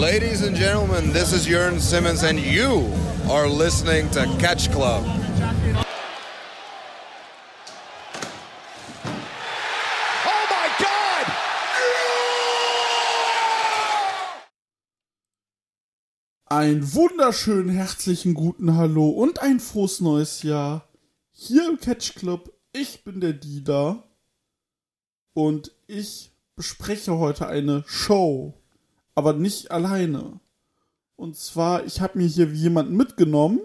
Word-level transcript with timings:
Ladies 0.00 0.40
and 0.40 0.56
gentlemen, 0.56 1.12
this 1.12 1.34
is 1.34 1.46
Jörn 1.46 1.78
Simmons, 1.78 2.22
and 2.22 2.40
you 2.40 2.90
are 3.28 3.46
listening 3.46 4.08
to 4.12 4.24
Catch 4.38 4.72
Club. 4.72 5.04
Oh 10.24 10.46
my 10.48 10.68
God! 10.78 11.26
Ein 16.46 16.94
wunderschönen 16.94 17.68
herzlichen 17.68 18.32
guten 18.32 18.78
Hallo 18.78 19.10
und 19.10 19.42
ein 19.42 19.60
frohes 19.60 20.00
neues 20.00 20.42
Jahr. 20.42 20.88
Hier 21.30 21.68
im 21.68 21.78
Catch 21.78 22.14
Club, 22.14 22.50
ich 22.72 23.04
bin 23.04 23.20
der 23.20 23.34
Dida 23.34 24.02
und 25.34 25.72
ich 25.86 26.32
bespreche 26.56 27.18
heute 27.18 27.48
eine 27.48 27.84
Show, 27.86 28.54
aber 29.20 29.34
nicht 29.34 29.70
alleine. 29.70 30.40
Und 31.16 31.36
zwar, 31.36 31.84
ich 31.84 32.00
habe 32.00 32.16
mir 32.16 32.26
hier 32.26 32.46
jemanden 32.46 32.96
mitgenommen, 32.96 33.60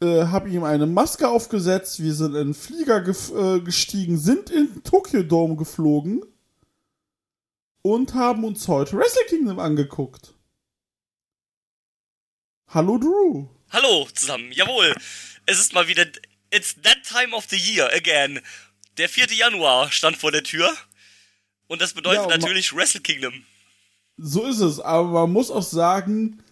äh, 0.00 0.26
habe 0.26 0.48
ihm 0.50 0.62
eine 0.62 0.86
Maske 0.86 1.26
aufgesetzt, 1.28 2.00
wir 2.00 2.14
sind 2.14 2.36
in 2.36 2.48
den 2.48 2.54
Flieger 2.54 2.98
gef- 2.98 3.34
äh, 3.34 3.60
gestiegen, 3.60 4.16
sind 4.18 4.50
in 4.50 4.84
Tokyo 4.84 5.24
Dome 5.24 5.56
geflogen 5.56 6.24
und 7.82 8.14
haben 8.14 8.44
uns 8.44 8.68
heute 8.68 8.96
Wrestle 8.96 9.24
Kingdom 9.28 9.58
angeguckt. 9.58 10.34
Hallo 12.68 12.98
Drew. 12.98 13.46
Hallo 13.70 14.06
zusammen, 14.14 14.52
jawohl. 14.52 14.94
Es 15.46 15.58
ist 15.58 15.72
mal 15.74 15.88
wieder. 15.88 16.06
It's 16.52 16.76
that 16.82 16.98
time 17.02 17.34
of 17.34 17.46
the 17.50 17.56
year 17.56 17.92
again. 17.92 18.40
Der 18.98 19.08
4. 19.08 19.32
Januar 19.32 19.90
stand 19.90 20.16
vor 20.16 20.30
der 20.30 20.44
Tür. 20.44 20.72
Und 21.66 21.80
das 21.82 21.92
bedeutet 21.94 22.18
Ja, 22.20 22.24
und 22.34 22.40
natürlich 22.40 22.72
Wrestle 22.76 23.00
Kingdom. 23.00 23.32
So 24.16 24.44
ist 24.44 24.60
es, 24.60 24.80
aber 24.80 25.08
man 25.08 25.32
muss 25.32 25.50
auch 25.50 25.62
sagen, 25.62 26.42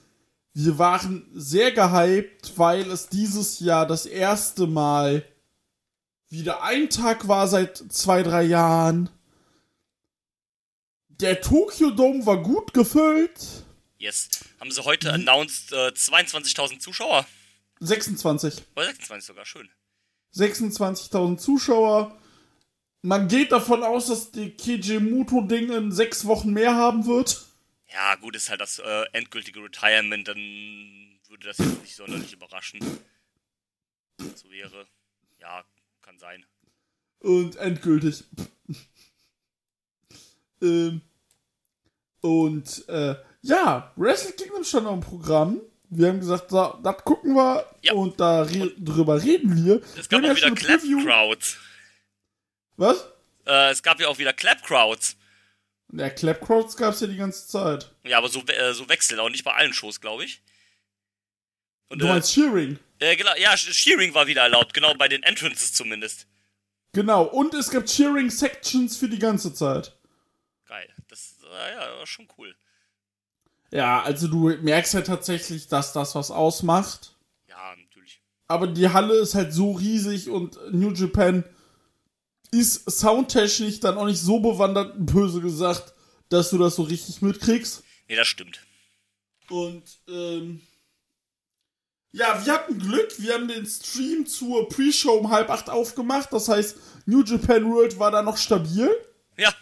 wir 0.55 0.79
waren 0.79 1.29
sehr 1.33 1.73
gehypt, 1.73 2.53
weil 2.57 2.91
es 2.91 3.09
dieses 3.09 3.61
Jahr 3.61 3.87
das 3.87 4.07
erste 4.07 4.67
Mal 4.67 5.25
wieder 6.29 6.63
ein 6.63 6.91
Tag 6.91 7.29
war 7.29 7.49
seit 7.49 7.77
zwei, 7.77 8.23
drei 8.23 8.43
Jahren. 8.45 9.11
Der 11.09 11.41
Tokyo 11.41 11.91
Dome 11.91 12.25
war 12.25 12.43
gut 12.43 12.73
gefüllt. 12.73 13.65
Yes. 13.99 14.29
Haben 14.59 14.71
sie 14.71 14.83
heute 14.85 15.13
announced 15.13 15.73
äh, 15.73 15.89
22.000 15.89 16.79
Zuschauer? 16.79 17.27
26. 17.81 18.63
Oder 18.75 18.87
26 18.87 19.27
sogar, 19.27 19.45
schön. 19.45 19.69
26.000 20.35 21.37
Zuschauer. 21.39 22.17
Man 23.03 23.29
geht 23.29 23.53
davon 23.53 23.83
aus, 23.83 24.07
dass 24.07 24.31
die 24.31 24.51
Kijimuto-Ding 24.51 25.71
in 25.73 25.93
sechs 25.93 26.25
Wochen 26.27 26.53
mehr 26.53 26.75
haben 26.75 27.07
wird. 27.07 27.47
Ja, 27.93 28.15
gut, 28.17 28.37
ist 28.37 28.51
halt 28.51 28.61
das 28.61 28.79
äh, 28.79 29.05
endgültige 29.13 29.63
Retirement, 29.63 30.29
dann 30.29 30.37
würde 31.29 31.47
das 31.49 31.59
jetzt 31.59 31.81
nicht 31.83 31.95
sonderlich 31.97 32.33
überraschen. 32.33 32.81
So 34.37 34.51
wäre. 34.51 34.87
Ja, 35.41 35.65
kann 36.03 36.19
sein. 36.19 36.45
Und 37.21 37.57
endgültig. 37.57 38.25
ähm, 40.63 41.01
und 42.21 42.89
äh, 42.89 43.17
ja, 43.43 43.93
Wrestle 43.97 44.33
Kingdom 44.33 44.65
stand 44.65 44.87
auf 44.87 45.01
dem 45.01 45.09
Programm. 45.09 45.61
Wir 45.89 46.09
haben 46.09 46.21
gesagt, 46.21 46.51
so, 46.51 46.79
das 46.83 47.03
gucken 47.05 47.35
wir 47.35 47.67
Ja. 47.83 47.95
und 47.95 48.21
da 48.21 48.43
re 48.43 48.73
drüber 48.79 49.21
reden 49.23 49.65
wir. 49.65 49.83
Es 49.99 50.09
gab 50.09 50.23
Wir 50.23 50.33
auch 50.33 50.37
wieder 50.37 50.49
Preview- 50.49 51.03
Clap-Crowds. 51.03 51.57
Was? 52.77 53.09
Äh, 53.47 53.71
es 53.73 53.83
gab 53.83 53.99
ja 54.01 54.09
auch 54.09 54.19
wieder 54.19 54.33
Clap-Crowds. 54.33 55.17
Ja, 55.93 56.09
Clapcrowds 56.11 56.77
gab 56.77 56.95
es 56.95 57.01
ja 57.01 57.07
die 57.09 57.17
ganze 57.17 57.49
Zeit. 57.49 57.93
Ja, 58.05 58.19
aber 58.19 58.29
so, 58.29 58.41
äh, 58.47 58.73
so 58.75 58.89
wechseln, 58.89 59.19
auch 59.21 59.29
nicht 59.29 59.45
bei 59.45 59.53
allen 59.55 59.73
Shows, 59.73 60.01
glaube 60.01 60.25
ich. 60.25 60.43
Und, 61.89 62.01
Du 62.01 62.07
äh, 62.07 62.11
meinst 62.11 62.33
Cheering. 62.33 62.79
Äh, 63.01 63.17
genau, 63.17 63.33
ja, 63.37 63.53
Sh- 63.55 63.73
Shearing 63.73 64.15
war 64.15 64.27
wieder 64.29 64.43
erlaubt, 64.43 64.73
genau, 64.75 64.95
bei 64.95 65.09
den 65.09 65.23
Entrances 65.25 65.73
zumindest. 65.73 66.27
Genau. 66.93 67.25
Und 67.25 67.55
es 67.55 67.71
gab 67.71 67.87
Cheering-Sections 67.87 68.97
für 68.97 69.09
die 69.09 69.19
ganze 69.19 69.53
Zeit. 69.55 69.97
Geil. 70.67 70.89
Das 71.09 71.37
äh, 71.43 71.73
ja, 71.75 71.99
war 71.99 72.07
schon 72.07 72.29
cool. 72.39 72.55
Ja, 73.73 74.03
also 74.03 74.29
du 74.29 74.49
merkst 74.63 74.95
ja 74.95 75.01
tatsächlich, 75.03 75.69
dass 75.69 75.93
das 75.93 76.15
was 76.15 76.31
ausmacht. 76.31 77.17
Ja, 77.49 77.75
natürlich. 77.77 78.21
aber 78.49 78.67
die 78.69 78.89
Halle 78.89 79.15
ist 79.15 79.35
halt 79.35 79.53
so 79.53 79.73
riesig 79.73 80.29
und 80.29 80.59
New 80.73 80.93
Japan 80.93 81.45
ist 82.53 82.91
soundtechnisch 82.91 83.81
dann 83.81 83.97
auch 83.99 84.07
nicht 84.07 84.21
so 84.21 84.41
bewandert, 84.41 84.95
böse 84.99 85.41
gesagt, 85.41 85.95
dass 86.29 86.51
du 86.51 86.59
das 86.59 86.77
so 86.77 86.83
richtig 86.83 87.23
mitkriegst. 87.23 87.83
Nee, 88.09 88.17
das 88.17 88.29
stimmt. 88.29 88.61
Und 89.49 89.83
ähm, 90.09 90.61
ja, 92.13 92.45
wir 92.45 92.53
hatten 92.53 92.79
Glück, 92.79 93.13
wir 93.19 93.35
haben 93.35 93.49
den 93.49 93.67
Stream 93.67 94.27
zur 94.27 94.69
Pre-Show 94.69 95.13
um 95.13 95.31
halb 95.31 95.51
acht 95.51 95.71
aufgemacht. 95.71 96.33
Das 96.33 96.49
heißt, 96.49 96.77
New 97.07 97.23
Japan 97.25 97.71
World 97.71 97.99
war 97.99 98.11
da 98.11 98.23
noch 98.23 98.37
stabil. 98.37 98.91
Ja, 99.37 99.55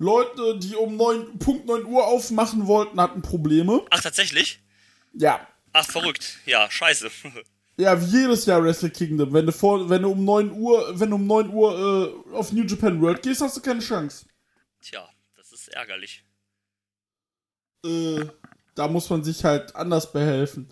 Leute, 0.00 0.58
die 0.58 0.76
um 0.76 0.96
9, 0.96 1.38
Punkt 1.38 1.66
9 1.66 1.84
Uhr 1.84 2.06
aufmachen 2.06 2.66
wollten, 2.66 2.98
hatten 2.98 3.20
Probleme. 3.20 3.84
ach, 3.90 4.00
tatsächlich? 4.00 4.60
Ja. 5.12 5.46
Ach, 5.74 5.84
verrückt. 5.84 6.38
Ja, 6.46 6.70
scheiße. 6.70 7.10
Ja, 7.76 8.00
wie 8.00 8.22
jedes 8.22 8.44
Jahr 8.46 8.62
Wrestle 8.62 8.90
Kingdom. 8.90 9.32
Wenn 9.32 9.46
du 9.46 9.52
vor, 9.52 9.88
wenn 9.88 10.02
du 10.02 10.10
um 10.10 10.24
9 10.24 10.52
Uhr, 10.52 10.98
wenn 10.98 11.10
du 11.10 11.16
um 11.16 11.26
9 11.26 11.50
Uhr 11.50 12.24
äh, 12.30 12.34
auf 12.34 12.52
New 12.52 12.64
Japan 12.64 13.00
World 13.00 13.22
gehst, 13.22 13.40
hast 13.40 13.56
du 13.56 13.60
keine 13.60 13.80
Chance. 13.80 14.26
Tja, 14.82 15.08
das 15.36 15.52
ist 15.52 15.68
ärgerlich. 15.68 16.24
Äh, 17.84 18.26
da 18.74 18.88
muss 18.88 19.08
man 19.08 19.24
sich 19.24 19.44
halt 19.44 19.74
anders 19.74 20.12
behelfen. 20.12 20.68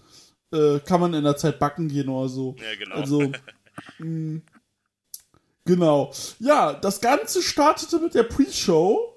Äh, 0.52 0.80
kann 0.80 1.00
man 1.00 1.14
in 1.14 1.24
der 1.24 1.36
Zeit 1.36 1.58
backen 1.58 1.88
gehen 1.88 2.08
oder 2.08 2.28
so. 2.28 2.54
Ja, 2.58 2.74
genau. 2.78 2.96
Also, 2.96 3.32
mh, 3.98 4.40
genau. 5.64 6.12
Ja, 6.38 6.72
das 6.74 7.00
Ganze 7.00 7.42
startete 7.42 7.98
mit 7.98 8.14
der 8.14 8.24
Pre-Show. 8.24 9.14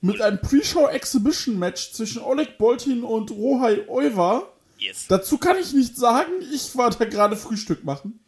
Mit 0.00 0.20
einem 0.20 0.40
Pre-Show-Exhibition-Match 0.40 1.92
zwischen 1.92 2.22
Oleg 2.22 2.58
Boltin 2.58 3.02
und 3.02 3.30
Rohai 3.30 3.88
Oiva. 3.88 4.52
Yes. 4.78 5.06
Dazu 5.08 5.38
kann 5.38 5.56
ich 5.58 5.72
nicht 5.72 5.96
sagen, 5.96 6.32
ich 6.52 6.76
war 6.76 6.90
da 6.90 7.04
gerade 7.04 7.36
Frühstück 7.36 7.84
machen. 7.84 8.20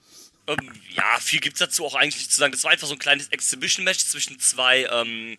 Ähm, 0.47 0.57
ja, 0.95 1.19
viel 1.21 1.41
gibt's 1.41 1.59
dazu 1.59 1.85
auch 1.85 1.95
eigentlich 1.95 2.17
nicht 2.17 2.33
zu 2.33 2.39
sagen. 2.41 2.53
Das 2.53 2.65
war 2.65 2.71
einfach 2.71 2.87
so 2.87 2.95
ein 2.95 2.99
kleines 2.99 3.29
Exhibition-Match 3.29 3.99
zwischen 4.07 4.39
zwei, 4.41 4.85
ähm, 4.91 5.37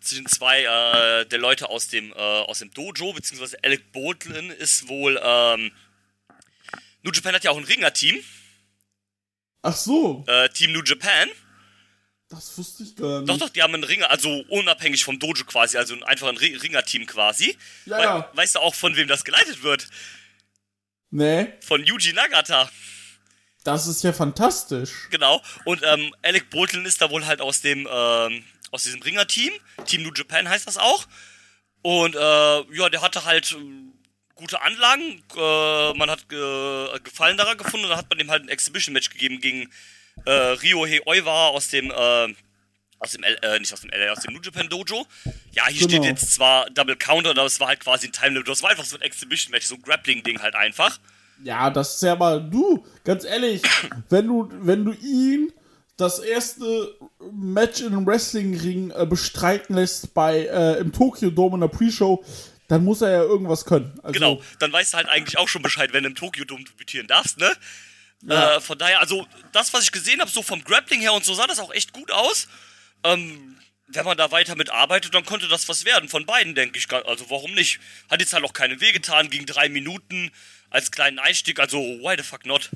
zwischen 0.00 0.26
zwei, 0.26 0.62
äh, 0.62 1.26
der 1.26 1.38
Leute 1.40 1.68
aus 1.68 1.88
dem, 1.88 2.12
äh, 2.12 2.14
aus 2.16 2.60
dem 2.60 2.70
Dojo, 2.72 3.12
beziehungsweise 3.12 3.58
Alec 3.64 3.90
Baldwin 3.92 4.50
ist 4.50 4.86
wohl, 4.88 5.20
ähm, 5.22 5.72
New 7.02 7.10
Japan 7.12 7.34
hat 7.34 7.42
ja 7.44 7.50
auch 7.50 7.58
ein 7.58 7.64
Ringer-Team, 7.64 8.22
Ach 9.62 9.76
so, 9.76 10.24
äh, 10.26 10.48
Team 10.50 10.72
New 10.72 10.82
Japan. 10.82 11.28
das 12.28 12.56
wusste 12.56 12.82
ich 12.84 12.94
gar 12.96 13.18
nicht. 13.20 13.28
Doch, 13.28 13.36
doch, 13.38 13.48
die 13.50 13.62
haben 13.62 13.74
einen 13.74 13.84
Ringer, 13.84 14.08
also 14.10 14.30
unabhängig 14.48 15.04
vom 15.04 15.18
Dojo 15.18 15.44
quasi, 15.44 15.76
also 15.76 16.00
einfach 16.04 16.28
ein 16.28 16.38
Ri- 16.38 16.62
Ringer-Team 16.62 17.06
quasi. 17.06 17.56
Ja, 17.84 17.98
We 17.98 18.02
ja. 18.02 18.30
Weißt 18.34 18.54
du 18.54 18.60
auch, 18.60 18.74
von 18.74 18.96
wem 18.96 19.08
das 19.08 19.24
geleitet 19.24 19.62
wird? 19.62 19.88
Nee, 21.10 21.52
Von 21.60 21.84
Yuji 21.84 22.12
Nagata. 22.12 22.70
das 23.64 23.86
ist 23.86 24.02
ja 24.04 24.12
fantastisch. 24.12 25.08
Genau. 25.10 25.42
Und 25.64 25.82
ähm, 25.84 26.14
Alec 26.22 26.50
Baldwin 26.50 26.84
ist 26.84 27.00
da 27.02 27.10
wohl 27.10 27.26
halt 27.26 27.40
aus 27.40 27.60
dem 27.60 27.88
ähm, 27.90 28.44
aus 28.70 28.84
diesem 28.84 29.02
Ringer-Team. 29.02 29.52
Team 29.86 30.02
New 30.02 30.12
Japan 30.14 30.48
heißt 30.48 30.66
das 30.66 30.76
auch. 30.78 31.06
Und 31.82 32.14
äh, 32.14 32.18
ja, 32.76 32.88
der 32.90 33.02
hatte 33.02 33.24
halt 33.24 33.52
ähm, 33.52 33.92
gute 34.36 34.62
Anlagen. 34.62 35.22
Äh, 35.36 35.94
man 35.98 36.08
hat 36.10 36.28
ge 36.28 36.98
Gefallen 37.02 37.36
daran 37.36 37.58
gefunden. 37.58 37.84
Und 37.86 37.90
dann 37.90 37.98
hat 37.98 38.08
man 38.08 38.18
dem 38.18 38.30
halt 38.30 38.44
ein 38.44 38.48
Exhibition-Match 38.48 39.10
gegeben 39.10 39.40
gegen 39.40 39.68
äh, 40.26 40.30
Ryohei 40.30 41.00
Oiwa 41.06 41.48
aus 41.48 41.68
dem 41.68 41.90
äh, 41.90 42.34
aus 43.00 43.12
dem 43.12 43.22
L 43.24 43.36
äh, 43.42 43.58
nicht 43.58 43.72
aus 43.72 43.80
dem 43.80 43.90
LA, 43.90 44.12
aus 44.12 44.20
dem 44.20 44.34
New 44.34 44.40
Japan 44.40 44.68
Dojo. 44.68 45.06
Ja, 45.52 45.66
hier 45.68 45.88
Genau. 45.88 46.02
steht 46.02 46.04
jetzt 46.04 46.32
zwar 46.34 46.68
Double 46.70 46.96
Counter, 46.96 47.30
aber 47.30 47.44
es 47.46 47.58
war 47.58 47.68
halt 47.68 47.80
quasi 47.80 48.06
ein 48.06 48.12
Time 48.12 48.30
Limit. 48.34 48.48
Das 48.48 48.62
war 48.62 48.70
einfach 48.70 48.84
so 48.84 48.96
ein 48.96 49.02
Exhibition-Match, 49.02 49.66
so 49.66 49.74
ein 49.74 49.82
Grappling-Ding 49.82 50.40
halt 50.40 50.54
einfach. 50.54 50.98
Ja, 51.42 51.70
das 51.70 51.94
ist 51.96 52.02
ja 52.02 52.14
mal, 52.14 52.40
du, 52.42 52.84
ganz 53.04 53.24
ehrlich, 53.24 53.62
wenn 54.10 54.26
du, 54.26 54.48
wenn 54.60 54.84
du 54.84 54.92
ihn 54.92 55.52
das 55.96 56.18
erste 56.18 56.94
Match 57.32 57.80
in 57.80 57.88
einem 57.88 58.06
Wrestling-Ring 58.06 58.90
äh, 58.94 59.06
bestreiten 59.06 59.74
lässt 59.76 60.12
bei, 60.14 60.46
äh, 60.46 60.78
im 60.78 60.92
Tokyo 60.92 61.30
Dome 61.30 61.54
in 61.56 61.60
der 61.62 61.68
Pre-Show, 61.68 62.22
dann 62.68 62.84
muss 62.84 63.00
er 63.02 63.10
ja 63.10 63.22
irgendwas 63.22 63.64
können. 63.64 63.98
Also, 64.02 64.12
Genau, 64.12 64.42
dann 64.58 64.72
weißt 64.72 64.92
du 64.92 64.96
halt 64.98 65.08
eigentlich 65.08 65.38
auch 65.38 65.48
schon 65.48 65.62
Bescheid, 65.62 65.92
wenn 65.92 66.04
du 66.04 66.10
im 66.10 66.14
Tokyo 66.14 66.44
Dome 66.44 66.64
debütieren 66.64 67.06
darfst, 67.06 67.38
ne? 67.38 67.50
Ja. 68.22 68.56
Äh, 68.56 68.60
von 68.60 68.78
daher, 68.78 69.00
also 69.00 69.26
das, 69.52 69.72
was 69.72 69.84
ich 69.84 69.92
gesehen 69.92 70.20
habe, 70.20 70.30
so 70.30 70.42
vom 70.42 70.62
Grappling 70.62 71.00
her 71.00 71.14
und 71.14 71.24
so, 71.24 71.32
sah 71.34 71.46
das 71.46 71.58
auch 71.58 71.72
echt 71.72 71.92
gut 71.94 72.12
aus. 72.12 72.48
Ähm, 73.04 73.56
wenn 73.88 74.04
man 74.04 74.16
da 74.16 74.30
weiter 74.30 74.56
mitarbeitet, 74.56 75.14
dann 75.14 75.24
könnte 75.26 75.48
das 75.48 75.68
was 75.68 75.84
werden. 75.84 76.08
Von 76.08 76.26
beiden, 76.26 76.54
denke 76.54 76.78
ich. 76.78 76.90
Also 76.92 77.28
warum 77.30 77.52
nicht? 77.54 77.80
Hat 78.08 78.20
jetzt 78.20 78.32
halt 78.32 78.44
auch 78.44 78.52
keinen 78.52 78.80
Weh 78.80 78.92
getan, 78.92 79.30
ging 79.30 79.46
drei 79.46 79.68
Minuten 79.68 80.30
als 80.70 80.90
kleinen 80.90 81.18
Einstieg. 81.18 81.58
Also 81.58 81.78
why 81.78 82.14
the 82.16 82.22
fuck 82.22 82.46
not? 82.46 82.70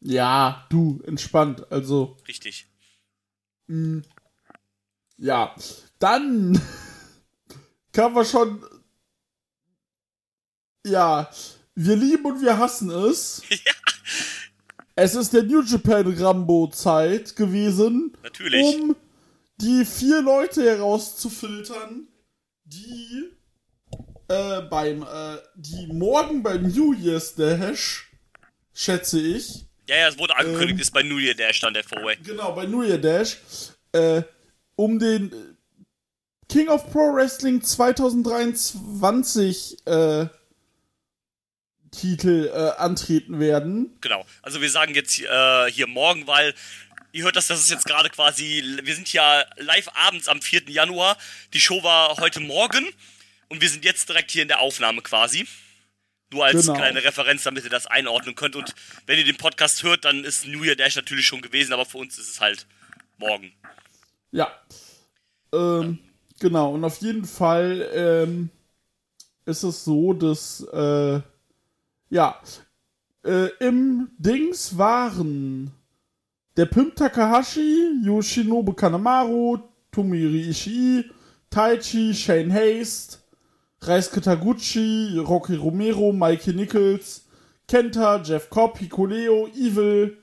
Ja, 0.00 0.66
du, 0.70 1.02
entspannt. 1.06 1.70
Also, 1.70 2.16
Richtig. 2.26 2.66
ja. 5.18 5.54
Dann 5.98 6.60
kamen 7.92 8.14
wir 8.14 8.24
schon 8.24 8.64
Ja, 10.86 11.30
wir 11.74 11.96
lieben 11.96 12.24
und 12.24 12.40
wir 12.40 12.56
hassen 12.56 12.90
es. 12.90 13.42
Es 14.96 15.14
ist 15.14 15.32
der 15.32 15.44
New 15.44 15.62
Japan 15.62 16.12
Rambo 16.14 16.68
Zeit 16.68 17.34
gewesen, 17.34 18.14
Natürlich. 18.22 18.62
um 18.62 18.94
die 19.60 19.84
vier 19.84 20.22
Leute 20.22 20.62
herauszufiltern, 20.64 22.08
die 22.64 23.30
äh, 24.28 24.62
beim 24.62 25.02
äh, 25.02 25.36
die 25.56 25.86
morgen 25.88 26.42
beim 26.42 26.62
New 26.68 26.94
Year's 26.94 27.34
Dash, 27.34 28.10
schätze 28.72 29.20
ich, 29.20 29.66
Ja, 29.88 29.96
ja, 29.96 30.08
es 30.08 30.16
wurde 30.18 30.36
angekündigt, 30.36 30.78
Ähm. 30.78 30.80
ist 30.80 30.92
bei 30.92 31.02
New 31.02 31.18
Year 31.18 31.34
Dash 31.34 31.60
dann 31.60 31.74
der 31.74 31.84
Four-Way. 31.84 32.16
genau 32.22 32.52
bei 32.52 32.64
New 32.66 32.82
Year 32.82 32.98
Dash, 32.98 33.36
äh, 33.92 34.22
um 34.76 34.98
den 34.98 35.32
äh, 35.32 35.36
King 36.48 36.68
of 36.68 36.90
Pro 36.90 37.12
Wrestling 37.14 37.62
2023 37.62 39.86
äh, 39.86 40.26
Titel 41.90 42.48
äh, 42.54 42.70
antreten 42.80 43.40
werden. 43.40 43.96
Genau. 44.00 44.24
Also 44.42 44.60
wir 44.60 44.70
sagen 44.70 44.94
jetzt 44.94 45.18
äh, 45.20 45.70
hier 45.70 45.88
morgen, 45.88 46.26
weil 46.28 46.54
ihr 47.12 47.24
hört 47.24 47.36
das, 47.36 47.46
das 47.48 47.60
ist 47.60 47.70
jetzt 47.70 47.86
gerade 47.86 48.10
quasi, 48.10 48.62
wir 48.82 48.94
sind 48.94 49.12
ja 49.12 49.44
live 49.56 49.88
abends 49.94 50.28
am 50.28 50.40
4. 50.42 50.68
Januar. 50.68 51.16
Die 51.52 51.60
Show 51.60 51.82
war 51.82 52.16
heute 52.18 52.40
Morgen 52.40 52.86
und 53.48 53.60
wir 53.60 53.68
sind 53.68 53.84
jetzt 53.84 54.08
direkt 54.08 54.30
hier 54.30 54.42
in 54.42 54.48
der 54.48 54.60
Aufnahme 54.60 55.02
quasi. 55.02 55.46
Nur 56.32 56.44
als 56.44 56.66
Genau. 56.66 56.74
kleine 56.78 57.02
Referenz, 57.02 57.42
damit 57.42 57.64
ihr 57.64 57.70
das 57.70 57.86
einordnen 57.88 58.36
könnt. 58.36 58.54
Und 58.54 58.74
wenn 59.06 59.18
ihr 59.18 59.24
den 59.24 59.36
Podcast 59.36 59.82
hört, 59.82 60.04
dann 60.04 60.22
ist 60.24 60.46
New 60.46 60.62
Year 60.62 60.76
Dash 60.76 60.94
natürlich 60.94 61.26
schon 61.26 61.40
gewesen, 61.40 61.72
aber 61.72 61.84
für 61.84 61.98
uns 61.98 62.18
ist 62.18 62.30
es 62.30 62.40
halt 62.40 62.66
morgen. 63.18 63.52
Ja. 64.30 64.48
Ähm, 65.52 65.98
genau, 66.38 66.72
und 66.74 66.84
auf 66.84 67.00
jeden 67.00 67.24
Fall 67.24 67.88
ähm, 67.92 68.50
ist 69.44 69.64
es 69.64 69.82
so, 69.84 70.12
dass 70.12 70.60
äh, 70.72 71.20
ja, 72.10 72.40
äh, 73.24 73.48
im 73.58 74.10
Dings 74.18 74.78
waren 74.78 75.72
der 76.60 76.66
Pimp 76.66 76.94
Takahashi, 76.94 78.02
Yoshinobu 78.04 78.74
Kanemaru, 78.74 79.60
Tomiri 79.90 80.50
Ishii, 80.50 81.06
Taichi, 81.50 82.12
Shane 82.12 82.50
Haste, 82.52 83.16
Reisuke 83.80 84.20
Taguchi, 84.20 85.16
Rocky 85.26 85.54
Romero, 85.54 86.12
Mikey 86.12 86.52
Nichols, 86.52 87.24
Kenta, 87.66 88.22
Jeff 88.22 88.50
Cobb, 88.50 88.78
Hikuleo, 88.78 89.48
Evil, 89.56 90.18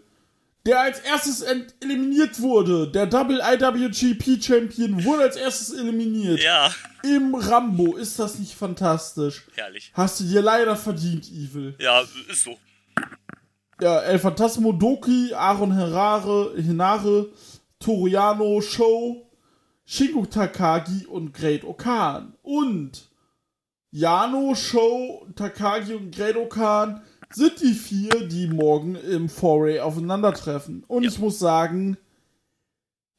der 0.63 0.81
als 0.81 0.99
erstes 0.99 1.41
eliminiert 1.41 2.39
wurde. 2.39 2.91
Der 2.91 3.07
Double 3.07 3.41
IWGP 3.41 4.39
Champion 4.39 5.03
wurde 5.03 5.23
als 5.23 5.37
erstes 5.37 5.73
eliminiert. 5.73 6.39
Ja, 6.39 6.71
Im 7.01 7.33
Rambo. 7.33 7.95
Ist 7.95 8.19
das 8.19 8.37
nicht 8.37 8.53
fantastisch? 8.53 9.41
herrlich. 9.55 9.91
Hast 9.95 10.19
du 10.19 10.25
dir 10.25 10.43
leider 10.43 10.75
verdient, 10.75 11.27
Evil. 11.31 11.73
Ja, 11.79 12.01
ist 12.29 12.43
so. 12.43 12.59
Ja, 13.79 13.99
El 13.99 14.17
Phantasmo 14.19 14.71
Doki, 14.71 15.33
Aaron 15.35 15.71
Herare, 15.71 16.53
Hinare, 16.57 17.27
Toriano, 17.79 18.59
Show, 18.61 19.27
Shingo 19.85 20.25
Takagi 20.25 21.05
und 21.05 21.33
Great 21.33 21.63
Okan. 21.63 22.33
Und 22.41 23.07
Yano, 23.91 24.55
Show, 24.55 25.27
Takagi 25.35 25.93
und 25.93 26.15
Great 26.15 26.35
Okan 26.35 27.01
sind 27.29 27.61
die 27.61 27.73
vier, 27.73 28.27
die 28.27 28.47
morgen 28.47 28.95
im 28.95 29.29
Foray 29.29 29.79
aufeinandertreffen. 29.79 30.83
Und 30.87 31.03
Ja. 31.03 31.09
ich 31.09 31.19
muss 31.19 31.37
sagen, 31.37 31.97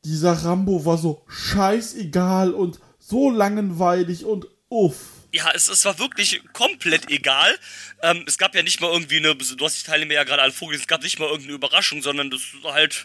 dieser 0.05 0.33
Rambo 0.33 0.85
war 0.85 0.99
so 0.99 1.23
scheißegal 1.29 2.53
und 2.53 2.81
so 2.99 3.31
langweilig 3.31 4.25
und 4.25 4.49
uff. 4.69 5.18
Ja, 5.33 5.51
es, 5.55 5.69
es 5.69 5.85
war 5.85 5.99
wirklich 5.99 6.43
komplett 6.53 7.11
egal. 7.11 7.59
Ähm, 8.03 8.25
es 8.27 8.39
gab 8.39 8.55
ja 8.55 8.63
nicht 8.63 8.81
mal 8.81 8.91
irgendwie 8.91 9.19
eine, 9.19 9.37
du 9.37 9.65
hast 9.65 9.79
die 9.79 9.87
Teilnehmer 9.87 10.15
ja 10.15 10.25
gerade 10.25 10.43
alle 10.43 10.53
vorgelesen, 10.53 10.85
es 10.85 10.89
gab 10.89 11.03
nicht 11.03 11.19
mal 11.19 11.27
irgendeine 11.27 11.55
Überraschung, 11.55 12.03
sondern 12.03 12.31
das 12.31 12.41
war 12.63 12.75
halt 12.75 13.05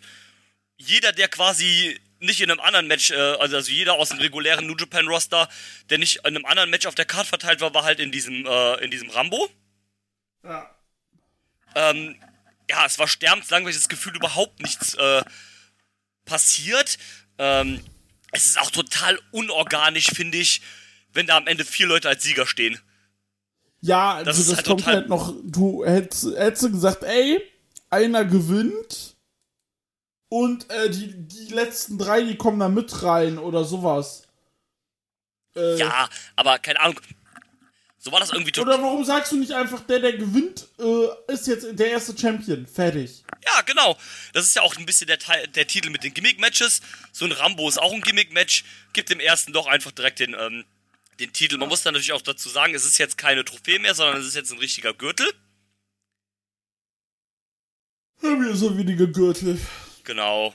jeder, 0.78 1.12
der 1.12 1.28
quasi 1.28 2.00
nicht 2.20 2.40
in 2.40 2.50
einem 2.50 2.62
anderen 2.62 2.88
Match, 2.88 3.12
äh, 3.12 3.16
also, 3.16 3.58
also 3.58 3.72
jeder 3.72 3.94
aus 3.94 4.10
dem 4.10 4.20
regulären 4.20 4.66
New 4.66 4.76
Japan 4.78 5.08
Roster, 5.08 5.50
der 5.90 5.98
nicht 5.98 6.18
in 6.18 6.38
einem 6.38 6.46
anderen 6.46 6.70
Match 6.70 6.86
auf 6.86 6.96
der 6.96 7.06
Karte 7.06 7.28
verteilt 7.28 7.60
war, 7.60 7.74
war 7.74 7.84
halt 7.84 8.00
in 8.00 8.12
diesem, 8.12 8.46
äh, 8.46 8.76
in 8.84 8.90
diesem 8.90 9.10
Rambo. 9.10 9.50
Ja. 10.44 10.74
Ähm, 11.76 12.16
ja, 12.70 12.86
es 12.86 12.98
war 13.00 13.08
sterbenslangweilig, 13.08 13.76
das 13.76 13.90
Gefühl, 13.90 14.16
überhaupt 14.16 14.62
nichts 14.62 14.94
äh, 14.94 15.24
passiert. 16.26 16.98
Ähm, 17.38 17.84
es 18.32 18.46
ist 18.46 18.60
auch 18.60 18.72
total 18.72 19.20
unorganisch, 19.32 20.08
finde 20.08 20.38
ich, 20.38 20.62
wenn 21.14 21.28
da 21.28 21.38
am 21.38 21.48
Ende 21.48 21.66
vier 21.66 21.88
Leute 21.88 22.10
als 22.10 22.24
Sieger 22.24 22.46
stehen. 22.46 22.80
Ja, 23.82 24.14
also 24.14 24.26
Das 24.26 24.38
das, 24.38 24.48
ist 24.48 24.56
halt 24.58 24.66
kommt 24.68 24.86
halt 24.86 25.10
noch, 25.10 25.36
du 25.44 25.86
hättest, 25.86 26.38
hättest 26.38 26.72
gesagt, 26.72 27.04
ey, 27.04 27.42
einer 27.90 28.24
gewinnt 28.26 29.16
und 30.30 30.70
äh, 30.70 30.90
die, 30.90 31.14
die 31.28 31.54
letzten 31.54 31.98
drei, 31.98 32.22
die 32.24 32.36
kommen 32.38 32.60
da 32.60 32.70
mit 32.70 33.04
rein 33.04 33.38
oder 33.38 33.66
sowas. 33.66 34.24
Äh, 35.56 35.78
Ja, 35.78 36.10
aber 36.36 36.60
keine 36.60 36.80
Ahnung. 36.80 37.00
So 38.00 38.12
war 38.12 38.20
das 38.20 38.32
irgendwie 38.32 38.52
total. 38.52 38.74
Oder 38.74 38.84
warum 38.84 39.06
sagst 39.06 39.32
du 39.32 39.38
nicht 39.38 39.54
einfach, 39.54 39.82
der, 39.82 40.00
der 40.00 40.14
gewinnt, 40.14 40.68
äh, 40.78 41.32
ist 41.34 41.48
jetzt 41.48 41.68
der 41.80 41.92
erste 41.92 42.18
Champion. 42.18 42.68
Fertig. 42.68 43.24
Ja, 43.46 43.62
genau. 43.62 43.98
Das 44.34 44.44
ist 44.44 44.56
ja 44.56 44.62
auch 44.62 44.76
ein 44.76 44.86
bisschen 44.86 45.08
der, 45.08 45.20
Teil, 45.20 45.48
der 45.50 45.68
Titel 45.68 45.90
mit 45.90 46.04
den 46.04 46.14
Gimmick-Matches. 46.14 46.82
So 47.14 47.24
ein 47.24 47.32
Rambo 47.32 47.70
ist 47.70 47.78
auch 47.82 47.94
ein 47.94 48.02
Gimmick-Match. 48.02 48.66
Gibt 48.92 49.10
dem 49.10 49.22
ersten 49.22 49.54
doch 49.54 49.68
einfach 49.68 49.92
direkt 49.92 50.20
den, 50.20 50.36
ähm, 50.38 50.66
den 51.20 51.34
Titel. 51.34 51.58
Man 51.58 51.70
muss 51.70 51.84
dann 51.84 51.94
natürlich 51.94 52.14
auch 52.14 52.22
dazu 52.22 52.50
sagen, 52.50 52.74
es 52.74 52.86
ist 52.86 52.98
jetzt 52.98 53.18
keine 53.18 53.46
Trophäe 53.46 53.80
mehr, 53.80 53.96
sondern 53.96 54.22
es 54.22 54.28
ist 54.28 54.36
jetzt 54.36 54.52
ein 54.52 54.60
richtiger 54.60 54.94
Gürtel. 54.94 55.32
Haben 58.22 58.46
wir 58.46 58.56
so 58.56 58.78
wenige 58.78 59.12
Gürtel. 59.12 59.60
Genau. 60.04 60.54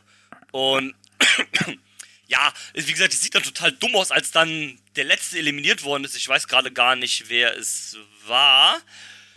Und 0.53 0.95
ja, 2.27 2.53
wie 2.75 2.93
gesagt, 2.93 3.13
es 3.13 3.21
sieht 3.21 3.35
dann 3.35 3.43
total 3.43 3.73
dumm 3.73 3.95
aus, 3.97 4.11
als 4.11 4.31
dann 4.31 4.79
der 4.97 5.05
letzte 5.05 5.39
eliminiert 5.39 5.85
worden 5.85 6.05
ist. 6.05 6.17
Ich 6.17 6.29
weiß 6.29 6.49
gerade 6.49 6.73
gar 6.73 6.97
nicht, 6.97 7.29
wer 7.29 7.57
es 7.57 7.97
war. 8.27 8.79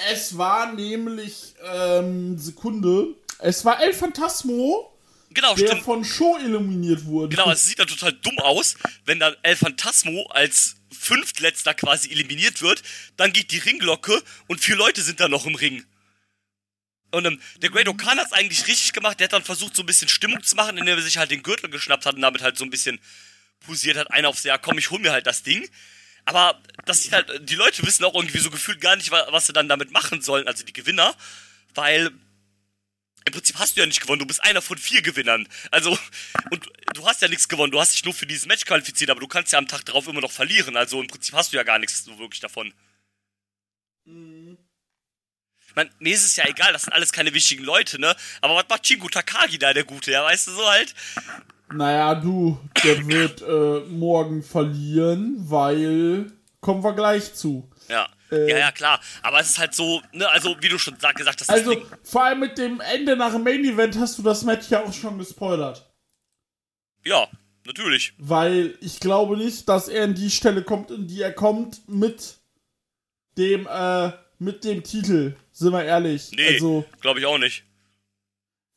Es 0.09 0.37
war 0.37 0.73
nämlich, 0.73 1.53
ähm, 1.63 2.37
Sekunde. 2.37 3.15
Es 3.39 3.65
war 3.65 3.81
El 3.81 3.93
Phantasmo, 3.93 4.90
Genau, 5.33 5.55
der 5.55 5.67
stimmt. 5.67 5.83
von 5.83 6.03
Show 6.05 6.37
eliminiert 6.37 7.05
wurde. 7.05 7.35
Genau, 7.35 7.49
es 7.51 7.65
sieht 7.65 7.79
dann 7.79 7.87
total 7.87 8.13
dumm 8.13 8.37
aus, 8.39 8.75
wenn 9.05 9.19
dann 9.19 9.35
El 9.43 9.55
Phantasmo 9.55 10.27
als 10.31 10.75
Fünftletzter 10.91 11.73
quasi 11.73 12.11
eliminiert 12.11 12.61
wird. 12.61 12.83
Dann 13.17 13.31
geht 13.33 13.51
die 13.51 13.57
Ringglocke 13.59 14.21
und 14.47 14.59
vier 14.61 14.75
Leute 14.75 15.01
sind 15.01 15.19
da 15.19 15.27
noch 15.29 15.45
im 15.45 15.55
Ring. 15.55 15.85
Und 17.11 17.25
ähm, 17.25 17.41
der 17.57 17.69
Great 17.69 17.87
Okan 17.89 18.17
hat 18.19 18.27
es 18.27 18.33
eigentlich 18.33 18.67
richtig 18.67 18.93
gemacht. 18.93 19.19
Der 19.19 19.25
hat 19.25 19.33
dann 19.33 19.43
versucht, 19.43 19.75
so 19.75 19.83
ein 19.83 19.85
bisschen 19.85 20.07
Stimmung 20.07 20.41
zu 20.43 20.55
machen, 20.55 20.77
indem 20.77 20.97
er 20.97 21.03
sich 21.03 21.17
halt 21.17 21.31
den 21.31 21.43
Gürtel 21.43 21.69
geschnappt 21.69 22.05
hat 22.05 22.15
und 22.15 22.21
damit 22.21 22.41
halt 22.41 22.57
so 22.57 22.63
ein 22.63 22.69
bisschen 22.69 22.99
posiert 23.65 23.97
hat. 23.97 24.11
Einer 24.11 24.29
aufs 24.29 24.43
Jahr, 24.43 24.59
komm, 24.59 24.77
ich 24.77 24.91
hol 24.91 24.99
mir 24.99 25.11
halt 25.11 25.27
das 25.27 25.43
Ding. 25.43 25.67
Aber 26.25 26.61
das 26.85 27.03
sieht 27.03 27.13
halt, 27.13 27.49
die 27.49 27.55
Leute 27.55 27.85
wissen 27.85 28.03
auch 28.05 28.13
irgendwie 28.15 28.37
so 28.39 28.49
gefühlt 28.51 28.79
gar 28.79 28.95
nicht, 28.95 29.11
wa- 29.11 29.27
was 29.31 29.47
sie 29.47 29.53
dann 29.53 29.67
damit 29.67 29.91
machen 29.91 30.21
sollen, 30.21 30.47
also 30.47 30.63
die 30.63 30.71
Gewinner, 30.73 31.15
weil 31.73 32.11
im 33.25 33.33
Prinzip 33.33 33.57
hast 33.59 33.75
du 33.75 33.81
ja 33.81 33.87
nicht 33.87 34.01
gewonnen, 34.01 34.19
du 34.19 34.25
bist 34.25 34.43
einer 34.43 34.61
von 34.61 34.77
vier 34.77 35.01
Gewinnern. 35.01 35.47
Also, 35.69 35.97
und 36.49 36.69
du 36.93 37.05
hast 37.05 37.21
ja 37.21 37.27
nichts 37.27 37.47
gewonnen, 37.47 37.71
du 37.71 37.79
hast 37.79 37.93
dich 37.93 38.03
nur 38.03 38.13
für 38.13 38.25
dieses 38.25 38.45
Match 38.45 38.65
qualifiziert, 38.65 39.09
aber 39.09 39.19
du 39.19 39.27
kannst 39.27 39.51
ja 39.53 39.59
am 39.59 39.67
Tag 39.67 39.85
darauf 39.85 40.07
immer 40.07 40.21
noch 40.21 40.31
verlieren. 40.31 40.75
Also 40.75 41.01
im 41.01 41.07
Prinzip 41.07 41.35
hast 41.35 41.53
du 41.53 41.57
ja 41.57 41.63
gar 41.63 41.79
nichts 41.79 42.03
so 42.03 42.17
wirklich 42.17 42.39
davon. 42.39 42.73
Ich 44.05 45.75
meine, 45.75 45.89
mir 45.99 46.13
ist 46.13 46.25
es 46.25 46.35
ja 46.35 46.45
egal, 46.47 46.73
das 46.73 46.83
sind 46.83 46.93
alles 46.93 47.11
keine 47.11 47.33
wichtigen 47.33 47.63
Leute, 47.63 47.99
ne? 47.99 48.15
Aber 48.41 48.55
was 48.55 48.65
macht 48.67 48.85
Shingo 48.85 49.07
Takagi 49.07 49.57
da, 49.57 49.73
der 49.73 49.85
Gute, 49.85 50.11
ja, 50.11 50.23
weißt 50.23 50.47
du 50.47 50.51
so 50.51 50.67
halt? 50.67 50.93
Naja, 51.71 52.15
du, 52.15 52.59
der 52.83 53.07
wird 53.07 53.41
äh, 53.41 53.87
morgen 53.89 54.43
verlieren, 54.43 55.35
weil. 55.49 56.31
Kommen 56.59 56.83
wir 56.83 56.93
gleich 56.93 57.33
zu. 57.33 57.71
Ja. 57.87 58.07
Äh. 58.31 58.49
ja, 58.49 58.57
ja, 58.57 58.71
klar. 58.71 58.99
Aber 59.21 59.39
es 59.39 59.49
ist 59.49 59.59
halt 59.59 59.73
so, 59.73 60.01
ne, 60.13 60.27
also 60.29 60.55
wie 60.61 60.69
du 60.69 60.77
schon 60.77 60.97
sag, 60.99 61.15
gesagt 61.15 61.41
hast, 61.41 61.49
Also, 61.49 61.75
vor 62.03 62.23
allem 62.23 62.39
mit 62.39 62.57
dem 62.57 62.79
Ende 62.79 63.15
nach 63.17 63.33
dem 63.33 63.43
Main 63.43 63.63
Event 63.65 63.97
hast 63.99 64.17
du 64.17 64.23
das 64.23 64.43
Match 64.43 64.69
ja 64.69 64.83
auch 64.83 64.93
schon 64.93 65.17
gespoilert. 65.17 65.91
Ja, 67.03 67.27
natürlich. 67.65 68.13
Weil 68.17 68.77
ich 68.79 68.99
glaube 68.99 69.35
nicht, 69.37 69.67
dass 69.67 69.87
er 69.89 70.05
in 70.05 70.13
die 70.15 70.29
Stelle 70.31 70.63
kommt, 70.63 70.91
in 70.91 71.07
die 71.07 71.21
er 71.21 71.33
kommt, 71.33 71.87
mit 71.89 72.37
dem, 73.37 73.67
äh, 73.67 74.11
mit 74.39 74.63
dem 74.63 74.83
Titel. 74.83 75.35
Sind 75.51 75.73
wir 75.73 75.83
ehrlich. 75.83 76.31
Nee, 76.31 76.53
Also, 76.55 76.85
glaube 77.01 77.19
ich 77.19 77.25
auch 77.25 77.37
nicht. 77.37 77.65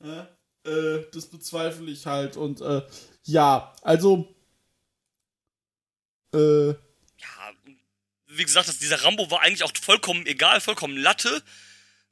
äh, 0.02 1.04
das 1.12 1.26
bezweifle 1.26 1.90
ich 1.90 2.06
halt. 2.06 2.36
Und, 2.36 2.60
äh, 2.60 2.82
ja, 3.24 3.72
also, 3.82 4.34
äh, 6.34 6.68
Ja, 6.68 7.52
wie 8.36 8.44
gesagt, 8.44 8.68
das, 8.68 8.78
dieser 8.78 9.02
Rambo 9.02 9.30
war 9.30 9.42
eigentlich 9.42 9.62
auch 9.62 9.72
vollkommen 9.80 10.26
egal, 10.26 10.60
vollkommen 10.60 10.96
Latte. 10.96 11.42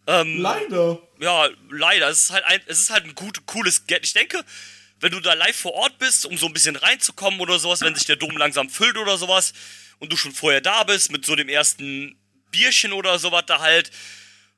Ähm, 0.06 0.40
leider. 0.40 0.98
ja, 1.20 1.48
leider. 1.70 2.08
Es 2.08 2.24
ist 2.24 2.30
halt 2.30 2.44
ein, 2.44 2.60
es 2.66 2.80
ist 2.80 2.90
halt 2.90 3.04
ein 3.04 3.14
gut, 3.14 3.46
cooles 3.46 3.86
Get. 3.86 4.04
Ich 4.04 4.12
denke, 4.12 4.44
wenn 5.00 5.12
du 5.12 5.20
da 5.20 5.34
live 5.34 5.56
vor 5.56 5.74
Ort 5.74 5.98
bist, 5.98 6.26
um 6.26 6.36
so 6.36 6.46
ein 6.46 6.52
bisschen 6.52 6.76
reinzukommen 6.76 7.40
oder 7.40 7.58
sowas, 7.58 7.80
wenn 7.80 7.94
sich 7.94 8.06
der 8.06 8.16
Dom 8.16 8.36
langsam 8.36 8.68
füllt 8.68 8.96
oder 8.96 9.16
sowas 9.18 9.52
und 9.98 10.12
du 10.12 10.16
schon 10.16 10.32
vorher 10.32 10.60
da 10.60 10.84
bist 10.84 11.12
mit 11.12 11.24
so 11.24 11.36
dem 11.36 11.48
ersten 11.48 12.16
Bierchen 12.50 12.92
oder 12.92 13.18
sowas 13.18 13.44
da 13.46 13.60
halt, 13.60 13.90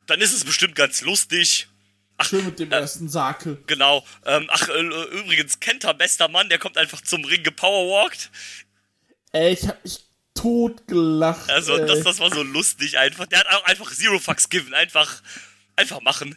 dann 0.07 0.21
ist 0.21 0.33
es 0.33 0.45
bestimmt 0.45 0.75
ganz 0.75 1.01
lustig. 1.03 1.69
Ach, 2.17 2.29
Schön 2.29 2.45
mit 2.45 2.59
dem 2.59 2.71
äh, 2.71 2.77
ersten 2.77 3.09
Sake. 3.09 3.59
Genau. 3.67 4.05
Ähm, 4.25 4.47
ach, 4.51 4.69
äh, 4.69 4.81
übrigens, 4.81 5.61
Kenta, 5.61 5.93
bester 5.93 6.29
Mann, 6.29 6.49
der 6.49 6.59
kommt 6.59 6.79
einfach 6.79 7.01
zum 7.01 7.25
Ring 7.25 7.43
gepowerwalkt. 7.43 8.31
Ey, 9.33 9.53
ich 9.53 9.67
hab 9.67 9.83
mich 9.83 9.99
tot 10.35 10.87
gelacht. 10.87 11.51
Also, 11.51 11.79
das, 11.79 12.03
das 12.03 12.21
war 12.21 12.33
so 12.33 12.43
lustig 12.43 12.99
einfach. 12.99 13.27
Der 13.27 13.41
hat 13.41 13.47
auch 13.49 13.65
einfach 13.65 13.93
Zero 13.93 14.19
Fucks 14.19 14.49
given. 14.49 14.75
Einfach, 14.75 15.23
einfach 15.77 16.01
machen. 16.03 16.37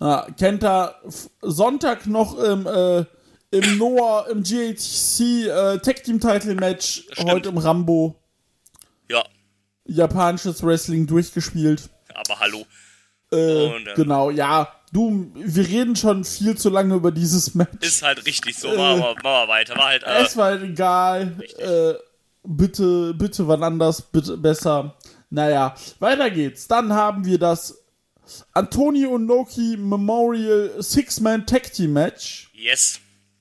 Ah, 0.00 0.26
Kenta 0.38 1.00
Sonntag 1.40 2.06
noch 2.06 2.38
im, 2.38 2.66
äh, 2.66 3.04
im 3.50 3.78
Noah, 3.78 4.28
im 4.28 4.42
GHC 4.42 5.46
äh, 5.46 5.78
Tag 5.78 6.04
Team 6.04 6.20
Title 6.20 6.54
Match, 6.54 7.04
heute 7.18 7.48
im 7.48 7.58
Rambo. 7.58 8.20
Ja. 9.08 9.24
Japanisches 9.86 10.62
Wrestling 10.62 11.06
durchgespielt. 11.06 11.88
Aber 12.14 12.38
hallo. 12.38 12.66
Äh, 13.32 13.66
Und, 13.66 13.88
äh, 13.88 13.94
genau, 13.94 14.30
ja. 14.30 14.72
Du, 14.92 15.30
wir 15.34 15.66
reden 15.66 15.96
schon 15.96 16.24
viel 16.24 16.56
zu 16.56 16.70
lange 16.70 16.94
über 16.94 17.10
dieses 17.12 17.54
Match. 17.54 17.86
Ist 17.86 18.02
halt 18.02 18.24
richtig 18.24 18.56
so. 18.56 18.68
Machen 18.68 19.00
wir, 19.00 19.14
machen 19.14 19.22
wir 19.22 19.48
weiter. 19.48 19.76
War 19.76 19.86
halt, 19.86 20.02
äh, 20.02 20.22
es 20.22 20.36
war 20.36 20.46
halt 20.46 20.62
egal. 20.62 21.36
Äh, 21.58 21.94
bitte, 22.48 23.14
bitte 23.14 23.46
wann 23.46 23.62
anders, 23.62 24.02
bitte 24.02 24.36
besser. 24.36 24.96
Naja, 25.30 25.74
weiter 25.98 26.30
geht's. 26.30 26.66
Dann 26.66 26.92
haben 26.92 27.24
wir 27.24 27.38
das 27.38 27.78
Antonio 28.52 29.18
Noki 29.18 29.76
Memorial 29.76 30.82
Six-Man 30.82 31.46
Tag 31.46 31.72
Team 31.72 31.92
Match. 31.92 32.50
Yes. 32.54 33.00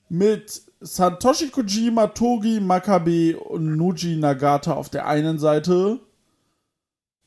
Mit 0.09 0.61
Satoshi 0.79 1.49
Kojima, 1.49 2.07
Togi, 2.07 2.59
Makabe 2.59 3.37
und 3.37 3.75
Nuji 3.77 4.17
Nagata 4.17 4.73
auf 4.73 4.89
der 4.89 5.07
einen 5.07 5.39
Seite. 5.39 5.99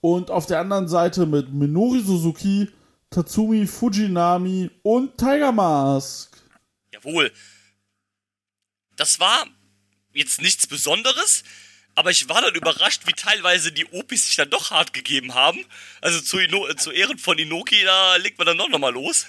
Und 0.01 0.31
auf 0.31 0.47
der 0.47 0.61
anderen 0.61 0.89
Seite 0.89 1.27
mit 1.27 1.53
Minori 1.53 2.01
Suzuki, 2.01 2.71
Tatsumi 3.11 3.67
Fujinami 3.67 4.71
und 4.83 5.19
Tiger 5.19 5.53
Mask. 5.53 6.39
Jawohl. 6.93 7.33
Das 8.97 9.21
war 9.21 9.47
jetzt 10.13 10.41
nichts 10.41 10.67
Besonderes, 10.67 11.43
aber 12.01 12.11
ich 12.11 12.31
war 12.31 12.41
dann 12.41 12.55
überrascht, 12.55 13.03
wie 13.07 13.13
teilweise 13.13 13.73
die 13.73 13.85
Opis 13.93 14.25
sich 14.25 14.37
dann 14.37 14.49
doch 14.49 14.71
hart 14.71 14.95
gegeben 14.95 15.35
haben. 15.35 15.63
Also 16.01 16.19
zu, 16.23 16.39
Ino 16.39 16.67
zu 16.73 16.93
Ehren 16.93 17.19
von 17.19 17.37
Inoki, 17.37 17.77
da 17.85 18.17
legt 18.17 18.39
man 18.39 18.47
dann 18.47 18.57
doch 18.57 18.71
nochmal 18.71 18.95
los. 18.95 19.27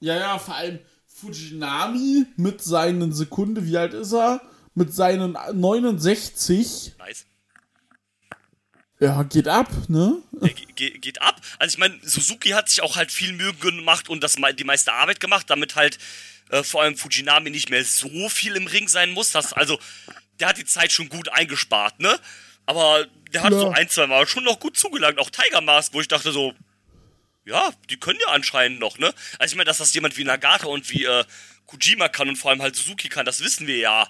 Ja, 0.00 0.16
ja, 0.18 0.38
vor 0.40 0.56
allem 0.56 0.80
Fujinami 1.06 2.26
mit 2.34 2.62
seinen 2.62 3.12
Sekunde, 3.12 3.64
wie 3.64 3.76
alt 3.76 3.94
ist 3.94 4.12
er? 4.12 4.42
Mit 4.74 4.92
seinen 4.92 5.38
69. 5.52 6.94
Nice. 6.98 7.26
Ja, 8.98 9.22
geht 9.22 9.46
ab, 9.46 9.70
ne? 9.86 10.20
Ja, 10.40 10.48
geht, 10.48 11.00
geht 11.00 11.22
ab. 11.22 11.40
Also 11.60 11.74
ich 11.74 11.78
meine, 11.78 11.96
Suzuki 12.02 12.48
hat 12.48 12.68
sich 12.68 12.82
auch 12.82 12.96
halt 12.96 13.12
viel 13.12 13.34
Mühe 13.34 13.54
gemacht 13.54 14.08
und 14.08 14.24
das 14.24 14.34
die 14.34 14.64
meiste 14.64 14.92
Arbeit 14.92 15.20
gemacht, 15.20 15.48
damit 15.48 15.76
halt 15.76 15.96
äh, 16.50 16.64
vor 16.64 16.82
allem 16.82 16.96
Fujinami 16.96 17.50
nicht 17.50 17.70
mehr 17.70 17.84
so 17.84 18.28
viel 18.28 18.56
im 18.56 18.66
Ring 18.66 18.88
sein 18.88 19.12
muss. 19.12 19.30
Das, 19.30 19.52
also, 19.52 19.78
der 20.40 20.48
hat 20.48 20.58
die 20.58 20.64
Zeit 20.64 20.92
schon 20.92 21.08
gut 21.08 21.28
eingespart, 21.28 22.00
ne? 22.00 22.18
Aber 22.66 23.06
der 23.32 23.42
hat 23.42 23.52
ja. 23.52 23.58
so 23.58 23.70
ein, 23.70 23.88
zwei 23.88 24.06
Mal 24.06 24.26
schon 24.26 24.44
noch 24.44 24.60
gut 24.60 24.76
zugelangt. 24.76 25.18
Auch 25.18 25.30
Tiger 25.30 25.60
Mask, 25.60 25.92
wo 25.92 26.00
ich 26.00 26.08
dachte 26.08 26.32
so, 26.32 26.54
ja, 27.44 27.70
die 27.88 27.98
können 27.98 28.18
ja 28.20 28.28
anscheinend 28.28 28.80
noch, 28.80 28.98
ne? 28.98 29.12
Also 29.38 29.52
ich 29.52 29.56
meine, 29.56 29.66
dass 29.66 29.78
das 29.78 29.94
jemand 29.94 30.16
wie 30.16 30.24
Nagata 30.24 30.66
und 30.66 30.88
wie 30.90 31.04
äh, 31.04 31.24
Kojima 31.66 32.08
kann 32.08 32.28
und 32.28 32.36
vor 32.36 32.50
allem 32.50 32.62
halt 32.62 32.76
Suzuki 32.76 33.08
kann, 33.08 33.26
das 33.26 33.40
wissen 33.40 33.66
wir 33.66 33.76
ja. 33.76 34.08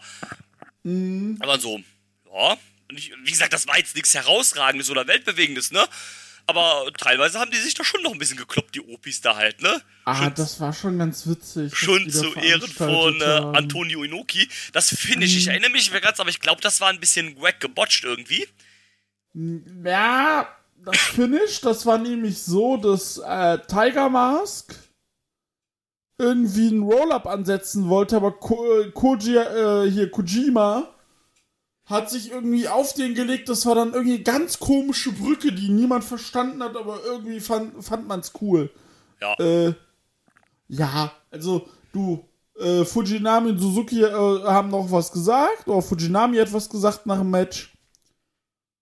Mhm. 0.82 1.37
Aber 1.40 1.58
so, 1.58 1.80
ja, 2.32 2.56
ich, 2.88 3.12
wie 3.22 3.30
gesagt, 3.30 3.52
das 3.52 3.66
war 3.66 3.78
jetzt 3.78 3.94
nichts 3.94 4.14
Herausragendes 4.14 4.90
oder 4.90 5.06
Weltbewegendes, 5.06 5.70
ne? 5.70 5.87
Aber 6.47 6.90
teilweise 6.99 7.38
haben 7.38 7.50
die 7.50 7.59
sich 7.59 7.75
doch 7.75 7.85
schon 7.85 8.02
noch 8.02 8.12
ein 8.12 8.18
bisschen 8.18 8.37
gekloppt, 8.37 8.75
die 8.75 8.80
Opis 8.80 9.20
da 9.20 9.37
halt, 9.37 9.61
ne? 9.62 9.80
Ah, 10.04 10.16
schon, 10.16 10.35
das 10.35 10.61
war 10.61 10.73
schon 10.73 10.99
ganz 10.99 11.26
witzig. 11.26 11.75
Schon 11.76 12.11
zu 12.11 12.35
Ehren 12.35 12.68
von 12.68 13.20
äh, 13.20 13.25
Antonio 13.25 14.02
Inoki. 14.02 14.49
Das 14.73 14.88
finde 14.88 15.26
ich, 15.26 15.37
ich 15.37 15.47
mhm. 15.47 15.50
erinnere 15.50 15.70
mich 15.70 15.82
nicht 15.82 15.92
mehr 15.92 16.00
ganz, 16.00 16.18
aber 16.20 16.30
ich 16.30 16.40
glaube, 16.40 16.61
das 16.61 16.80
war 16.80 16.88
ein 16.88 17.00
bisschen 17.00 17.40
wack 17.40 17.61
gebotcht 17.61 18.04
irgendwie. 18.04 18.49
Ja, 19.85 20.49
das 20.85 20.97
Finish, 20.97 21.61
das 21.61 21.87
war 21.87 21.99
nämlich 21.99 22.42
so, 22.42 22.76
dass 22.76 23.18
äh, 23.18 23.59
Tiger 23.68 24.09
Mask 24.09 24.75
irgendwie 26.18 26.68
einen 26.68 26.82
Roll-Up 26.82 27.26
ansetzen 27.26 27.88
wollte, 27.88 28.16
aber 28.16 28.32
Ko 28.32 28.80
äh, 28.80 28.90
Koji, 28.90 29.37
äh, 29.37 29.90
hier 29.90 30.11
Kojima 30.11 30.94
hat 31.90 32.09
sich 32.09 32.30
irgendwie 32.30 32.68
auf 32.68 32.94
den 32.94 33.14
gelegt. 33.14 33.49
Das 33.49 33.66
war 33.66 33.75
dann 33.75 33.92
irgendwie 33.92 34.23
ganz 34.23 34.59
komische 34.59 35.12
Brücke, 35.12 35.52
die 35.52 35.68
niemand 35.68 36.04
verstanden 36.04 36.62
hat, 36.62 36.76
aber 36.76 37.00
irgendwie 37.04 37.40
fand, 37.40 37.85
fand 37.85 38.06
man 38.06 38.20
es 38.20 38.32
cool. 38.40 38.70
Ja. 39.20 39.35
Äh, 39.38 39.75
ja, 40.68 41.12
also 41.30 41.68
du, 41.92 42.25
äh, 42.59 42.85
Fujinami 42.85 43.50
und 43.50 43.59
Suzuki 43.59 44.02
äh, 44.02 44.11
haben 44.11 44.70
noch 44.70 44.90
was 44.90 45.11
gesagt, 45.11 45.66
oder 45.66 45.82
Fujinami 45.82 46.37
hat 46.38 46.52
was 46.52 46.68
gesagt 46.68 47.06
nach 47.06 47.18
dem 47.18 47.30
Match. 47.30 47.73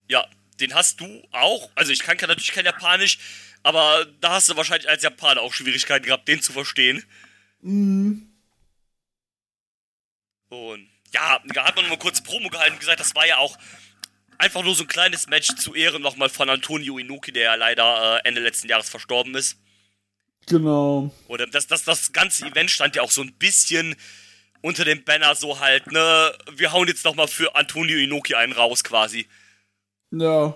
Ja, 0.07 0.25
den 0.59 0.73
hast 0.75 0.99
du 1.01 1.05
auch. 1.31 1.69
Also 1.75 1.91
ich 1.91 1.99
kann 1.99 2.17
natürlich 2.21 2.51
kein 2.51 2.65
Japanisch, 2.65 3.19
aber 3.63 4.05
da 4.21 4.33
hast 4.33 4.49
du 4.49 4.55
wahrscheinlich 4.55 4.89
als 4.89 5.03
Japaner 5.03 5.41
auch 5.41 5.53
Schwierigkeiten 5.53 6.05
gehabt, 6.05 6.27
den 6.27 6.41
zu 6.41 6.53
verstehen. 6.53 7.03
Mhm. 7.61 8.29
Und 10.49 10.87
ja, 11.13 11.39
da 11.53 11.65
hat 11.65 11.75
man 11.75 11.87
nur 11.87 11.97
kurz 11.97 12.21
Promo 12.21 12.49
gehalten 12.49 12.73
und 12.73 12.79
gesagt, 12.79 12.99
das 12.99 13.15
war 13.15 13.25
ja 13.25 13.37
auch 13.37 13.57
einfach 14.37 14.63
nur 14.63 14.75
so 14.75 14.83
ein 14.83 14.87
kleines 14.87 15.27
Match 15.27 15.55
zu 15.55 15.75
Ehren 15.75 16.01
nochmal 16.01 16.29
von 16.29 16.49
Antonio 16.49 16.97
Inoki, 16.97 17.31
der 17.31 17.43
ja 17.43 17.55
leider 17.55 18.17
äh, 18.17 18.27
Ende 18.27 18.41
letzten 18.41 18.67
Jahres 18.67 18.89
verstorben 18.89 19.35
ist. 19.35 19.57
Genau. 20.47 21.13
Oder 21.27 21.45
das, 21.45 21.67
das, 21.67 21.83
das 21.83 22.11
ganze 22.11 22.45
Event 22.45 22.71
stand 22.71 22.95
ja 22.95 23.03
auch 23.03 23.11
so 23.11 23.21
ein 23.21 23.33
bisschen 23.33 23.95
unter 24.61 24.83
dem 24.83 25.03
Banner 25.03 25.35
so 25.35 25.59
halt, 25.59 25.91
ne, 25.91 26.33
wir 26.51 26.71
hauen 26.71 26.87
jetzt 26.87 27.05
nochmal 27.05 27.27
für 27.27 27.55
Antonio 27.55 27.97
Inoki 27.97 28.35
einen 28.35 28.53
raus 28.53 28.83
quasi. 28.83 29.27
Ja. 30.11 30.55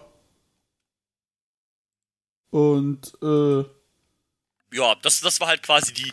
Und, 2.49 3.13
äh. 3.21 3.63
Ja, 4.75 4.95
das, 4.95 5.21
das 5.21 5.39
war 5.39 5.47
halt 5.47 5.61
quasi 5.61 5.93
die, 5.93 6.11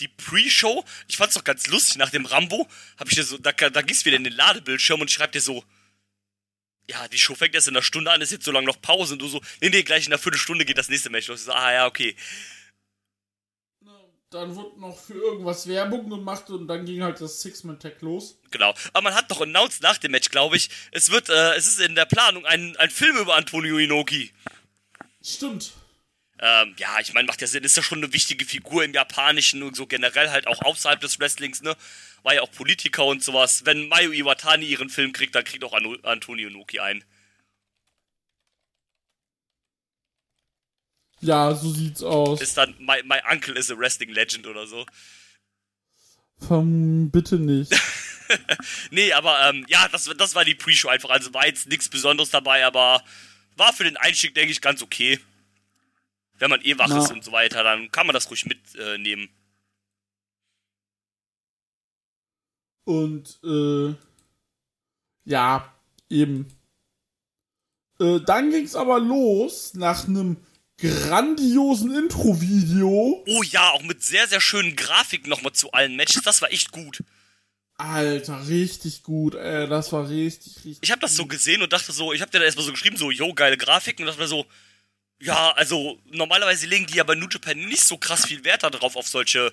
die 0.00 0.08
Pre-Show, 0.08 0.84
ich 1.08 1.16
fand's 1.16 1.34
doch 1.34 1.44
ganz 1.44 1.66
lustig, 1.66 1.96
nach 1.96 2.10
dem 2.10 2.26
Rambo, 2.26 2.68
hab 2.96 3.08
ich 3.08 3.14
dir 3.14 3.24
so, 3.24 3.38
da, 3.38 3.52
da 3.52 3.82
gehst 3.82 4.02
du 4.02 4.06
wieder 4.06 4.16
in 4.16 4.24
den 4.24 4.32
Ladebildschirm 4.32 5.00
und 5.00 5.08
ich 5.08 5.14
schreib 5.14 5.32
dir 5.32 5.40
so, 5.40 5.64
ja, 6.88 7.06
die 7.08 7.18
Show 7.18 7.34
fängt 7.34 7.54
erst 7.54 7.68
in 7.68 7.76
einer 7.76 7.82
Stunde 7.82 8.10
an, 8.10 8.20
ist 8.20 8.32
jetzt 8.32 8.44
so 8.44 8.52
lange 8.52 8.66
noch 8.66 8.80
Pause 8.80 9.14
und 9.14 9.18
du 9.20 9.28
so, 9.28 9.42
nee, 9.60 9.68
nee, 9.68 9.82
gleich 9.82 10.06
in 10.06 10.12
einer 10.12 10.18
Viertelstunde 10.18 10.64
geht 10.64 10.78
das 10.78 10.88
nächste 10.88 11.10
Match 11.10 11.28
los. 11.28 11.40
Ich 11.40 11.46
so, 11.46 11.52
ah 11.52 11.72
ja, 11.72 11.86
okay. 11.86 12.16
Dann 14.30 14.54
wurde 14.54 14.78
noch 14.78 14.98
für 14.98 15.14
irgendwas 15.14 15.66
Werbung 15.66 16.10
gemacht 16.10 16.50
und 16.50 16.66
dann 16.68 16.84
ging 16.84 17.02
halt 17.02 17.18
das 17.20 17.40
Six-Man-Tag 17.40 18.02
los. 18.02 18.38
Genau. 18.50 18.74
Aber 18.92 19.02
man 19.02 19.14
hat 19.14 19.30
doch 19.30 19.40
announced 19.40 19.82
nach 19.82 19.96
dem 19.96 20.10
Match, 20.12 20.30
glaube 20.30 20.56
ich, 20.56 20.68
es 20.92 21.10
wird, 21.10 21.30
äh, 21.30 21.54
es 21.54 21.66
ist 21.66 21.80
in 21.80 21.94
der 21.94 22.04
Planung 22.04 22.44
ein, 22.44 22.76
ein 22.76 22.90
Film 22.90 23.16
über 23.16 23.36
Antonio 23.36 23.78
Inoki. 23.78 24.32
Stimmt. 25.22 25.72
Ähm, 26.40 26.74
ja, 26.78 27.00
ich 27.00 27.12
meine, 27.14 27.26
macht 27.26 27.40
ja 27.40 27.48
Sinn, 27.48 27.64
ist 27.64 27.76
ja 27.76 27.82
schon 27.82 27.98
eine 27.98 28.12
wichtige 28.12 28.44
Figur 28.44 28.84
im 28.84 28.94
Japanischen 28.94 29.62
und 29.64 29.74
so 29.74 29.86
generell 29.86 30.30
halt 30.30 30.46
auch 30.46 30.62
außerhalb 30.62 31.00
des 31.00 31.18
Wrestlings, 31.18 31.62
ne? 31.62 31.76
War 32.22 32.34
ja 32.34 32.42
auch 32.42 32.52
Politiker 32.52 33.04
und 33.04 33.24
sowas. 33.24 33.64
Wenn 33.64 33.88
Mayu 33.88 34.12
Iwatani 34.12 34.66
ihren 34.66 34.88
Film 34.88 35.12
kriegt, 35.12 35.34
dann 35.34 35.44
kriegt 35.44 35.64
auch 35.64 35.72
An 35.72 35.98
Antonio 36.04 36.48
Noki 36.48 36.78
einen. 36.78 37.02
Ja, 41.20 41.52
so 41.54 41.72
sieht's 41.72 42.04
aus. 42.04 42.40
Ist 42.40 42.56
dann 42.56 42.76
My, 42.78 43.02
my 43.04 43.18
Uncle 43.28 43.56
is 43.56 43.70
a 43.70 43.76
Wrestling 43.76 44.10
Legend 44.10 44.46
oder 44.46 44.68
so. 44.68 44.86
Vom, 46.46 47.10
bitte 47.10 47.36
nicht. 47.36 47.74
nee, 48.92 49.12
aber 49.12 49.48
ähm, 49.48 49.66
ja, 49.68 49.88
das, 49.88 50.08
das 50.16 50.36
war 50.36 50.44
die 50.44 50.54
Pre-Show 50.54 50.88
einfach. 50.88 51.10
Also 51.10 51.34
war 51.34 51.46
jetzt 51.46 51.68
nichts 51.68 51.88
Besonderes 51.88 52.30
dabei, 52.30 52.64
aber 52.64 53.02
war 53.56 53.72
für 53.72 53.82
den 53.82 53.96
Einstieg, 53.96 54.34
denke 54.34 54.52
ich, 54.52 54.60
ganz 54.60 54.82
okay 54.82 55.18
wenn 56.38 56.50
man 56.50 56.62
eh 56.62 56.78
wach 56.78 56.88
Na. 56.88 56.98
ist 57.02 57.12
und 57.12 57.24
so 57.24 57.32
weiter, 57.32 57.62
dann 57.62 57.90
kann 57.90 58.06
man 58.06 58.14
das 58.14 58.30
ruhig 58.30 58.46
mitnehmen. 58.46 59.24
Äh, 59.24 59.28
und 62.84 63.38
äh, 63.44 63.94
ja, 65.24 65.74
eben. 66.08 66.46
Äh, 68.00 68.20
dann 68.20 68.50
ging's 68.50 68.74
aber 68.74 68.98
los 68.98 69.74
nach 69.74 70.08
einem 70.08 70.38
grandiosen 70.78 71.94
Intro-Video. 71.94 73.24
Oh 73.26 73.42
ja, 73.42 73.70
auch 73.72 73.82
mit 73.82 74.02
sehr, 74.02 74.26
sehr 74.28 74.40
schönen 74.40 74.76
Grafiken 74.76 75.28
nochmal 75.28 75.52
zu 75.52 75.72
allen 75.72 75.96
Matches. 75.96 76.22
Das 76.22 76.40
war 76.40 76.50
echt 76.52 76.72
gut. 76.72 77.02
Alter, 77.74 78.48
richtig 78.48 79.02
gut, 79.02 79.34
ey. 79.34 79.68
Das 79.68 79.92
war 79.92 80.08
richtig, 80.08 80.56
richtig 80.56 80.78
Ich 80.80 80.90
hab 80.90 81.00
das 81.00 81.14
so 81.14 81.26
gesehen 81.26 81.62
und 81.62 81.72
dachte 81.72 81.92
so, 81.92 82.12
ich 82.12 82.22
hab 82.22 82.30
dir 82.30 82.38
da 82.38 82.44
erstmal 82.44 82.66
so 82.66 82.72
geschrieben, 82.72 82.96
so, 82.96 83.10
yo, 83.10 83.34
geile 83.34 83.56
Grafiken. 83.56 84.02
Und 84.02 84.08
dachte 84.08 84.20
mir 84.20 84.28
so, 84.28 84.46
ja, 85.20 85.52
also 85.52 85.98
normalerweise 86.06 86.66
legen 86.66 86.86
die 86.86 86.96
ja 86.96 87.04
bei 87.04 87.14
New 87.14 87.28
Japan 87.28 87.58
nicht 87.58 87.82
so 87.82 87.98
krass 87.98 88.26
viel 88.26 88.44
Wert 88.44 88.62
darauf, 88.62 88.96
auf 88.96 89.08
solche 89.08 89.52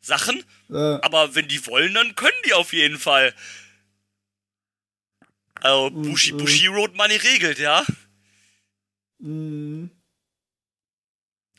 Sachen. 0.00 0.44
Äh. 0.70 0.74
Aber 0.74 1.34
wenn 1.34 1.48
die 1.48 1.64
wollen, 1.66 1.94
dann 1.94 2.14
können 2.14 2.36
die 2.46 2.54
auf 2.54 2.72
jeden 2.72 2.98
Fall. 2.98 3.34
Also 5.60 5.90
Bushi, 5.90 6.30
äh. 6.30 6.34
Bushi 6.34 6.66
Road 6.66 6.94
Money 6.94 7.16
regelt, 7.16 7.58
ja. 7.58 7.84
Mhm. 9.18 9.90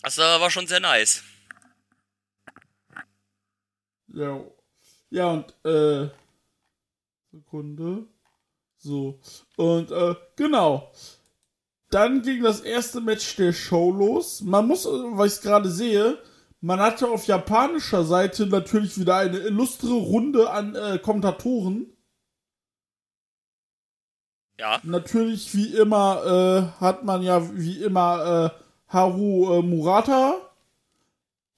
Das 0.01 0.17
war 0.17 0.51
schon 0.51 0.67
sehr 0.67 0.79
nice. 0.79 1.23
Ja. 4.07 4.43
Ja, 5.09 5.31
und, 5.31 5.65
äh. 5.65 6.09
Sekunde. 7.31 8.05
So. 8.77 9.19
Und, 9.55 9.91
äh, 9.91 10.15
genau. 10.35 10.93
Dann 11.95 12.23
ging 12.23 12.43
das 12.43 12.59
erste 12.59 12.99
Match 12.99 13.37
der 13.37 13.53
Show 13.53 13.89
los. 13.89 14.41
Man 14.41 14.67
muss, 14.67 14.85
äh, 14.85 14.89
weil 14.89 15.27
ich 15.27 15.35
es 15.35 15.41
gerade 15.41 15.71
sehe, 15.71 16.17
man 16.59 16.81
hatte 16.81 17.07
auf 17.07 17.25
japanischer 17.25 18.03
Seite 18.03 18.47
natürlich 18.47 18.99
wieder 18.99 19.15
eine 19.15 19.37
illustre 19.37 19.93
Runde 19.93 20.49
an 20.49 20.75
äh, 20.75 20.99
Kommentatoren. 20.99 21.85
Ja. 24.59 24.81
Natürlich, 24.83 25.55
wie 25.55 25.73
immer, 25.73 26.73
äh, 26.77 26.81
hat 26.81 27.05
man 27.05 27.21
ja 27.21 27.41
wie 27.55 27.81
immer 27.81 28.51
äh, 28.53 28.93
Haru 28.93 29.59
äh, 29.59 29.61
Murata. 29.61 30.35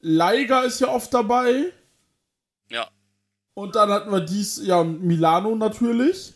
Leiga 0.01 0.62
ist 0.62 0.82
ja 0.82 0.89
oft 0.89 1.12
dabei. 1.15 1.74
Ja. 2.70 2.88
Und 3.56 3.75
dann 3.75 3.89
hatten 3.89 4.12
wir 4.12 4.22
dies, 4.22 4.62
ja, 4.63 4.82
und 4.82 5.01
Milano 5.01 5.56
natürlich. 5.56 6.36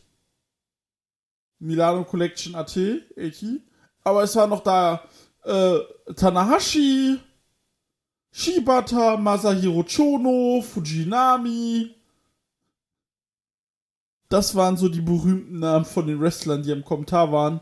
Milano 1.60 2.04
Collection 2.04 2.56
AT, 2.56 2.76
80. 3.16 3.62
Aber 4.04 4.24
es 4.24 4.36
war 4.36 4.48
noch 4.48 4.62
da 4.62 5.04
äh, 5.44 5.80
Tanahashi, 6.16 7.20
Shibata, 8.32 9.18
Masahiro 9.18 9.84
Chono, 9.84 10.62
Fujinami. 10.62 11.96
Das 14.30 14.56
waren 14.56 14.78
so 14.78 14.88
die 14.88 15.02
berühmten 15.02 15.60
Namen 15.60 15.86
von 15.86 16.08
den 16.08 16.22
Wrestlern, 16.22 16.64
die 16.64 16.72
im 16.72 16.86
Kommentar 16.86 17.32
waren. 17.32 17.60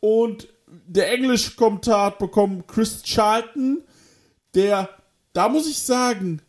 Und 0.00 0.48
der 0.66 1.12
englische 1.12 1.54
Kommentar 1.54 2.06
hat 2.06 2.18
bekommen 2.18 2.66
Chris 2.66 3.02
Charlton, 3.02 3.82
der, 4.54 4.88
da 5.32 5.48
muss 5.48 5.68
ich 5.68 5.80
sagen, 5.80 6.42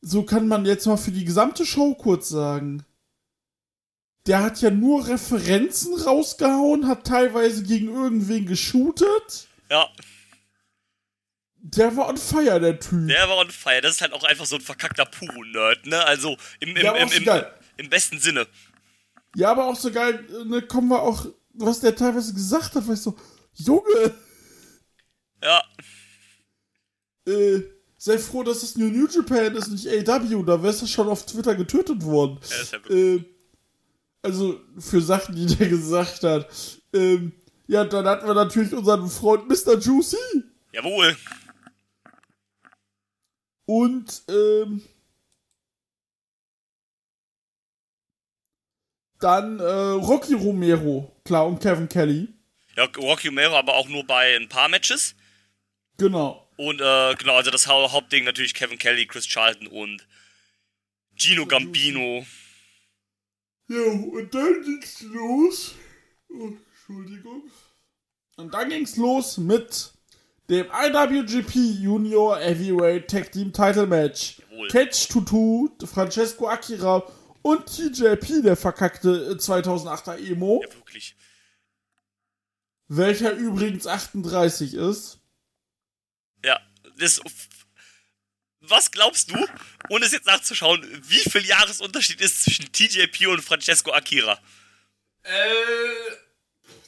so 0.00 0.24
kann 0.24 0.48
man 0.48 0.64
jetzt 0.64 0.86
mal 0.86 0.96
für 0.96 1.12
die 1.12 1.24
gesamte 1.24 1.64
Show 1.64 1.94
kurz 1.94 2.28
sagen. 2.28 2.84
Der 4.26 4.42
hat 4.42 4.60
ja 4.60 4.70
nur 4.70 5.08
Referenzen 5.08 5.94
rausgehauen, 5.94 6.86
hat 6.86 7.06
teilweise 7.06 7.62
gegen 7.62 7.88
irgendwen 7.88 8.46
geshootet. 8.46 9.48
Ja. 9.70 9.88
Der 11.62 11.96
war 11.96 12.08
on 12.08 12.16
fire, 12.16 12.60
der 12.60 12.78
Typ. 12.80 13.08
Der 13.08 13.28
war 13.28 13.38
on 13.38 13.50
fire. 13.50 13.80
Das 13.80 13.92
ist 13.92 14.00
halt 14.00 14.12
auch 14.12 14.24
einfach 14.24 14.46
so 14.46 14.56
ein 14.56 14.60
verkackter 14.62 15.04
Puro-Nerd, 15.04 15.86
ne? 15.86 16.04
Also 16.04 16.36
im, 16.60 16.70
im, 16.76 16.84
Ja, 16.84 16.94
im, 16.96 17.08
so 17.08 17.16
im, 17.16 17.42
im 17.76 17.90
besten 17.90 18.18
Sinne. 18.18 18.46
Ja, 19.36 19.50
aber 19.52 19.66
auch 19.66 19.76
so 19.76 19.90
geil, 19.92 20.24
ne, 20.46 20.62
kommen 20.62 20.88
wir 20.88 21.02
auch, 21.02 21.26
was 21.54 21.80
der 21.80 21.94
teilweise 21.94 22.34
gesagt 22.34 22.74
hat, 22.74 22.88
weißt 22.88 23.06
du, 23.06 23.16
Junge, 23.54 24.14
Ja. 25.42 25.62
äh, 27.28 27.60
sei 27.96 28.18
froh, 28.18 28.42
dass 28.42 28.62
es 28.62 28.76
nur 28.76 28.90
New 28.90 29.06
Japan 29.06 29.54
ist, 29.54 29.68
nicht 29.68 29.86
AW, 30.08 30.42
da 30.44 30.62
wärst 30.62 30.82
du 30.82 30.86
schon 30.86 31.08
auf 31.08 31.26
Twitter 31.26 31.54
getötet 31.54 32.02
worden. 32.04 32.38
Ja, 32.50 32.56
ist 32.56 32.72
ja 32.72 32.78
äh, 32.90 33.24
also, 34.22 34.60
für 34.78 35.00
Sachen, 35.00 35.34
die 35.34 35.46
der 35.46 35.68
gesagt 35.68 36.22
hat. 36.22 36.48
Ähm, 36.92 37.32
ja, 37.66 37.84
dann 37.84 38.06
hatten 38.06 38.26
wir 38.26 38.34
natürlich 38.34 38.72
unseren 38.72 39.08
Freund 39.08 39.48
Mr. 39.48 39.78
Juicy 39.78 40.16
Jawohl. 40.72 41.16
und, 43.66 44.22
ähm, 44.28 44.82
dann 49.20 49.60
äh, 49.60 49.62
Rocky 49.62 50.34
Romero, 50.34 51.14
klar, 51.24 51.46
und 51.46 51.60
Kevin 51.60 51.88
Kelly. 51.88 52.28
Ja, 52.76 52.84
Rocky 52.96 53.28
Romero 53.28 53.54
aber 53.56 53.74
auch 53.74 53.88
nur 53.88 54.04
bei 54.04 54.36
ein 54.36 54.48
paar 54.48 54.68
Matches. 54.68 55.14
Genau. 55.98 56.48
Und 56.56 56.80
äh, 56.80 57.14
genau, 57.14 57.36
also 57.36 57.50
das 57.50 57.66
Hau 57.66 57.92
Hauptding 57.92 58.24
natürlich 58.24 58.54
Kevin 58.54 58.78
Kelly, 58.78 59.06
Chris 59.06 59.26
Charlton 59.26 59.66
und 59.66 60.06
Gino 61.16 61.46
Gambino. 61.46 62.26
Ja, 63.70 63.82
und 63.82 64.34
dann 64.34 64.62
ging's 64.62 65.00
los. 65.02 65.74
Oh, 66.28 66.48
Entschuldigung. 66.72 67.44
Und 68.36 68.52
dann 68.52 68.68
ging's 68.68 68.96
los 68.96 69.38
mit 69.38 69.92
dem 70.48 70.66
IWGP 70.66 71.54
Junior 71.80 72.36
Heavyweight 72.38 73.08
Tag 73.08 73.30
Team 73.30 73.52
Title 73.52 73.86
Match. 73.86 74.42
Catch 74.70 75.08
Tutu, 75.08 75.68
Francesco 75.86 76.48
Akira 76.48 77.04
und 77.42 77.64
TJP, 77.66 78.42
der 78.42 78.56
verkackte 78.56 79.08
äh, 79.30 79.34
2008er 79.38 80.18
Emo, 80.18 80.62
Ja, 80.64 80.74
wirklich. 80.74 81.16
welcher 82.88 83.32
übrigens 83.34 83.86
38 83.86 84.74
ist. 84.74 85.20
Ja, 86.44 86.58
das. 86.98 87.20
Was 88.70 88.92
glaubst 88.92 89.32
du, 89.32 89.48
ohne 89.88 90.06
es 90.06 90.12
jetzt 90.12 90.26
nachzuschauen, 90.26 90.86
wie 91.08 91.28
viel 91.28 91.44
Jahresunterschied 91.44 92.20
ist 92.20 92.44
zwischen 92.44 92.70
TJP 92.70 93.26
und 93.26 93.42
Francesco 93.42 93.90
Akira? 93.92 94.40
Äh, 95.24 95.34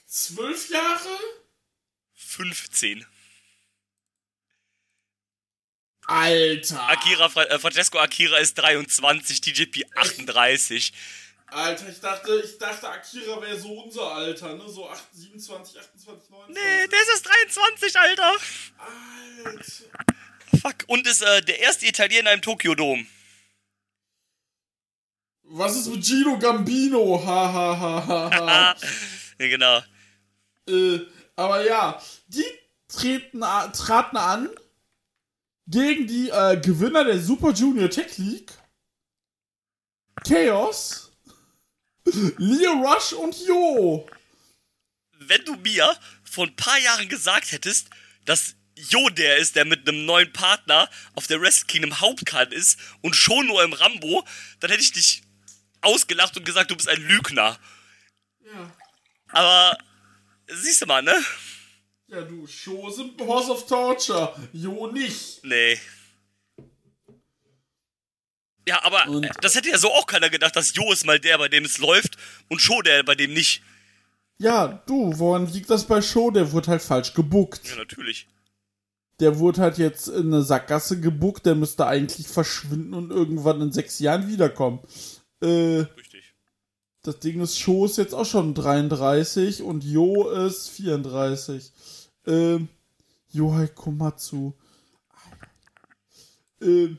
zwölf 0.07 0.71
Jahre? 0.71 1.18
15. 2.14 3.05
Alter. 6.07 6.88
Akira, 6.88 7.27
äh, 7.42 7.59
Francesco 7.59 7.99
Akira 7.99 8.38
ist 8.38 8.55
23, 8.59 9.40
TJP 9.40 9.85
38. 9.97 10.92
Alter, 11.47 11.88
ich 11.88 12.01
dachte, 12.01 12.42
ich 12.45 12.59
dachte, 12.59 12.88
Akira 12.88 13.42
wäre 13.42 13.59
so 13.59 13.73
unser 13.73 14.12
Alter, 14.12 14.55
ne? 14.55 14.68
So 14.68 14.88
8, 14.88 15.03
27, 15.12 15.81
28, 15.81 16.31
29. 16.31 16.55
Nee, 16.55 16.87
der 16.87 17.03
ist 17.03 17.09
erst 17.09 17.27
23, 17.27 17.99
Alter. 17.99 18.37
Alter. 19.45 19.62
Fuck. 20.61 20.85
Und 20.87 21.07
ist 21.07 21.23
äh, 21.23 21.43
der 21.43 21.61
erste 21.61 21.87
Italiener 21.87 22.33
im 22.33 22.43
Tokyo 22.43 22.75
Dome. 22.75 23.07
Was 25.45 25.77
ist 25.77 25.88
mit 25.88 26.05
Gino 26.05 26.38
Gambino? 26.38 27.23
Ha, 27.25 27.53
ha, 27.53 27.79
ha, 27.79 28.07
ha, 28.07 28.31
ha. 28.31 28.77
Ja, 29.38 29.49
genau. 29.49 29.83
äh, 30.69 31.01
aber 31.35 31.65
ja, 31.65 32.01
die 32.29 32.45
treten, 32.87 33.41
traten 33.41 34.17
an 34.17 34.51
gegen 35.67 36.07
die 36.07 36.29
äh, 36.29 36.61
Gewinner 36.61 37.05
der 37.05 37.19
Super 37.19 37.53
Junior 37.53 37.91
Tech 37.91 38.19
League. 38.19 38.53
Chaos. 40.27 41.12
Leo 42.37 42.73
Rush 42.73 43.12
und 43.15 43.35
Jo. 43.47 44.07
Wenn 45.19 45.45
du 45.45 45.57
mir 45.57 45.97
vor 46.25 46.47
ein 46.47 46.57
paar 46.57 46.79
Jahren 46.79 47.09
gesagt 47.09 47.53
hättest, 47.53 47.88
dass 48.25 48.55
Jo 48.90 49.09
der 49.11 49.37
ist, 49.37 49.55
der 49.57 49.64
mit 49.64 49.88
einem 49.88 50.05
neuen 50.05 50.33
Partner 50.33 50.88
auf 51.14 51.27
der 51.27 51.40
Wrestle 51.40 51.66
Kingdom 51.66 52.01
Hauptcard 52.01 52.53
ist 52.53 52.79
und 53.01 53.14
schon 53.16 53.47
nur 53.47 53.62
im 53.62 53.73
Rambo, 53.73 54.25
dann 54.61 54.71
hätte 54.71 54.83
ich 54.83 54.92
dich 54.92 55.23
ausgelacht 55.81 56.37
und 56.37 56.45
gesagt, 56.45 56.71
du 56.71 56.77
bist 56.77 56.88
ein 56.88 57.01
Lügner. 57.01 57.59
Ja. 58.45 58.77
Aber 59.29 59.79
siehst 60.49 60.83
du 60.83 60.87
mal, 60.87 61.03
ne? 61.03 61.14
Ja, 62.09 62.21
du, 62.23 62.47
Show 62.47 62.90
sind 62.90 63.18
Horse 63.21 63.51
of 63.53 63.66
Torture. 63.66 64.37
Jo 64.53 64.87
nicht. 64.88 65.42
Nee. 65.45 65.79
Ja, 68.66 68.85
aber 68.85 69.09
Und- 69.09 69.29
das 69.40 69.55
hätte 69.55 69.71
ja 69.71 69.79
so 69.79 69.92
auch 69.92 70.07
keiner 70.07 70.31
gedacht, 70.31 70.55
dass 70.55 70.75
Jo 70.75 70.92
ist 70.92 71.05
mal 71.05 71.18
der, 71.18 71.38
bei 71.38 71.49
dem 71.49 71.64
es 71.64 71.79
läuft 71.79 72.16
und 72.49 72.61
Sho 72.62 72.81
der, 72.83 73.03
bei 73.03 73.14
dem 73.14 73.33
nicht. 73.33 73.62
Ja, 74.38 74.83
du, 74.87 75.18
woran 75.18 75.47
liegt 75.53 75.71
das 75.71 75.87
bei 75.87 76.01
Show? 76.01 76.31
Der 76.31 76.53
wurde 76.53 76.68
halt 76.71 76.83
falsch 76.83 77.12
gebuckt. 77.14 77.61
Ja, 77.68 77.77
natürlich. 77.77 78.29
Der 79.20 79.38
wurde 79.38 79.61
halt 79.61 79.79
jetzt 79.79 80.09
in 80.09 80.29
eine 80.33 80.42
Sackgasse 80.42 81.01
gebuckt, 81.01 81.46
der 81.46 81.55
müsste 81.55 81.87
eigentlich 81.87 82.27
verschwinden 82.29 82.94
und 82.94 83.11
irgendwann 83.11 83.61
in 83.61 83.72
sechs 83.72 83.98
Jahren 83.98 84.27
wiederkommen. 84.29 84.81
Äh, 85.40 85.81
Richtig. 85.96 86.35
das 87.03 87.18
Ding 87.20 87.40
ist, 87.40 87.59
Sho 87.59 87.85
ist 87.85 87.98
jetzt 87.98 88.14
auch 88.14 88.25
schon 88.27 88.55
33 88.55 89.62
und 89.62 89.85
Jo 89.85 90.29
ist 90.31 90.70
34. 90.70 91.72
Ähm, 92.27 92.68
Yohai 93.31 93.68
Komatsu. 93.68 94.53
Ähm, 96.61 96.98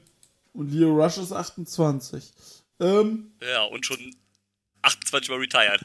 und 0.53 0.71
Leo 0.71 0.93
Rush 0.93 1.17
ist 1.17 1.31
28. 1.31 2.31
Ähm, 2.79 3.31
Ja, 3.41 3.63
und 3.65 3.85
schon 3.85 4.15
28 4.81 5.29
Mal 5.29 5.39
retired. 5.39 5.81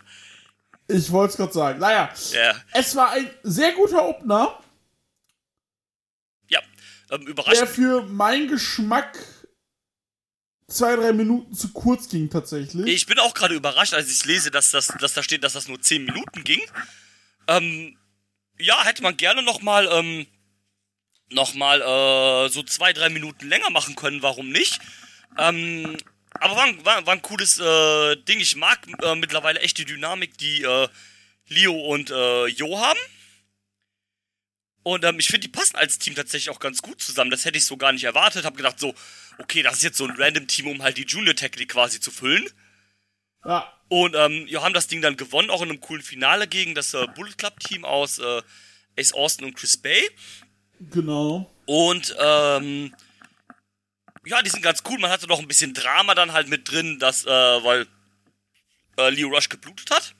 ich 0.89 1.11
wollte 1.13 1.33
es 1.33 1.37
gerade 1.37 1.53
sagen. 1.53 1.79
Naja, 1.81 2.11
Ja. 2.33 2.55
es 2.75 2.95
war 2.97 3.11
ein 3.13 3.31
sehr 3.43 3.73
guter 3.73 4.07
Opener, 4.09 4.59
Ähm, 7.11 7.21
der 7.23 7.29
überraschend. 7.31 7.69
für 7.71 8.03
meinen 8.03 8.49
Geschmack 8.49 9.19
zwei, 10.69 10.97
drei 10.97 11.13
Minuten 11.13 11.55
zu 11.55 11.73
kurz 11.73 12.09
ging 12.09 12.29
tatsächlich. 12.31 12.87
Ich 12.87 13.07
bin 13.07 13.19
auch 13.19 13.35
gerade 13.35 13.55
überrascht, 13.55 13.95
als 13.95 14.11
ich 14.11 14.25
lese, 14.27 14.51
dass, 14.51 14.71
das, 14.71 14.89
dass 15.01 15.15
da 15.15 15.23
steht, 15.23 15.43
dass 15.45 15.55
das 15.55 15.69
nur 15.69 15.81
10 15.81 16.05
Minuten 16.05 16.45
ging. 16.45 16.61
Ähm, 17.47 17.97
ja, 18.59 18.85
hätte 18.85 19.03
man 19.03 19.17
gerne 19.17 19.43
nochmal 19.43 19.89
ähm, 19.91 20.27
noch 21.31 21.55
mal, 21.55 21.81
äh, 21.81 22.49
so 22.51 22.63
zwei, 22.63 22.93
drei 22.93 23.09
Minuten 23.09 23.49
länger 23.49 23.71
machen 23.71 23.95
können, 23.97 24.23
warum 24.23 24.51
nicht? 24.51 24.79
Ähm, 25.39 25.97
aber 26.41 26.57
war, 26.57 26.65
ein- 26.65 26.85
war, 26.85 27.07
war 27.07 27.15
ein 27.15 27.23
cooles 27.23 27.59
äh, 27.59 28.17
Ding. 28.25 28.41
Ich 28.41 28.57
mag 28.57 28.79
äh, 29.03 29.15
mittlerweile 29.15 29.61
echt 29.61 29.79
die 29.79 29.85
Dynamik, 29.87 30.37
die 30.39 30.63
äh, 30.63 30.89
Leo 31.49 31.73
und 31.75 32.11
äh, 32.11 32.47
Jo 32.49 32.79
haben. 32.79 32.99
Und 34.83 35.05
ähm, 35.05 35.19
ich 35.19 35.27
finde, 35.27 35.47
die 35.47 35.53
passen 35.53 35.77
als 35.77 35.99
Team 35.99 36.15
tatsächlich 36.15 36.51
auch 36.51 36.61
ganz 36.61 36.83
gut 36.83 37.01
zusammen. 37.01 37.31
Das 37.31 37.45
hätte 37.45 37.59
ich 37.59 37.67
so 37.67 37.77
gar 37.77 37.93
nicht 37.93 38.05
erwartet. 38.05 38.45
Hab 38.45 38.57
gedacht 38.57 38.79
so, 38.79 38.95
okay, 39.39 39.63
das 39.63 39.77
ist 39.77 39.83
jetzt 39.83 39.99
so 39.99 40.07
ein 40.07 40.15
random 40.17 40.47
Team, 40.47 40.69
um 40.69 40.83
halt 40.83 40.97
die 40.97 41.05
Junior 41.05 41.35
Tech 41.35 41.57
League 41.57 41.73
quasi 41.73 42.01
zu 42.01 42.11
füllen. 42.11 42.49
Ja. 43.45 43.73
Und 43.89 44.15
ähm, 44.15 44.47
ja, 44.49 44.63
haben 44.63 44.75
das 44.75 44.87
Ding 44.87 45.01
dann 45.01 45.17
gewonnen, 45.17 45.51
auch 45.51 45.63
in 45.63 45.71
einem 45.71 45.81
coolen 45.81 46.03
Finale 46.03 46.47
gegen 46.47 46.75
das 46.75 46.95
äh, 46.95 47.07
Bullet 47.15 47.35
Club 47.37 47.59
Team 47.61 47.85
aus 47.85 48.19
äh, 48.19 48.43
Ace 48.99 49.13
Austin 49.13 49.47
und 49.47 49.57
Chris 49.57 49.77
Bay. 49.77 50.11
Genau. 50.81 51.51
Und 51.67 52.15
ähm, 52.19 52.95
ja, 54.27 54.43
die 54.43 54.51
sind 54.51 54.63
ganz 54.63 54.83
cool. 54.89 54.99
Man 54.99 55.11
hatte 55.11 55.27
noch 55.27 55.39
ein 55.39 55.49
bisschen 55.49 55.75
Drama 55.75 56.15
dann 56.15 56.33
halt 56.33 56.49
mit 56.49 56.71
drin, 56.71 56.99
dass, 56.99 57.25
äh, 57.25 57.31
weil 57.31 57.87
äh, 58.99 59.11
Leo 59.11 59.29
Rush 59.29 59.49
geblutet 59.49 59.91
hat. 59.91 60.15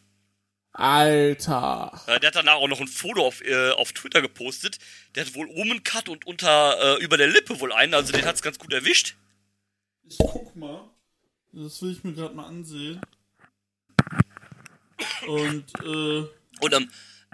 Alter. 0.79 2.01
Äh, 2.07 2.21
der 2.21 2.29
hat 2.29 2.37
danach 2.37 2.55
auch 2.55 2.69
noch 2.69 2.81
ein 2.81 2.87
Foto 2.87 3.27
auf, 3.27 3.41
äh, 3.41 3.71
auf 3.71 3.93
Twitter 3.93 4.23
gepostet. 4.23 4.79
Der 5.15 5.27
hat 5.27 5.35
wohl 5.35 5.49
oben 5.49 5.73
einen 5.73 5.83
Cut 5.83 6.09
und 6.09 6.25
unter 6.25 6.99
äh, 6.99 7.03
über 7.03 7.17
der 7.17 7.27
Lippe 7.27 7.59
wohl 7.59 7.73
einen, 7.73 7.95
also 7.95 8.13
den 8.13 8.25
hat's 8.25 8.43
ganz 8.43 8.61
gut 8.61 8.73
erwischt. 8.73 9.17
Ich 10.09 10.19
guck 10.19 10.55
mal. 10.55 10.89
Das 11.53 11.83
will 11.83 11.93
ich 11.93 12.05
mir 12.05 12.13
gerade 12.13 12.35
mal 12.35 12.47
ansehen. 12.47 13.01
Und, 15.27 15.65
äh. 15.83 16.25
Und 16.61 16.73
ähm, 16.73 16.91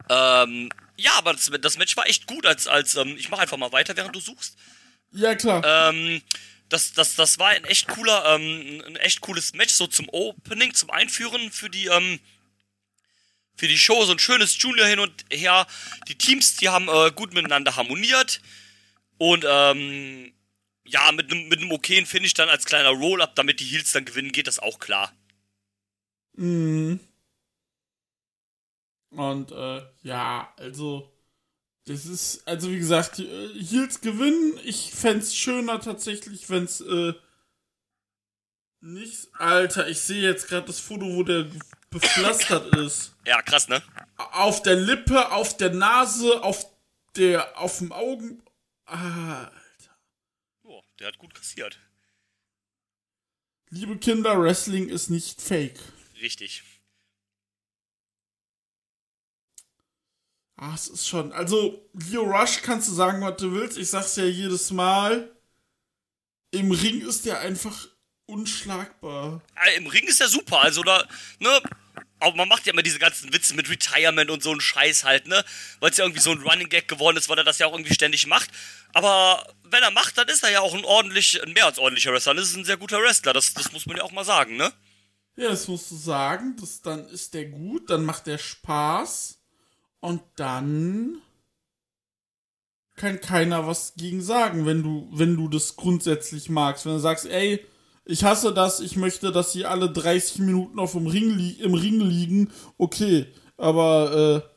ähm, 0.09 0.71
ja, 0.97 1.13
aber 1.19 1.35
das, 1.35 1.51
das 1.61 1.77
Match 1.77 1.97
war 1.99 2.09
echt 2.09 2.27
gut, 2.27 2.47
als, 2.47 2.67
als, 2.67 2.95
ähm, 2.95 3.17
ich 3.19 3.29
mach 3.29 3.39
einfach 3.39 3.59
mal 3.59 3.73
weiter, 3.73 3.95
während 3.97 4.17
du 4.17 4.21
suchst. 4.21 4.57
Ja, 5.13 5.35
klar. 5.35 5.63
Ähm, 5.65 6.23
das, 6.71 6.93
das, 6.93 7.15
das 7.15 7.39
war 7.39 7.49
ein 7.51 7.65
echt 7.65 7.89
cooler, 7.89 8.25
ähm, 8.35 8.83
ein 8.87 8.97
echt 8.97 9.21
cooles 9.21 9.53
Match, 9.53 9.75
so 9.75 9.87
zum 9.87 10.09
Opening, 10.09 10.73
zum 10.73 10.91
Einführen 10.91 11.51
für 11.51 11.69
die, 11.69 11.87
ähm, 11.87 12.21
für 13.57 13.69
die 13.69 13.79
Show, 13.79 14.05
so 14.05 14.13
ein 14.13 14.19
schönes 14.19 14.61
Junior 14.61 14.87
hin 14.87 14.99
und 14.99 15.25
her. 15.31 15.67
Die 16.09 16.17
Teams, 16.17 16.57
die 16.57 16.69
haben 16.69 16.89
äh, 16.89 17.11
gut 17.13 17.35
miteinander 17.35 17.77
harmoniert. 17.77 18.41
Und 19.19 19.45
ähm, 19.49 20.33
ja, 20.85 21.13
mit 21.13 21.31
einem 21.31 21.49
mit 21.49 21.61
einem 21.61 21.73
okayen 21.73 22.07
Finish 22.07 22.35
dann 22.35 22.49
als 22.49 22.65
kleiner 22.65 22.91
Roll-Up, 22.91 23.35
damit 23.37 23.61
die 23.61 23.65
Heels 23.65 23.93
dann 23.93 24.05
gewinnen, 24.05 24.33
geht 24.33 24.47
das 24.47 24.59
auch 24.59 24.79
klar. 24.79 25.13
Mhm. 26.37 27.01
Und 29.11 29.53
äh, 29.53 29.83
ja, 30.03 30.53
also 30.57 31.13
das 31.87 32.07
ist, 32.07 32.47
also 32.47 32.71
wie 32.71 32.79
gesagt, 32.79 33.19
äh, 33.21 33.49
Heels 33.55 34.01
gewinnen. 34.01 34.59
Ich 34.65 34.91
fänd's 34.93 35.37
schöner 35.37 35.81
tatsächlich, 35.81 36.51
wenn's 36.51 36.81
äh, 36.81 37.15
nicht. 38.81 39.29
Alter, 39.35 39.89
ich 39.89 40.01
sehe 40.01 40.23
jetzt 40.23 40.49
gerade 40.49 40.67
das 40.67 40.81
Foto, 40.81 41.15
wo 41.15 41.23
der 41.23 41.47
bepflastert 41.95 42.75
ist. 42.77 43.15
Ja, 43.25 43.41
krass, 43.43 43.69
ne? 43.69 43.83
Auf 44.17 44.63
der 44.63 44.77
Lippe, 44.77 45.31
auf 45.33 45.57
der 45.57 45.73
Nase, 45.73 46.43
auf 46.43 46.67
der, 47.17 47.59
auf 47.59 47.79
dem 47.79 47.93
Augen. 47.93 48.43
Ah, 48.87 49.51
Oh, 50.65 50.83
der 50.99 51.09
hat 51.09 51.19
gut 51.19 51.35
kassiert. 51.35 51.79
liebe 53.71 53.97
Kinder, 53.99 54.41
Wrestling 54.41 54.89
ist 54.89 55.09
nicht 55.11 55.41
fake. 55.41 55.79
Richtig. 56.21 56.63
Ah, 60.57 60.75
es 60.75 60.89
ist 60.89 61.09
schon. 61.09 61.33
Also, 61.33 61.89
Leo 61.95 62.23
Rush 62.23 62.63
kannst 62.63 62.89
du 62.89 62.93
sagen, 62.93 63.21
was 63.23 63.37
du 63.39 63.53
willst. 63.53 63.77
Ich 63.77 63.91
sag's 63.91 64.15
ja 64.17 64.25
jedes 64.25 64.71
Mal. 64.71 65.31
Im 66.53 66.71
Ring 66.71 67.01
ist 67.01 67.25
der 67.27 67.41
einfach 67.41 67.89
unschlagbar. 68.27 69.43
Äh, 69.57 69.77
Im 69.77 69.89
Ring 69.89 70.05
ist 70.07 70.21
er 70.21 70.29
super, 70.29 70.61
also 70.63 70.83
da, 70.85 71.07
ne? 71.41 71.61
Aber 72.25 72.37
man 72.37 72.49
macht 72.49 72.67
ja 72.67 72.73
immer 72.73 72.83
diese 72.83 72.99
ganzen 72.99 73.33
Witze 73.33 73.55
mit 73.55 73.69
Retirement 73.69 74.31
und 74.31 74.43
so 74.43 74.51
einen 74.51 74.61
Scheiß 74.61 75.05
halt, 75.05 75.27
ne? 75.27 75.45
Weil 75.81 75.91
es 75.91 75.97
ja 75.97 76.05
irgendwie 76.05 76.21
so 76.21 76.31
ein 76.31 76.43
Running 76.43 76.69
Gag 76.69 76.89
geworden 76.89 77.17
ist, 77.17 77.29
weil 77.29 77.39
er 77.39 77.45
das 77.45 77.59
ja 77.59 77.67
auch 77.67 77.73
irgendwie 77.73 77.95
ständig 77.95 78.27
macht. 78.27 78.51
Aber 78.93 79.47
wenn 79.65 79.83
er 79.83 79.91
macht, 79.91 80.19
dann 80.19 80.29
ist 80.29 80.43
er 80.43 80.51
ja 80.51 80.61
auch 80.61 80.75
ein 80.75 80.85
ordentlich, 80.85 81.43
ein 81.43 81.53
mehr 81.53 81.67
als 81.67 81.79
ordentlicher 81.79 82.13
Wrestler. 82.13 82.35
Das 82.35 82.49
ist 82.49 82.57
ein 82.57 82.65
sehr 82.65 82.77
guter 82.77 83.01
Wrestler, 83.01 83.33
das, 83.33 83.55
das 83.55 83.73
muss 83.73 83.87
man 83.87 83.97
ja 83.97 84.03
auch 84.03 84.13
mal 84.13 84.25
sagen, 84.25 84.57
ne? 84.57 84.73
Ja, 85.37 85.49
das 85.49 85.69
musst 85.69 85.91
du 85.91 85.97
sagen. 85.97 86.57
Das, 86.61 86.81
dann 86.81 87.09
ist 87.09 87.35
der 87.35 87.47
gut, 87.47 87.91
dann 87.91 88.05
macht 88.05 88.27
der 88.27 88.39
Spaß. 88.39 89.41
Und 90.01 90.23
dann 90.37 91.21
kann 92.97 93.21
keiner 93.21 93.67
was 93.67 93.95
gegen 93.97 94.23
sagen, 94.23 94.67
wenn 94.67 94.83
du, 94.83 95.09
wenn 95.13 95.37
du 95.37 95.49
das 95.49 95.77
grundsätzlich 95.77 96.49
magst. 96.49 96.87
Wenn 96.87 96.93
du 96.93 97.01
sagst, 97.01 97.27
ey, 97.27 97.65
ich 98.05 98.25
hasse 98.25 98.53
das, 98.53 98.81
ich 98.81 98.97
möchte, 98.97 99.33
dass 99.33 99.53
sie 99.53 99.65
alle 99.65 99.91
30 99.91 100.39
Minuten 100.41 100.79
auf 100.79 100.93
dem 100.93 101.07
Ring 101.07 101.57
im 101.59 101.75
Ring 101.75 102.01
liegen, 102.01 102.53
okay. 102.77 103.27
Aber 103.57 104.45
äh, 104.45 104.49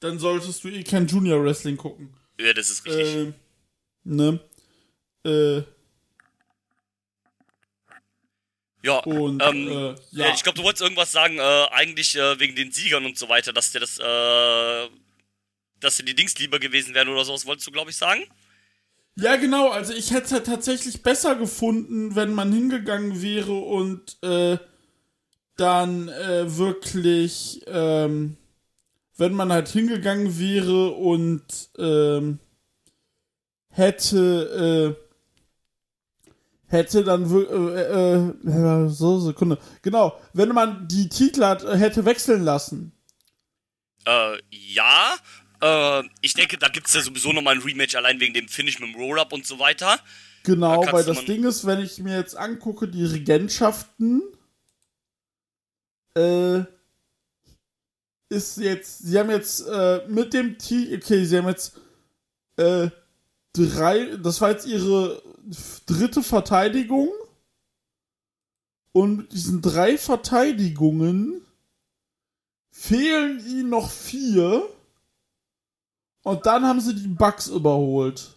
dann 0.00 0.18
solltest 0.18 0.62
du 0.64 0.68
eh 0.68 0.82
kein 0.82 1.06
Junior 1.06 1.42
Wrestling 1.44 1.76
gucken. 1.76 2.14
Ja, 2.40 2.52
das 2.52 2.70
ist 2.70 2.86
richtig. 2.86 3.16
Äh, 3.16 3.32
ne? 4.04 4.40
Äh, 5.24 5.62
ja, 8.82 8.98
und 9.00 9.42
ähm, 9.42 9.68
äh, 9.68 9.72
ja. 9.72 9.96
ja. 10.12 10.34
ich 10.34 10.44
glaube, 10.44 10.56
du 10.56 10.62
wolltest 10.62 10.82
irgendwas 10.82 11.10
sagen, 11.10 11.38
äh, 11.38 11.66
eigentlich 11.72 12.14
äh, 12.14 12.38
wegen 12.38 12.54
den 12.54 12.70
Siegern 12.70 13.04
und 13.04 13.18
so 13.18 13.28
weiter, 13.28 13.52
dass 13.52 13.72
dir 13.72 13.80
das, 13.80 13.98
äh, 13.98 14.88
dass 15.80 15.96
dir 15.96 16.04
die 16.04 16.14
Dings 16.14 16.38
lieber 16.38 16.60
gewesen 16.60 16.94
wären 16.94 17.08
oder 17.08 17.24
sowas, 17.24 17.46
wolltest 17.46 17.66
du, 17.66 17.72
glaube 17.72 17.90
ich, 17.90 17.96
sagen? 17.96 18.22
Ja, 19.16 19.36
genau. 19.36 19.70
Also 19.70 19.92
ich 19.94 20.10
hätte 20.12 20.24
es 20.26 20.30
ja 20.30 20.40
tatsächlich 20.40 21.02
besser 21.02 21.36
gefunden, 21.36 22.14
wenn 22.16 22.34
man 22.34 22.52
hingegangen 22.52 23.22
wäre 23.22 23.52
und 23.54 24.22
äh, 24.22 24.58
dann 25.56 26.08
äh, 26.08 26.56
wirklich, 26.56 27.62
ähm, 27.66 28.36
wenn 29.16 29.34
man 29.34 29.52
halt 29.52 29.68
hingegangen 29.68 30.38
wäre 30.38 30.90
und 30.92 31.42
ähm, 31.78 32.40
hätte, 33.70 34.96
äh, 34.98 35.16
hätte 36.68 37.04
dann 37.04 37.30
wir- 37.30 37.50
äh, 37.50 38.48
äh, 38.48 38.84
äh, 38.86 38.88
so 38.88 39.20
Sekunde, 39.20 39.58
genau, 39.82 40.18
wenn 40.32 40.50
man 40.50 40.88
die 40.88 41.08
Titel 41.08 41.44
hat, 41.44 41.64
äh, 41.64 41.76
hätte 41.76 42.04
wechseln 42.04 42.42
lassen. 42.44 42.92
Äh, 44.06 44.38
ja. 44.50 45.16
Äh, 45.66 46.08
ich 46.20 46.34
denke, 46.34 46.58
da 46.58 46.68
gibt's 46.68 46.94
ja 46.94 47.00
sowieso 47.00 47.32
nochmal 47.32 47.56
ein 47.56 47.62
Rematch 47.62 47.94
allein 47.94 48.20
wegen 48.20 48.34
dem 48.34 48.48
Finish 48.48 48.78
mit 48.78 48.90
dem 48.90 48.96
Roll-Up 48.96 49.32
und 49.32 49.46
so 49.46 49.58
weiter. 49.58 49.98
Genau, 50.44 50.84
Da 50.84 50.92
weil 50.92 51.04
das 51.04 51.24
Ding 51.24 51.44
ist, 51.44 51.66
wenn 51.66 51.80
ich 51.80 51.98
mir 51.98 52.16
jetzt 52.16 52.36
angucke, 52.36 52.86
die 52.88 53.04
Regentschaften, 53.04 54.22
äh, 56.16 56.60
ist 58.28 58.58
jetzt, 58.58 58.98
sie 58.98 59.18
haben 59.18 59.30
jetzt 59.30 59.66
äh, 59.66 60.06
mit 60.08 60.32
dem 60.34 60.58
Team, 60.58 60.94
okay, 60.96 61.24
sie 61.24 61.38
haben 61.38 61.48
jetzt 61.48 61.80
äh, 62.56 62.88
drei, 63.52 64.16
das 64.16 64.40
war 64.40 64.50
jetzt 64.50 64.66
ihre 64.66 65.22
dritte 65.86 66.22
Verteidigung 66.22 67.10
und 68.92 69.16
mit 69.16 69.32
diesen 69.32 69.62
drei 69.62 69.98
Verteidigungen 69.98 71.40
fehlen 72.70 73.44
ihnen 73.46 73.70
noch 73.70 73.90
vier 73.90 74.68
und 76.26 76.44
dann 76.44 76.64
haben 76.64 76.80
sie 76.80 76.92
die 76.92 77.06
Bugs 77.06 77.46
überholt. 77.46 78.36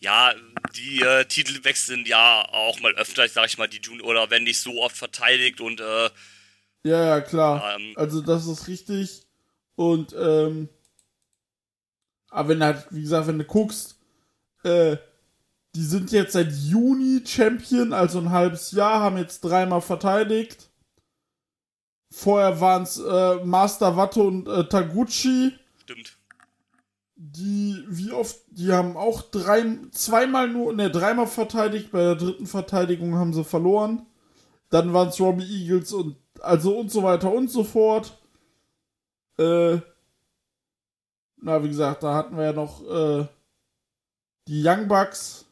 Ja, 0.00 0.34
die 0.74 1.00
äh, 1.00 1.24
Titel 1.26 1.62
wechseln 1.62 2.04
ja 2.06 2.44
auch 2.50 2.80
mal 2.80 2.92
öfter, 2.96 3.28
sag 3.28 3.46
ich 3.46 3.56
mal, 3.56 3.68
die 3.68 3.80
Junior 3.80 4.08
oder 4.08 4.30
wenn 4.30 4.42
nicht 4.42 4.58
so 4.58 4.82
oft 4.82 4.96
verteidigt 4.96 5.60
und 5.60 5.80
äh, 5.80 6.10
Ja, 6.82 7.06
ja, 7.06 7.20
klar. 7.20 7.76
Ähm. 7.76 7.92
also 7.94 8.20
das 8.20 8.48
ist 8.48 8.66
richtig. 8.66 9.28
Und 9.76 10.12
ähm, 10.18 10.68
aber 12.30 12.48
wenn 12.48 12.64
halt, 12.64 12.84
wie 12.90 13.02
gesagt, 13.02 13.28
wenn 13.28 13.38
du 13.38 13.44
guckst, 13.44 13.96
äh, 14.64 14.96
die 15.76 15.84
sind 15.84 16.10
jetzt 16.10 16.32
seit 16.32 16.50
Juni 16.50 17.22
Champion, 17.24 17.92
also 17.92 18.18
ein 18.18 18.30
halbes 18.30 18.72
Jahr, 18.72 18.98
haben 18.98 19.18
jetzt 19.18 19.40
dreimal 19.42 19.82
verteidigt. 19.82 20.68
Vorher 22.10 22.60
waren 22.60 22.82
es 22.82 22.98
äh, 22.98 23.36
Master 23.44 23.96
Watte 23.96 24.20
und 24.20 24.48
äh, 24.48 24.68
Taguchi. 24.68 25.52
Die, 27.32 27.84
wie 27.88 28.12
oft, 28.12 28.38
die 28.50 28.72
haben 28.72 28.96
auch 28.98 29.22
drei, 29.22 29.64
zweimal 29.92 30.48
nur, 30.48 30.74
ne, 30.74 30.90
dreimal 30.90 31.26
verteidigt, 31.26 31.90
bei 31.90 32.00
der 32.00 32.16
dritten 32.16 32.46
Verteidigung 32.46 33.14
haben 33.14 33.32
sie 33.32 33.44
verloren. 33.44 34.06
Dann 34.68 34.92
waren 34.92 35.08
es 35.08 35.20
Robbie 35.20 35.44
Eagles 35.44 35.92
und 35.92 36.16
also 36.40 36.78
und 36.78 36.90
so 36.90 37.02
weiter 37.02 37.32
und 37.32 37.50
so 37.50 37.64
fort. 37.64 38.18
Äh, 39.38 39.78
na, 41.36 41.62
wie 41.62 41.68
gesagt, 41.68 42.02
da 42.02 42.14
hatten 42.14 42.36
wir 42.36 42.44
ja 42.44 42.52
noch 42.52 42.82
äh, 42.82 43.26
die 44.46 44.62
Young 44.66 44.88
Bucks. 44.88 45.46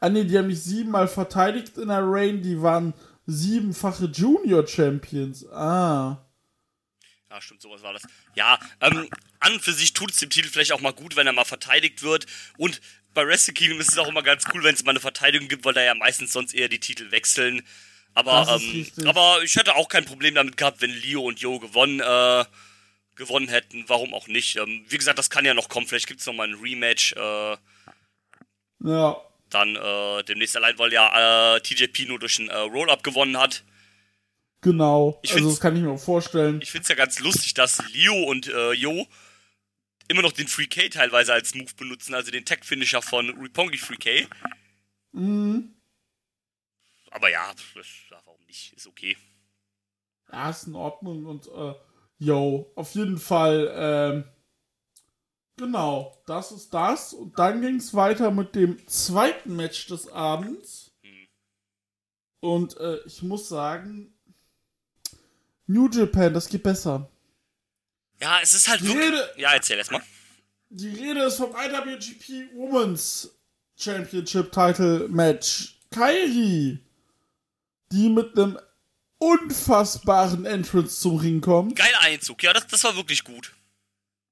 Ah 0.00 0.10
ne, 0.10 0.26
die 0.26 0.36
haben 0.36 0.48
mich 0.48 0.62
siebenmal 0.62 1.08
verteidigt 1.08 1.78
in 1.78 1.88
der 1.88 2.02
Reign, 2.04 2.42
die 2.42 2.60
waren 2.60 2.92
siebenfache 3.26 4.06
Junior 4.06 4.66
Champions. 4.66 5.48
Ah. 5.50 6.18
Ja, 7.30 7.40
stimmt, 7.42 7.60
sowas 7.60 7.82
war 7.82 7.92
das. 7.92 8.02
Ja, 8.34 8.58
ähm, 8.80 9.08
an 9.40 9.52
und 9.52 9.62
für 9.62 9.72
sich 9.72 9.92
tut 9.92 10.10
es 10.12 10.16
dem 10.16 10.30
Titel 10.30 10.48
vielleicht 10.48 10.72
auch 10.72 10.80
mal 10.80 10.92
gut, 10.94 11.14
wenn 11.16 11.26
er 11.26 11.32
mal 11.34 11.44
verteidigt 11.44 12.02
wird. 12.02 12.26
Und 12.56 12.80
bei 13.12 13.26
Wrestle 13.26 13.52
Kingdom 13.54 13.80
ist 13.80 13.90
es 13.92 13.98
auch 13.98 14.08
immer 14.08 14.22
ganz 14.22 14.44
cool, 14.54 14.64
wenn 14.64 14.74
es 14.74 14.84
mal 14.84 14.90
eine 14.92 15.00
Verteidigung 15.00 15.48
gibt, 15.48 15.64
weil 15.64 15.74
da 15.74 15.82
ja 15.82 15.94
meistens 15.94 16.32
sonst 16.32 16.54
eher 16.54 16.68
die 16.68 16.80
Titel 16.80 17.10
wechseln. 17.10 17.62
Aber, 18.14 18.48
ähm, 18.60 18.86
aber 19.06 19.42
ich 19.42 19.54
hätte 19.56 19.76
auch 19.76 19.88
kein 19.88 20.04
Problem 20.06 20.34
damit 20.34 20.56
gehabt, 20.56 20.80
wenn 20.80 20.90
Leo 20.90 21.22
und 21.22 21.40
Yo 21.40 21.58
gewonnen 21.58 22.00
äh, 22.00 22.44
gewonnen 23.14 23.48
hätten. 23.48 23.84
Warum 23.88 24.14
auch 24.14 24.26
nicht? 24.28 24.56
Ähm, 24.56 24.84
wie 24.88 24.96
gesagt, 24.96 25.18
das 25.18 25.28
kann 25.28 25.44
ja 25.44 25.52
noch 25.52 25.68
kommen. 25.68 25.86
Vielleicht 25.86 26.06
gibt 26.06 26.20
es 26.20 26.26
noch 26.26 26.32
mal 26.34 26.48
ein 26.48 26.54
Rematch. 26.54 27.12
Äh, 27.12 27.56
Ja. 28.84 29.16
dann 29.50 29.76
äh, 29.76 30.22
demnächst 30.24 30.56
allein, 30.56 30.78
weil 30.78 30.92
ja 30.92 31.56
äh, 31.56 31.60
TJP 31.60 32.06
nur 32.08 32.18
durch 32.18 32.38
ein 32.38 32.48
äh, 32.48 32.56
Roll-Up 32.56 33.02
gewonnen 33.02 33.38
hat. 33.38 33.64
Genau. 34.60 35.20
Ich 35.22 35.32
also 35.34 35.50
das 35.50 35.60
kann 35.60 35.76
ich 35.76 35.82
mir 35.82 35.90
auch 35.90 36.00
vorstellen. 36.00 36.60
Ich 36.62 36.70
finde 36.70 36.82
es 36.82 36.88
ja 36.88 36.94
ganz 36.94 37.20
lustig, 37.20 37.54
dass 37.54 37.82
Leo 37.92 38.24
und 38.24 38.48
äh, 38.48 38.72
Yo 38.72 39.06
immer 40.08 40.22
noch 40.22 40.32
den 40.32 40.48
Free 40.48 40.66
K 40.66 40.88
teilweise 40.88 41.32
als 41.32 41.54
Move 41.54 41.72
benutzen, 41.76 42.14
also 42.14 42.30
den 42.30 42.44
Tech-Finisher 42.44 43.02
von 43.02 43.28
Ripongi 43.38 43.76
Free 43.76 43.96
K. 43.96 44.26
Mhm. 45.12 45.74
Aber 47.10 47.30
ja, 47.30 47.52
das, 47.74 47.86
warum 48.10 48.40
nicht? 48.46 48.72
Ist 48.72 48.86
okay. 48.86 49.16
Ja, 50.32 50.50
ist 50.50 50.66
in 50.66 50.74
Ordnung 50.74 51.26
und 51.26 51.46
äh, 51.46 51.74
yo, 52.18 52.70
auf 52.74 52.94
jeden 52.94 53.18
Fall, 53.18 53.72
ähm, 53.74 54.24
genau, 55.56 56.22
das 56.26 56.52
ist 56.52 56.74
das. 56.74 57.14
Und 57.14 57.38
dann 57.38 57.62
ging 57.62 57.76
es 57.76 57.94
weiter 57.94 58.30
mit 58.30 58.54
dem 58.54 58.86
zweiten 58.88 59.56
Match 59.56 59.86
des 59.86 60.08
Abends. 60.08 60.96
Und 62.40 62.76
äh, 62.76 62.98
ich 63.06 63.22
muss 63.22 63.48
sagen, 63.48 64.17
New 65.68 65.88
Japan, 65.88 66.34
das 66.34 66.48
geht 66.48 66.62
besser. 66.64 67.08
Ja, 68.20 68.40
es 68.42 68.52
ist 68.54 68.66
halt 68.68 68.80
Die 68.80 68.88
wirklich. 68.88 69.06
Rede- 69.12 69.30
Ja, 69.36 69.52
erzähl 69.52 69.78
erst 69.78 69.92
mal. 69.92 70.02
Die 70.70 70.88
Rede 70.88 71.22
ist 71.24 71.36
vom 71.36 71.50
IWGP 71.54 72.50
Women's 72.54 73.30
Championship 73.76 74.50
Title 74.50 75.06
Match. 75.08 75.78
Kairi, 75.90 76.78
die 77.92 78.08
mit 78.10 78.36
einem 78.36 78.58
unfassbaren 79.18 80.44
Entrance 80.46 81.00
zum 81.00 81.16
Ring 81.16 81.40
kommt, 81.40 81.76
Geiler 81.76 82.00
Einzug, 82.02 82.42
ja, 82.42 82.52
das, 82.52 82.66
das 82.66 82.84
war 82.84 82.94
wirklich 82.96 83.24
gut. 83.24 83.54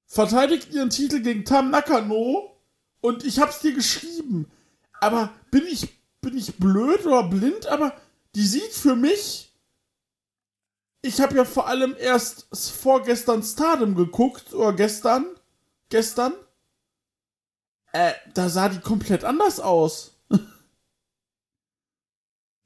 verteidigt 0.05 0.71
ihren 0.71 0.89
Titel 0.89 1.19
gegen 1.21 1.43
Tam 1.45 1.71
Nakano 1.71 2.55
und 3.01 3.23
ich 3.25 3.39
hab's 3.39 3.59
dir 3.59 3.73
geschrieben. 3.73 4.49
Aber 5.01 5.33
bin 5.51 5.65
ich, 5.67 5.87
bin 6.21 6.37
ich 6.37 6.55
blöd 6.55 7.05
oder 7.05 7.23
blind? 7.23 7.65
Aber 7.67 7.95
die 8.35 8.45
sieht 8.45 8.71
für 8.73 8.95
mich. 8.95 9.46
Ich 11.01 11.21
habe 11.21 11.35
ja 11.35 11.45
vor 11.45 11.67
allem 11.67 11.95
erst 11.97 12.47
vorgestern 12.81 13.43
Stardom 13.43 13.95
geguckt 13.95 14.53
oder 14.53 14.73
gestern. 14.73 15.25
Gestern. 15.89 16.33
Äh, 17.93 18.13
da 18.33 18.49
sah 18.49 18.69
die 18.69 18.79
komplett 18.79 19.23
anders 19.23 19.59
aus. 19.59 20.13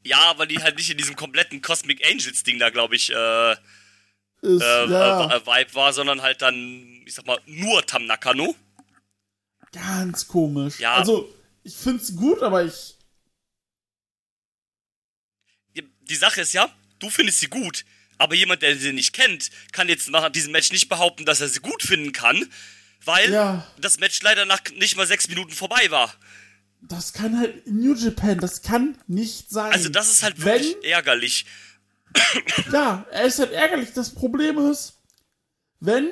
Ja, 0.03 0.33
weil 0.37 0.47
die 0.47 0.57
halt 0.57 0.77
nicht 0.77 0.89
in 0.89 0.97
diesem 0.97 1.15
kompletten 1.15 1.61
Cosmic 1.61 2.03
Angels 2.03 2.41
Ding 2.41 2.57
da, 2.57 2.71
glaube 2.71 2.95
ich, 2.95 3.11
äh, 3.11 3.51
Ist, 4.41 4.63
äh, 4.63 4.87
ja, 4.87 5.31
äh, 5.35 5.45
Vibe 5.45 5.75
war, 5.75 5.93
sondern 5.93 6.23
halt 6.23 6.41
dann, 6.41 7.03
ich 7.05 7.13
sag 7.13 7.27
mal, 7.27 7.39
nur 7.45 7.85
Tam 7.85 8.07
Nakano. 8.07 8.55
ganz 9.71 10.27
komisch. 10.27 10.79
Ja. 10.79 10.95
Also, 10.95 11.31
ich 11.63 11.75
find's 11.77 12.15
gut, 12.15 12.41
aber 12.41 12.65
ich. 12.65 12.97
Die, 15.75 15.87
die 16.01 16.15
Sache 16.15 16.41
ist 16.41 16.53
ja, 16.53 16.73
du 16.97 17.11
findest 17.11 17.39
sie 17.39 17.47
gut, 17.47 17.85
aber 18.21 18.35
jemand, 18.35 18.61
der 18.61 18.77
sie 18.77 18.93
nicht 18.93 19.13
kennt, 19.13 19.49
kann 19.71 19.89
jetzt 19.89 20.09
nach 20.09 20.29
diesem 20.29 20.51
Match 20.51 20.71
nicht 20.71 20.89
behaupten, 20.89 21.25
dass 21.25 21.41
er 21.41 21.47
sie 21.49 21.59
gut 21.59 21.81
finden 21.83 22.11
kann, 22.11 22.45
weil 23.03 23.31
Ja. 23.31 23.67
das 23.79 23.99
Match 23.99 24.21
leider 24.21 24.45
nach 24.45 24.61
nicht 24.75 24.95
mal 24.95 25.07
sechs 25.07 25.27
Minuten 25.27 25.51
vorbei 25.51 25.89
war. 25.89 26.13
Das 26.83 27.13
kann 27.13 27.37
halt 27.37 27.65
in 27.67 27.79
New 27.79 27.93
Japan, 27.95 28.39
das 28.39 28.61
kann 28.61 28.97
nicht 29.07 29.49
sein. 29.51 29.71
Also 29.71 29.89
das 29.89 30.09
ist 30.11 30.23
halt 30.23 30.35
Wenn- 30.43 30.61
wirklich 30.63 30.83
ärgerlich. 30.85 31.45
Ja, 32.71 33.05
er 33.11 33.23
ist 33.25 33.39
halt 33.39 33.51
ärgerlich. 33.51 33.89
Das 33.93 34.13
Problem 34.13 34.57
ist, 34.57 34.99
wenn 35.79 36.09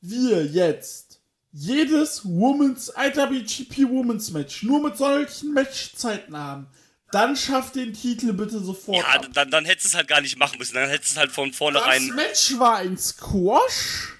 wir 0.00 0.44
jetzt 0.46 1.20
jedes 1.52 2.24
Women's 2.24 2.92
IWGP 2.96 3.88
Women's 3.88 4.30
Match 4.30 4.62
nur 4.62 4.82
mit 4.82 4.96
solchen 4.96 5.52
Matchzeiten 5.54 6.36
haben, 6.36 6.68
dann 7.10 7.36
schafft 7.36 7.74
den 7.74 7.94
Titel 7.94 8.32
bitte 8.34 8.60
sofort. 8.60 8.98
Ja, 8.98 9.04
ab. 9.14 9.28
dann, 9.32 9.50
dann 9.50 9.64
hättest 9.64 9.86
du 9.86 9.88
es 9.90 9.94
halt 9.94 10.08
gar 10.08 10.20
nicht 10.20 10.36
machen 10.38 10.58
müssen. 10.58 10.74
Dann 10.74 10.88
hättest 10.90 11.12
du 11.12 11.14
es 11.14 11.18
halt 11.18 11.32
von 11.32 11.48
Das 11.50 11.58
vornherein. 11.58 12.06
Match 12.14 12.58
war 12.58 12.76
ein 12.76 12.98
Squash, 12.98 14.12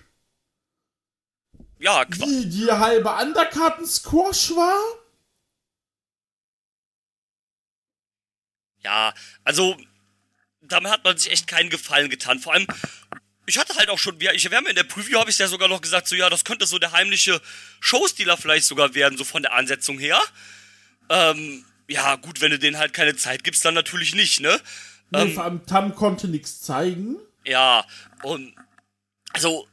Ja, 1.78 2.04
qua- 2.06 2.26
wie 2.26 2.46
die 2.46 2.70
halbe 2.70 3.10
Undercard 3.14 3.78
ein 3.80 3.86
Squash 3.86 4.50
war. 4.52 4.78
ja, 8.82 9.12
also 9.44 9.76
damit 10.62 10.90
hat 10.92 11.04
man 11.04 11.16
sich 11.18 11.30
echt 11.32 11.46
keinen 11.46 11.68
Gefallen 11.70 12.10
getan. 12.10 12.38
Vor 12.38 12.54
allem, 12.54 12.66
ich 13.46 13.58
hatte 13.58 13.74
halt 13.74 13.88
auch 13.90 13.98
schon, 13.98 14.18
wir, 14.20 14.32
ich, 14.34 14.48
wir 14.50 14.56
haben 14.56 14.66
in 14.66 14.76
der 14.76 14.84
Preview, 14.84 15.18
habe 15.18 15.30
ich 15.30 15.38
ja 15.38 15.48
sogar 15.48 15.68
noch 15.68 15.80
gesagt, 15.80 16.06
so 16.08 16.14
ja, 16.14 16.30
das 16.30 16.44
könnte 16.44 16.66
so 16.66 16.78
der 16.78 16.92
heimliche 16.92 17.40
Showstealer 17.80 18.36
vielleicht 18.36 18.66
sogar 18.66 18.94
werden, 18.94 19.18
so 19.18 19.24
von 19.24 19.42
der 19.42 19.52
Ansetzung 19.54 19.98
her. 19.98 20.20
Ähm, 21.10 21.64
ja, 21.88 22.16
gut, 22.16 22.40
wenn 22.40 22.50
du 22.50 22.58
denen 22.58 22.78
halt 22.78 22.92
keine 22.92 23.16
Zeit 23.16 23.44
gibst, 23.44 23.64
dann 23.64 23.74
natürlich 23.74 24.14
nicht, 24.14 24.40
ne? 24.40 24.60
Nee, 25.10 25.22
Ähm, 25.22 25.34
vor 25.34 25.44
allem 25.44 25.66
Tam 25.66 25.94
konnte 25.94 26.28
nichts 26.28 26.60
zeigen. 26.60 27.16
Ja, 27.44 27.84
und 28.22 28.54
also 29.32 29.66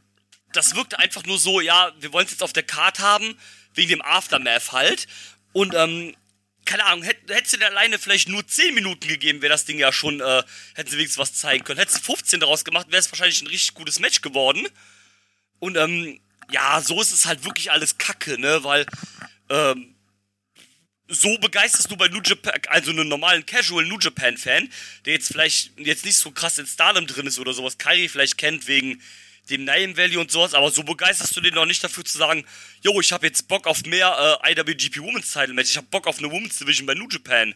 das 0.53 0.75
wirkte 0.75 0.97
einfach 0.99 1.25
nur 1.25 1.37
so, 1.37 1.59
ja, 1.59 1.91
wir 1.99 2.13
wollen 2.13 2.25
es 2.25 2.31
jetzt 2.31 2.43
auf 2.43 2.53
der 2.53 2.63
Card 2.63 2.99
haben, 2.99 3.37
wegen 3.73 3.89
dem 3.89 4.01
Aftermath 4.01 4.71
halt. 4.71 5.07
Und 5.51 5.73
ähm, 5.75 6.15
keine 6.63 6.85
Ahnung, 6.85 7.03
hätt, 7.03 7.17
hättest 7.29 7.53
du 7.53 7.57
dir 7.57 7.67
alleine 7.67 7.99
vielleicht 7.99 8.29
nur 8.29 8.45
10 8.47 8.73
Minuten 8.73 9.07
gegeben, 9.07 9.41
wäre 9.41 9.51
das 9.51 9.65
Ding 9.65 9.77
ja 9.77 9.91
schon, 9.91 10.21
äh, 10.21 10.43
hätten 10.73 10.89
sie 10.89 10.97
wenigstens 10.97 11.19
was 11.19 11.33
zeigen 11.33 11.63
können. 11.63 11.79
Hättest 11.79 11.99
du 11.99 12.03
15 12.03 12.39
daraus 12.39 12.63
gemacht, 12.63 12.87
wäre 12.89 12.99
es 12.99 13.11
wahrscheinlich 13.11 13.41
ein 13.41 13.47
richtig 13.47 13.73
gutes 13.73 13.99
Match 13.99 14.21
geworden. 14.21 14.67
Und 15.59 15.75
ähm, 15.77 16.19
ja, 16.49 16.81
so 16.81 17.01
ist 17.01 17.11
es 17.11 17.25
halt 17.25 17.43
wirklich 17.43 17.71
alles 17.71 17.97
Kacke, 17.97 18.39
ne? 18.39 18.63
Weil 18.63 18.85
ähm, 19.49 19.94
so 21.07 21.37
begeisterst 21.37 21.89
du 21.91 21.95
bei 21.95 22.07
New 22.07 22.21
Japan, 22.23 22.53
also 22.67 22.91
einen 22.91 23.07
normalen 23.07 23.45
Casual 23.45 23.85
New 23.85 23.99
Japan 23.99 24.37
Fan, 24.37 24.69
der 25.05 25.13
jetzt 25.13 25.27
vielleicht 25.27 25.77
jetzt 25.77 26.05
nicht 26.05 26.17
so 26.17 26.31
krass 26.31 26.57
in 26.57 26.65
Stardom 26.65 27.05
drin 27.07 27.27
ist 27.27 27.39
oder 27.39 27.53
sowas, 27.53 27.77
Kairi 27.77 28.09
vielleicht 28.09 28.37
kennt 28.37 28.67
wegen 28.67 29.01
dem 29.49 29.63
Name 29.63 29.95
Value 29.95 30.19
und 30.19 30.31
sowas, 30.31 30.55
aber 30.55 30.71
so 30.71 30.83
begeisterst 30.83 31.35
du 31.35 31.41
den 31.41 31.53
noch 31.53 31.67
nicht 31.67 31.83
dafür 31.83 32.03
zu 32.03 32.17
sagen, 32.17 32.45
yo, 32.81 32.99
ich 32.99 33.11
habe 33.11 33.27
jetzt 33.27 33.47
Bock 33.47 33.67
auf 33.67 33.85
mehr 33.85 34.39
äh, 34.43 34.51
IWGP 34.51 34.99
Women's 35.01 35.31
Title 35.31 35.53
Match, 35.53 35.69
ich 35.69 35.77
habe 35.77 35.87
Bock 35.91 36.07
auf 36.07 36.17
eine 36.17 36.31
Women's 36.31 36.57
Division 36.57 36.87
bei 36.87 36.95
New 36.95 37.07
Japan. 37.09 37.53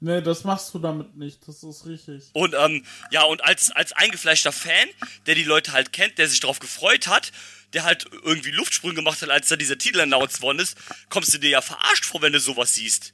Nee, 0.00 0.20
das 0.20 0.44
machst 0.44 0.72
du 0.74 0.78
damit 0.78 1.16
nicht. 1.16 1.46
Das 1.48 1.64
ist 1.64 1.84
richtig. 1.86 2.30
Und 2.32 2.54
ähm, 2.54 2.84
ja, 3.10 3.24
und 3.24 3.42
als, 3.42 3.72
als 3.72 3.92
eingefleischter 3.92 4.52
Fan, 4.52 4.88
der 5.26 5.34
die 5.34 5.42
Leute 5.42 5.72
halt 5.72 5.92
kennt, 5.92 6.18
der 6.18 6.28
sich 6.28 6.38
darauf 6.38 6.60
gefreut 6.60 7.08
hat, 7.08 7.32
der 7.72 7.84
halt 7.84 8.06
irgendwie 8.22 8.50
Luftsprünge 8.50 8.94
gemacht 8.94 9.20
hat, 9.22 9.30
als 9.30 9.48
da 9.48 9.56
dieser 9.56 9.78
Titel 9.78 10.00
announced 10.00 10.40
worden 10.40 10.58
ist, 10.58 10.76
kommst 11.08 11.34
du 11.34 11.38
dir 11.38 11.50
ja 11.50 11.60
verarscht 11.60 12.04
vor, 12.04 12.22
wenn 12.22 12.32
du 12.32 12.40
sowas 12.40 12.74
siehst. 12.74 13.12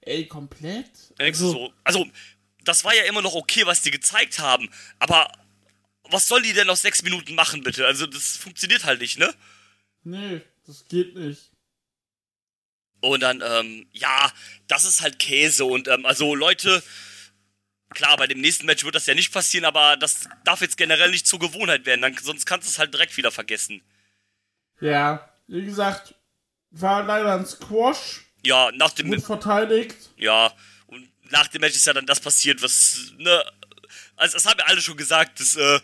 Ey, 0.00 0.26
komplett? 0.26 0.90
Du 1.18 1.34
so, 1.34 1.72
also, 1.84 2.06
das 2.64 2.84
war 2.84 2.94
ja 2.94 3.04
immer 3.04 3.22
noch 3.22 3.34
okay, 3.34 3.66
was 3.66 3.82
die 3.82 3.90
gezeigt 3.90 4.38
haben, 4.38 4.70
aber 4.98 5.30
was 6.10 6.28
soll 6.28 6.42
die 6.42 6.52
denn 6.52 6.70
aus 6.70 6.82
sechs 6.82 7.02
Minuten 7.02 7.34
machen, 7.34 7.62
bitte? 7.62 7.86
Also, 7.86 8.06
das 8.06 8.36
funktioniert 8.36 8.84
halt 8.84 9.00
nicht, 9.00 9.18
ne? 9.18 9.34
Nee, 10.04 10.40
das 10.66 10.86
geht 10.88 11.14
nicht. 11.16 11.50
Und 13.00 13.20
dann, 13.20 13.42
ähm, 13.44 13.86
ja, 13.92 14.32
das 14.66 14.84
ist 14.84 15.02
halt 15.02 15.18
Käse 15.18 15.64
und, 15.64 15.88
ähm, 15.88 16.06
also, 16.06 16.34
Leute, 16.34 16.82
klar, 17.90 18.16
bei 18.16 18.26
dem 18.26 18.40
nächsten 18.40 18.66
Match 18.66 18.84
wird 18.84 18.94
das 18.94 19.06
ja 19.06 19.14
nicht 19.14 19.32
passieren, 19.32 19.64
aber 19.64 19.96
das 19.96 20.28
darf 20.44 20.60
jetzt 20.60 20.76
generell 20.76 21.10
nicht 21.10 21.26
zur 21.26 21.38
Gewohnheit 21.38 21.86
werden, 21.86 22.02
dann, 22.02 22.16
sonst 22.16 22.46
kannst 22.46 22.66
du 22.66 22.70
es 22.70 22.78
halt 22.78 22.92
direkt 22.94 23.16
wieder 23.16 23.30
vergessen. 23.30 23.82
Ja, 24.80 25.28
wie 25.46 25.64
gesagt, 25.64 26.14
war 26.70 27.02
leider 27.04 27.34
ein 27.34 27.46
Squash, 27.46 28.22
Ja, 28.44 28.70
nach 28.72 28.90
dem, 28.92 29.10
gut 29.10 29.22
verteidigt. 29.24 29.96
ja, 30.16 30.52
und 30.86 31.08
nach 31.30 31.48
dem 31.48 31.60
Match 31.62 31.74
ist 31.76 31.86
ja 31.86 31.92
dann 31.92 32.06
das 32.06 32.20
passiert, 32.20 32.62
was, 32.62 33.12
ne, 33.16 33.44
also, 34.16 34.34
das 34.36 34.44
haben 34.46 34.58
ja 34.58 34.66
alle 34.66 34.80
schon 34.80 34.96
gesagt, 34.96 35.40
das, 35.40 35.56
äh, 35.56 35.80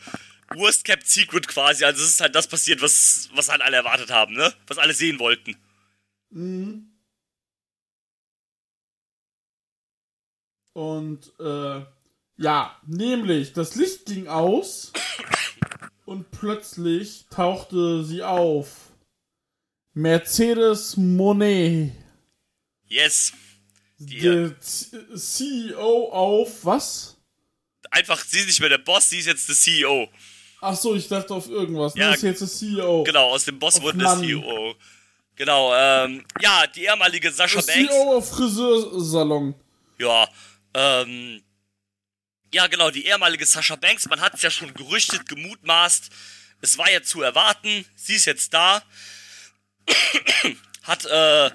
Worst 0.51 0.85
Kept 0.85 1.09
Secret 1.09 1.49
quasi, 1.49 1.85
also 1.85 2.03
es 2.03 2.11
ist 2.11 2.21
halt 2.21 2.35
das 2.35 2.47
passiert, 2.47 2.83
was, 2.83 3.29
was 3.33 3.49
halt 3.49 3.63
alle 3.63 3.77
erwartet 3.77 4.11
haben, 4.11 4.35
ne? 4.35 4.53
Was 4.67 4.77
alle 4.79 4.93
sehen 4.93 5.19
wollten. 5.19 5.57
Und 10.73 11.33
äh, 11.39 11.85
ja, 12.37 12.77
nämlich 12.87 13.53
das 13.53 13.75
Licht 13.75 14.07
ging 14.07 14.27
aus 14.29 14.93
und 16.05 16.31
plötzlich 16.31 17.27
tauchte 17.31 18.05
sie 18.05 18.23
auf. 18.23 18.69
Mercedes 19.93 20.97
Monet, 20.97 21.93
Yes. 22.87 23.33
Die, 23.99 24.19
der 24.21 24.61
CEO 24.61 26.09
auf 26.11 26.65
was? 26.65 27.17
einfach, 27.91 28.23
sie 28.25 28.41
ist 28.41 28.47
nicht 28.47 28.61
mehr 28.61 28.69
der 28.71 28.79
Boss, 28.79 29.09
sie 29.09 29.21
ist 29.21 29.27
jetzt 29.27 29.49
der 29.49 29.55
CEO. 29.55 30.09
Ach 30.61 30.75
so, 30.77 30.97
ich 30.97 31.07
dachte 31.07 31.33
auf 31.33 31.49
irgendwas. 31.49 31.95
Ja, 31.95 32.09
Ja, 32.09 32.15
ist 32.15 32.23
jetzt 32.23 32.41
der 32.41 32.49
CEO. 32.49 33.05
Genau, 33.05 33.31
aus 33.31 33.45
dem 33.45 33.59
Boss 33.59 33.77
Auf 33.77 33.83
wurde 33.85 33.99
der 33.99 34.09
Mann. 34.09 34.21
CEO. 34.21 34.75
Genau, 35.37 35.73
ähm, 35.75 36.25
ja, 36.41 36.67
die 36.67 36.85
ehemalige 36.87 37.31
Sascha 37.31 37.61
Der 37.61 37.73
Banks. 37.73 37.93
CEO 37.93 38.17
auf 38.17 38.29
Friseursalon. 38.31 39.55
Ja, 39.99 40.29
ähm, 40.75 41.41
Ja, 42.55 42.69
genau, 42.69 42.93
die 42.93 43.07
ehemalige 43.07 43.45
Sascha 43.45 43.75
Banks. 43.75 44.09
Man 44.09 44.21
hat 44.21 44.35
es 44.35 44.43
ja 44.43 44.49
schon 44.49 44.73
gerüchtet, 44.75 45.29
gemutmaßt. 45.29 46.09
Es 46.61 46.79
war 46.79 46.89
ja 46.89 47.03
zu 47.03 47.21
erwarten. 47.21 47.85
Sie 47.97 48.15
ist 48.15 48.27
jetzt 48.27 48.55
da. 48.55 48.81
hat 50.85 51.05
äh, 51.05 51.51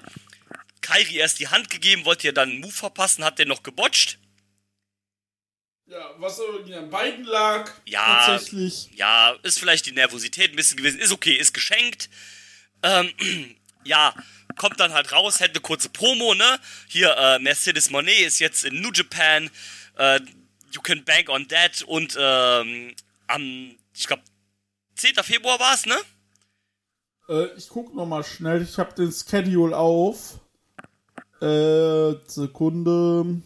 Kairi 0.82 1.16
erst 1.16 1.40
die 1.40 1.48
Hand 1.48 1.70
gegeben, 1.70 2.04
wollte 2.04 2.26
ihr 2.26 2.34
dann 2.34 2.50
einen 2.50 2.60
Move 2.60 2.74
verpassen, 2.74 3.24
hat 3.24 3.38
den 3.38 3.48
noch 3.48 3.62
gebotcht. 3.62 4.18
Ja, 5.86 6.14
was 6.18 6.38
irgendwie 6.38 6.74
an 6.74 6.90
beiden 6.90 7.24
lag. 7.24 7.72
Ja, 7.86 8.26
Tatsächlich. 8.26 8.90
ja, 8.94 9.30
ist 9.42 9.58
vielleicht 9.58 9.86
die 9.86 9.92
Nervosität 9.92 10.52
ein 10.52 10.56
bisschen 10.56 10.76
gewesen. 10.76 11.00
Ist 11.00 11.12
okay, 11.12 11.32
ist 11.32 11.54
geschenkt. 11.54 12.10
Ähm, 12.82 13.10
ja, 13.84 14.14
kommt 14.58 14.78
dann 14.78 14.92
halt 14.92 15.12
raus, 15.12 15.40
hätte 15.40 15.52
eine 15.52 15.60
kurze 15.60 15.88
Promo, 15.88 16.34
ne? 16.34 16.60
Hier, 16.88 17.16
äh, 17.16 17.38
Mercedes 17.38 17.88
Monet 17.88 18.20
ist 18.20 18.38
jetzt 18.38 18.66
in 18.66 18.82
New 18.82 18.92
Japan. 18.92 19.50
Äh, 19.96 20.20
you 20.72 20.80
can 20.80 21.04
bank 21.04 21.28
on 21.28 21.46
that. 21.48 21.82
Und 21.82 22.16
ähm, 22.18 22.94
am, 23.26 23.76
ich 23.94 24.06
glaube, 24.06 24.22
10. 24.96 25.14
Februar 25.22 25.58
war 25.58 25.74
es, 25.74 25.86
ne? 25.86 25.96
Äh, 27.28 27.56
ich 27.56 27.68
guck 27.68 27.94
noch 27.94 28.06
mal 28.06 28.24
schnell. 28.24 28.62
Ich 28.62 28.78
habe 28.78 28.94
den 28.94 29.12
Schedule 29.12 29.76
auf. 29.76 30.40
Äh, 31.40 32.14
Sekunde. 32.26 33.40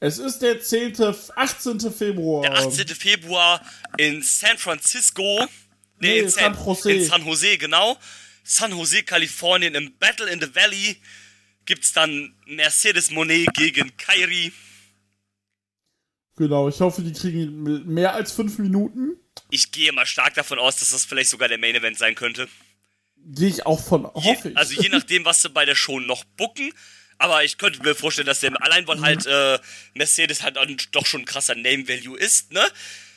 Es 0.00 0.18
ist 0.18 0.40
der 0.40 0.60
10., 0.60 0.96
18. 1.34 1.80
Februar. 1.92 2.42
Der 2.42 2.52
18. 2.58 2.88
Februar 2.88 3.64
in 3.96 4.22
San 4.22 4.56
Francisco. 4.56 5.46
Nee, 6.00 6.20
in 6.20 6.28
San 6.28 6.54
Jose. 6.54 6.92
In 6.92 7.04
San 7.04 7.24
Jose, 7.24 7.58
genau. 7.58 7.98
San 8.44 8.72
Jose, 8.72 9.02
Kalifornien. 9.02 9.74
Im 9.74 9.96
Battle 9.98 10.30
in 10.30 10.40
the 10.40 10.54
Valley 10.54 10.96
gibt's 11.64 11.92
dann 11.92 12.34
Mercedes 12.46 13.10
Monet 13.10 13.52
gegen 13.54 13.96
Kairi. 13.96 14.52
Genau, 16.38 16.68
ich 16.68 16.80
hoffe, 16.80 17.02
die 17.02 17.12
kriegen 17.12 17.92
mehr 17.92 18.14
als 18.14 18.32
fünf 18.32 18.58
Minuten. 18.58 19.16
Ich 19.50 19.72
gehe 19.72 19.92
mal 19.92 20.06
stark 20.06 20.34
davon 20.34 20.58
aus, 20.58 20.76
dass 20.76 20.90
das 20.90 21.04
vielleicht 21.04 21.30
sogar 21.30 21.48
der 21.48 21.58
Main 21.58 21.74
Event 21.74 21.98
sein 21.98 22.14
könnte. 22.14 22.48
Gehe 23.16 23.48
ich 23.48 23.66
auch 23.66 23.84
von, 23.84 24.04
hoffe 24.04 24.28
Je, 24.44 24.50
ich. 24.50 24.56
also 24.56 24.80
je 24.80 24.88
nachdem, 24.88 25.24
was 25.24 25.42
sie 25.42 25.48
bei 25.48 25.64
der 25.64 25.74
Show 25.74 25.98
noch 25.98 26.22
bucken. 26.36 26.72
Aber 27.18 27.42
ich 27.42 27.58
könnte 27.58 27.82
mir 27.82 27.96
vorstellen, 27.96 28.26
dass 28.26 28.38
der 28.40 28.52
allein 28.62 28.86
weil 28.86 29.00
halt 29.00 29.26
äh, 29.26 29.58
Mercedes 29.94 30.42
halt 30.44 30.56
doch 30.92 31.04
schon 31.04 31.22
ein 31.22 31.24
krasser 31.26 31.56
Name 31.56 31.88
Value 31.88 32.16
ist, 32.16 32.52
ne? 32.52 32.64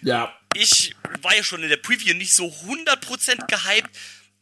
ja. 0.02 0.36
Ich 0.54 0.96
war 1.22 1.34
ja 1.34 1.44
schon 1.44 1.64
in 1.64 1.70
der 1.70 1.78
Preview 1.78 2.14
nicht 2.14 2.34
so 2.34 2.48
100% 2.48 3.46
gehypt. 3.48 3.90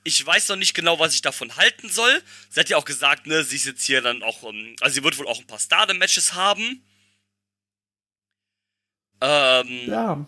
Ich 0.03 0.25
weiß 0.25 0.47
noch 0.47 0.55
nicht 0.55 0.73
genau, 0.73 0.97
was 0.97 1.13
ich 1.13 1.21
davon 1.21 1.55
halten 1.55 1.87
soll. 1.89 2.23
Sie 2.49 2.59
hat 2.59 2.69
ja 2.69 2.77
auch 2.77 2.85
gesagt, 2.85 3.27
ne, 3.27 3.43
sie 3.43 3.57
ist 3.57 3.65
jetzt 3.67 3.83
hier 3.83 4.01
dann 4.01 4.23
auch, 4.23 4.43
ähm, 4.43 4.75
also 4.79 4.95
sie 4.95 5.03
wird 5.03 5.19
wohl 5.19 5.27
auch 5.27 5.37
ein 5.37 5.45
paar 5.45 5.59
Stardom-Matches 5.59 6.33
haben. 6.33 6.81
Ähm, 9.21 9.67
Ja. 9.87 10.25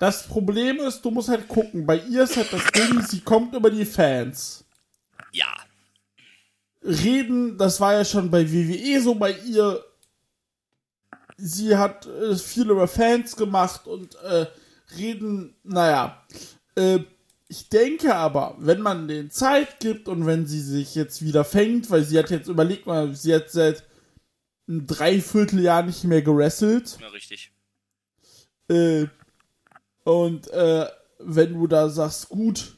Das 0.00 0.26
Problem 0.26 0.80
ist, 0.80 1.00
du 1.02 1.12
musst 1.12 1.28
halt 1.28 1.46
gucken. 1.46 1.86
Bei 1.86 1.96
ihr 1.96 2.24
ist 2.24 2.36
halt 2.36 2.52
das 2.52 2.66
Ding, 2.72 3.00
sie 3.02 3.20
kommt 3.20 3.54
über 3.54 3.70
die 3.70 3.84
Fans. 3.84 4.64
ja. 5.32 5.46
Reden, 6.84 7.56
das 7.58 7.80
war 7.80 7.92
ja 7.92 8.04
schon 8.04 8.28
bei 8.28 8.50
WWE 8.50 9.00
so 9.00 9.14
bei 9.14 9.30
ihr. 9.46 9.84
Sie 11.36 11.76
hat 11.76 12.06
äh, 12.06 12.34
viel 12.34 12.68
über 12.68 12.88
Fans 12.88 13.36
gemacht 13.36 13.86
und 13.86 14.16
äh, 14.16 14.46
reden, 14.98 15.54
naja. 15.62 16.20
Äh, 16.74 16.98
ich 17.46 17.68
denke 17.68 18.16
aber, 18.16 18.56
wenn 18.58 18.80
man 18.80 19.06
den 19.06 19.30
Zeit 19.30 19.78
gibt 19.78 20.08
und 20.08 20.26
wenn 20.26 20.46
sie 20.46 20.60
sich 20.60 20.96
jetzt 20.96 21.22
wieder 21.22 21.44
fängt, 21.44 21.88
weil 21.90 22.02
sie 22.02 22.18
hat 22.18 22.30
jetzt, 22.30 22.48
überlegt 22.48 22.86
mal, 22.86 23.14
sie 23.14 23.32
hat 23.32 23.50
seit 23.50 23.84
ein 24.68 24.86
Dreivierteljahr 24.86 25.82
nicht 25.82 26.04
mehr 26.04 26.22
gerasselt. 26.22 26.98
Ja, 27.00 27.08
richtig. 27.08 27.52
Äh, 28.68 29.06
und 30.04 30.48
äh, 30.48 30.86
wenn 31.18 31.54
du 31.54 31.66
da 31.66 31.88
sagst, 31.88 32.28
gut, 32.28 32.76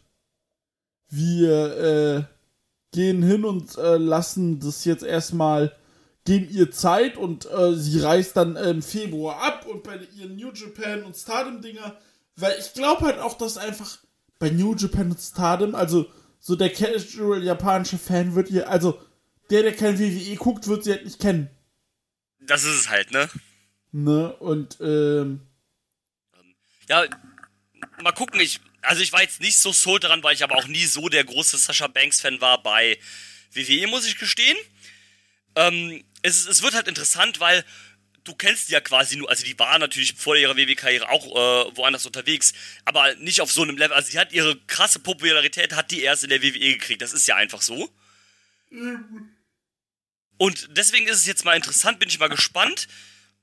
wir 1.08 1.76
äh, 1.78 2.24
gehen 2.92 3.22
hin 3.22 3.44
und 3.44 3.76
äh, 3.76 3.96
lassen 3.96 4.60
das 4.60 4.84
jetzt 4.84 5.04
erstmal, 5.04 5.74
geben 6.24 6.48
ihr 6.50 6.70
Zeit 6.70 7.16
und 7.16 7.50
äh, 7.50 7.74
sie 7.74 8.00
reist 8.00 8.36
dann 8.36 8.56
im 8.56 8.82
Februar 8.82 9.42
ab 9.42 9.66
und 9.66 9.82
bei 9.82 9.98
ihren 10.16 10.36
New 10.36 10.52
Japan 10.52 11.04
und 11.04 11.16
Stardom-Dinger, 11.16 11.96
weil 12.36 12.54
ich 12.58 12.72
glaube 12.72 13.04
halt 13.04 13.18
auch, 13.18 13.36
dass 13.36 13.58
einfach 13.58 13.98
bei 14.38 14.50
New 14.50 14.74
Japan 14.74 15.10
und 15.10 15.20
Stardom, 15.20 15.74
also 15.74 16.06
so 16.40 16.56
der 16.56 16.70
casual 16.70 17.42
japanische 17.42 17.98
Fan 17.98 18.34
wird 18.34 18.50
ihr, 18.50 18.68
also 18.68 18.98
der, 19.50 19.62
der 19.62 19.74
kein 19.74 19.98
WWE 19.98 20.36
guckt, 20.36 20.66
wird 20.66 20.84
sie 20.84 20.92
halt 20.92 21.04
nicht 21.04 21.20
kennen. 21.20 21.50
Das 22.46 22.64
ist 22.64 22.80
es 22.80 22.88
halt, 22.88 23.10
ne? 23.10 23.28
Ne? 23.92 24.32
Und 24.36 24.78
ähm, 24.80 25.40
Ja, 26.88 27.04
mal 28.02 28.12
gucken, 28.12 28.40
ich, 28.40 28.60
also 28.82 29.02
ich 29.02 29.12
war 29.12 29.22
jetzt 29.22 29.40
nicht 29.40 29.58
so 29.58 29.72
sold 29.72 30.04
daran, 30.04 30.22
weil 30.22 30.34
ich 30.34 30.42
aber 30.42 30.56
auch 30.56 30.66
nie 30.66 30.84
so 30.84 31.08
der 31.08 31.24
große 31.24 31.56
Sascha 31.56 31.86
Banks-Fan 31.86 32.40
war 32.40 32.62
bei 32.62 32.98
WWE, 33.52 33.86
muss 33.86 34.06
ich 34.06 34.18
gestehen. 34.18 34.56
Ähm, 35.56 36.04
es, 36.22 36.46
es 36.46 36.62
wird 36.62 36.74
halt 36.74 36.88
interessant, 36.88 37.40
weil 37.40 37.64
du 38.24 38.34
kennst 38.34 38.68
die 38.68 38.72
ja 38.72 38.80
quasi 38.80 39.16
nur, 39.16 39.30
also 39.30 39.44
die 39.44 39.58
war 39.58 39.78
natürlich 39.78 40.14
vor 40.14 40.36
ihrer 40.36 40.56
WWE-Karriere 40.56 41.08
auch 41.10 41.26
äh, 41.26 41.76
woanders 41.76 42.06
unterwegs, 42.06 42.52
aber 42.84 43.14
nicht 43.16 43.40
auf 43.40 43.52
so 43.52 43.62
einem 43.62 43.76
Level. 43.76 43.94
Also 43.94 44.10
sie 44.10 44.18
hat 44.18 44.32
ihre 44.32 44.58
krasse 44.66 44.98
Popularität, 44.98 45.74
hat 45.74 45.90
die 45.90 46.02
erst 46.02 46.24
in 46.24 46.30
der 46.30 46.42
WWE 46.42 46.74
gekriegt, 46.74 47.02
das 47.02 47.12
ist 47.12 47.28
ja 47.28 47.36
einfach 47.36 47.62
so. 47.62 47.88
Und 50.36 50.68
deswegen 50.76 51.06
ist 51.06 51.18
es 51.18 51.26
jetzt 51.26 51.44
mal 51.44 51.56
interessant, 51.56 51.98
bin 51.98 52.08
ich 52.08 52.18
mal 52.18 52.28
gespannt, 52.28 52.88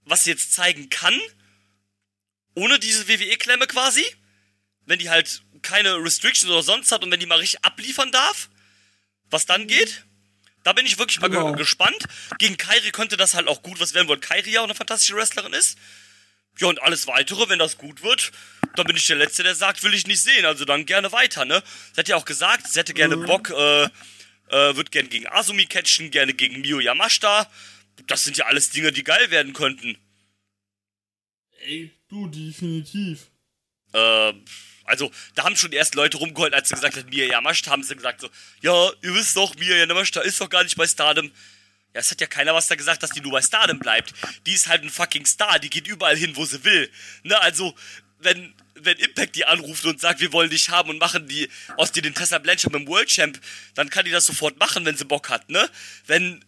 was 0.04 0.24
sie 0.24 0.32
jetzt 0.32 0.54
zeigen 0.54 0.90
kann, 0.90 1.20
ohne 2.56 2.80
diese 2.80 3.08
WWE-Klemme 3.08 3.68
quasi, 3.68 4.06
wenn 4.86 5.00
die 5.00 5.10
halt 5.10 5.42
keine 5.62 5.96
Restrictions 6.04 6.52
oder 6.52 6.64
sonst 6.64 6.92
hat 6.92 7.04
und 7.04 7.12
wenn 7.12 7.20
die 7.20 7.26
mal 7.26 7.38
richtig 7.40 7.64
abliefern 7.64 8.12
darf, 8.12 8.50
was 9.30 9.46
dann 9.46 9.68
geht. 9.68 10.06
Da 10.64 10.74
bin 10.74 10.86
ich 10.86 10.98
wirklich 11.00 11.20
mal 11.22 11.30
Genau. 11.30 11.50
ge 11.52 11.58
gespannt. 11.58 12.06
Gegen 12.38 12.58
Kairi 12.58 12.92
könnte 12.92 13.18
das 13.18 13.34
halt 13.34 13.48
auch 13.48 13.62
gut 13.64 13.80
was 13.80 13.94
werden, 13.94 14.08
weil 14.08 14.20
Kairi 14.20 14.52
ja 14.52 14.60
auch 14.62 14.66
eine 14.66 14.76
fantastische 14.76 15.16
Wrestlerin 15.16 15.54
ist. 15.54 15.78
Ja, 16.60 16.68
und 16.68 16.82
alles 16.82 17.08
weitere, 17.08 17.48
wenn 17.50 17.58
das 17.60 17.78
gut 17.78 18.04
wird, 18.04 18.32
dann 18.76 18.86
bin 18.86 18.96
ich 18.98 19.08
der 19.08 19.16
Letzte, 19.16 19.44
der 19.44 19.56
sagt, 19.56 19.82
will 19.84 19.94
ich 19.94 20.06
nicht 20.06 20.22
sehen. 20.22 20.46
Also 20.46 20.66
dann 20.66 20.86
gerne 20.86 21.12
weiter, 21.12 21.46
ne? 21.46 21.64
Sie 21.94 22.00
hat 22.00 22.08
ja 22.10 22.16
auch 22.18 22.26
gesagt, 22.26 22.68
sie 22.68 22.78
hätte 22.78 22.94
gerne 22.94 23.18
Bock, 23.18 23.50
äh, 23.50 23.88
äh, 24.52 24.76
wird 24.76 24.92
gerne 24.92 25.10
gegen 25.10 25.28
Asumi 25.28 25.66
catchen, 25.66 26.12
gerne 26.12 26.34
gegen 26.34 26.62
Mio 26.62 26.80
Yamashita. 26.80 27.50
Das 28.08 28.24
sind 28.24 28.38
ja 28.38 28.46
alles 28.46 28.70
Dinge, 28.70 28.92
die 28.92 29.04
geil 29.04 29.32
werden 29.32 29.54
könnten. 29.54 29.98
ey, 31.64 31.92
du, 32.10 32.28
definitiv. 32.28 33.28
Äh, 33.94 34.34
also, 34.86 35.12
da 35.36 35.44
haben 35.44 35.56
schon 35.56 35.72
ersten 35.72 35.98
Leute 35.98 36.18
rumgeholt, 36.18 36.54
als 36.54 36.70
sie 36.70 36.76
gesagt 36.76 36.98
hat, 36.98 37.10
Mia 37.10 37.26
Yamashita, 37.26 37.72
haben 37.72 37.84
sie 37.84 37.96
gesagt 37.96 38.22
so, 38.22 38.30
ja, 38.62 38.90
ihr 39.02 39.14
wisst 39.14 39.38
doch, 39.38 39.56
Mia 39.56 39.76
Yamashita 39.76 40.22
ist 40.22 40.42
doch 40.42 40.50
gar 40.50 40.64
nicht 40.64 40.76
bei 40.76 40.88
Stardom. 40.88 41.32
Ja, 41.94 42.00
es 42.00 42.10
hat 42.10 42.22
ja 42.22 42.28
keiner 42.28 42.54
was 42.54 42.68
da 42.68 42.76
gesagt, 42.76 43.04
dass 43.04 43.12
die 43.12 43.22
nur 43.22 43.32
bei 43.32 43.42
Stardom 43.42 43.80
bleibt. 43.80 44.14
Die 44.46 44.54
ist 44.54 44.68
halt 44.68 44.84
ein 44.84 44.90
fucking 44.90 45.26
Star, 45.26 45.60
die 45.60 45.70
geht 45.70 45.88
überall 45.88 46.18
hin, 46.18 46.36
wo 46.36 46.46
sie 46.46 46.64
will. 46.64 46.92
Ne, 47.24 47.40
also, 47.42 47.76
wenn, 48.20 48.54
wenn 48.86 48.98
Impact 48.98 49.36
die 49.36 49.46
anruft 49.46 49.86
und 49.86 50.00
sagt, 50.00 50.20
wir 50.20 50.32
wollen 50.34 50.50
dich 50.50 50.70
haben 50.70 50.90
und 50.90 51.00
machen 51.00 51.28
die 51.28 51.50
aus 51.78 51.92
dir 51.92 52.02
den 52.02 52.14
Tessa 52.14 52.38
Blanchard 52.38 52.74
dem 52.74 52.88
World 52.88 53.10
Champ, 53.10 53.40
dann 53.76 53.90
kann 53.90 54.06
die 54.06 54.12
das 54.12 54.26
sofort 54.26 54.60
machen, 54.60 54.86
wenn 54.86 54.98
sie 54.98 55.06
Bock 55.06 55.30
hat, 55.30 55.50
ne? 55.50 55.70
Wenn 56.08 56.44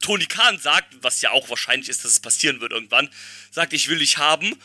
Tony 0.00 0.26
Khan 0.26 0.58
sagt, 0.58 0.94
was 1.02 1.22
ja 1.22 1.30
auch 1.30 1.48
wahrscheinlich 1.48 1.88
ist, 1.88 2.04
dass 2.04 2.12
es 2.12 2.20
passieren 2.20 2.60
wird 2.60 2.72
irgendwann, 2.72 3.08
sagt, 3.50 3.72
ich 3.72 3.88
will 3.88 3.98
dich 3.98 4.18
haben, 4.18 4.58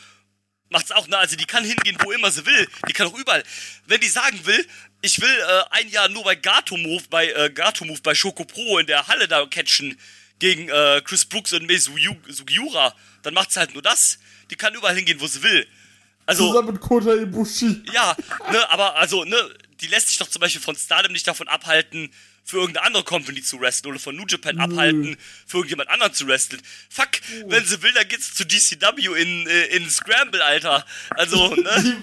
macht's 0.68 0.90
auch, 0.90 1.06
ne? 1.08 1.16
Also 1.18 1.36
die 1.36 1.46
kann 1.46 1.64
hingehen, 1.64 1.96
wo 2.00 2.10
immer 2.10 2.30
sie 2.30 2.44
will. 2.46 2.68
Die 2.88 2.92
kann 2.92 3.06
auch 3.06 3.18
überall. 3.18 3.42
Wenn 3.86 4.00
die 4.00 4.08
sagen 4.08 4.44
will, 4.44 4.66
ich 5.02 5.20
will 5.20 5.30
äh, 5.30 5.62
ein 5.70 5.88
Jahr 5.88 6.08
nur 6.08 6.24
bei 6.24 6.34
Gato 6.34 6.76
Move, 6.76 7.04
bei 7.08 7.30
äh, 7.32 7.50
Gato 7.50 7.84
Move, 7.84 8.00
bei 8.02 8.14
Schoko 8.14 8.44
Pro 8.44 8.78
in 8.78 8.86
der 8.86 9.06
Halle 9.06 9.28
da 9.28 9.46
catchen 9.46 9.98
gegen 10.38 10.68
äh, 10.68 11.00
Chris 11.04 11.24
Brooks 11.24 11.52
und 11.52 11.66
Mei 11.66 11.74
Sugiu- 11.76 12.20
Sugiura, 12.30 12.94
dann 13.22 13.34
macht's 13.34 13.56
halt 13.56 13.72
nur 13.72 13.82
das. 13.82 14.18
Die 14.50 14.56
kann 14.56 14.74
überall 14.74 14.94
hingehen, 14.94 15.20
wo 15.20 15.26
sie 15.26 15.42
will. 15.42 15.66
Also, 16.26 16.48
Zusammen 16.48 16.72
mit 16.72 16.80
Kota 16.80 17.14
Ibushi. 17.14 17.82
ja, 17.92 18.16
ne, 18.52 18.70
aber 18.70 18.96
also, 18.96 19.24
ne, 19.24 19.36
die 19.80 19.86
lässt 19.88 20.08
sich 20.08 20.18
doch 20.18 20.28
zum 20.28 20.40
Beispiel 20.40 20.60
von 20.60 20.76
Stardom 20.76 21.12
nicht 21.12 21.26
davon 21.26 21.48
abhalten, 21.48 22.10
für 22.44 22.58
irgendeine 22.58 22.86
andere 22.86 23.04
Company 23.04 23.42
zu 23.42 23.60
wresteln 23.60 23.92
oder 23.92 24.00
von 24.00 24.16
New 24.16 24.24
Japan 24.26 24.58
abhalten, 24.58 25.16
für 25.46 25.58
irgendjemand 25.58 25.88
anderen 25.88 26.12
zu 26.12 26.26
wresteln. 26.26 26.60
Fuck, 26.88 27.20
wenn 27.46 27.64
sie 27.64 27.80
will, 27.82 27.92
dann 27.92 28.08
geht's 28.08 28.34
zu 28.34 28.44
DCW 28.44 29.20
in, 29.20 29.46
äh, 29.46 29.66
in 29.76 29.88
Scramble, 29.88 30.42
Alter. 30.42 30.84
Also, 31.10 31.54
ne? 31.54 31.98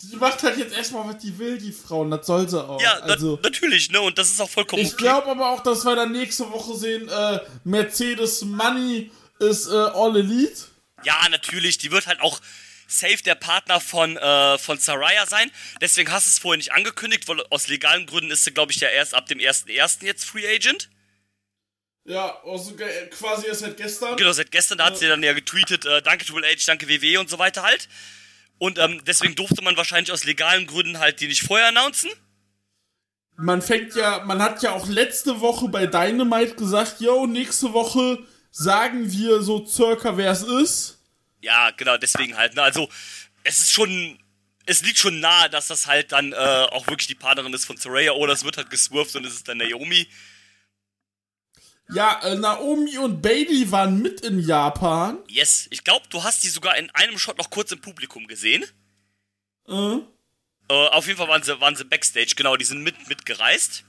Die, 0.00 0.10
die 0.10 0.16
macht 0.16 0.42
halt 0.42 0.56
jetzt 0.58 0.76
erstmal, 0.76 1.08
was 1.08 1.18
die 1.18 1.36
will, 1.38 1.58
die 1.58 1.72
Frau, 1.72 2.02
und 2.02 2.10
das 2.10 2.26
soll 2.26 2.48
sie 2.48 2.62
auch. 2.62 2.80
Ja, 2.80 3.00
na, 3.06 3.14
also, 3.14 3.38
natürlich, 3.42 3.90
ne? 3.90 4.00
Und 4.00 4.18
das 4.18 4.30
ist 4.30 4.40
auch 4.40 4.50
vollkommen 4.50 4.82
ich 4.82 4.96
glaube 4.96 5.28
aber 5.28 5.50
auch, 5.50 5.62
dass 5.62 5.84
wir 5.84 5.96
dann 5.96 6.12
nächste 6.12 6.50
Woche 6.50 6.76
sehen, 6.76 7.08
äh, 7.08 7.40
Mercedes 7.64 8.42
Money 8.42 9.10
ist 9.40 9.66
äh, 9.66 9.74
All 9.74 10.16
Elite. 10.16 10.66
Ja, 11.04 11.28
natürlich, 11.30 11.78
die 11.78 11.90
wird 11.90 12.06
halt 12.06 12.20
auch 12.20 12.40
safe 12.88 13.22
der 13.22 13.36
Partner 13.36 13.80
von, 13.80 14.16
äh, 14.16 14.58
von 14.58 14.78
Saraya 14.78 15.26
sein. 15.26 15.50
Deswegen 15.80 16.10
hast 16.10 16.26
du 16.26 16.30
es 16.30 16.38
vorher 16.38 16.56
nicht 16.56 16.72
angekündigt, 16.72 17.28
weil 17.28 17.40
aus 17.50 17.68
legalen 17.68 18.06
Gründen 18.06 18.30
ist 18.30 18.44
sie, 18.44 18.50
glaube 18.50 18.72
ich, 18.72 18.80
ja 18.80 18.88
erst 18.88 19.14
ab 19.14 19.26
dem 19.26 19.38
1.1. 19.38 20.04
jetzt 20.04 20.24
Free 20.24 20.48
Agent. 20.48 20.88
Ja, 22.04 22.40
also 22.42 22.74
quasi 23.10 23.46
erst 23.46 23.60
seit 23.60 23.76
gestern. 23.76 24.16
Genau, 24.16 24.32
seit 24.32 24.50
gestern, 24.50 24.78
da 24.78 24.86
hat 24.86 24.98
sie 24.98 25.06
dann 25.06 25.22
ja 25.22 25.34
getweetet, 25.34 25.84
äh, 25.84 26.00
danke 26.00 26.24
Triple 26.24 26.46
H, 26.48 26.64
danke 26.66 26.88
WWE 26.88 27.20
und 27.20 27.28
so 27.28 27.38
weiter 27.38 27.62
halt. 27.62 27.86
Und 28.56 28.78
ähm, 28.78 29.02
deswegen 29.06 29.34
durfte 29.34 29.62
man 29.62 29.76
wahrscheinlich 29.76 30.10
aus 30.10 30.24
legalen 30.24 30.66
Gründen 30.66 30.98
halt 30.98 31.20
die 31.20 31.28
nicht 31.28 31.42
vorher 31.42 31.68
announcen. 31.68 32.10
Man 33.36 33.62
fängt 33.62 33.94
ja, 33.94 34.24
man 34.24 34.42
hat 34.42 34.62
ja 34.62 34.72
auch 34.72 34.88
letzte 34.88 35.40
Woche 35.40 35.68
bei 35.68 35.86
Dynamite 35.86 36.56
gesagt, 36.56 37.00
yo, 37.00 37.26
nächste 37.26 37.72
Woche 37.72 38.18
sagen 38.50 39.12
wir 39.12 39.42
so 39.42 39.64
circa, 39.64 40.16
wer 40.16 40.32
es 40.32 40.42
ist. 40.42 40.97
Ja, 41.40 41.70
genau, 41.70 41.96
deswegen 41.96 42.36
halt. 42.36 42.54
Ne? 42.54 42.62
Also, 42.62 42.88
es 43.44 43.58
ist 43.60 43.72
schon, 43.72 44.18
es 44.66 44.82
liegt 44.82 44.98
schon 44.98 45.20
nahe, 45.20 45.48
dass 45.50 45.68
das 45.68 45.86
halt 45.86 46.12
dann 46.12 46.32
äh, 46.32 46.36
auch 46.36 46.86
wirklich 46.86 47.06
die 47.06 47.14
Partnerin 47.14 47.52
ist 47.54 47.64
von 47.64 47.76
Soraya 47.76 48.12
oder 48.12 48.32
es 48.32 48.44
wird 48.44 48.56
halt 48.56 48.70
geswerft 48.70 49.14
und 49.16 49.24
es 49.24 49.34
ist 49.34 49.48
dann 49.48 49.58
Naomi. 49.58 50.08
Ja, 51.90 52.20
äh, 52.22 52.34
Naomi 52.34 52.98
und 52.98 53.22
Bailey 53.22 53.70
waren 53.70 54.02
mit 54.02 54.20
in 54.20 54.40
Japan. 54.40 55.18
Yes, 55.28 55.68
ich 55.70 55.84
glaube, 55.84 56.06
du 56.10 56.22
hast 56.22 56.44
die 56.44 56.48
sogar 56.48 56.76
in 56.76 56.90
einem 56.90 57.18
Shot 57.18 57.38
noch 57.38 57.48
kurz 57.48 57.72
im 57.72 57.80
Publikum 57.80 58.26
gesehen. 58.26 58.64
Äh. 59.66 59.72
Äh, 59.72 60.88
auf 60.88 61.06
jeden 61.06 61.16
Fall 61.16 61.28
waren 61.28 61.42
sie, 61.42 61.58
waren 61.60 61.76
sie 61.76 61.84
Backstage, 61.84 62.34
genau, 62.36 62.56
die 62.56 62.66
sind 62.66 62.82
mit, 62.82 63.08
mitgereist. 63.08 63.84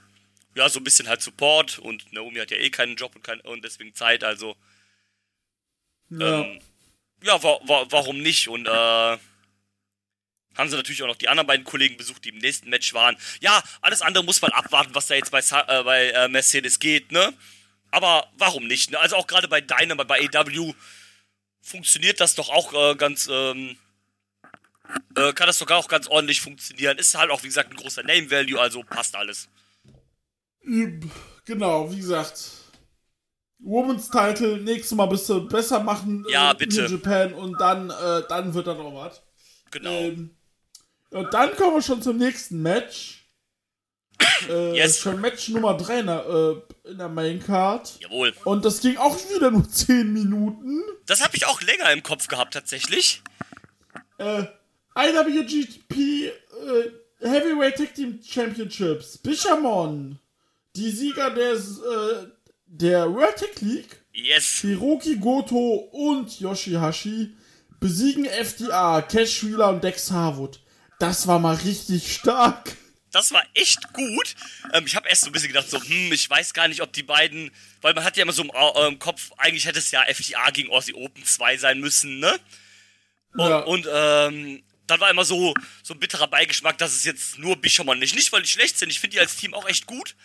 Ja, 0.55 0.69
so 0.69 0.79
ein 0.79 0.83
bisschen 0.83 1.09
halt 1.09 1.21
Support 1.21 1.79
und 1.79 2.11
Naomi 2.13 2.39
hat 2.39 2.51
ja 2.51 2.57
eh 2.57 2.69
keinen 2.69 2.95
Job 2.95 3.15
und, 3.15 3.23
kein, 3.23 3.41
und 3.41 3.63
deswegen 3.63 3.93
Zeit, 3.93 4.23
also. 4.23 4.55
Ja. 6.09 6.41
Ähm, 6.41 6.59
ja, 7.23 7.41
wa 7.43 7.59
wa 7.63 7.85
warum 7.89 8.21
nicht? 8.21 8.47
Und 8.47 8.67
äh, 8.67 8.69
haben 8.71 10.69
sie 10.69 10.75
natürlich 10.75 11.01
auch 11.03 11.07
noch 11.07 11.15
die 11.15 11.29
anderen 11.29 11.47
beiden 11.47 11.65
Kollegen 11.65 11.97
besucht, 11.97 12.25
die 12.25 12.29
im 12.29 12.37
nächsten 12.37 12.69
Match 12.69 12.93
waren. 12.93 13.15
Ja, 13.39 13.63
alles 13.81 14.01
andere 14.01 14.23
muss 14.23 14.41
man 14.41 14.51
abwarten, 14.51 14.93
was 14.93 15.07
da 15.07 15.15
jetzt 15.15 15.31
bei, 15.31 15.39
äh, 15.39 15.83
bei 15.83 16.09
äh, 16.09 16.27
Mercedes 16.27 16.79
geht, 16.79 17.11
ne? 17.11 17.33
Aber 17.91 18.27
warum 18.37 18.67
nicht? 18.67 18.91
Ne? 18.91 18.99
Also 18.99 19.15
auch 19.15 19.25
gerade 19.25 19.47
bei 19.47 19.61
Dynamite, 19.61 20.05
bei 20.05 20.29
AW 20.33 20.73
funktioniert 21.61 22.19
das 22.19 22.35
doch 22.35 22.49
auch 22.49 22.73
äh, 22.73 22.95
ganz, 22.95 23.27
ähm, 23.31 23.77
äh, 25.15 25.33
kann 25.33 25.47
das 25.47 25.57
doch 25.59 25.69
auch 25.71 25.87
ganz 25.87 26.07
ordentlich 26.07 26.41
funktionieren. 26.41 26.97
Ist 26.97 27.15
halt 27.15 27.31
auch, 27.31 27.41
wie 27.43 27.47
gesagt, 27.47 27.71
ein 27.71 27.77
großer 27.77 28.03
Name-Value, 28.03 28.59
also 28.59 28.83
passt 28.83 29.15
alles. 29.15 29.49
Genau, 31.45 31.91
wie 31.91 31.97
gesagt. 31.97 32.58
Women's 33.59 34.09
Title, 34.09 34.57
nächstes 34.57 34.95
Mal 34.95 35.05
bisschen 35.07 35.47
besser 35.47 35.81
machen. 35.81 36.25
Ja, 36.29 36.51
äh, 36.51 36.55
bitte. 36.55 36.83
New 36.83 36.89
Japan 36.89 37.33
und 37.33 37.59
dann, 37.59 37.89
äh, 37.89 38.23
dann 38.27 38.53
wird 38.53 38.67
da 38.67 38.73
noch 38.73 38.95
was. 38.95 39.21
Genau. 39.71 39.91
Ähm, 39.91 40.31
und 41.11 41.33
dann 41.33 41.55
kommen 41.55 41.75
wir 41.75 41.81
schon 41.81 42.01
zum 42.01 42.17
nächsten 42.17 42.61
Match. 42.61 43.27
äh, 44.49 44.75
Yes. 44.75 44.99
Schon 44.99 45.19
Match 45.19 45.49
Nummer 45.49 45.75
3 45.75 45.99
in 45.99 46.05
der, 46.07 46.25
äh, 46.25 46.89
in 46.91 46.97
der 46.97 47.09
Main 47.09 47.43
Card. 47.43 47.99
Jawohl. 47.99 48.33
Und 48.45 48.63
das 48.65 48.79
ging 48.81 48.97
auch 48.97 49.17
wieder 49.33 49.51
nur 49.51 49.67
10 49.67 50.11
Minuten. 50.13 50.81
Das 51.05 51.23
habe 51.23 51.35
ich 51.35 51.45
auch 51.45 51.61
länger 51.61 51.91
im 51.91 52.03
Kopf 52.03 52.27
gehabt, 52.27 52.53
tatsächlich. 52.53 53.21
Äh, 54.17 54.43
IWGP 54.95 56.27
äh, 56.27 56.31
Heavyweight 57.21 57.77
Tag 57.77 57.93
Team 57.95 58.19
Championships. 58.23 59.17
Bishamon. 59.17 60.19
Die 60.75 60.91
Sieger 60.91 61.31
des, 61.31 61.79
äh, 61.79 62.27
der 62.71 63.11
World 63.13 63.35
Tag 63.37 63.61
League. 63.61 63.99
Yes. 64.13 64.59
Hiroki 64.61 65.15
Goto 65.17 65.75
und 65.91 66.39
Yoshihashi 66.39 67.31
besiegen 67.79 68.25
FDA, 68.25 69.01
Cash 69.01 69.43
Wheeler 69.43 69.69
und 69.69 69.83
Dex 69.83 70.11
Harwood. 70.11 70.59
Das 70.99 71.27
war 71.27 71.39
mal 71.39 71.55
richtig 71.55 72.13
stark. 72.13 72.75
Das 73.11 73.31
war 73.31 73.43
echt 73.55 73.93
gut. 73.93 74.35
Ähm, 74.73 74.85
ich 74.85 74.95
habe 74.95 75.07
erst 75.09 75.21
so 75.21 75.27
ein 75.27 75.31
bisschen 75.31 75.47
gedacht, 75.47 75.69
so, 75.69 75.81
hm, 75.81 76.11
ich 76.11 76.29
weiß 76.29 76.53
gar 76.53 76.67
nicht, 76.67 76.81
ob 76.81 76.93
die 76.93 77.01
beiden, 77.03 77.49
weil 77.81 77.93
man 77.93 78.03
hat 78.03 78.17
ja 78.17 78.23
immer 78.23 78.33
so 78.33 78.43
im, 78.43 78.51
äh, 78.53 78.87
im 78.87 78.99
Kopf, 78.99 79.31
eigentlich 79.37 79.65
hätte 79.65 79.79
es 79.79 79.89
ja 79.91 80.03
FDA 80.03 80.51
gegen 80.51 80.69
Aussie 80.69 80.93
Open 80.93 81.23
2 81.23 81.57
sein 81.57 81.79
müssen, 81.79 82.19
ne? 82.19 82.37
Und, 83.33 83.49
Ja. 83.49 83.59
und 83.61 83.87
ähm, 83.91 84.63
dann 84.85 84.99
war 84.99 85.09
immer 85.09 85.23
so, 85.25 85.53
so 85.81 85.93
ein 85.93 85.99
bitterer 85.99 86.27
Beigeschmack, 86.27 86.77
dass 86.77 86.93
es 86.95 87.03
jetzt 87.03 87.39
nur 87.39 87.55
Bishamon 87.55 87.97
nicht. 87.99 88.13
Nicht, 88.15 88.31
weil 88.31 88.41
die 88.41 88.49
schlecht 88.49 88.77
sind, 88.77 88.89
ich 88.89 88.99
finde 88.99 89.15
die 89.15 89.19
als 89.21 89.37
Team 89.37 89.53
auch 89.53 89.67
echt 89.67 89.85
gut. 89.87 90.15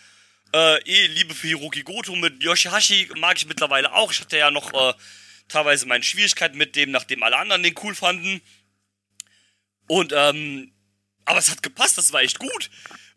Äh, 0.55 0.77
eh, 0.85 1.07
Liebe 1.07 1.35
für 1.35 1.47
Hiroki 1.47 1.81
Goto 1.81 2.15
mit 2.15 2.41
Yoshihashi 2.41 3.09
mag 3.17 3.35
ich 3.35 3.45
mittlerweile 3.45 3.91
auch. 3.91 4.09
Ich 4.13 4.21
hatte 4.21 4.37
ja 4.37 4.51
noch 4.51 4.71
äh, 4.73 4.93
teilweise 5.49 5.85
meine 5.85 6.05
Schwierigkeiten 6.05 6.57
mit 6.57 6.77
dem, 6.77 6.91
nachdem 6.91 7.23
alle 7.23 7.35
anderen 7.35 7.61
den 7.61 7.75
cool 7.83 7.93
fanden. 7.93 8.39
Und, 9.87 10.13
ähm, 10.15 10.71
aber 11.25 11.39
es 11.39 11.51
hat 11.51 11.61
gepasst, 11.61 11.97
das 11.97 12.13
war 12.13 12.21
echt 12.21 12.39
gut. 12.39 12.69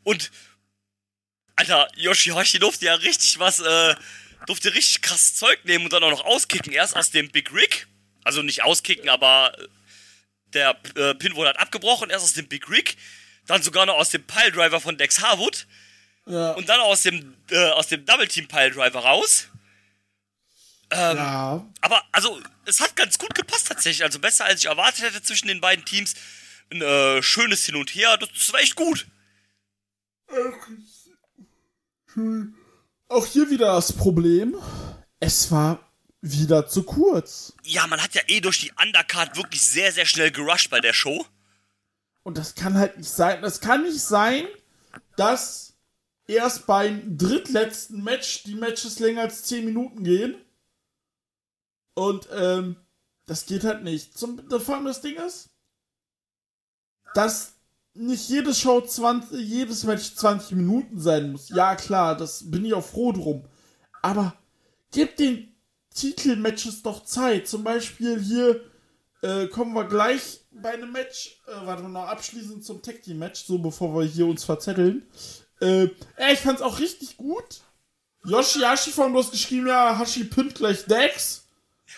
Und, 0.03 0.32
Alter, 1.55 1.89
Yoshihashi 1.95 2.59
durfte 2.59 2.86
ja 2.86 2.95
richtig 2.97 3.39
was, 3.39 3.61
äh, 3.61 3.95
durfte 4.47 4.74
richtig 4.74 5.03
krass 5.03 5.36
Zeug 5.36 5.64
nehmen 5.64 5.84
und 5.84 5.93
dann 5.93 6.03
auch 6.03 6.11
noch 6.11 6.24
auskicken. 6.24 6.72
Erst 6.72 6.97
aus 6.97 7.12
dem 7.12 7.30
Big 7.30 7.53
Rig, 7.53 7.86
also 8.24 8.43
nicht 8.43 8.64
auskicken, 8.64 9.09
aber 9.09 9.57
äh, 9.57 9.68
der 10.55 10.70
äh, 10.97 11.34
wurde 11.36 11.51
halt 11.51 11.61
abgebrochen, 11.61 12.11
erst 12.11 12.24
aus 12.24 12.32
dem 12.32 12.49
Big 12.49 12.68
Rig, 12.68 12.97
dann 13.47 13.62
sogar 13.62 13.86
noch 13.86 13.95
aus 13.95 14.11
dem 14.11 14.26
Piledriver 14.26 14.80
von 14.80 14.99
Dex 14.99 15.20
Harwood 15.20 15.68
Ja. 16.28 16.52
und 16.52 16.68
dann 16.68 16.80
aus 16.80 17.02
dem, 17.02 17.34
äh, 17.50 17.70
aus 17.70 17.88
dem 17.88 18.04
Double 18.04 18.28
Team 18.28 18.46
Piledriver 18.48 19.00
raus. 19.00 19.48
Ähm, 20.90 21.16
ja. 21.16 21.66
aber 21.82 22.02
also, 22.12 22.40
es 22.64 22.80
hat 22.80 22.96
ganz 22.96 23.18
gut 23.18 23.34
gepasst 23.34 23.68
tatsächlich. 23.68 24.04
Also 24.04 24.18
besser 24.18 24.44
als 24.46 24.60
ich 24.60 24.66
erwartet 24.66 25.04
hätte 25.04 25.22
zwischen 25.22 25.48
den 25.48 25.60
beiden 25.60 25.84
Teams. 25.84 26.14
Ein 26.70 26.82
äh, 26.82 27.22
schönes 27.22 27.64
Hin 27.64 27.76
und 27.76 27.90
Her. 27.94 28.16
Das, 28.18 28.28
das 28.34 28.52
war 28.52 28.60
echt 28.60 28.76
gut. 28.76 29.06
Auch 33.08 33.26
hier 33.26 33.50
wieder 33.50 33.74
das 33.74 33.92
Problem. 33.92 34.56
Es 35.20 35.50
war 35.50 35.80
wieder 36.20 36.66
zu 36.66 36.82
kurz. 36.82 37.54
Ja, 37.62 37.86
man 37.86 38.02
hat 38.02 38.14
ja 38.14 38.22
eh 38.26 38.40
durch 38.40 38.60
die 38.60 38.72
Undercard 38.80 39.36
wirklich 39.36 39.62
sehr, 39.62 39.92
sehr 39.92 40.06
schnell 40.06 40.30
gerusht 40.30 40.70
bei 40.70 40.80
der 40.80 40.92
Show. 40.92 41.26
Und 42.22 42.36
das 42.36 42.54
kann 42.54 42.76
halt 42.76 42.98
nicht 42.98 43.10
sein. 43.10 43.40
Das 43.40 43.60
kann 43.60 43.84
nicht 43.84 44.00
sein, 44.00 44.46
dass 45.16 45.67
erst 46.28 46.66
beim 46.66 47.18
drittletzten 47.18 48.04
Match 48.04 48.44
die 48.44 48.54
Matches 48.54 49.00
länger 49.00 49.22
als 49.22 49.42
10 49.44 49.64
Minuten 49.64 50.04
gehen. 50.04 50.36
Und 51.94 52.28
ähm, 52.32 52.76
das 53.26 53.46
geht 53.46 53.64
halt 53.64 53.82
nicht. 53.82 54.16
Zum, 54.16 54.48
vor 54.48 54.76
allem 54.76 54.84
das 54.84 55.00
Ding 55.00 55.16
ist, 55.16 55.50
dass 57.14 57.54
nicht 57.94 58.28
jede 58.28 58.54
Show 58.54 58.80
20, 58.80 59.40
jedes 59.40 59.82
Match 59.82 60.14
20 60.14 60.52
Minuten 60.52 61.00
sein 61.00 61.32
muss. 61.32 61.48
Ja, 61.48 61.74
klar, 61.74 62.16
das 62.16 62.48
bin 62.48 62.64
ich 62.64 62.74
auch 62.74 62.84
froh 62.84 63.10
drum. 63.10 63.44
Aber 64.02 64.34
gebt 64.92 65.18
den 65.18 65.52
Titelmatches 65.92 66.82
doch 66.82 67.04
Zeit. 67.04 67.48
Zum 67.48 67.64
Beispiel 67.64 68.20
hier 68.20 68.60
äh, 69.22 69.48
kommen 69.48 69.74
wir 69.74 69.84
gleich 69.84 70.44
bei 70.52 70.74
einem 70.74 70.92
Match, 70.92 71.40
äh, 71.48 71.66
warte 71.66 71.82
mal 71.82 71.88
noch 71.88 72.08
abschließend 72.08 72.64
zum 72.64 72.82
Tag 72.82 73.02
Team 73.02 73.18
Match, 73.18 73.44
so 73.44 73.58
bevor 73.58 73.94
wir 73.98 74.06
hier 74.06 74.26
uns 74.26 74.44
verzetteln. 74.44 75.08
Äh, 75.61 75.88
ich 76.32 76.38
fand's 76.40 76.62
auch 76.62 76.78
richtig 76.78 77.16
gut. 77.16 77.62
Yoshihashi 78.24 78.90
von 78.90 79.12
du 79.12 79.20
hast 79.20 79.32
geschrieben, 79.32 79.66
ja, 79.66 79.96
Hashi 79.98 80.24
pinnt 80.24 80.54
gleich 80.54 80.84
Dex. 80.84 81.44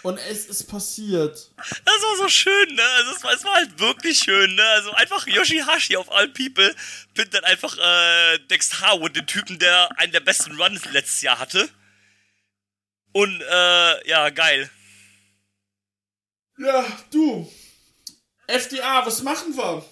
Und 0.03 0.19
es 0.19 0.47
ist 0.47 0.69
passiert. 0.69 1.51
Das 1.57 2.03
war 2.03 2.17
so 2.17 2.29
schön, 2.29 2.75
ne? 2.75 2.83
Also 2.83 3.13
es 3.13 3.23
war, 3.23 3.33
es 3.33 3.45
war 3.45 3.55
halt 3.55 3.79
wirklich 3.79 4.21
schön, 4.21 4.55
ne? 4.55 4.63
Also 4.63 4.93
einfach 4.93 5.27
Yoshihashi 5.27 5.97
auf 5.97 6.11
All 6.11 6.29
People 6.29 6.75
pinnt 7.13 7.35
dann 7.35 7.45
einfach 7.45 7.77
äh, 7.77 8.39
Dex 8.51 8.81
Harwood, 8.81 9.17
den 9.17 9.27
Typen, 9.27 9.59
der 9.59 9.91
einen 9.99 10.13
der 10.13 10.21
besten 10.21 10.53
Runs 10.61 10.85
letztes 10.93 11.21
Jahr 11.21 11.39
hatte. 11.39 11.69
Und 13.13 13.43
äh, 13.43 14.09
ja, 14.09 14.31
geil. 14.31 14.71
Ja, 16.57 16.87
du. 17.11 17.51
FDA, 18.47 19.05
was 19.05 19.23
machen 19.23 19.57
wir? 19.57 19.85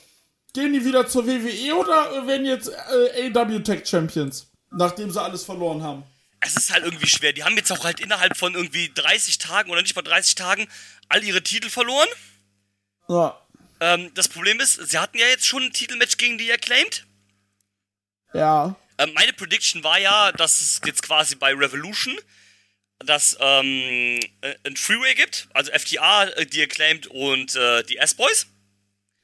Gehen 0.58 0.72
die 0.72 0.84
wieder 0.84 1.06
zur 1.06 1.24
WWE 1.24 1.76
oder 1.76 2.26
werden 2.26 2.44
jetzt 2.44 2.68
äh, 2.68 3.30
AW 3.32 3.60
Tech 3.60 3.86
Champions? 3.86 4.50
Nachdem 4.72 5.08
sie 5.08 5.22
alles 5.22 5.44
verloren 5.44 5.84
haben. 5.84 6.02
es 6.40 6.56
ist 6.56 6.72
halt 6.72 6.84
irgendwie 6.84 7.06
schwer. 7.06 7.32
Die 7.32 7.44
haben 7.44 7.56
jetzt 7.56 7.70
auch 7.70 7.84
halt 7.84 8.00
innerhalb 8.00 8.36
von 8.36 8.56
irgendwie 8.56 8.90
30 8.92 9.38
Tagen 9.38 9.70
oder 9.70 9.82
nicht 9.82 9.94
mal 9.94 10.02
30 10.02 10.34
Tagen 10.34 10.66
all 11.08 11.22
ihre 11.22 11.42
Titel 11.42 11.70
verloren. 11.70 12.08
Ja. 13.08 13.40
Ähm, 13.78 14.10
das 14.14 14.26
Problem 14.26 14.58
ist, 14.58 14.74
sie 14.90 14.98
hatten 14.98 15.16
ja 15.16 15.26
jetzt 15.28 15.46
schon 15.46 15.62
ein 15.62 15.72
Titelmatch 15.72 16.16
gegen 16.16 16.38
die 16.38 16.52
Acclaimed. 16.52 17.06
Ja. 18.34 18.74
Ähm, 18.98 19.12
meine 19.14 19.32
Prediction 19.34 19.84
war 19.84 20.00
ja, 20.00 20.32
dass 20.32 20.60
es 20.60 20.80
jetzt 20.84 21.02
quasi 21.02 21.36
bei 21.36 21.54
Revolution 21.54 22.18
dass 23.06 23.36
ähm, 23.38 24.18
äh, 24.40 24.54
ein 24.64 24.76
Freeway 24.76 25.14
gibt, 25.14 25.48
also 25.54 25.70
FTA, 25.70 26.24
äh, 26.24 26.46
die 26.46 26.60
Acclaimed 26.62 27.06
und 27.06 27.54
äh, 27.54 27.84
die 27.84 27.96
S-Boys, 27.98 28.48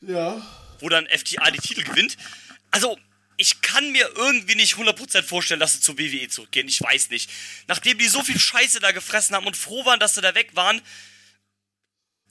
Ja. 0.00 0.40
Wo 0.84 0.88
dann 0.90 1.06
FTA 1.06 1.50
die 1.50 1.58
Titel 1.58 1.82
gewinnt. 1.82 2.18
Also, 2.70 2.98
ich 3.36 3.62
kann 3.62 3.90
mir 3.90 4.08
irgendwie 4.14 4.54
nicht 4.54 4.74
100% 4.74 5.22
vorstellen, 5.22 5.58
dass 5.58 5.72
sie 5.72 5.80
zur 5.80 5.98
WWE 5.98 6.28
zurückgehen. 6.28 6.68
Ich 6.68 6.80
weiß 6.80 7.08
nicht. 7.10 7.30
Nachdem 7.66 7.98
die 7.98 8.06
so 8.06 8.22
viel 8.22 8.38
Scheiße 8.38 8.80
da 8.80 8.92
gefressen 8.92 9.34
haben 9.34 9.46
und 9.46 9.56
froh 9.56 9.84
waren, 9.86 9.98
dass 9.98 10.14
sie 10.14 10.20
da 10.20 10.34
weg 10.34 10.50
waren, 10.54 10.80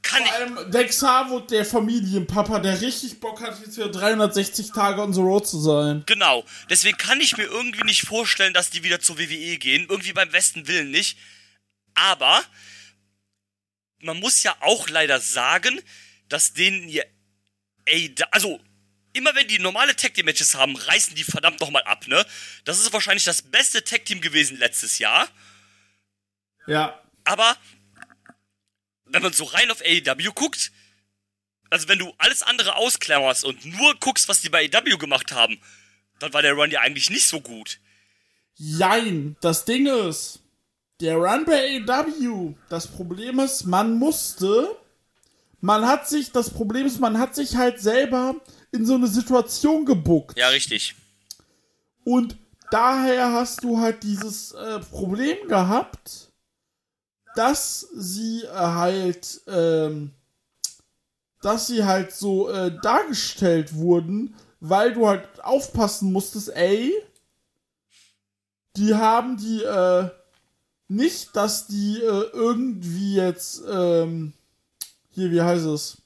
kann 0.04 0.24
Vor 0.24 0.28
ich. 0.28 0.34
allem 0.34 0.72
Dex 0.72 1.01
Harwood, 1.01 1.49
der 1.49 1.66
Familienpapa, 1.66 2.60
der 2.60 2.80
richtig 2.82 3.20
Bock 3.20 3.41
hat, 3.41 3.60
jetzt 3.60 3.76
wieder 3.76 3.89
360 3.89 4.72
Tage 4.72 5.01
on 5.01 5.14
the 5.14 5.22
road 5.22 5.47
zu 5.47 5.60
sein. 5.60 6.04
Genau. 6.06 6.45
Deswegen 6.70 6.97
kann 6.97 7.20
ich 7.22 7.38
mir 7.38 7.45
irgendwie 7.45 7.84
nicht 7.84 8.04
vorstellen, 8.04 8.54
dass 8.54 8.70
die 8.70 8.84
wieder 8.84 8.99
zur 8.99 9.18
WWE 9.18 9.58
gehen. 9.58 9.88
Irgendwie 9.89 10.14
beim 10.14 10.30
besten 10.30 10.68
Willen 10.68 10.91
nicht. 10.91 11.18
Aber 11.95 12.43
man 13.99 14.20
muss 14.20 14.43
ja 14.43 14.56
auch 14.60 14.89
leider 14.89 15.20
sagen, 15.20 15.82
dass 16.30 16.54
denen 16.54 16.88
ihr. 16.88 17.06
Ey, 17.86 18.13
da, 18.13 18.25
also. 18.31 18.59
Immer 19.15 19.36
wenn 19.36 19.47
die 19.47 19.59
normale 19.59 19.95
Tag 19.95 20.15
Team 20.15 20.25
Matches 20.25 20.55
haben, 20.55 20.75
reißen 20.75 21.13
die 21.13 21.23
verdammt 21.23 21.59
nochmal 21.59 21.84
ab, 21.84 22.07
ne? 22.07 22.25
Das 22.65 22.79
ist 22.79 22.91
wahrscheinlich 22.93 23.25
das 23.25 23.43
beste 23.43 23.84
Tag 23.84 24.05
Team 24.05 24.21
gewesen 24.21 24.57
letztes 24.57 24.97
Jahr. 24.97 25.29
Ja. 26.65 26.99
Aber 27.23 27.55
wenn 29.05 29.21
man 29.21 29.34
so 29.34 29.43
rein 29.43 29.69
auf 29.69 29.81
AEW 29.81 30.31
guckt, 30.34 30.71
also 31.69 31.88
wenn 31.88 31.99
du 31.99 32.11
alles 32.17 32.41
andere 32.41 32.75
ausklammerst 32.75 33.45
und 33.45 33.63
nur 33.65 33.95
guckst, 33.99 34.27
was 34.27 34.41
die 34.41 34.49
bei 34.49 34.67
AEW 34.71 34.97
gemacht 34.97 35.31
haben, 35.31 35.61
dann 36.19 36.34
war 36.34 36.41
der 36.41 36.53
Run 36.53 36.71
ja 36.71 36.81
eigentlich 36.81 37.09
nicht 37.09 37.27
so 37.27 37.39
gut. 37.39 37.79
Jein, 38.55 39.36
das 39.41 39.65
Ding 39.65 39.88
ist, 39.88 40.39
der 41.01 41.15
Run 41.17 41.45
bei 41.45 41.81
AEW, 41.81 42.55
das 42.69 42.88
Problem 42.88 43.39
ist, 43.39 43.65
man 43.65 43.93
musste, 43.93 44.75
man 45.64 45.88
hat 45.88 46.09
sich, 46.09 46.34
das 46.34 46.49
Problem 46.49 46.86
ist, 46.86 46.99
man 46.99 47.18
hat 47.18 47.36
sich 47.36 47.55
halt 47.55 47.80
selber 47.80 48.36
in 48.74 48.86
so 48.86 48.95
eine 48.95 49.07
Situation 49.07 49.86
gebuckt. 49.86 50.38
Ja, 50.38 50.49
richtig. 50.49 50.93
Und 52.03 52.36
daher 52.70 53.32
hast 53.32 53.64
du 53.64 53.80
halt 53.80 54.03
dieses 54.03 54.51
äh, 54.51 54.80
Problem 54.80 55.47
gehabt, 55.47 56.34
dass 57.36 57.88
sie 57.95 58.43
äh, 58.43 58.49
halt, 58.49 59.39
ähm, 59.47 60.11
dass 61.41 61.68
sie 61.68 61.86
halt 61.86 62.11
so 62.11 62.49
äh, 62.49 62.78
dargestellt 62.82 63.74
wurden, 63.74 64.36
weil 64.59 64.93
du 64.93 65.07
halt 65.07 65.30
aufpassen 65.45 66.11
musstest, 66.11 66.49
ey, 66.49 66.93
die 68.76 68.95
haben 68.95 69.38
die, 69.38 69.64
äh, 69.64 70.09
nicht, 70.89 71.34
dass 71.38 71.68
die 71.68 72.01
äh, 72.01 72.30
irgendwie 72.34 73.16
jetzt, 73.16 73.64
ähm, 73.72 74.34
hier, 75.14 75.32
wie 75.32 75.41
heißt 75.41 75.66
es? 75.66 76.01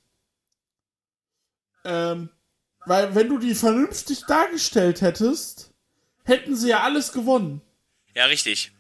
Ähm, 1.84 2.30
weil 2.86 3.16
wenn 3.16 3.30
du 3.30 3.38
die 3.38 3.56
vernünftig 3.56 4.26
dargestellt 4.28 5.02
hättest, 5.02 5.74
hätten 6.24 6.56
sie 6.56 6.70
ja 6.70 6.84
alles 6.84 7.12
gewonnen. 7.12 7.62
Ja, 8.14 8.26
richtig. 8.26 8.72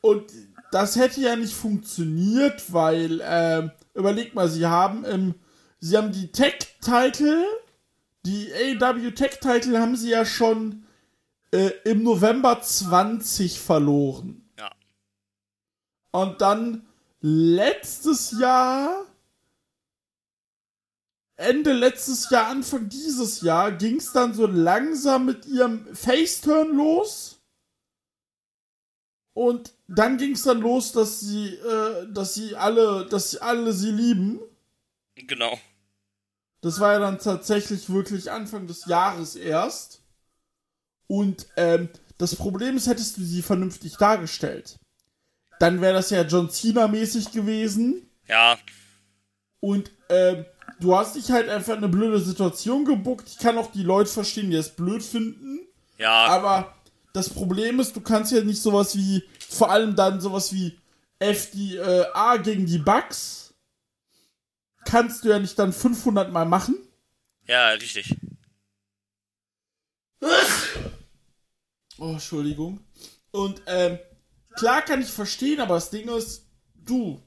Und 0.00 0.32
das 0.70 0.96
hätte 0.96 1.20
ja 1.20 1.36
nicht 1.36 1.54
funktioniert, 1.54 2.72
weil, 2.72 3.20
ähm, 3.24 3.70
überleg 3.94 4.34
mal, 4.34 4.48
sie 4.48 4.66
haben 4.66 5.04
im, 5.04 5.34
sie 5.78 5.96
haben 5.96 6.12
die 6.12 6.32
Tech-Title, 6.32 7.44
die 8.24 8.52
AW 8.52 9.10
Tech-Title 9.10 9.80
haben 9.80 9.96
sie 9.96 10.10
ja 10.10 10.24
schon 10.24 10.84
äh, 11.52 11.70
im 11.84 12.02
November 12.02 12.60
20 12.60 13.58
verloren. 13.60 14.48
Ja. 14.58 14.70
Und 16.12 16.40
dann 16.40 16.86
letztes 17.20 18.38
Jahr, 18.38 19.04
Ende 21.40 21.72
letztes 21.72 22.28
Jahr, 22.30 22.48
Anfang 22.48 22.88
dieses 22.88 23.40
Jahr, 23.40 23.72
ging 23.72 23.96
es 23.96 24.12
dann 24.12 24.34
so 24.34 24.46
langsam 24.46 25.24
mit 25.24 25.46
ihrem 25.46 25.86
Face-Turn 25.94 26.76
los. 26.76 27.40
Und 29.32 29.72
dann 29.88 30.18
ging 30.18 30.32
es 30.32 30.42
dann 30.42 30.60
los, 30.60 30.92
dass 30.92 31.20
sie, 31.20 31.54
äh, 31.54 32.12
dass 32.12 32.34
sie 32.34 32.56
alle, 32.56 33.06
dass 33.06 33.30
sie 33.30 33.40
alle 33.40 33.72
sie 33.72 33.90
lieben. 33.90 34.40
Genau. 35.14 35.58
Das 36.60 36.78
war 36.78 36.92
ja 36.92 36.98
dann 36.98 37.18
tatsächlich 37.18 37.88
wirklich 37.88 38.30
Anfang 38.30 38.66
des 38.66 38.84
Jahres 38.84 39.34
erst. 39.34 40.02
Und 41.06 41.46
ähm, 41.56 41.88
das 42.18 42.36
Problem 42.36 42.76
ist, 42.76 42.86
hättest 42.86 43.16
du 43.16 43.24
sie 43.24 43.40
vernünftig 43.40 43.96
dargestellt. 43.96 44.78
Dann 45.58 45.80
wäre 45.80 45.94
das 45.94 46.10
ja 46.10 46.22
John 46.22 46.50
Cena-mäßig 46.50 47.32
gewesen. 47.32 48.10
Ja, 48.28 48.58
Und 49.60 49.90
ähm, 50.08 50.44
du 50.80 50.96
hast 50.96 51.16
dich 51.16 51.30
halt 51.30 51.48
einfach 51.48 51.72
in 51.72 51.78
eine 51.78 51.88
blöde 51.88 52.20
Situation 52.20 52.84
gebuckt. 52.84 53.28
Ich 53.28 53.38
kann 53.38 53.58
auch 53.58 53.70
die 53.70 53.82
Leute 53.82 54.10
verstehen, 54.10 54.50
die 54.50 54.56
es 54.56 54.70
blöd 54.70 55.02
finden. 55.02 55.60
ja, 55.98 56.26
Aber 56.26 56.74
das 57.12 57.28
Problem 57.28 57.80
ist, 57.80 57.94
du 57.96 58.00
kannst 58.00 58.32
ja 58.32 58.42
nicht 58.42 58.60
sowas 58.62 58.96
wie, 58.96 59.22
vor 59.48 59.70
allem 59.70 59.94
dann 59.96 60.20
sowas 60.20 60.52
wie 60.52 60.78
FDA 61.18 62.36
gegen 62.38 62.66
die 62.66 62.78
Bugs, 62.78 63.52
kannst 64.84 65.24
du 65.24 65.28
ja 65.28 65.38
nicht 65.38 65.58
dann 65.58 65.72
500 65.72 66.32
Mal 66.32 66.46
machen. 66.46 66.76
ja, 67.46 67.68
richtig. 67.70 68.16
Oh, 71.98 72.12
Entschuldigung. 72.12 72.80
Und, 73.30 73.60
ähm, 73.66 73.98
klar 74.56 74.82
kann 74.82 75.02
ich 75.02 75.08
verstehen, 75.10 75.60
aber 75.60 75.74
das 75.74 75.90
Ding 75.90 76.08
ist, 76.08 76.46
du, 76.74 77.20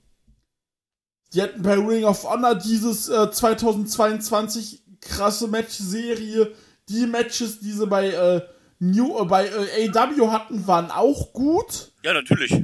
die 1.33 1.41
hatten 1.41 1.61
bei 1.61 1.73
Ring 1.73 2.03
of 2.03 2.23
Honor 2.23 2.55
dieses 2.55 3.09
äh, 3.09 3.31
2022 3.31 4.83
krasse 5.01 5.47
Match-Serie. 5.47 6.53
Die 6.89 7.07
Matches, 7.07 7.59
die 7.59 7.71
sie 7.71 7.87
bei, 7.87 8.09
äh, 8.09 8.41
New, 8.79 9.19
äh, 9.19 9.25
bei 9.25 9.47
äh, 9.47 9.89
AW 9.89 10.31
hatten, 10.31 10.67
waren 10.67 10.91
auch 10.91 11.33
gut. 11.33 11.91
Ja, 12.03 12.13
natürlich. 12.13 12.63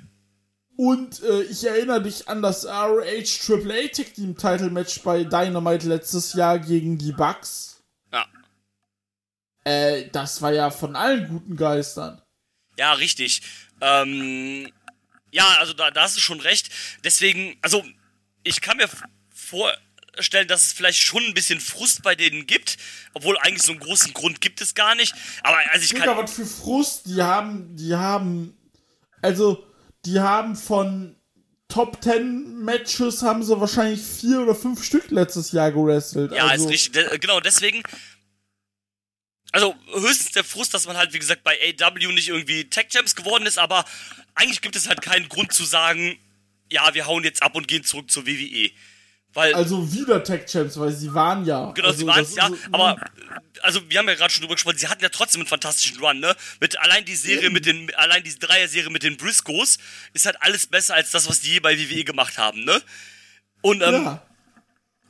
Und 0.75 1.21
äh, 1.23 1.41
ich 1.43 1.65
erinnere 1.65 2.01
dich 2.03 2.27
an 2.29 2.41
das 2.41 2.65
ROH 2.65 3.01
AAA 3.03 3.87
Tag 3.87 4.13
Team 4.13 4.37
Title 4.37 4.69
Match 4.69 5.01
bei 5.01 5.23
Dynamite 5.23 5.87
letztes 5.87 6.33
Jahr 6.33 6.59
gegen 6.59 6.97
die 6.97 7.11
Bucks. 7.11 7.83
Ja. 8.13 8.25
Äh, 9.65 10.09
das 10.11 10.41
war 10.41 10.53
ja 10.53 10.69
von 10.69 10.95
allen 10.95 11.27
guten 11.27 11.57
Geistern. 11.57 12.21
Ja, 12.77 12.93
richtig. 12.93 13.41
Ähm, 13.81 14.71
ja, 15.31 15.45
also 15.59 15.73
da, 15.73 15.91
da 15.91 16.03
hast 16.03 16.15
du 16.15 16.21
schon 16.21 16.39
recht. 16.39 16.69
Deswegen, 17.03 17.57
also 17.61 17.83
ich 18.43 18.61
kann 18.61 18.77
mir 18.77 18.89
vorstellen, 19.29 20.47
dass 20.47 20.63
es 20.65 20.73
vielleicht 20.73 20.99
schon 20.99 21.23
ein 21.23 21.33
bisschen 21.33 21.59
Frust 21.59 22.03
bei 22.03 22.15
denen 22.15 22.47
gibt, 22.47 22.77
obwohl 23.13 23.37
eigentlich 23.39 23.63
so 23.63 23.71
einen 23.71 23.81
großen 23.81 24.13
Grund 24.13 24.41
gibt 24.41 24.61
es 24.61 24.75
gar 24.75 24.95
nicht. 24.95 25.13
Aber 25.43 25.57
also 25.71 25.83
ich 25.83 25.89
Digga, 25.89 26.05
kann. 26.05 26.17
was 26.17 26.33
für 26.33 26.45
Frust, 26.45 27.05
die 27.05 27.21
haben, 27.21 27.75
die 27.75 27.95
haben, 27.95 28.57
also, 29.21 29.65
die 30.05 30.19
haben 30.19 30.55
von 30.55 31.15
Top 31.69 32.03
10 32.03 32.63
Matches 32.63 33.21
haben 33.21 33.43
sie 33.43 33.59
wahrscheinlich 33.59 34.01
vier 34.01 34.41
oder 34.41 34.55
fünf 34.55 34.83
Stück 34.83 35.11
letztes 35.11 35.51
Jahr 35.51 35.71
gewrestelt. 35.71 36.31
Ja, 36.31 36.47
also, 36.47 36.65
ist 36.65 36.71
richtig. 36.71 37.21
Genau, 37.21 37.39
deswegen. 37.39 37.83
Also 39.51 39.75
höchstens 39.93 40.31
der 40.31 40.43
Frust, 40.43 40.73
dass 40.73 40.85
man 40.85 40.97
halt, 40.97 41.13
wie 41.13 41.19
gesagt, 41.19 41.43
bei 41.43 41.57
AW 41.79 42.13
nicht 42.13 42.29
irgendwie 42.29 42.69
Tech 42.69 42.87
Champs 42.89 43.15
geworden 43.15 43.47
ist, 43.47 43.57
aber 43.57 43.83
eigentlich 44.35 44.61
gibt 44.61 44.75
es 44.75 44.87
halt 44.87 45.01
keinen 45.01 45.27
Grund 45.27 45.53
zu 45.53 45.63
sagen, 45.63 46.19
ja, 46.71 46.93
wir 46.93 47.05
hauen 47.07 47.23
jetzt 47.23 47.41
ab 47.43 47.55
und 47.55 47.67
gehen 47.67 47.83
zurück 47.83 48.09
zur 48.11 48.25
WWE. 48.25 48.71
Weil, 49.33 49.53
Also 49.53 49.93
wieder 49.93 50.23
Tech 50.23 50.45
Champs, 50.47 50.79
weil 50.79 50.91
sie 50.91 51.13
waren 51.13 51.45
ja. 51.45 51.71
genau, 51.73 51.89
also, 51.89 51.99
sie 51.99 52.07
waren 52.07 52.23
es 52.23 52.35
ja, 52.35 52.49
so- 52.49 52.57
aber, 52.71 52.99
äh, 52.99 53.59
also, 53.61 53.87
wir 53.87 53.99
haben 53.99 54.07
ja 54.07 54.15
gerade 54.15 54.33
schon 54.33 54.41
drüber 54.41 54.55
gesprochen, 54.55 54.77
sie 54.79 54.87
hatten 54.87 55.03
ja 55.03 55.09
trotzdem 55.09 55.41
einen 55.41 55.47
fantastischen 55.47 55.99
Run, 55.99 56.19
ne? 56.19 56.35
Mit 56.59 56.79
allein 56.79 57.05
die 57.05 57.15
Serie 57.15 57.51
mit 57.51 57.67
den, 57.67 57.93
allein 57.95 58.23
die 58.23 58.33
Dreier-Serie 58.39 58.89
mit 58.89 59.03
den 59.03 59.17
Briscoes 59.17 59.77
ist 60.13 60.25
halt 60.25 60.37
alles 60.41 60.65
besser 60.65 60.95
als 60.95 61.11
das, 61.11 61.29
was 61.29 61.41
die 61.41 61.51
je 61.53 61.59
bei 61.59 61.77
WWE 61.77 62.03
gemacht 62.05 62.39
haben, 62.39 62.63
ne? 62.63 62.81
Und, 63.61 63.81
ähm, 63.83 64.03
Ja. 64.03 64.25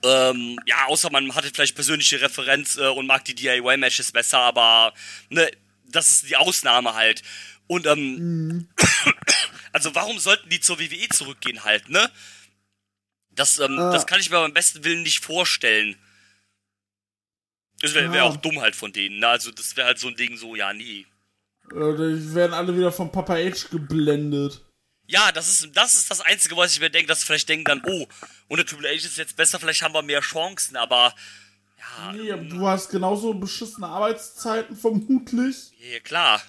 Ähm, 0.02 0.58
ja, 0.66 0.86
außer 0.88 1.10
man 1.12 1.36
hatte 1.36 1.52
vielleicht 1.54 1.76
persönliche 1.76 2.22
Referenz 2.22 2.78
äh, 2.78 2.88
und 2.88 3.06
mag 3.06 3.26
die 3.26 3.36
DIY-Matches 3.36 4.14
besser, 4.14 4.40
aber 4.40 4.94
ne, 5.30 5.50
das 5.86 6.10
ist 6.10 6.30
die 6.30 6.38
Ausnahme 6.38 6.94
halt. 6.94 7.22
Und 7.70 7.86
ähm, 7.86 8.68
also 9.72 9.94
warum 9.94 10.18
sollten 10.18 10.50
die 10.50 10.60
zur 10.60 10.80
WWE 10.80 11.08
zurückgehen 11.10 11.64
halt, 11.64 11.88
ne? 11.90 12.10
Das, 13.30 13.60
ähm, 13.60 13.78
Ah. 13.78 13.92
das 13.92 14.08
kann 14.08 14.20
ich 14.20 14.32
mir 14.32 14.38
beim 14.42 14.54
besten 14.56 14.84
Willen 14.84 15.04
nicht 15.04 15.24
vorstellen. 15.24 15.96
Das 17.82 17.94
wäre 17.94 18.12
wär 18.12 18.24
Ah. 18.24 18.26
auch 18.26 18.38
dumm 18.38 18.60
halt 18.60 18.76
von 18.76 18.92
denen, 18.92 19.20
ne? 19.20 19.28
Also 19.28 19.52
das 19.52 19.78
wäre 19.78 19.86
halt 19.88 20.00
so 20.00 20.08
ein 20.08 20.16
Ding 20.16 20.36
so, 20.36 20.56
ja, 20.56 20.74
nie. 20.74 21.06
Äh, 21.72 21.76
Die 21.96 22.34
werden 22.34 22.54
alle 22.54 22.76
wieder 22.76 22.92
von 22.92 23.12
Papa 23.12 23.36
H 23.36 23.68
geblendet. 23.70 24.62
Ja, 25.06 25.32
das 25.32 25.48
ist, 25.50 25.70
das 25.76 25.94
ist 25.94 26.10
das 26.10 26.22
Einzige, 26.22 26.58
was 26.58 26.74
ich 26.74 26.80
mir 26.80 26.90
denke, 26.90 27.08
dass 27.08 27.24
vielleicht 27.24 27.50
denken 27.50 27.66
dann, 27.66 27.84
oh, 27.86 28.56
der 28.56 28.66
Triple 28.66 28.90
H 28.90 28.94
ist 28.94 29.18
jetzt 29.18 29.36
besser, 29.36 29.60
vielleicht 29.60 29.82
haben 29.84 29.94
wir 29.94 30.02
mehr 30.02 30.22
Chancen, 30.22 30.76
aber 30.76 31.14
ja, 31.78 32.12
Nee, 32.14 32.32
aber 32.32 32.44
du 32.44 32.68
hast 32.68 32.90
genauso 32.90 33.34
beschissene 33.36 33.88
Arbeitszeiten 33.88 34.76
vermutlich. 34.76 35.56
ja 35.80 36.00
klar. 36.00 36.42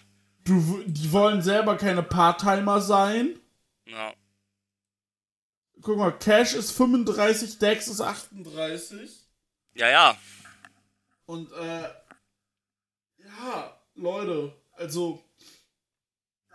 Du, 0.51 0.83
die 0.85 1.13
wollen 1.13 1.43
selber 1.43 1.77
keine 1.77 2.03
Part-Timer 2.03 2.81
sein. 2.81 3.39
Ja. 3.87 4.13
Guck 5.81 5.97
mal, 5.97 6.11
Cash 6.11 6.55
ist 6.55 6.73
35, 6.73 7.59
Dex 7.61 7.87
ist 7.87 8.01
38. 8.01 9.11
Ja, 9.75 9.89
ja. 9.89 10.17
Und, 11.27 11.53
äh, 11.53 11.83
ja, 13.19 13.77
Leute, 13.95 14.53
also, 14.73 15.23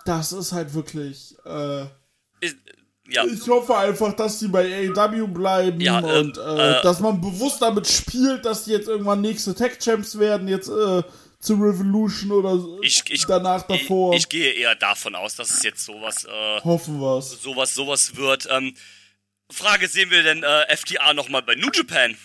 das 0.06 0.34
ist 0.34 0.52
halt 0.52 0.74
wirklich, 0.74 1.34
äh, 1.46 1.84
Ist- 2.42 2.58
Ja. 3.08 3.24
Ich 3.24 3.48
hoffe 3.48 3.78
einfach, 3.78 4.14
dass 4.14 4.40
die 4.40 4.48
bei 4.50 4.90
AEW 4.90 5.28
bleiben 5.28 5.80
Ja, 5.80 6.00
und 6.00 6.38
äh, 6.38 6.80
äh, 6.80 6.82
dass 6.84 7.00
man 7.00 7.22
bewusst 7.22 7.62
damit 7.62 7.88
spielt, 7.88 8.44
dass 8.46 8.66
die 8.66 8.72
jetzt 8.72 8.88
irgendwann 8.90 9.22
nächste 9.22 9.54
Tech 9.56 9.78
Champs 9.80 10.18
werden, 10.20 10.48
jetzt 10.50 10.68
äh, 10.70 11.04
zu 11.46 11.54
Revolution 11.56 12.32
oder 12.32 12.58
so- 12.58 12.82
Ich, 12.82 13.04
ich, 13.10 13.26
danach 13.26 13.64
davor. 13.68 14.14
Ich, 14.14 14.24
ich 14.24 14.30
gehe 14.30 14.52
eher 14.52 14.76
davon 14.76 15.16
aus, 15.16 15.36
dass 15.36 15.50
es 15.52 15.64
jetzt 15.64 15.86
sowas, 15.86 16.26
äh, 16.26 16.62
Hoffen 16.62 17.00
wir's. 17.00 17.42
sowas, 17.42 17.74
sowas 17.76 18.16
wird. 18.16 18.48
Ähm, 18.52 18.74
Frage, 19.52 19.88
sehen 19.88 20.10
wir 20.10 20.24
denn 20.24 20.44
äh, 20.44 20.76
FTA 20.76 21.14
nochmal 21.14 21.44
bei 21.44 21.56
New 21.56 21.70
Japan? 21.74 22.18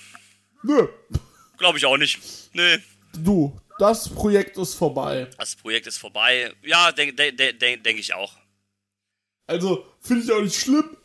Nö, 0.62 0.88
Glaube 1.58 1.76
ich 1.78 1.84
auch 1.86 1.98
nicht. 1.98 2.18
Nee, 2.54 2.78
du, 3.12 3.54
das 3.78 4.08
Projekt 4.08 4.56
ist 4.56 4.74
vorbei. 4.74 5.28
das 5.38 5.54
Projekt 5.56 5.86
ist 5.86 5.98
vorbei. 5.98 6.52
Ja, 6.62 6.90
denke 6.92 7.14
denk, 7.14 7.36
denk, 7.36 7.58
denk, 7.60 7.84
denk 7.84 7.98
ich 7.98 8.14
auch. 8.14 8.32
Also, 9.46 9.84
finde 10.00 10.24
ich 10.24 10.32
auch 10.32 10.40
nicht 10.40 10.56
schlimm. 10.58 10.96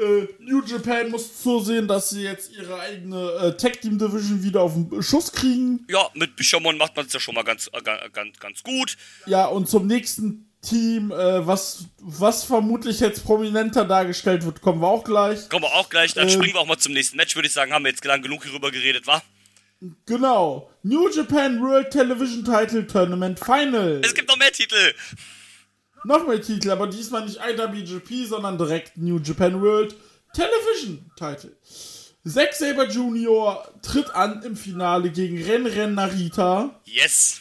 Äh, 0.00 0.28
New 0.38 0.62
Japan 0.64 1.10
muss 1.10 1.42
zusehen, 1.42 1.86
dass 1.86 2.10
sie 2.10 2.22
jetzt 2.22 2.52
ihre 2.52 2.78
eigene 2.80 3.30
äh, 3.32 3.56
Tag 3.56 3.80
Team 3.80 3.98
Division 3.98 4.42
wieder 4.42 4.62
auf 4.62 4.72
den 4.74 5.02
Schuss 5.02 5.30
kriegen. 5.32 5.84
Ja, 5.90 6.08
mit 6.14 6.36
Bishamon 6.36 6.78
macht 6.78 6.96
man 6.96 7.06
es 7.06 7.12
ja 7.12 7.20
schon 7.20 7.34
mal 7.34 7.44
ganz, 7.44 7.68
äh, 7.72 7.82
ga- 7.82 8.08
ganz, 8.12 8.38
ganz 8.38 8.62
gut. 8.62 8.96
Ja, 9.26 9.46
und 9.46 9.68
zum 9.68 9.86
nächsten 9.86 10.46
Team, 10.62 11.10
äh, 11.10 11.46
was, 11.46 11.84
was 11.98 12.44
vermutlich 12.44 13.00
jetzt 13.00 13.24
prominenter 13.24 13.84
dargestellt 13.84 14.44
wird, 14.44 14.60
kommen 14.60 14.80
wir 14.82 14.88
auch 14.88 15.04
gleich. 15.04 15.48
Kommen 15.48 15.64
wir 15.64 15.74
auch 15.74 15.88
gleich. 15.88 16.12
Dann 16.14 16.28
Ähm. 16.28 16.34
springen 16.34 16.54
wir 16.54 16.60
auch 16.60 16.66
mal 16.66 16.78
zum 16.78 16.92
nächsten 16.92 17.16
Match, 17.16 17.34
würde 17.34 17.48
ich 17.48 17.54
sagen. 17.54 17.72
Haben 17.72 17.84
wir 17.84 17.90
jetzt 17.90 18.04
lang 18.04 18.22
genug 18.22 18.44
hierüber 18.44 18.70
geredet, 18.70 19.06
wa? 19.06 19.22
Genau. 20.06 20.70
New 20.82 21.08
Japan 21.08 21.60
World 21.62 21.90
Television 21.90 22.44
Title 22.44 22.86
Tournament 22.86 23.38
Final. 23.40 24.00
Es 24.04 24.14
gibt 24.14 24.28
noch 24.28 24.36
mehr 24.36 24.52
Titel. 24.52 24.92
Noch 26.04 26.26
mehr 26.26 26.40
Titel, 26.40 26.70
aber 26.70 26.86
diesmal 26.86 27.24
nicht 27.26 27.38
IWGP, 27.38 28.26
sondern 28.26 28.56
direkt 28.58 28.96
New 28.96 29.18
Japan 29.18 29.60
World 29.60 29.94
Television 30.32 31.10
Title. 31.16 31.56
Zack 32.26 32.54
Saber 32.54 32.88
Jr. 32.88 33.66
tritt 33.82 34.10
an 34.14 34.42
im 34.42 34.56
Finale 34.56 35.10
gegen 35.10 35.42
Ren 35.42 35.66
Ren 35.66 35.94
Narita 35.94 36.80
Yes. 36.84 37.40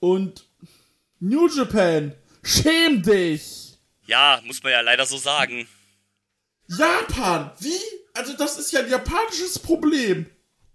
und 0.00 0.46
New 1.20 1.48
Japan. 1.48 2.14
Schäm 2.42 3.02
dich! 3.02 3.78
Ja, 4.06 4.40
muss 4.44 4.62
man 4.62 4.72
ja 4.72 4.80
leider 4.80 5.04
so 5.04 5.18
sagen. 5.18 5.66
Japan! 6.68 7.50
Wie? 7.60 7.76
Also, 8.14 8.34
das 8.34 8.58
ist 8.58 8.72
ja 8.72 8.80
ein 8.80 8.90
japanisches 8.90 9.58
Problem. 9.58 10.26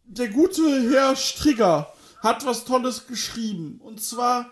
Der 0.06 0.28
gute 0.28 0.62
Herr 0.92 1.16
Strigger 1.16 1.94
hat 2.22 2.46
was 2.46 2.66
Tolles 2.66 3.08
geschrieben. 3.08 3.80
Und 3.82 4.02
zwar, 4.04 4.52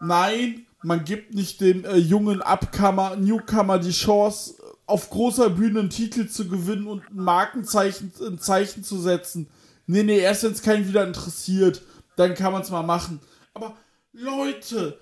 nein, 0.00 0.65
man 0.82 1.04
gibt 1.04 1.34
nicht 1.34 1.60
dem 1.60 1.84
äh, 1.84 1.96
jungen 1.96 2.42
Upcomer, 2.42 3.16
Newcomer 3.16 3.78
die 3.78 3.92
Chance, 3.92 4.54
auf 4.86 5.10
großer 5.10 5.50
Bühne 5.50 5.80
einen 5.80 5.90
Titel 5.90 6.28
zu 6.28 6.48
gewinnen 6.48 6.86
und 6.86 7.08
ein 7.10 7.16
Markenzeichen, 7.16 8.12
ein 8.20 8.38
Zeichen 8.38 8.84
zu 8.84 9.00
setzen. 9.00 9.48
Nee, 9.86 10.02
nee, 10.02 10.18
erst 10.18 10.44
wenn 10.44 10.52
es 10.52 10.62
keinen 10.62 10.88
wieder 10.88 11.04
interessiert, 11.04 11.82
dann 12.16 12.34
kann 12.34 12.52
man 12.52 12.62
es 12.62 12.70
mal 12.70 12.82
machen. 12.82 13.20
Aber 13.54 13.76
Leute, 14.12 14.98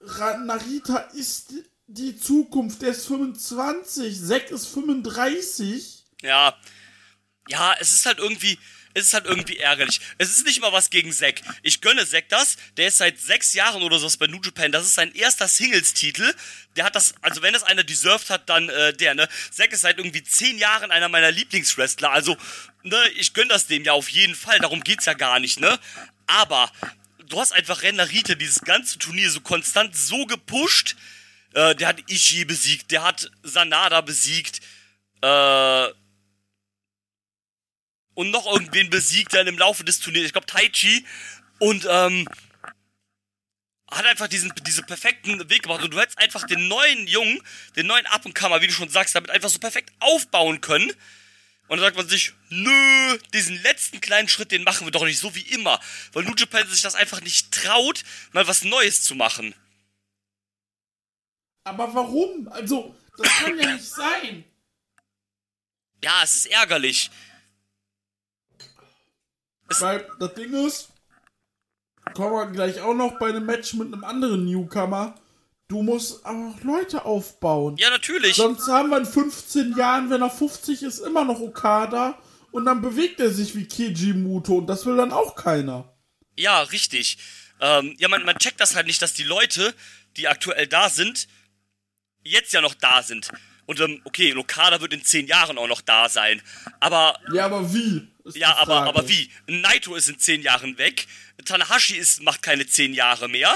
Narita 0.00 0.96
ist 1.14 1.54
die 1.86 2.18
Zukunft. 2.18 2.82
Der 2.82 2.90
ist 2.90 3.06
25, 3.06 4.24
Zack 4.24 4.50
ist 4.50 4.66
35. 4.68 6.04
Ja. 6.22 6.54
Ja, 7.48 7.74
es 7.80 7.92
ist 7.92 8.06
halt 8.06 8.18
irgendwie. 8.18 8.58
Es 8.94 9.06
ist 9.06 9.14
halt 9.14 9.26
irgendwie 9.26 9.58
ärgerlich. 9.58 10.00
Es 10.18 10.30
ist 10.30 10.44
nicht 10.46 10.60
mal 10.60 10.72
was 10.72 10.90
gegen 10.90 11.12
Zack. 11.12 11.42
Ich 11.62 11.80
gönne 11.80 12.06
Zack 12.06 12.28
das. 12.28 12.56
Der 12.76 12.88
ist 12.88 12.98
seit 12.98 13.18
sechs 13.20 13.54
Jahren 13.54 13.82
oder 13.82 13.98
so 13.98 14.08
bei 14.18 14.26
New 14.26 14.40
Japan. 14.42 14.72
Das 14.72 14.84
ist 14.84 14.94
sein 14.94 15.14
erster 15.14 15.48
Singles-Titel. 15.48 16.34
Der 16.76 16.84
hat 16.84 16.94
das, 16.94 17.14
also 17.22 17.42
wenn 17.42 17.52
das 17.52 17.62
einer 17.62 17.84
deserved 17.84 18.30
hat, 18.30 18.48
dann 18.48 18.68
äh, 18.68 18.92
der, 18.94 19.14
ne? 19.14 19.28
Zack 19.50 19.72
ist 19.72 19.82
seit 19.82 19.98
irgendwie 19.98 20.22
zehn 20.22 20.58
Jahren 20.58 20.90
einer 20.90 21.08
meiner 21.08 21.30
Lieblingswrestler. 21.30 22.10
Also, 22.10 22.36
ne, 22.82 23.00
ich 23.16 23.34
gönne 23.34 23.48
das 23.48 23.66
dem 23.66 23.84
ja 23.84 23.92
auf 23.92 24.08
jeden 24.08 24.34
Fall. 24.34 24.58
Darum 24.58 24.82
geht's 24.82 25.04
ja 25.04 25.14
gar 25.14 25.40
nicht, 25.40 25.60
ne? 25.60 25.78
Aber 26.26 26.70
du 27.28 27.40
hast 27.40 27.52
einfach 27.52 27.82
Rennerite 27.82 28.36
dieses 28.36 28.60
ganze 28.60 28.98
Turnier 28.98 29.30
so 29.30 29.40
konstant 29.40 29.96
so 29.96 30.26
gepusht. 30.26 30.96
Äh, 31.54 31.74
der 31.74 31.88
hat 31.88 32.10
Ishii 32.10 32.44
besiegt, 32.44 32.90
der 32.90 33.02
hat 33.02 33.30
Sanada 33.42 34.00
besiegt. 34.00 34.60
Äh, 35.22 35.88
und 38.18 38.32
noch 38.32 38.46
irgendwen 38.46 38.90
besiegt 38.90 39.32
dann 39.32 39.46
im 39.46 39.56
Laufe 39.56 39.84
des 39.84 40.00
Turniers. 40.00 40.26
Ich 40.26 40.32
glaube 40.32 40.48
Taichi. 40.48 41.06
Und 41.60 41.86
ähm, 41.88 42.28
hat 43.88 44.06
einfach 44.06 44.26
diesen, 44.26 44.52
diese 44.66 44.82
perfekten 44.82 45.48
Weg 45.48 45.62
gemacht. 45.62 45.84
Und 45.84 45.92
du 45.92 46.00
hättest 46.00 46.18
einfach 46.18 46.44
den 46.44 46.66
neuen 46.66 47.06
Jungen, 47.06 47.40
den 47.76 47.86
neuen 47.86 48.06
Up 48.06 48.26
und 48.26 48.34
Comer, 48.34 48.60
wie 48.60 48.66
du 48.66 48.72
schon 48.72 48.88
sagst, 48.88 49.14
damit 49.14 49.30
einfach 49.30 49.48
so 49.48 49.60
perfekt 49.60 49.92
aufbauen 50.00 50.60
können. 50.60 50.90
Und 51.68 51.76
dann 51.76 51.78
sagt 51.78 51.96
man 51.96 52.08
sich, 52.08 52.32
nö, 52.48 53.18
diesen 53.34 53.62
letzten 53.62 54.00
kleinen 54.00 54.28
Schritt, 54.28 54.50
den 54.50 54.64
machen 54.64 54.84
wir 54.84 54.90
doch 54.90 55.04
nicht 55.04 55.20
so 55.20 55.36
wie 55.36 55.54
immer. 55.54 55.78
Weil 56.12 56.24
New 56.24 56.34
Japan 56.36 56.68
sich 56.68 56.82
das 56.82 56.96
einfach 56.96 57.20
nicht 57.20 57.52
traut, 57.52 58.02
mal 58.32 58.48
was 58.48 58.64
Neues 58.64 59.04
zu 59.04 59.14
machen. 59.14 59.54
Aber 61.62 61.94
warum? 61.94 62.48
Also, 62.48 62.96
das 63.16 63.28
kann 63.28 63.56
ja 63.56 63.74
nicht 63.74 63.84
sein. 63.84 64.44
Ja, 66.02 66.24
es 66.24 66.32
ist 66.32 66.46
ärgerlich. 66.46 67.12
Weil 69.68 70.06
das 70.18 70.34
Ding 70.34 70.52
ist, 70.66 70.88
kommen 72.14 72.32
wir 72.32 72.46
gleich 72.46 72.80
auch 72.80 72.94
noch 72.94 73.18
bei 73.18 73.28
einem 73.28 73.46
Match 73.46 73.74
mit 73.74 73.92
einem 73.92 74.04
anderen 74.04 74.44
Newcomer. 74.46 75.14
Du 75.68 75.82
musst 75.82 76.24
aber 76.24 76.54
auch 76.54 76.64
Leute 76.64 77.04
aufbauen. 77.04 77.76
Ja, 77.76 77.90
natürlich. 77.90 78.36
Sonst 78.36 78.66
haben 78.68 78.88
wir 78.88 78.98
in 78.98 79.06
15 79.06 79.76
Jahren, 79.76 80.08
wenn 80.08 80.22
er 80.22 80.30
50 80.30 80.82
ist, 80.82 81.00
immer 81.00 81.24
noch 81.24 81.40
Okada 81.40 82.18
und 82.50 82.64
dann 82.64 82.80
bewegt 82.80 83.20
er 83.20 83.30
sich 83.30 83.54
wie 83.54 83.68
Keiji 83.68 84.14
Muto 84.14 84.56
und 84.56 84.66
das 84.66 84.86
will 84.86 84.96
dann 84.96 85.12
auch 85.12 85.34
keiner. 85.34 85.94
Ja, 86.36 86.62
richtig. 86.62 87.18
Ähm, 87.60 87.94
ja, 87.98 88.08
man, 88.08 88.24
man 88.24 88.38
checkt 88.38 88.60
das 88.60 88.74
halt 88.74 88.86
nicht, 88.86 89.02
dass 89.02 89.12
die 89.12 89.24
Leute, 89.24 89.74
die 90.16 90.28
aktuell 90.28 90.66
da 90.66 90.88
sind, 90.88 91.28
jetzt 92.22 92.52
ja 92.52 92.60
noch 92.60 92.74
da 92.74 93.02
sind. 93.02 93.28
Und 93.68 93.80
ähm, 93.80 94.00
okay, 94.04 94.30
Lokada 94.30 94.80
wird 94.80 94.94
in 94.94 95.04
zehn 95.04 95.26
Jahren 95.26 95.58
auch 95.58 95.68
noch 95.68 95.82
da 95.82 96.08
sein. 96.08 96.40
Aber 96.80 97.18
Ja, 97.34 97.44
aber 97.44 97.72
wie? 97.74 98.08
ja, 98.32 98.56
aber 98.56 98.84
aber 98.84 99.06
wie? 99.08 99.30
Naito 99.46 99.94
ist 99.94 100.08
in 100.08 100.18
zehn 100.18 100.40
Jahren 100.40 100.78
weg. 100.78 101.06
Tanahashi 101.44 101.96
ist 101.96 102.22
macht 102.22 102.42
keine 102.42 102.66
zehn 102.66 102.94
Jahre 102.94 103.28
mehr. 103.28 103.54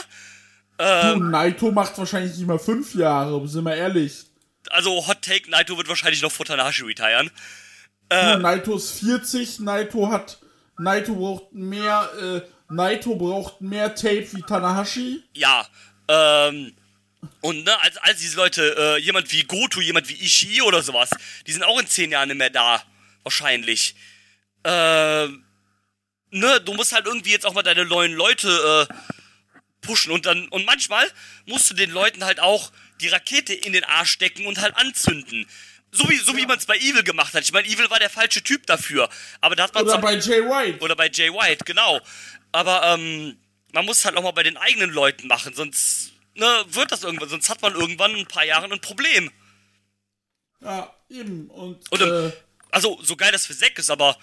Du, 0.76 0.84
Naito 0.84 1.70
macht 1.72 1.96
wahrscheinlich 1.96 2.36
nicht 2.36 2.46
mal 2.46 2.58
fünf 2.58 2.94
Jahre, 2.94 3.46
sind 3.48 3.64
wir 3.64 3.74
ehrlich. 3.74 4.24
Also 4.70 5.06
Hot 5.06 5.22
Take, 5.22 5.50
Naito 5.50 5.78
wird 5.78 5.88
wahrscheinlich 5.88 6.20
noch 6.20 6.32
vor 6.32 6.44
Tanahashi 6.44 6.82
retiren. 6.84 7.30
Du, 8.10 8.38
Naito 8.38 8.76
ist 8.76 8.98
40, 9.00 9.60
Naito 9.60 10.10
hat. 10.10 10.38
Naito 10.78 11.14
braucht 11.14 11.52
mehr, 11.54 12.10
äh, 12.20 12.40
Naito 12.68 13.14
braucht 13.16 13.62
mehr 13.62 13.94
Tape 13.94 14.28
wie 14.32 14.42
Tanahashi. 14.42 15.22
Ja. 15.34 15.66
Ähm, 16.08 16.74
und 17.41 17.64
ne, 17.64 17.81
als, 17.83 17.97
als 17.99 18.20
diese 18.20 18.37
Leute, 18.37 18.75
äh, 18.79 19.01
jemand 19.01 19.31
wie 19.33 19.43
Goto, 19.45 19.81
jemand 19.81 20.09
wie 20.09 20.14
Ishii 20.14 20.62
oder 20.62 20.83
sowas, 20.83 21.11
die 21.47 21.53
sind 21.53 21.62
auch 21.62 21.79
in 21.79 21.87
zehn 21.87 22.11
Jahren 22.11 22.29
nicht 22.29 22.39
mehr 22.39 22.51
da. 22.51 22.83
Wahrscheinlich. 23.23 23.95
Ähm, 24.64 25.45
ne, 26.31 26.61
du 26.61 26.75
musst 26.75 26.93
halt 26.93 27.07
irgendwie 27.07 27.31
jetzt 27.31 27.47
auch 27.47 27.55
mal 27.55 27.62
deine 27.62 27.85
neuen 27.85 28.12
Leute 28.12 28.89
äh, 28.89 28.95
pushen 29.81 30.12
und 30.12 30.27
dann 30.27 30.49
und 30.49 30.64
manchmal 30.64 31.09
musst 31.47 31.70
du 31.70 31.75
den 31.75 31.91
Leuten 31.91 32.25
halt 32.25 32.41
auch 32.41 32.73
die 33.01 33.09
Rakete 33.09 33.55
in 33.55 33.73
den 33.73 33.85
Arsch 33.85 34.11
stecken 34.11 34.47
und 34.47 34.61
halt 34.61 34.77
anzünden. 34.77 35.47
So 35.91 36.09
wie, 36.09 36.16
so 36.16 36.37
wie 36.37 36.47
man 36.47 36.59
es 36.59 36.66
bei 36.66 36.77
Evil 36.79 37.03
gemacht 37.03 37.35
hat. 37.35 37.43
Ich 37.45 37.53
meine, 37.53 37.68
Evil 37.68 37.91
war 37.91 37.99
der 37.99 38.09
falsche 38.09 38.43
Typ 38.43 38.66
dafür. 38.66 39.11
Aber 39.41 39.57
da 39.57 39.64
hat 39.64 39.75
man 39.75 39.85
Oder 39.85 39.99
bei 39.99 40.14
Jay 40.14 40.41
White. 40.43 40.79
oder 40.81 40.97
bei 40.97 41.11
Jay 41.11 41.31
White, 41.31 41.64
genau. 41.66 42.01
Aber 42.51 42.83
ähm, 42.95 43.37
man 43.73 43.85
muss 43.85 43.99
es 43.99 44.05
halt 44.07 44.16
auch 44.16 44.23
mal 44.23 44.31
bei 44.31 44.43
den 44.43 44.57
eigenen 44.57 44.91
Leuten 44.91 45.27
machen, 45.27 45.53
sonst 45.55 46.11
ne, 46.35 46.64
wird 46.68 46.93
das 46.93 47.03
irgendwann, 47.03 47.28
sonst 47.28 47.49
hat 47.49 47.62
man 47.62 47.74
irgendwann 47.74 48.12
in 48.12 48.20
ein 48.20 48.26
paar 48.26 48.45
Jahren 48.45 48.72
ein 48.72 48.80
Problem. 48.80 49.30
Ja, 50.61 50.95
eben. 51.09 51.49
Und, 51.51 51.91
Und 51.91 52.01
ähm, 52.01 52.28
äh, 52.28 52.33
also, 52.70 52.99
so 53.03 53.16
geil 53.16 53.33
das 53.33 53.47
für 53.47 53.57
Zack 53.57 53.78
ist, 53.78 53.91
aber 53.91 54.16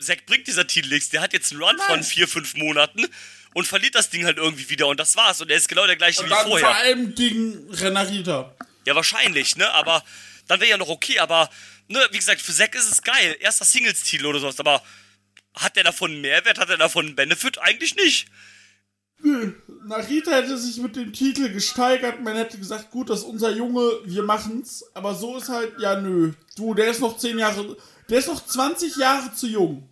Zack 0.00 0.26
bringt 0.26 0.46
dieser 0.46 0.66
Titel 0.66 0.88
nichts. 0.88 1.10
Der 1.10 1.20
hat 1.20 1.32
jetzt 1.32 1.52
einen 1.52 1.62
Run 1.62 1.76
Nein. 1.76 1.86
von 1.86 2.02
vier, 2.02 2.28
fünf 2.28 2.54
Monaten 2.54 3.06
und 3.54 3.66
verliert 3.66 3.94
das 3.94 4.10
Ding 4.10 4.24
halt 4.24 4.38
irgendwie 4.38 4.68
wieder 4.70 4.86
und 4.86 4.98
das 4.98 5.16
war's. 5.16 5.40
Und 5.40 5.50
er 5.50 5.56
ist 5.56 5.68
genau 5.68 5.86
der 5.86 5.96
gleiche 5.96 6.20
und 6.20 6.26
wie 6.26 6.30
dann 6.30 6.46
vor 6.46 6.58
vorher. 6.58 6.76
allem 6.76 7.14
gegen 7.14 7.72
Renarita. 7.72 8.54
Ja, 8.86 8.94
wahrscheinlich, 8.94 9.56
ne? 9.56 9.70
Aber 9.72 10.02
dann 10.46 10.60
wäre 10.60 10.70
ja 10.70 10.76
noch 10.78 10.88
okay, 10.88 11.18
aber, 11.18 11.50
ne, 11.88 12.06
wie 12.10 12.18
gesagt, 12.18 12.40
für 12.40 12.52
Zack 12.52 12.74
ist 12.74 12.90
es 12.90 13.02
geil. 13.02 13.36
Erster 13.40 13.64
Singles-Titel 13.64 14.26
oder 14.26 14.40
sowas, 14.40 14.58
aber 14.58 14.82
hat 15.54 15.76
der 15.76 15.84
davon 15.84 16.12
einen 16.12 16.20
Mehrwert? 16.20 16.58
Hat 16.58 16.70
er 16.70 16.76
davon 16.76 17.06
einen 17.06 17.16
Benefit? 17.16 17.58
Eigentlich 17.58 17.96
nicht. 17.96 18.28
Narita 19.20 20.30
hätte 20.30 20.56
sich 20.58 20.76
mit 20.78 20.96
dem 20.96 21.12
Titel 21.12 21.50
gesteigert, 21.52 22.22
man 22.22 22.36
hätte 22.36 22.58
gesagt, 22.58 22.90
gut, 22.90 23.10
das 23.10 23.20
ist 23.20 23.24
unser 23.24 23.50
Junge, 23.50 24.00
wir 24.04 24.22
machen's. 24.22 24.84
Aber 24.94 25.14
so 25.14 25.36
ist 25.38 25.48
halt, 25.48 25.72
ja 25.78 26.00
nö. 26.00 26.32
Du, 26.56 26.74
der 26.74 26.88
ist 26.88 27.00
noch 27.00 27.16
10 27.18 27.38
Jahre, 27.38 27.76
der 28.08 28.18
ist 28.18 28.28
noch 28.28 28.44
20 28.44 28.96
Jahre 28.96 29.34
zu 29.34 29.46
jung. 29.46 29.88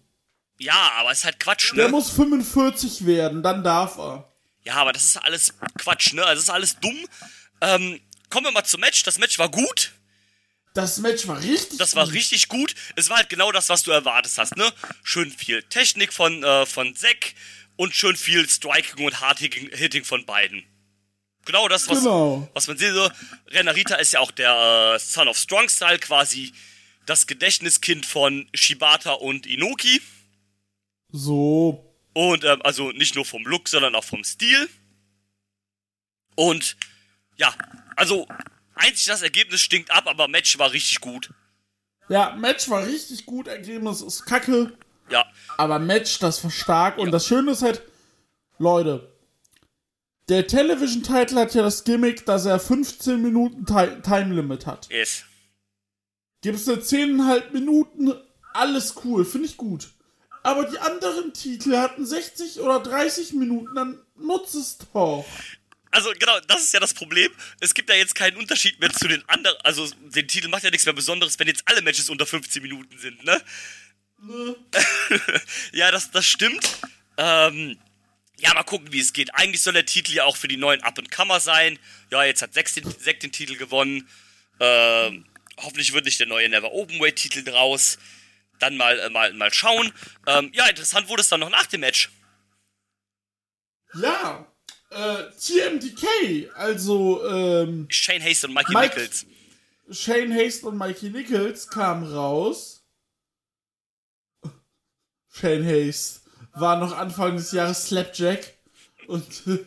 Ja, 0.58 0.92
aber 0.98 1.12
ist 1.12 1.24
halt 1.24 1.38
Quatsch, 1.40 1.72
Der 1.76 1.86
ne? 1.86 1.90
muss 1.90 2.10
45 2.10 3.04
werden, 3.06 3.42
dann 3.42 3.62
darf 3.62 3.98
er. 3.98 4.32
Ja, 4.64 4.74
aber 4.74 4.92
das 4.92 5.04
ist 5.04 5.16
alles 5.18 5.54
Quatsch, 5.78 6.12
ne? 6.14 6.24
Also 6.24 6.36
das 6.40 6.44
ist 6.44 6.50
alles 6.50 6.76
dumm. 6.80 7.06
Ähm, 7.60 8.00
kommen 8.30 8.46
wir 8.46 8.52
mal 8.52 8.64
zum 8.64 8.80
Match. 8.80 9.02
Das 9.02 9.18
Match 9.18 9.38
war 9.38 9.50
gut. 9.50 9.92
Das 10.74 10.98
Match 10.98 11.26
war 11.26 11.40
richtig 11.40 11.78
Das 11.78 11.94
war 11.94 12.10
richtig 12.10 12.48
gut. 12.48 12.74
Es 12.96 13.08
war 13.08 13.18
halt 13.18 13.28
genau 13.28 13.52
das, 13.52 13.68
was 13.68 13.82
du 13.82 13.90
erwartet 13.92 14.32
hast, 14.36 14.56
ne? 14.56 14.70
Schön 15.02 15.30
viel 15.30 15.62
Technik 15.62 16.12
von, 16.12 16.42
äh, 16.42 16.66
von 16.66 16.94
Zack 16.96 17.34
und 17.76 17.94
schön 17.94 18.16
viel 18.16 18.48
Striking 18.48 19.04
und 19.04 19.20
Hard-Hitting 19.20 20.04
von 20.04 20.24
beiden. 20.26 20.64
Genau 21.44 21.68
das, 21.68 21.88
was, 21.88 22.00
Genau. 22.00 22.48
was 22.54 22.66
man 22.66 22.76
sieht. 22.76 22.92
So. 22.92 23.08
Renarita 23.48 23.94
ist 23.96 24.12
ja 24.12 24.20
auch 24.20 24.32
der 24.32 24.94
äh, 24.96 24.98
Son 24.98 25.28
of 25.28 25.38
Strong 25.38 25.68
Style, 25.68 25.98
quasi 25.98 26.52
das 27.06 27.26
Gedächtniskind 27.28 28.04
von 28.04 28.48
Shibata 28.52 29.12
und 29.12 29.46
Inoki. 29.46 30.02
So. 31.12 31.94
Und 32.14 32.44
ähm, 32.44 32.60
also 32.62 32.90
nicht 32.92 33.14
nur 33.14 33.24
vom 33.24 33.44
Look, 33.44 33.68
sondern 33.68 33.94
auch 33.94 34.04
vom 34.04 34.24
Stil. 34.24 34.68
Und 36.34 36.76
ja, 37.36 37.54
also 37.94 38.26
einzig 38.74 39.06
das 39.06 39.22
Ergebnis 39.22 39.60
stinkt 39.60 39.90
ab, 39.90 40.06
aber 40.06 40.26
Match 40.28 40.58
war 40.58 40.72
richtig 40.72 41.00
gut. 41.00 41.30
Ja, 42.08 42.34
Match 42.34 42.68
war 42.68 42.86
richtig 42.86 43.26
gut, 43.26 43.46
Ergebnis 43.48 44.00
ist 44.00 44.24
kacke. 44.26 44.76
Ja, 45.10 45.24
Aber 45.56 45.78
Match, 45.78 46.18
das 46.18 46.42
war 46.42 46.50
stark. 46.50 46.98
Und 46.98 47.10
das 47.12 47.26
Schöne 47.26 47.52
ist 47.52 47.62
halt, 47.62 47.82
Leute, 48.58 49.12
der 50.28 50.46
Television-Title 50.46 51.40
hat 51.40 51.54
ja 51.54 51.62
das 51.62 51.84
Gimmick, 51.84 52.26
dass 52.26 52.46
er 52.46 52.58
15 52.58 53.22
Minuten 53.22 53.64
Ti 53.64 54.00
Time 54.02 54.34
Limit 54.34 54.66
hat. 54.66 54.90
ist. 54.90 55.24
Gibt's 56.42 56.68
eine 56.68 56.78
10,5 56.78 57.52
Minuten, 57.52 58.12
alles 58.52 58.94
cool, 59.04 59.24
finde 59.24 59.46
ich 59.46 59.56
gut. 59.56 59.88
Aber 60.42 60.64
die 60.64 60.78
anderen 60.78 61.32
Titel 61.32 61.76
hatten 61.76 62.06
60 62.06 62.60
oder 62.60 62.80
30 62.80 63.32
Minuten, 63.34 63.74
dann 63.74 63.98
nutzt 64.16 64.54
es 64.54 64.78
doch. 64.92 65.24
Also 65.90 66.10
genau, 66.18 66.38
das 66.46 66.62
ist 66.62 66.74
ja 66.74 66.80
das 66.80 66.94
Problem. 66.94 67.32
Es 67.60 67.74
gibt 67.74 67.88
ja 67.88 67.96
jetzt 67.96 68.14
keinen 68.14 68.36
Unterschied 68.36 68.78
mehr 68.80 68.92
zu 68.92 69.08
den 69.08 69.26
anderen. 69.28 69.56
Also 69.64 69.88
den 70.00 70.28
Titel 70.28 70.48
macht 70.48 70.62
ja 70.62 70.70
nichts 70.70 70.84
mehr 70.84 70.92
Besonderes, 70.94 71.38
wenn 71.38 71.48
jetzt 71.48 71.62
alle 71.66 71.82
Matches 71.82 72.10
unter 72.10 72.26
15 72.26 72.62
Minuten 72.62 72.98
sind, 72.98 73.24
ne? 73.24 73.40
ja, 75.72 75.90
das, 75.90 76.10
das 76.10 76.26
stimmt. 76.26 76.78
Ähm, 77.16 77.78
ja, 78.38 78.52
mal 78.54 78.64
gucken, 78.64 78.92
wie 78.92 79.00
es 79.00 79.12
geht. 79.12 79.34
Eigentlich 79.34 79.62
soll 79.62 79.72
der 79.72 79.86
Titel 79.86 80.12
ja 80.12 80.24
auch 80.24 80.36
für 80.36 80.48
die 80.48 80.56
neuen 80.56 80.82
Up-and-Comer 80.82 81.40
sein. 81.40 81.78
Ja, 82.10 82.24
jetzt 82.24 82.42
hat 82.42 82.54
Zack 82.54 82.72
den, 82.74 82.98
Zack 82.98 83.20
den 83.20 83.32
Titel 83.32 83.56
gewonnen. 83.56 84.08
Ähm, 84.60 85.26
hoffentlich 85.58 85.92
wird 85.92 86.04
nicht 86.04 86.20
der 86.20 86.26
neue 86.26 86.48
Never 86.48 86.72
Openweight-Titel 86.72 87.44
draus. 87.44 87.98
Dann 88.58 88.76
mal, 88.76 88.98
äh, 88.98 89.10
mal, 89.10 89.32
mal 89.34 89.52
schauen. 89.52 89.92
Ähm, 90.26 90.50
ja, 90.54 90.66
interessant 90.66 91.08
wurde 91.08 91.22
es 91.22 91.28
dann 91.28 91.40
noch 91.40 91.50
nach 91.50 91.66
dem 91.66 91.80
Match. 91.80 92.10
Ja, 93.94 94.46
äh, 94.90 95.24
TMDK, 95.38 96.50
also 96.54 97.26
ähm, 97.26 97.86
Shane 97.90 98.22
Hayes 98.22 98.44
und 98.44 98.52
Mikey 98.54 98.72
Mike- 98.72 98.94
Nichols. 98.98 99.26
Shane 99.90 100.34
Haste 100.34 100.66
und 100.66 100.76
Mikey 100.76 101.10
Nichols 101.10 101.68
kamen 101.68 102.12
raus. 102.12 102.75
Shane 105.38 105.64
Haste 105.66 106.20
war 106.54 106.78
noch 106.78 106.92
Anfang 106.96 107.36
des 107.36 107.52
Jahres 107.52 107.86
Slapjack 107.86 108.54
und 109.06 109.24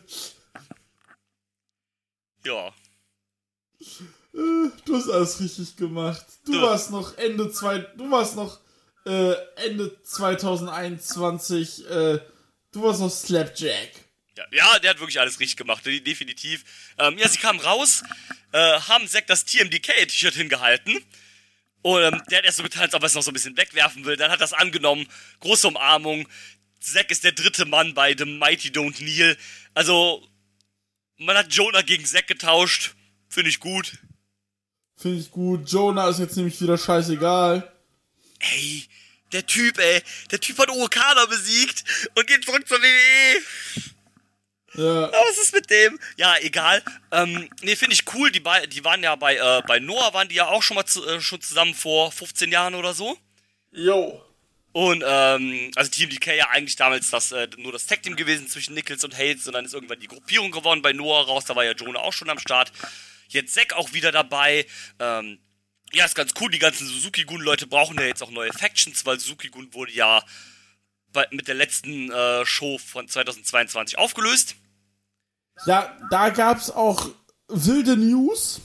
Ja. 2.44 2.72
du 4.32 4.96
hast 4.96 5.10
alles 5.10 5.40
richtig 5.40 5.76
gemacht. 5.76 6.24
Du 6.46 6.54
Ja. 6.54 6.62
warst 6.62 6.90
noch 6.90 7.16
Ende 7.18 7.50
zwei, 7.52 7.78
du 7.78 8.10
warst 8.10 8.36
noch 8.36 8.58
äh, 9.06 9.32
Ende 9.56 9.96
2021, 10.02 11.86
äh, 11.88 12.18
du 12.72 12.82
warst 12.82 13.00
noch 13.00 13.10
Slapjack. 13.10 13.90
Ja, 14.36 14.44
ja, 14.52 14.78
der 14.78 14.90
hat 14.90 15.00
wirklich 15.00 15.18
alles 15.20 15.38
richtig 15.40 15.56
gemacht, 15.56 15.84
de- 15.86 16.00
definitiv. 16.00 16.64
Ähm, 16.98 17.18
ja, 17.18 17.28
sie 17.28 17.38
kamen 17.38 17.60
raus, 17.60 18.02
äh, 18.52 18.58
haben 18.80 19.06
Zack 19.08 19.26
das 19.26 19.44
TMDK-T-Shirt 19.44 20.34
hingehalten. 20.34 21.02
Und 21.82 22.02
ähm, 22.02 22.22
der 22.30 22.38
hat 22.38 22.44
erst 22.44 22.58
so 22.58 22.62
getan, 22.62 22.82
als 22.82 22.94
ob 22.94 23.02
er 23.02 23.06
es 23.06 23.14
noch 23.14 23.22
so 23.22 23.30
ein 23.30 23.34
bisschen 23.34 23.56
wegwerfen 23.56 24.04
will. 24.04 24.16
Dann 24.16 24.30
hat 24.30 24.40
er 24.40 24.44
es 24.44 24.52
angenommen. 24.52 25.06
Große 25.40 25.68
Umarmung. 25.68 26.28
Zack 26.80 27.10
ist 27.10 27.24
der 27.24 27.32
dritte 27.32 27.64
Mann 27.66 27.94
bei 27.94 28.14
The 28.16 28.24
Mighty 28.24 28.68
Don't 28.68 28.96
Kneel. 28.96 29.36
Also, 29.74 30.26
man 31.16 31.36
hat 31.36 31.52
Jonah 31.52 31.82
gegen 31.82 32.04
Zack 32.04 32.26
getauscht. 32.26 32.94
Finde 33.28 33.50
ich 33.50 33.60
gut. 33.60 33.98
Finde 34.96 35.20
ich 35.20 35.30
gut. 35.30 35.70
Jonah 35.70 36.08
ist 36.08 36.18
jetzt 36.18 36.36
nämlich 36.36 36.60
wieder 36.60 36.76
scheißegal. 36.76 37.70
Ey, 38.40 38.84
der 39.32 39.46
Typ, 39.46 39.78
ey. 39.78 40.02
Der 40.30 40.40
Typ 40.40 40.58
hat 40.58 40.68
Okada 40.70 41.26
besiegt 41.26 41.84
und 42.14 42.26
geht 42.26 42.44
zurück 42.44 42.66
zur 42.66 42.78
WWE. 42.78 43.42
Ja, 44.74 45.10
was 45.10 45.38
ist 45.38 45.52
mit 45.52 45.68
dem? 45.70 45.98
Ja, 46.16 46.36
egal. 46.40 46.82
Ähm, 47.10 47.50
nee, 47.62 47.74
finde 47.74 47.94
ich 47.94 48.04
cool. 48.14 48.30
Die, 48.30 48.42
die 48.68 48.84
waren 48.84 49.02
ja 49.02 49.16
bei, 49.16 49.36
äh, 49.36 49.62
bei 49.66 49.80
Noah, 49.80 50.14
waren 50.14 50.28
die 50.28 50.36
ja 50.36 50.46
auch 50.46 50.62
schon 50.62 50.76
mal 50.76 50.86
zu, 50.86 51.04
äh, 51.06 51.20
schon 51.20 51.40
zusammen 51.40 51.74
vor 51.74 52.12
15 52.12 52.52
Jahren 52.52 52.74
oder 52.74 52.94
so. 52.94 53.18
yo. 53.72 54.24
Und, 54.72 55.02
ähm, 55.04 55.72
also 55.74 55.90
Team 55.90 56.10
DK 56.10 56.36
ja 56.36 56.50
eigentlich 56.50 56.76
damals 56.76 57.10
das, 57.10 57.32
äh, 57.32 57.48
nur 57.56 57.72
das 57.72 57.86
Tag-Team 57.86 58.14
gewesen 58.14 58.46
zwischen 58.46 58.74
Nichols 58.74 59.02
und 59.02 59.18
Hayes 59.18 59.44
und 59.48 59.54
dann 59.54 59.64
ist 59.64 59.74
irgendwann 59.74 59.98
die 59.98 60.06
Gruppierung 60.06 60.52
geworden 60.52 60.80
bei 60.80 60.92
Noah 60.92 61.26
raus. 61.26 61.44
Da 61.44 61.56
war 61.56 61.64
ja 61.64 61.72
Jonah 61.72 61.98
auch 61.98 62.12
schon 62.12 62.30
am 62.30 62.38
Start. 62.38 62.70
Jetzt 63.28 63.54
Zack 63.54 63.72
auch 63.72 63.92
wieder 63.92 64.12
dabei. 64.12 64.66
Ähm, 65.00 65.40
ja, 65.92 66.04
ist 66.04 66.14
ganz 66.14 66.34
cool. 66.40 66.50
Die 66.50 66.60
ganzen 66.60 66.86
Suzuki-Gun-Leute 66.86 67.66
brauchen 67.66 67.98
ja 67.98 68.06
jetzt 68.06 68.22
auch 68.22 68.30
neue 68.30 68.52
Factions, 68.52 69.04
weil 69.04 69.18
Suzuki-Gun 69.18 69.74
wurde 69.74 69.90
ja 69.92 70.22
mit 71.30 71.48
der 71.48 71.54
letzten 71.54 72.10
äh, 72.10 72.44
Show 72.44 72.78
von 72.78 73.08
2022 73.08 73.98
aufgelöst. 73.98 74.56
Ja, 75.66 75.96
da 76.10 76.30
gab's 76.30 76.70
auch 76.70 77.10
wilde 77.48 77.96
News. 77.96 78.60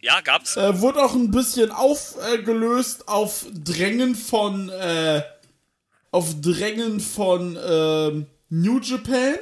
Ja, 0.00 0.20
gab's. 0.20 0.56
Äh, 0.56 0.80
wurde 0.80 1.02
auch 1.02 1.14
ein 1.14 1.30
bisschen 1.30 1.70
aufgelöst 1.70 3.08
auf 3.08 3.46
Drängen 3.52 4.14
von 4.14 4.68
äh, 4.68 5.22
auf 6.12 6.40
Drängen 6.40 7.00
von 7.00 7.58
ähm, 7.62 8.26
New 8.48 8.78
Japan, 8.80 9.34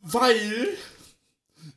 weil 0.00 0.68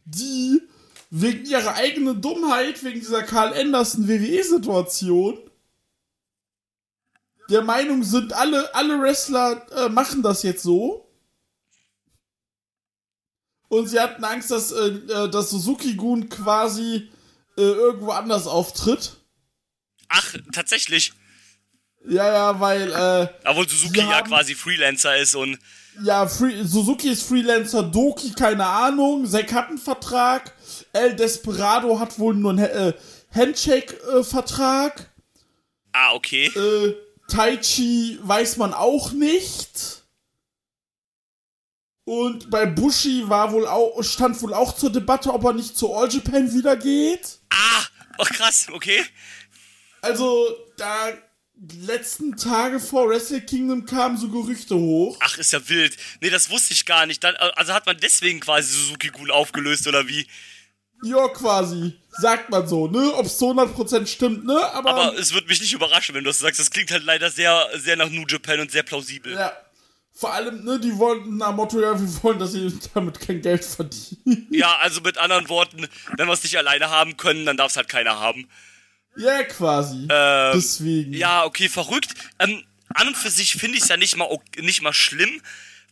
die 0.06 0.62
wegen 1.10 1.46
ihrer 1.46 1.74
eigenen 1.74 2.22
Dummheit, 2.22 2.84
wegen 2.84 3.00
dieser 3.00 3.24
Carl 3.24 3.54
Anderson 3.54 4.08
WWE-Situation, 4.08 5.38
der 7.52 7.62
Meinung 7.62 8.04
sind, 8.04 8.34
alle, 8.34 8.74
alle 8.74 9.00
Wrestler 9.02 9.66
äh, 9.76 9.90
machen 9.90 10.24
das 10.24 10.42
jetzt 10.44 10.64
so. 10.64 11.08
Und 13.68 13.88
sie 13.88 14.00
hatten 14.00 14.24
Angst, 14.24 14.52
dass, 14.52 14.72
äh, 14.72 14.88
äh, 14.88 15.30
dass 15.30 15.50
Suzuki-Gun 15.50 16.30
quasi 16.30 17.10
äh, 17.58 17.62
irgendwo 17.62 18.12
anders 18.12 18.48
auftritt. 18.48 19.18
Ach, 20.10 20.36
tatsächlich. 20.52 21.14
Ja, 22.06 22.32
ja, 22.34 22.60
weil, 22.60 22.92
äh, 22.92 23.28
Obwohl 23.48 23.70
Suzuki 23.70 24.00
Sie 24.02 24.06
ja 24.08 24.18
haben- 24.18 24.28
quasi 24.28 24.56
Freelancer 24.56 25.16
ist 25.18 25.36
und 25.36 25.60
ja, 26.04 26.26
Free 26.26 26.64
Suzuki 26.64 27.10
ist 27.10 27.24
Freelancer, 27.24 27.84
Doki, 27.84 28.32
keine 28.32 28.66
Ahnung, 28.66 29.26
Zack 29.30 29.52
hat 29.52 29.68
einen 29.68 29.78
Vertrag, 29.78 30.54
El 30.94 31.16
Desperado 31.18 32.00
hat 32.00 32.18
wohl 32.18 32.34
nur 32.34 32.52
einen 32.52 32.64
äh, 32.64 32.94
Handshake-Vertrag, 33.36 35.12
ah, 35.92 36.14
okay. 36.14 36.46
äh, 36.48 36.96
Taichi 37.32 38.20
weiß 38.22 38.58
man 38.58 38.74
auch 38.74 39.12
nicht. 39.12 40.04
Und 42.04 42.50
bei 42.50 42.66
Bushi 42.66 43.30
war 43.30 43.52
wohl 43.52 43.68
auch, 43.68 44.04
stand 44.04 44.42
wohl 44.42 44.54
auch 44.54 44.76
zur 44.76 44.92
Debatte, 44.92 45.34
ob 45.34 45.46
er 45.46 45.54
nicht 45.54 45.78
zu 45.78 45.94
All 45.94 46.12
Japan 46.12 46.52
wieder 46.54 46.76
geht. 46.76 47.40
Ah, 47.50 47.86
oh 48.18 48.24
krass, 48.24 48.68
okay. 48.74 49.06
Also, 50.02 50.48
da 50.78 51.14
letzten 51.80 52.36
Tage 52.36 52.80
vor 52.80 53.08
Wrestle 53.08 53.42
Kingdom 53.42 53.86
kamen 53.86 54.18
so 54.18 54.30
Gerüchte 54.30 54.76
hoch. 54.76 55.18
Ach, 55.22 55.38
ist 55.38 55.54
ja 55.54 55.70
wild. 55.70 55.96
Nee, 56.20 56.32
das 56.32 56.50
wusste 56.50 56.74
ich 56.74 56.86
gar 56.86 57.06
nicht. 57.06 57.24
Dann, 57.24 57.36
also 57.36 57.74
hat 57.74 57.86
man 57.86 57.98
deswegen 57.98 58.40
quasi 58.40 58.74
Suzuki-Gun 58.74 59.32
aufgelöst, 59.32 59.88
oder 59.88 60.08
wie? 60.08 60.28
Ja, 61.04 61.28
quasi. 61.30 61.98
Sagt 62.12 62.50
man 62.50 62.68
so, 62.68 62.88
ne? 62.88 63.14
Ob 63.16 63.26
es 63.26 63.38
zu 63.38 63.52
100% 63.52 64.06
stimmt, 64.06 64.46
ne? 64.46 64.60
Aber, 64.74 64.90
Aber 64.92 65.18
es 65.18 65.34
wird 65.34 65.48
mich 65.48 65.62
nicht 65.62 65.74
überraschen, 65.74 66.14
wenn 66.14 66.24
du 66.24 66.30
das 66.30 66.40
sagst. 66.40 66.60
Das 66.60 66.70
klingt 66.70 66.92
halt 66.92 67.04
leider 67.04 67.32
sehr, 67.32 67.68
sehr 67.76 67.96
nach 67.96 68.10
New 68.10 68.26
Japan 68.28 68.60
und 68.60 68.72
sehr 68.72 68.84
plausibel. 68.84 69.34
ja. 69.34 69.54
Vor 70.14 70.34
allem, 70.34 70.66
ne, 70.66 70.78
die 70.78 70.96
wollen 70.98 71.38
nach 71.38 71.56
Motto, 71.56 71.80
ja, 71.80 72.00
wir 72.00 72.24
wollen, 72.24 72.38
dass 72.38 72.52
sie 72.52 72.72
damit 72.94 73.20
kein 73.22 73.42
Geld 73.42 73.64
verdienen. 73.64 74.46
Ja, 74.52 74.78
also 74.82 75.00
mit 75.02 75.18
anderen 75.18 75.48
Worten, 75.50 75.88
wenn 76.18 76.28
wir 76.28 76.34
es 76.34 76.44
nicht 76.44 76.58
alleine 76.58 76.90
haben 76.90 77.16
können, 77.18 77.46
dann 77.46 77.56
darf 77.58 77.72
es 77.72 77.78
halt 77.78 77.88
keiner 77.88 78.20
haben. 78.20 78.48
ja, 79.16 79.42
quasi. 79.46 80.08
Ähm, 80.12 80.52
Deswegen. 80.54 81.14
Ja, 81.14 81.46
okay, 81.46 81.70
verrückt. 81.70 82.14
Ähm, 82.40 82.62
an 82.90 83.08
und 83.08 83.18
für 83.18 83.30
sich 83.32 83.54
finde 83.54 83.78
ich 83.78 83.84
es 83.84 83.90
ja 83.90 83.98
nicht 83.98 84.16
mal, 84.18 84.28
nicht 84.58 84.82
mal 84.82 84.94
schlimm, 84.94 85.42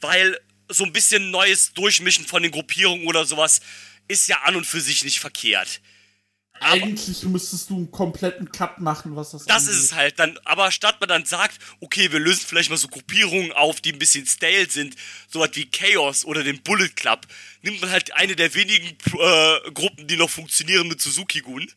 weil 0.02 0.38
so 0.70 0.84
ein 0.84 0.94
bisschen 0.94 1.32
neues 1.32 1.74
Durchmischen 1.74 2.26
von 2.26 2.44
den 2.44 2.52
Gruppierungen 2.52 3.08
oder 3.08 3.26
sowas 3.26 3.62
ist 4.08 4.28
ja 4.28 4.38
an 4.44 4.56
und 4.56 4.66
für 4.66 4.82
sich 4.82 5.04
nicht 5.04 5.20
verkehrt. 5.20 5.82
eigentlich 6.62 7.24
müsstest 7.24 7.70
du 7.70 7.76
einen 7.78 7.92
kompletten 7.92 8.52
Cut 8.52 8.80
machen, 8.80 9.16
was 9.16 9.32
das 9.32 9.46
Das 9.46 9.64
angeht. 9.64 9.76
ist 9.76 9.84
es 9.86 9.94
halt. 9.96 10.20
Dann, 10.20 10.38
aber 10.44 10.72
statt 10.72 10.98
man 11.00 11.08
dann 11.08 11.26
sagt, 11.26 11.58
okay, 11.80 12.12
wir 12.12 12.20
lösen 12.20 12.44
vielleicht 12.46 12.70
mal 12.70 12.78
so 12.78 12.88
Gruppierungen 12.90 13.52
auf, 13.54 13.80
die 13.82 13.94
ein 13.94 14.00
bisschen 14.00 14.26
stale 14.26 14.70
sind, 14.70 14.96
sowas 15.30 15.52
wie 15.54 15.70
Chaos 15.72 16.26
oder 16.26 16.44
den 16.44 16.62
Bullet 16.64 16.90
Club, 16.90 17.28
nimmt 17.62 17.80
man 17.82 17.92
halt 17.92 18.14
eine 18.16 18.36
der 18.36 18.54
wenigen 18.56 18.88
äh, 18.90 19.72
Gruppen, 19.72 20.08
die 20.08 20.18
noch 20.18 20.30
funktionieren 20.30 20.88
mit 20.88 21.02
Suzuki-Gun. 21.02 21.72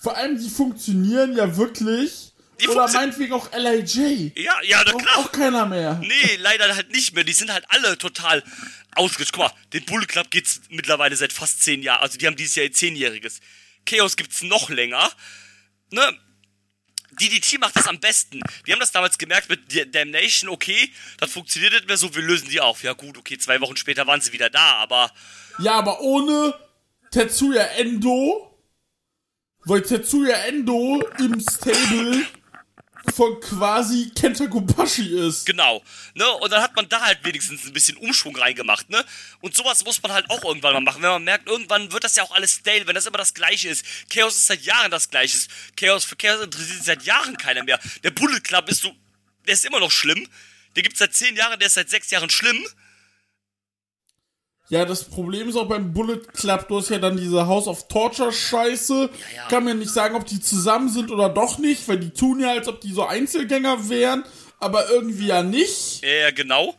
Vor 0.00 0.16
allem, 0.16 0.38
die 0.38 0.50
funktionieren 0.50 1.36
ja 1.36 1.56
wirklich. 1.56 2.31
Die 2.62 2.68
Oder 2.68 2.88
meinetwegen 2.92 3.32
auch 3.32 3.50
LAJ. 3.52 4.32
Ja, 4.36 4.54
ja, 4.62 4.82
Braucht 4.84 5.04
klar. 5.04 5.18
auch 5.18 5.32
keiner 5.32 5.66
mehr. 5.66 5.94
Nee, 6.02 6.36
leider 6.38 6.74
halt 6.74 6.90
nicht 6.92 7.12
mehr. 7.14 7.24
Die 7.24 7.32
sind 7.32 7.52
halt 7.52 7.64
alle 7.68 7.98
total 7.98 8.42
ausgeschlossen. 8.94 9.32
Guck 9.32 9.52
mal, 9.52 9.52
den 9.72 9.84
Bullet 9.84 10.06
Club 10.06 10.30
geht's 10.30 10.60
mittlerweile 10.68 11.16
seit 11.16 11.32
fast 11.32 11.62
zehn 11.62 11.82
Jahren. 11.82 12.02
Also 12.02 12.18
die 12.18 12.26
haben 12.26 12.36
dieses 12.36 12.54
Jahr 12.54 12.64
ihr 12.64 12.72
zehnjähriges. 12.72 13.40
Chaos 13.84 14.16
gibt's 14.16 14.42
noch 14.42 14.70
länger. 14.70 15.10
Ne? 15.90 16.18
DDT 17.20 17.58
macht 17.58 17.76
das 17.76 17.88
am 17.88 17.98
besten. 18.00 18.40
Die 18.66 18.72
haben 18.72 18.80
das 18.80 18.92
damals 18.92 19.18
gemerkt 19.18 19.48
mit 19.50 19.94
Damnation, 19.94 20.48
okay, 20.48 20.90
das 21.18 21.30
funktioniert 21.30 21.72
nicht 21.74 21.86
mehr 21.86 21.96
so, 21.98 22.14
wir 22.14 22.22
lösen 22.22 22.48
die 22.48 22.60
auf. 22.60 22.82
Ja 22.82 22.94
gut, 22.94 23.18
okay, 23.18 23.36
zwei 23.38 23.60
Wochen 23.60 23.76
später 23.76 24.06
waren 24.06 24.20
sie 24.20 24.32
wieder 24.32 24.48
da, 24.48 24.76
aber 24.76 25.10
Ja, 25.58 25.74
aber 25.74 26.00
ohne 26.00 26.54
Tetsuya 27.10 27.62
Endo, 27.76 28.58
weil 29.64 29.82
Tetsuya 29.82 30.36
Endo 30.46 31.06
im 31.18 31.38
Stable 31.40 32.24
von 33.14 33.40
quasi 33.40 34.10
Kenta 34.14 34.46
Kobashi 34.46 35.18
ist. 35.26 35.46
Genau, 35.46 35.82
ne? 36.14 36.28
Und 36.38 36.52
dann 36.52 36.62
hat 36.62 36.74
man 36.76 36.88
da 36.88 37.00
halt 37.00 37.24
wenigstens 37.24 37.64
ein 37.64 37.72
bisschen 37.72 37.96
Umschwung 37.96 38.36
reingemacht, 38.36 38.88
ne? 38.90 39.04
Und 39.40 39.54
sowas 39.54 39.84
muss 39.84 40.02
man 40.02 40.12
halt 40.12 40.28
auch 40.30 40.44
irgendwann 40.44 40.74
mal 40.74 40.80
machen, 40.80 41.02
wenn 41.02 41.10
man 41.10 41.24
merkt, 41.24 41.48
irgendwann 41.48 41.92
wird 41.92 42.04
das 42.04 42.16
ja 42.16 42.22
auch 42.22 42.32
alles 42.32 42.54
stale, 42.54 42.86
wenn 42.86 42.94
das 42.94 43.06
immer 43.06 43.18
das 43.18 43.34
Gleiche 43.34 43.68
ist. 43.68 43.84
Chaos 44.08 44.36
ist 44.36 44.46
seit 44.46 44.62
Jahren 44.62 44.90
das 44.90 45.10
Gleiche. 45.10 45.38
Chaos 45.76 46.04
für 46.04 46.16
Chaos 46.16 46.42
interessiert 46.42 46.76
sich 46.76 46.86
seit 46.86 47.02
Jahren 47.04 47.36
keiner 47.36 47.64
mehr. 47.64 47.78
Der 48.02 48.10
Bullet 48.10 48.40
Club 48.40 48.68
ist 48.68 48.82
so, 48.82 48.94
der 49.46 49.54
ist 49.54 49.64
immer 49.64 49.80
noch 49.80 49.90
schlimm. 49.90 50.28
Der 50.76 50.82
gibt's 50.82 50.98
seit 50.98 51.14
zehn 51.14 51.36
Jahren, 51.36 51.58
der 51.58 51.66
ist 51.66 51.74
seit 51.74 51.90
sechs 51.90 52.10
Jahren 52.10 52.30
schlimm. 52.30 52.64
Ja, 54.68 54.84
das 54.84 55.04
Problem 55.04 55.48
ist 55.48 55.56
auch 55.56 55.68
beim 55.68 55.92
Bullet 55.92 56.20
Club, 56.32 56.68
du 56.68 56.78
hast 56.78 56.88
ja 56.88 56.98
dann 56.98 57.16
diese 57.16 57.46
House 57.46 57.66
of 57.66 57.88
Torture 57.88 58.32
Scheiße. 58.32 59.10
ja. 59.36 59.48
Kann 59.48 59.64
mir 59.64 59.74
nicht 59.74 59.92
sagen, 59.92 60.14
ob 60.14 60.26
die 60.26 60.40
zusammen 60.40 60.88
sind 60.88 61.10
oder 61.10 61.28
doch 61.28 61.58
nicht, 61.58 61.86
weil 61.88 61.98
die 61.98 62.10
tun 62.10 62.40
ja, 62.40 62.52
als 62.52 62.68
ob 62.68 62.80
die 62.80 62.92
so 62.92 63.04
Einzelgänger 63.04 63.88
wären, 63.90 64.24
aber 64.60 64.88
irgendwie 64.88 65.26
ja 65.26 65.42
nicht. 65.42 66.02
Ja, 66.02 66.10
ja, 66.10 66.30
genau. 66.30 66.76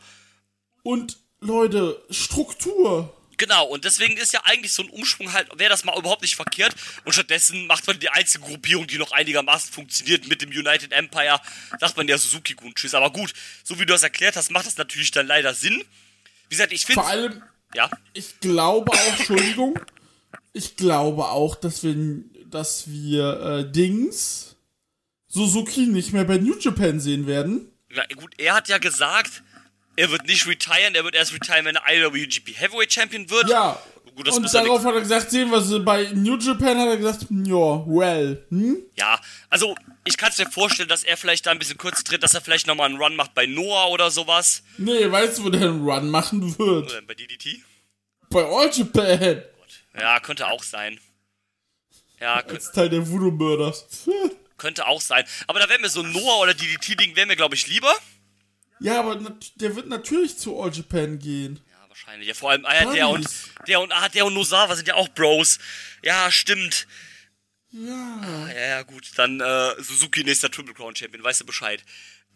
Und 0.82 1.18
Leute, 1.40 2.02
Struktur. 2.10 3.14
Genau, 3.36 3.66
und 3.66 3.84
deswegen 3.84 4.16
ist 4.16 4.32
ja 4.32 4.40
eigentlich 4.44 4.72
so 4.72 4.82
ein 4.82 4.90
Umschwung 4.90 5.32
halt, 5.32 5.48
wäre 5.58 5.70
das 5.70 5.84
mal 5.84 5.96
überhaupt 5.98 6.22
nicht 6.22 6.36
verkehrt. 6.36 6.74
Und 7.04 7.12
stattdessen 7.12 7.66
macht 7.66 7.86
man 7.86 7.98
die 7.98 8.08
einzige 8.08 8.44
Gruppierung, 8.44 8.86
die 8.86 8.98
noch 8.98 9.12
einigermaßen 9.12 9.72
funktioniert 9.72 10.28
mit 10.28 10.42
dem 10.42 10.50
United 10.50 10.92
Empire, 10.92 11.40
sagt 11.80 11.96
man 11.96 12.08
ja 12.08 12.16
Suzuki-Gun. 12.16 12.74
Tschüss. 12.74 12.94
Aber 12.94 13.10
gut, 13.10 13.32
so 13.62 13.74
wie 13.78 13.86
du 13.86 13.92
das 13.92 14.02
erklärt 14.02 14.36
hast, 14.36 14.50
macht 14.50 14.66
das 14.66 14.76
natürlich 14.76 15.10
dann 15.10 15.26
leider 15.26 15.54
Sinn. 15.54 15.84
Wie 16.48 16.56
gesagt, 16.56 16.72
ich 16.72 16.86
finde. 16.86 17.00
Vor 17.00 17.10
allem, 17.10 17.42
Ja, 17.74 17.90
ich 18.12 18.40
glaube 18.40 18.92
auch, 18.92 19.18
Entschuldigung, 19.18 19.78
ich 20.52 20.76
glaube 20.76 21.24
auch, 21.24 21.56
dass 21.56 21.82
wir, 21.82 21.96
dass 22.46 22.88
wir 22.88 23.40
äh, 23.40 23.72
Dings 23.72 24.56
Suzuki 25.28 25.86
nicht 25.86 26.12
mehr 26.12 26.24
bei 26.24 26.38
New 26.38 26.56
Japan 26.58 27.00
sehen 27.00 27.26
werden. 27.26 27.72
ja, 27.90 28.04
gut, 28.14 28.32
er 28.38 28.54
hat 28.54 28.68
ja 28.68 28.78
gesagt, 28.78 29.42
er 29.96 30.10
wird 30.10 30.26
nicht 30.26 30.46
retiren, 30.46 30.94
er 30.94 31.04
wird 31.04 31.14
erst 31.14 31.32
retiren, 31.32 31.64
wenn 31.64 31.76
er 31.76 31.82
IWGP 31.88 32.52
Heavyweight 32.54 32.92
Champion 32.92 33.28
wird. 33.28 33.48
Ja. 33.48 33.78
Gut, 34.14 34.28
das 34.28 34.36
und 34.36 34.42
muss 34.42 34.54
er 34.54 34.62
darauf 34.62 34.84
hat 34.84 34.94
er 34.94 35.00
gesagt, 35.00 35.30
sehen 35.30 35.50
wir 35.50 35.60
sie 35.60 35.80
bei 35.80 36.08
New 36.14 36.38
Japan, 36.38 36.78
hat 36.78 36.86
er 36.86 36.96
gesagt, 36.96 37.26
ja, 37.30 37.84
well, 37.86 38.46
hm? 38.48 38.76
Ja, 38.96 39.20
also 39.50 39.74
ich 40.04 40.16
kann 40.16 40.30
es 40.30 40.38
mir 40.38 40.50
vorstellen, 40.50 40.88
dass 40.88 41.04
er 41.04 41.16
vielleicht 41.16 41.46
da 41.46 41.50
ein 41.50 41.58
bisschen 41.58 41.78
kurz 41.78 42.04
tritt, 42.04 42.22
dass 42.22 42.34
er 42.34 42.40
vielleicht 42.40 42.66
nochmal 42.66 42.90
einen 42.90 43.00
Run 43.00 43.16
macht 43.16 43.34
bei 43.34 43.46
Noah 43.46 43.88
oder 43.90 44.10
sowas. 44.10 44.62
Nee, 44.78 45.10
weißt 45.10 45.38
du, 45.38 45.44
wo 45.44 45.50
der 45.50 45.62
einen 45.62 45.82
Run 45.84 46.10
machen 46.10 46.58
wird? 46.58 46.90
Oder 46.90 47.02
bei 47.02 47.14
DDT. 47.14 47.62
Bei 48.30 48.44
All 48.44 48.70
Japan. 48.70 49.42
Ja, 49.98 50.20
könnte 50.20 50.48
auch 50.48 50.62
sein. 50.62 51.00
Ja, 52.20 52.36
Als 52.36 52.72
Teil 52.72 52.88
der 52.88 53.08
Voodoo 53.08 53.30
Murders. 53.30 53.86
könnte 54.56 54.86
auch 54.86 55.00
sein. 55.00 55.24
Aber 55.46 55.60
da 55.60 55.68
wäre 55.68 55.80
mir 55.80 55.88
so 55.88 56.02
ein 56.02 56.12
Noah 56.12 56.40
oder 56.40 56.54
DDT-Ding, 56.54 57.16
wäre 57.16 57.26
mir, 57.26 57.36
glaube 57.36 57.54
ich, 57.54 57.66
lieber. 57.66 57.92
Ja, 58.80 59.00
aber 59.00 59.16
der 59.56 59.76
wird 59.76 59.88
natürlich 59.88 60.36
zu 60.38 60.60
All 60.60 60.72
Japan 60.72 61.18
gehen. 61.18 61.60
Ja, 61.70 61.88
wahrscheinlich. 61.88 62.28
Ja, 62.28 62.34
vor 62.34 62.50
allem, 62.50 62.64
ah, 62.64 62.74
ja, 62.74 62.92
der 62.92 63.08
und, 63.08 63.28
der 63.66 63.80
und, 63.80 63.92
ah, 63.92 64.08
der 64.08 64.26
und 64.26 64.34
Nosawa 64.34 64.74
sind 64.74 64.88
ja 64.88 64.94
auch 64.94 65.08
Bros. 65.08 65.58
Ja, 66.02 66.30
stimmt. 66.30 66.86
Ja. 67.74 68.48
Ja, 68.52 68.66
ja, 68.68 68.82
gut. 68.82 69.10
Dann, 69.16 69.40
äh, 69.40 69.82
Suzuki 69.82 70.22
nächster 70.22 70.48
Triple 70.50 70.74
Crown 70.74 70.94
Champion, 70.94 71.24
weißt 71.24 71.40
du 71.40 71.44
Bescheid. 71.44 71.82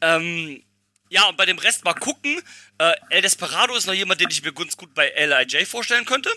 Ähm, 0.01 0.63
ja, 1.11 1.29
und 1.29 1.37
bei 1.37 1.47
dem 1.47 1.59
Rest 1.59 1.85
mal 1.85 1.95
gucken. 1.95 2.41
Äh, 2.79 2.95
El 3.11 3.23
Desperado 3.23 3.77
ist 3.77 3.87
noch 3.87 3.95
jemand, 3.95 4.21
den 4.21 4.31
ich 4.31 4.43
mir 4.43 4.53
ganz 4.53 4.77
gut 4.77 4.93
bei 4.95 5.13
LIJ 5.17 5.65
vorstellen 5.67 6.05
könnte. 6.05 6.29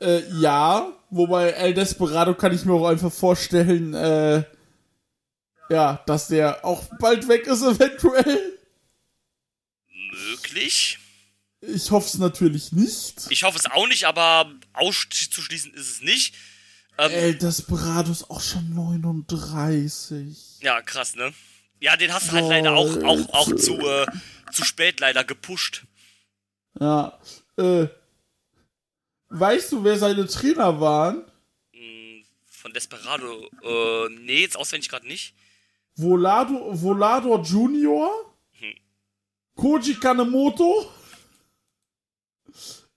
Äh, 0.00 0.22
ja, 0.40 0.92
wobei 1.10 1.50
El 1.50 1.74
Desperado 1.74 2.34
kann 2.34 2.54
ich 2.54 2.64
mir 2.64 2.72
auch 2.72 2.88
einfach 2.88 3.12
vorstellen, 3.12 3.92
äh, 3.92 4.44
ja, 5.68 6.02
dass 6.06 6.28
der 6.28 6.64
auch 6.64 6.84
bald 6.98 7.28
weg 7.28 7.46
ist 7.46 7.62
eventuell. 7.62 8.58
Möglich. 10.10 10.98
Ich 11.60 11.90
hoffe 11.90 12.06
es 12.06 12.14
natürlich 12.14 12.72
nicht. 12.72 13.26
Ich 13.28 13.42
hoffe 13.44 13.58
es 13.58 13.66
auch 13.66 13.86
nicht, 13.86 14.04
aber 14.04 14.50
auszuschließen 14.72 15.74
ist 15.74 15.90
es 15.90 16.00
nicht. 16.00 16.34
El 16.96 17.38
Desperado 17.38 18.12
ist 18.12 18.30
auch 18.30 18.40
schon 18.40 18.74
39. 18.74 20.60
Ja, 20.60 20.82
krass, 20.82 21.14
ne? 21.16 21.32
Ja, 21.80 21.96
den 21.96 22.12
hast 22.12 22.28
du 22.28 22.32
halt 22.32 22.48
leider 22.48 22.72
auch, 22.74 22.96
auch, 23.02 23.28
auch 23.30 23.56
zu, 23.56 23.78
äh, 23.80 24.06
zu 24.52 24.64
spät 24.64 25.00
leider 25.00 25.24
gepusht. 25.24 25.84
Ja. 26.78 27.18
Äh, 27.56 27.86
weißt 29.30 29.72
du, 29.72 29.84
wer 29.84 29.98
seine 29.98 30.26
Trainer 30.26 30.80
waren? 30.80 31.24
Von 32.46 32.72
Desperado. 32.72 33.48
Äh, 33.64 34.08
nee, 34.10 34.42
jetzt 34.42 34.56
auswendig 34.56 34.88
gerade 34.88 35.06
nicht. 35.08 35.34
Volado, 35.96 36.70
Volador 36.80 37.42
Junior? 37.42 38.10
Koji 39.56 39.94
Kanemoto? 39.94 40.90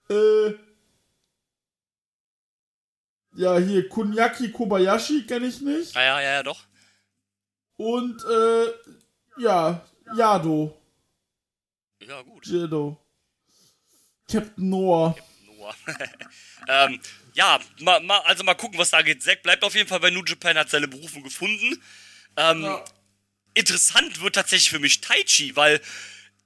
Äh. 0.09 0.64
Ja, 3.35 3.57
hier, 3.57 3.87
Kunyaki 3.89 4.51
Kobayashi 4.51 5.25
kenne 5.25 5.47
ich 5.47 5.61
nicht. 5.61 5.95
Ah, 5.95 6.03
ja, 6.03 6.21
ja, 6.21 6.33
ja, 6.35 6.43
doch. 6.43 6.63
Und, 7.77 8.23
äh, 8.23 8.65
ja, 9.41 9.85
Yado. 10.15 10.81
Ja, 12.01 12.21
gut. 12.21 12.45
Jado. 12.47 12.97
Captain 14.31 14.69
Noah. 14.69 15.15
Noah. 15.45 15.75
ähm, 16.67 16.99
ja, 17.33 17.59
mal, 17.81 17.99
mal, 18.01 18.19
also 18.19 18.43
mal 18.43 18.53
gucken, 18.55 18.79
was 18.79 18.91
da 18.91 19.01
geht. 19.01 19.21
Zack 19.21 19.43
bleibt 19.43 19.63
auf 19.63 19.75
jeden 19.75 19.89
Fall 19.89 19.99
bei 19.99 20.09
New 20.09 20.23
Japan, 20.23 20.57
hat 20.57 20.69
seine 20.69 20.87
Berufung 20.87 21.23
gefunden. 21.23 21.81
Ähm, 22.37 22.63
Ja. 22.63 22.85
Interessant 23.57 24.19
wird 24.21 24.35
tatsächlich 24.35 24.69
für 24.69 24.79
mich 24.79 24.99
Taichi, 24.99 25.55
weil 25.55 25.79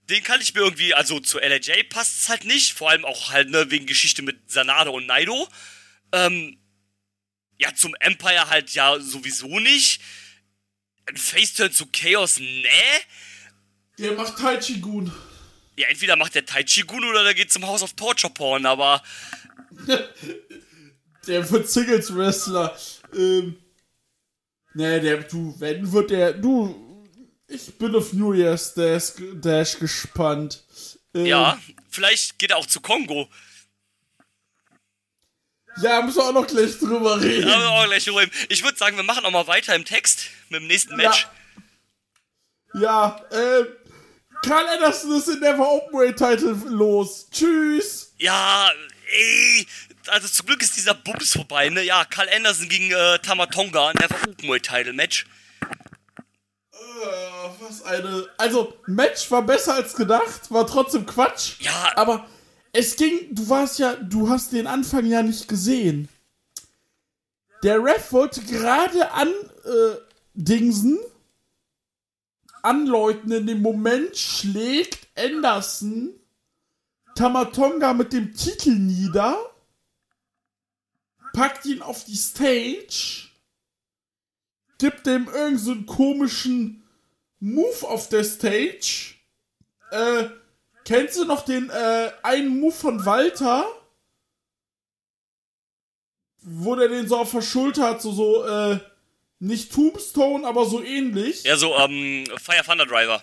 den 0.09 0.23
kann 0.23 0.41
ich 0.41 0.53
mir 0.53 0.61
irgendwie, 0.61 0.93
also 0.93 1.19
zu 1.19 1.39
LAJ 1.39 1.83
passt 1.89 2.21
es 2.21 2.29
halt 2.29 2.45
nicht, 2.45 2.73
vor 2.73 2.89
allem 2.91 3.03
auch 3.03 3.31
halt, 3.31 3.49
ne, 3.49 3.71
wegen 3.71 3.87
Geschichte 3.87 4.21
mit 4.21 4.51
Sanada 4.51 4.91
und 4.91 5.07
Naido. 5.07 5.47
Ähm, 6.11 6.59
ja, 7.59 7.73
zum 7.75 7.95
Empire 7.99 8.49
halt 8.49 8.71
ja 8.71 8.99
sowieso 8.99 9.59
nicht. 9.59 10.01
Ein 11.05 11.17
Faceturn 11.17 11.71
zu 11.71 11.87
Chaos, 11.91 12.39
ne? 12.39 12.69
Der 13.97 14.13
macht 14.13 14.37
Taichi-Gun. 14.37 15.11
Ja, 15.75 15.87
entweder 15.87 16.15
macht 16.15 16.35
der 16.35 16.45
Taichi 16.45 16.81
Gun 16.81 17.03
oder 17.03 17.23
der 17.23 17.33
geht 17.33 17.51
zum 17.51 17.65
House 17.65 17.83
of 17.83 17.93
Torture 17.93 18.33
Porn, 18.33 18.65
aber 18.65 19.01
Der 21.27 21.49
wird 21.49 21.69
Singles-Wrestler. 21.69 22.77
Ähm. 23.15 23.57
Nee, 24.73 24.99
der, 24.99 25.17
du, 25.23 25.55
wenn 25.59 25.91
wird 25.91 26.11
der, 26.11 26.33
du, 26.33 27.05
ich 27.47 27.77
bin 27.77 27.95
auf 27.95 28.13
New 28.13 28.33
Year's 28.33 28.73
Dash, 28.73 29.13
Dash 29.33 29.77
gespannt. 29.77 30.63
Ähm, 31.13 31.25
ja, 31.25 31.59
vielleicht 31.89 32.37
geht 32.37 32.51
er 32.51 32.57
auch 32.57 32.65
zu 32.65 32.79
Kongo. 32.79 33.29
Ja, 35.81 36.01
müssen 36.01 36.17
wir 36.17 36.25
auch 36.25 36.33
noch 36.33 36.47
gleich 36.47 36.77
drüber 36.77 37.21
reden. 37.21 37.49
Aber 37.49 37.69
auch 37.69 37.85
gleich 37.85 38.09
rum. 38.09 38.19
Ich 38.49 38.63
würde 38.63 38.77
sagen, 38.77 38.97
wir 38.97 39.03
machen 39.03 39.25
auch 39.25 39.31
mal 39.31 39.47
weiter 39.47 39.75
im 39.75 39.85
Text 39.85 40.27
mit 40.49 40.61
dem 40.61 40.67
nächsten 40.67 40.95
Match. 40.95 41.27
Ja, 42.73 43.19
ähm, 43.31 43.67
Carl 44.43 44.67
Anderson 44.67 45.17
ist 45.17 45.27
in 45.27 45.39
Never 45.39 45.67
Openweight 45.67 46.17
Title 46.17 46.55
los. 46.67 47.27
Tschüss. 47.31 48.13
Ja, 48.17 48.69
ey. 49.11 49.67
Also 50.07 50.27
zum 50.27 50.45
Glück 50.47 50.61
ist 50.61 50.77
dieser 50.77 50.93
Bums 50.93 51.33
vorbei, 51.33 51.69
ne? 51.69 51.83
Ja, 51.83 52.05
Karl 52.05 52.29
Anderson 52.29 52.69
gegen 52.69 52.91
äh, 52.91 53.19
Tamatonga, 53.19 53.93
Never 53.93 54.15
Openweight 54.27 54.63
Title 54.63 54.93
Match. 54.93 55.25
Äh, 56.71 57.49
was 57.59 57.83
eine, 57.83 58.27
also, 58.37 58.77
Match 58.87 59.29
war 59.31 59.41
besser 59.43 59.75
als 59.75 59.95
gedacht, 59.95 60.49
war 60.49 60.65
trotzdem 60.65 61.05
Quatsch. 61.05 61.59
Ja. 61.59 61.91
Aber 61.95 62.27
es 62.71 62.95
ging, 62.95 63.33
du 63.33 63.49
warst 63.49 63.79
ja, 63.79 63.95
du 63.95 64.29
hast 64.29 64.51
den 64.53 64.67
Anfang 64.67 65.05
ja 65.05 65.23
nicht 65.23 65.47
gesehen. 65.47 66.09
Der 67.63 67.83
Ref 67.83 68.11
wollte 68.11 68.41
gerade 68.41 69.11
an 69.11 69.27
äh, 69.27 69.95
Dingsen 70.33 70.99
anläuten. 72.61 73.31
In 73.31 73.47
dem 73.47 73.61
Moment 73.61 74.15
schlägt 74.15 75.07
Anderson 75.17 76.13
Tamatonga 77.15 77.93
mit 77.93 78.13
dem 78.13 78.33
Titel 78.33 78.71
nieder, 78.71 79.37
packt 81.33 81.65
ihn 81.65 81.81
auf 81.81 82.05
die 82.05 82.15
Stage, 82.15 83.27
gibt 84.77 85.05
dem 85.05 85.25
irgendeinen 85.25 85.57
so 85.57 85.75
komischen 85.81 86.83
Move 87.41 87.87
auf 87.87 88.07
der 88.07 88.23
Stage. 88.23 89.15
Äh, 89.91 90.29
kennst 90.89 91.17
du 91.17 91.25
noch 91.25 91.45
den 91.45 91.69
äh, 91.69 92.11
einen 92.23 92.59
Move 92.59 92.73
von 92.73 93.05
Walter? 93.05 93.63
Wo 96.41 96.75
der 96.75 96.87
den 96.87 97.07
so 97.07 97.17
auf 97.17 97.31
der 97.31 97.43
Schulter 97.43 97.83
hat, 97.83 98.01
so, 98.01 98.11
so, 98.11 98.43
äh, 98.43 98.79
nicht 99.37 99.71
Tombstone, 99.71 100.47
aber 100.47 100.65
so 100.65 100.81
ähnlich. 100.81 101.43
Ja, 101.43 101.57
so, 101.57 101.75
ähm, 101.77 102.25
Fire 102.41 102.63
Thunder 102.65 102.87
Driver. 102.87 103.21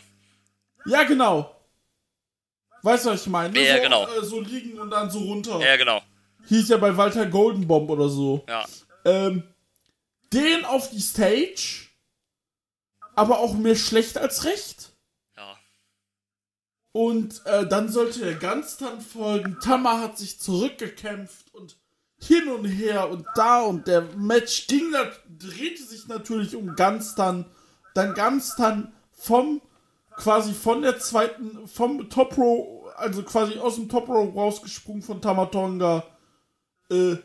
Ja, 0.87 1.03
genau. 1.03 1.57
Weißt 2.83 3.05
du, 3.05 3.11
was 3.11 3.23
ich 3.23 3.27
meine? 3.27 3.59
Ja, 3.59 3.77
so, 3.77 3.83
genau. 3.83 4.07
Äh, 4.07 4.25
so 4.25 4.41
liegen 4.41 4.79
und 4.79 4.91
dann 4.91 5.11
so 5.11 5.19
runter. 5.19 5.59
Ja, 5.59 5.77
genau. 5.77 6.03
Hieß 6.47 6.69
ja 6.69 6.77
bei 6.77 6.97
Walter 6.97 7.27
Goldenbomb 7.27 7.91
oder 7.91 8.09
so. 8.09 8.45
Ja. 8.49 8.65
Ähm, 9.05 9.43
den 10.33 10.65
auf 10.65 10.91
die 10.91 11.01
Stage, 11.01 11.89
aber 13.17 13.41
auch 13.41 13.55
mehr 13.55 13.75
schlecht 13.75 14.19
als 14.19 14.45
recht. 14.45 14.76
Und 16.97 17.45
äh, 17.45 17.67
dann 17.67 17.91
sollte 17.91 18.21
der 18.21 18.37
Ganztan 18.37 19.03
folgen. 19.03 19.59
Tama 19.63 20.01
hat 20.01 20.17
sich 20.17 20.41
zurückgekämpft 20.41 21.53
und 21.53 21.77
hin 22.19 22.49
und 22.49 22.65
her 22.65 23.11
und 23.11 23.27
da 23.35 23.61
und 23.61 23.87
der 23.87 24.01
Match 24.17 24.67
ging, 24.67 24.95
drehte 25.29 25.83
sich 25.83 26.09
natürlich 26.09 26.57
um 26.57 26.75
Ganztan. 26.75 27.45
Dann 27.93 28.15
Ganztan 28.15 28.95
vom, 29.13 29.61
quasi 30.17 30.55
von 30.55 30.81
der 30.81 30.99
zweiten, 30.99 31.69
vom 31.69 32.09
Top 32.09 32.39
Row, 32.39 32.87
also 32.97 33.23
quasi 33.25 33.59
aus 33.59 33.75
dem 33.75 33.91
Top 33.91 34.09
Row 34.09 34.35
rausgesprungen 34.35 35.03
von 35.03 35.21
Tamatonga. 35.21 36.03
Äh, 36.91 37.17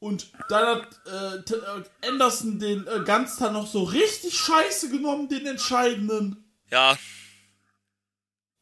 und 0.00 0.32
dann 0.50 0.66
hat 0.66 1.00
äh, 1.06 2.06
Anderson 2.06 2.58
den 2.58 2.86
äh, 2.86 3.02
Ganztan 3.06 3.54
noch 3.54 3.68
so 3.68 3.84
richtig 3.84 4.38
scheiße 4.38 4.90
genommen, 4.90 5.30
den 5.30 5.46
entscheidenden. 5.46 6.44
Ja. 6.70 6.98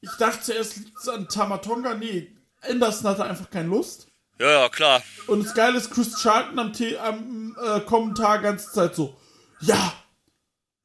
Ich 0.02 0.10
dachte 0.18 0.42
zuerst 0.42 0.76
liegt 0.76 0.98
es 0.98 1.08
an 1.08 1.28
Tamatonga. 1.28 1.94
Nee, 1.94 2.36
Anderson 2.60 3.10
hatte 3.10 3.24
einfach 3.24 3.48
keine 3.48 3.68
Lust. 3.68 4.08
Ja, 4.38 4.50
ja, 4.50 4.68
klar. 4.68 5.02
Und 5.28 5.44
das 5.44 5.54
Geile 5.54 5.78
ist, 5.78 5.90
Chris 5.90 6.20
Charlton 6.20 6.58
am, 6.58 6.72
T 6.72 6.98
am 6.98 7.56
äh, 7.64 7.80
Kommentar 7.80 8.40
ganze 8.40 8.72
Zeit 8.72 8.94
so, 8.94 9.16
ja, 9.60 9.92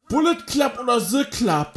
Bullet 0.08 0.38
Club 0.46 0.80
oder 0.80 1.00
The 1.00 1.24
Club? 1.26 1.74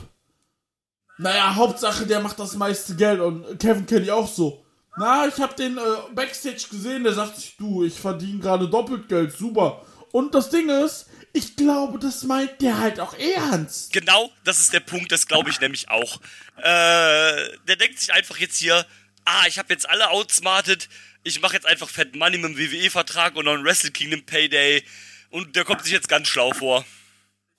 Naja, 1.19 1.55
Hauptsache, 1.55 2.07
der 2.07 2.21
macht 2.21 2.39
das 2.39 2.55
meiste 2.55 2.95
Geld. 2.95 3.21
Und 3.21 3.59
Kevin 3.59 3.87
Kelly 3.87 4.11
auch 4.11 4.29
so. 4.29 4.65
Na, 4.97 5.27
ich 5.27 5.39
hab 5.41 5.57
den 5.57 5.79
äh, 5.79 6.15
Backstage 6.15 6.67
gesehen, 6.71 7.05
der 7.05 7.15
sagt 7.15 7.37
sich, 7.37 7.57
du, 7.57 7.85
ich 7.85 7.99
verdiene 7.99 8.41
gerade 8.41 8.69
doppelt 8.69 9.09
Geld, 9.09 9.33
super. 9.33 9.83
Und 10.13 10.35
das 10.35 10.51
Ding 10.51 10.69
ist, 10.69 11.07
ich 11.33 11.57
glaube, 11.57 11.99
das 11.99 12.25
meint 12.25 12.61
der 12.61 12.79
halt 12.79 12.99
auch 12.99 13.15
ernst. 13.15 13.93
Genau, 13.93 14.31
das 14.45 14.59
ist 14.61 14.73
der 14.73 14.81
Punkt, 14.81 15.13
das 15.13 15.27
glaube 15.27 15.51
ich 15.51 15.61
nämlich 15.61 15.89
auch. 15.89 16.21
Äh, 16.57 16.63
der 16.63 17.77
denkt 17.79 17.99
sich 18.01 18.13
einfach 18.13 18.39
jetzt 18.39 18.57
hier, 18.59 18.85
ah, 19.25 19.45
ich 19.47 19.59
habe 19.59 19.73
jetzt 19.73 19.89
alle 19.89 20.11
outsmartet, 20.11 20.89
ich 21.23 21.41
mache 21.41 21.55
jetzt 21.55 21.67
einfach 21.67 21.89
Fat 21.89 22.15
Money 22.17 22.39
mit 22.39 22.51
dem 22.51 22.59
WWE-Vertrag 22.59 23.37
und 23.37 23.45
noch 23.45 23.55
einen 23.55 23.65
Wrestle 23.65 23.91
Kingdom 23.91 24.25
Payday 24.25 24.83
und 25.31 25.55
der 25.55 25.65
kommt 25.65 25.85
sich 25.85 25.93
jetzt 25.93 26.09
ganz 26.09 26.29
schlau 26.29 26.53
vor. 26.53 26.85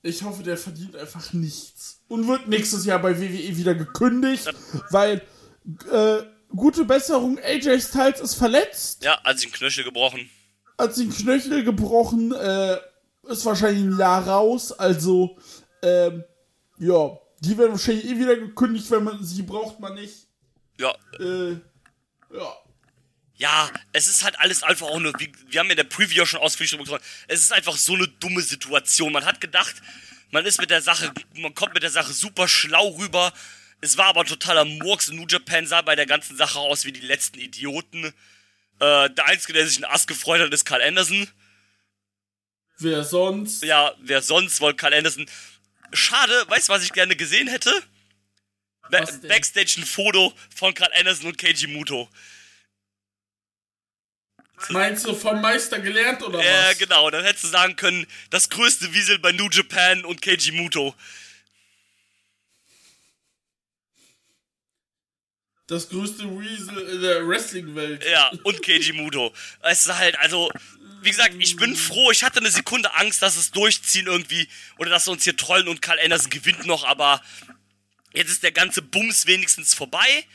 Ich 0.04 0.24
hoffe, 0.24 0.44
der 0.44 0.58
verdient 0.58 0.96
einfach 0.96 1.32
nichts. 1.34 2.02
Und 2.08 2.28
wird 2.28 2.48
nächstes 2.48 2.86
Jahr 2.86 3.00
bei 3.00 3.20
WWE 3.22 3.56
wieder 3.56 3.76
gekündigt, 3.76 4.52
weil 4.90 5.22
äh, 5.92 6.18
gute 6.50 6.84
Besserung, 6.84 7.40
AJ 7.40 7.80
Styles 7.82 8.20
ist 8.20 8.34
verletzt, 8.34 9.04
Ja, 9.04 9.22
hat 9.24 9.40
sich 9.40 9.48
ein 9.48 9.54
Knöchel 9.54 9.84
gebrochen. 9.84 10.30
Hat 10.78 10.96
sich 10.96 11.08
den 11.08 11.16
Knöchel 11.16 11.64
gebrochen, 11.64 12.34
äh, 12.34 12.78
ist 13.30 13.46
wahrscheinlich 13.46 13.84
ein 13.84 13.98
Jahr 13.98 14.28
raus, 14.28 14.72
also 14.72 15.38
ähm, 15.84 16.24
ja, 16.80 17.18
die 17.40 17.58
werden 17.58 17.72
wahrscheinlich 17.72 18.06
eh 18.06 18.18
wieder 18.18 18.36
gekündigt, 18.36 18.90
wenn 18.92 19.04
man 19.04 19.24
sie 19.24 19.44
braucht 19.44 19.80
man 19.80 19.96
nicht. 19.96 20.28
Ja, 20.80 20.94
Äh, 21.20 21.52
ja. 22.34 22.56
ja, 23.36 23.70
es 23.94 24.08
ist 24.08 24.24
halt 24.24 24.40
alles 24.40 24.64
einfach 24.64 24.88
auch 24.88 25.00
nur, 25.00 25.14
wie, 25.20 25.32
wir 25.50 25.60
haben 25.60 25.68
ja 25.68 25.72
in 25.74 25.78
der 25.78 25.84
Preview 25.84 26.26
schon 26.26 26.40
ausführlich 26.40 26.72
drüber 26.72 26.84
gesprochen, 26.84 27.04
es 27.28 27.42
ist 27.42 27.54
einfach 27.54 27.78
so 27.78 27.94
eine 27.94 28.08
dumme 28.08 28.42
Situation. 28.42 29.12
Man 29.12 29.26
hat 29.26 29.42
gedacht, 29.42 29.76
man 30.32 30.46
ist 30.46 30.60
mit 30.62 30.70
der 30.70 30.82
Sache, 30.82 31.12
man 31.36 31.54
kommt 31.54 31.74
mit 31.74 31.84
der 31.84 31.90
Sache 31.90 32.14
super 32.14 32.48
schlau 32.48 32.90
rüber. 32.90 33.34
Es 33.82 33.98
war 33.98 34.06
aber 34.06 34.24
totaler 34.24 34.64
Murks. 34.64 35.12
New 35.12 35.26
Japan 35.28 35.68
sah 35.68 35.82
bei 35.82 35.96
der 35.96 36.06
ganzen 36.06 36.38
Sache 36.38 36.60
aus 36.60 36.86
wie 36.86 36.92
die 36.92 37.02
letzten 37.02 37.40
Idioten. 37.40 38.14
Äh, 38.82 39.10
der 39.12 39.26
Einzige, 39.28 39.54
der 39.54 39.68
sich 39.68 39.78
einen 39.78 39.94
Ass 39.94 40.08
gefreut 40.08 40.42
hat, 40.42 40.52
ist 40.52 40.66
Carl 40.66 40.82
Anderson. 40.82 41.28
Wer 42.80 43.04
sonst? 43.04 43.64
Ja, 43.64 43.94
wer 44.00 44.22
sonst 44.24 44.60
wollte 44.60 44.78
Carl 44.78 44.96
Anderson? 44.96 45.28
Schade, 45.94 46.46
weißt 46.48 46.68
du, 46.68 46.74
was 46.74 46.84
ich 46.84 46.92
gerne 46.92 47.16
gesehen 47.16 47.48
hätte? 47.48 47.72
Ba? 48.90 49.06
Backstage 49.28 49.76
ein 49.78 49.86
Foto 49.86 50.34
von 50.56 50.74
Carl 50.74 50.92
Anderson 50.98 51.28
und 51.28 51.38
Keiji 51.38 51.68
Muto. 51.68 52.10
Meinst 54.70 55.06
du 55.06 55.16
vom 55.16 55.42
Meister 55.42 55.80
gelernt 55.80 56.22
oder 56.24 56.44
Ja, 56.44 56.70
was? 56.70 56.78
genau. 56.78 57.10
Dann 57.10 57.24
hättest 57.24 57.46
du 57.46 57.48
sagen 57.50 57.76
können, 57.76 58.06
das 58.30 58.50
größte 58.50 58.94
Wiesel 58.94 59.20
bei 59.20 59.32
New 59.32 59.50
Japan 59.50 60.06
und 60.06 60.22
Keiji 60.22 60.52
Muto. 60.52 60.96
Das 65.72 65.88
größte 65.88 66.26
Weasel 66.26 66.78
in 66.80 67.02
der 67.02 67.26
Wrestling-Welt. 67.26 68.04
Ja, 68.06 68.30
und 68.44 68.62
Keiji 68.62 68.92
Muto. 68.92 69.34
Es 69.62 69.86
ist 69.86 69.98
halt, 69.98 70.20
also, 70.20 70.52
wie 71.02 71.10
gesagt, 71.10 71.34
ich 71.40 71.56
bin 71.56 71.78
froh. 71.78 72.12
Ich 72.12 72.26
hatte 72.26 72.40
eine 72.40 72.52
Sekunde 72.52 72.94
Angst, 72.96 73.22
dass 73.22 73.38
es 73.38 73.52
durchziehen 73.52 74.08
irgendwie 74.08 74.50
oder 74.80 74.90
dass 74.90 75.06
sie 75.06 75.12
uns 75.12 75.24
hier 75.24 75.38
trollen 75.38 75.70
und 75.70 75.82
Karl 75.82 75.98
Anderson 76.04 76.30
gewinnt 76.30 76.66
noch, 76.66 76.84
aber 76.84 77.22
jetzt 78.12 78.30
ist 78.32 78.44
der 78.44 78.52
ganze 78.52 78.82
Bums 78.82 79.28
wenigstens 79.28 79.74
vorbei. 79.74 80.26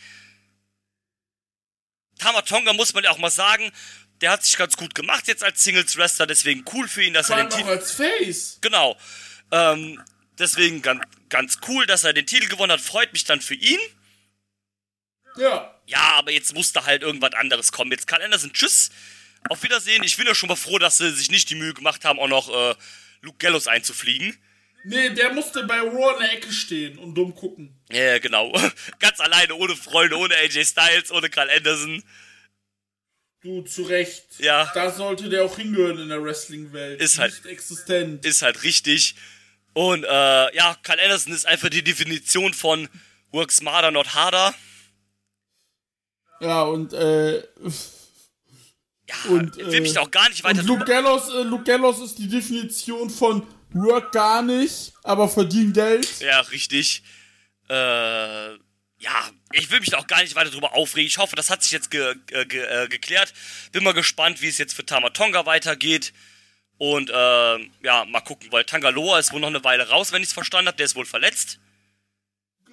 Tamatonga 2.18 2.72
muss 2.72 2.95
man 2.95 3.05
ja 3.05 3.11
auch 3.11 3.18
mal 3.18 3.28
sagen, 3.28 3.70
der 4.22 4.30
hat 4.30 4.43
sich 4.43 4.57
ganz 4.57 4.74
gut 4.74 4.95
gemacht 4.95 5.28
jetzt 5.28 5.45
als 5.45 5.62
Singles 5.62 5.99
Wrestler, 5.99 6.26
deswegen 6.26 6.64
cool 6.72 6.89
für 6.89 7.03
ihn, 7.03 7.12
dass 7.12 7.26
Vor 7.26 7.37
er 7.37 7.45
den 7.45 7.51
Titel 7.51 7.68
als 7.68 7.93
Face. 7.93 8.57
genau. 8.62 8.97
Ähm, 9.51 10.03
deswegen 10.39 10.80
ganz, 10.80 11.03
ganz 11.28 11.59
cool, 11.68 11.84
dass 11.84 12.05
er 12.05 12.14
den 12.14 12.26
Titel 12.26 12.49
gewonnen 12.49 12.72
hat, 12.72 12.80
freut 12.80 13.12
mich 13.12 13.24
dann 13.24 13.43
für 13.43 13.55
ihn. 13.55 13.80
Ja. 15.39 15.72
Ja, 15.87 16.14
aber 16.16 16.32
jetzt 16.32 16.55
musste 16.55 16.84
halt 16.84 17.03
irgendwas 17.03 17.32
anderes 17.34 17.70
kommen. 17.72 17.93
Jetzt 17.93 18.07
Karl 18.07 18.22
Anderson, 18.22 18.53
tschüss, 18.53 18.91
auf 19.49 19.62
Wiedersehen. 19.62 20.03
Ich 20.03 20.16
bin 20.16 20.26
ja 20.26 20.34
schon 20.34 20.49
mal 20.49 20.57
froh, 20.57 20.78
dass 20.78 20.99
sie 20.99 21.11
sich 21.12 21.30
nicht 21.30 21.49
die 21.51 21.55
Mühe 21.55 21.74
gemacht 21.74 22.05
haben, 22.05 22.18
auch 22.18 22.28
noch 22.28 22.49
äh, 22.49 22.74
Luke 23.20 23.39
Gallows 23.39 23.68
einzufliegen. 23.68 24.37
Nee, 24.84 25.11
der 25.11 25.32
musste 25.32 25.64
bei 25.64 25.78
Raw 25.80 26.14
in 26.14 26.20
der 26.20 26.32
Ecke 26.32 26.53
stehen 26.53 26.99
und 26.99 27.14
dumm 27.14 27.34
gucken. 27.34 27.76
Ja, 27.91 28.18
genau. 28.18 28.53
Ganz 29.01 29.18
alleine, 29.20 29.55
ohne 29.55 29.74
Freunde, 29.76 30.16
ohne 30.16 30.34
AJ 30.37 30.64
Styles, 30.64 31.11
ohne 31.12 31.28
Karl 31.30 31.51
Anderson. 31.51 32.03
Du, 33.43 33.62
zu 33.62 33.82
Recht. 33.82 34.24
Ja. 34.39 34.70
Da 34.74 34.91
sollte 34.91 35.28
der 35.28 35.45
auch 35.45 35.57
hingehören 35.57 35.99
in 35.99 36.09
der 36.09 36.22
Wrestling-Welt. 36.22 37.01
Ist 37.01 37.18
halt- 37.18 37.32
Nicht 37.32 37.47
existent. 37.47 38.24
Ist 38.24 38.43
halt 38.43 38.62
richtig. 38.64 39.14
Und 39.72 40.05
äh, 40.05 40.09
ja, 40.57 40.76
Karl 40.82 40.99
Anderson 41.01 41.32
ist 41.32 41.47
einfach 41.47 41.68
die 41.68 41.82
Definition 41.84 42.55
von 42.55 42.89
Work 43.30 43.53
smarter, 43.53 43.91
not 43.91 44.14
harder. 44.14 44.55
Ja, 46.41 46.62
und, 46.62 46.93
äh, 46.93 47.43
Ja, 49.09 49.14
Und, 49.30 49.57
will 49.57 49.80
mich 49.80 49.97
äh, 49.97 49.99
auch 49.99 50.11
gar 50.11 50.28
nicht 50.28 50.43
weiter 50.43 50.61
und 50.61 50.66
Luke. 50.66 50.84
Gallows, 50.84 51.32
äh, 51.32 51.43
Luke 51.43 51.64
Gallows 51.64 52.01
ist 52.01 52.18
die 52.18 52.28
Definition 52.28 53.09
von 53.09 53.47
Work 53.70 54.12
gar 54.12 54.43
nicht, 54.43 54.93
aber 55.05 55.28
verdient 55.28 55.74
Geld. 55.74 56.20
Ja, 56.20 56.41
richtig. 56.41 57.03
Äh, 57.68 58.55
ja, 58.99 59.30
ich 59.53 59.70
will 59.70 59.80
mich 59.80 59.91
da 59.91 59.99
auch 59.99 60.07
gar 60.07 60.22
nicht 60.22 60.34
weiter 60.34 60.51
drüber 60.51 60.74
aufregen. 60.74 61.07
Ich 61.07 61.18
hoffe, 61.18 61.37
das 61.37 61.51
hat 61.51 61.62
sich 61.62 61.72
jetzt 61.72 61.91
ge 61.91 62.14
äh, 62.30 62.47
ge 62.47 62.62
äh, 62.62 62.89
geklärt. 62.89 63.32
Bin 63.72 63.84
mal 63.84 63.93
gespannt, 63.93 64.41
wie 64.43 64.49
es 64.49 64.59
jetzt 64.59 64.74
für 64.74 64.87
Tamatonga 64.87 65.47
weitergeht. 65.47 66.12
Und 66.78 67.11
äh, 67.11 67.59
ja, 67.84 68.05
mal 68.07 68.20
gucken, 68.20 68.51
weil 68.51 68.64
Tangaloa 68.64 69.18
ist 69.18 69.32
wohl 69.32 69.41
noch 69.41 69.49
eine 69.49 69.64
Weile 69.64 69.89
raus, 69.89 70.12
wenn 70.12 70.22
ich 70.22 70.28
es 70.28 70.34
verstanden 70.34 70.68
habe. 70.68 70.76
Der 70.76 70.87
ist 70.87 70.97
wohl 70.97 71.07
verletzt. 71.07 71.59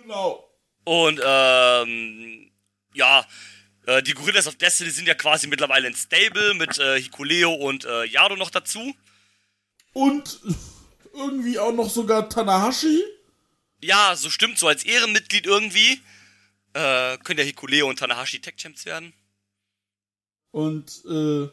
Genau. 0.02 0.50
Und 0.84 1.22
ähm, 1.24 2.52
ja, 2.94 3.26
äh, 3.86 4.02
die 4.04 4.14
Gorillas 4.14 4.48
of 4.48 4.56
Destiny 4.56 4.90
sind 4.90 5.08
ja 5.08 5.14
quasi 5.14 5.48
mittlerweile 5.48 5.88
in 5.88 5.96
Stable 5.96 6.54
mit 6.54 6.78
äh, 6.80 7.02
Hikuleo 7.02 7.54
und 7.54 7.86
äh, 7.86 8.06
Yado 8.06 8.36
noch 8.36 8.50
dazu. 8.50 8.96
Und 9.94 10.40
irgendwie 11.14 11.60
auch 11.60 11.74
noch 11.74 11.90
sogar 11.90 12.30
Tanahashi. 12.30 13.04
Ja, 13.82 14.16
so 14.16 14.30
stimmt, 14.30 14.58
so 14.58 14.68
als 14.68 14.84
Ehrenmitglied 14.84 15.46
irgendwie. 15.46 16.02
Äh, 16.74 17.18
können 17.20 17.40
ja 17.40 17.46
Hikuleo 17.46 17.88
und 17.88 18.00
Tanahashi 18.00 18.40
Tech 18.40 18.56
Champs 18.56 18.86
werden. 18.86 19.14
Und, 20.52 21.04
äh, 21.06 21.50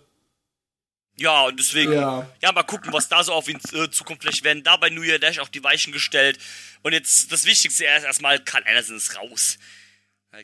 Ja, 1.17 1.43
und 1.47 1.59
deswegen, 1.59 1.93
ja. 1.93 2.31
Ja. 2.41 2.53
mal 2.53 2.63
gucken, 2.63 2.93
was 2.93 3.09
da 3.09 3.23
so 3.25 3.33
auf 3.33 3.49
ihn 3.49 3.61
äh, 3.73 3.91
Zukunft 3.91 4.23
vielleicht 4.23 4.45
werden. 4.45 4.63
Da 4.63 4.77
bei 4.77 4.89
New 4.89 5.03
Year 5.03 5.19
Dash 5.19 5.39
auch 5.39 5.49
die 5.49 5.63
Weichen 5.63 5.93
gestellt. 5.93 6.39
Und 6.83 6.93
jetzt 6.93 7.33
das 7.33 7.45
Wichtigste 7.45 7.85
erst 7.85 8.07
erstmal, 8.07 8.39
Carl 8.43 8.65
Anderson 8.67 8.97
ist 8.97 9.17
raus. 9.17 9.59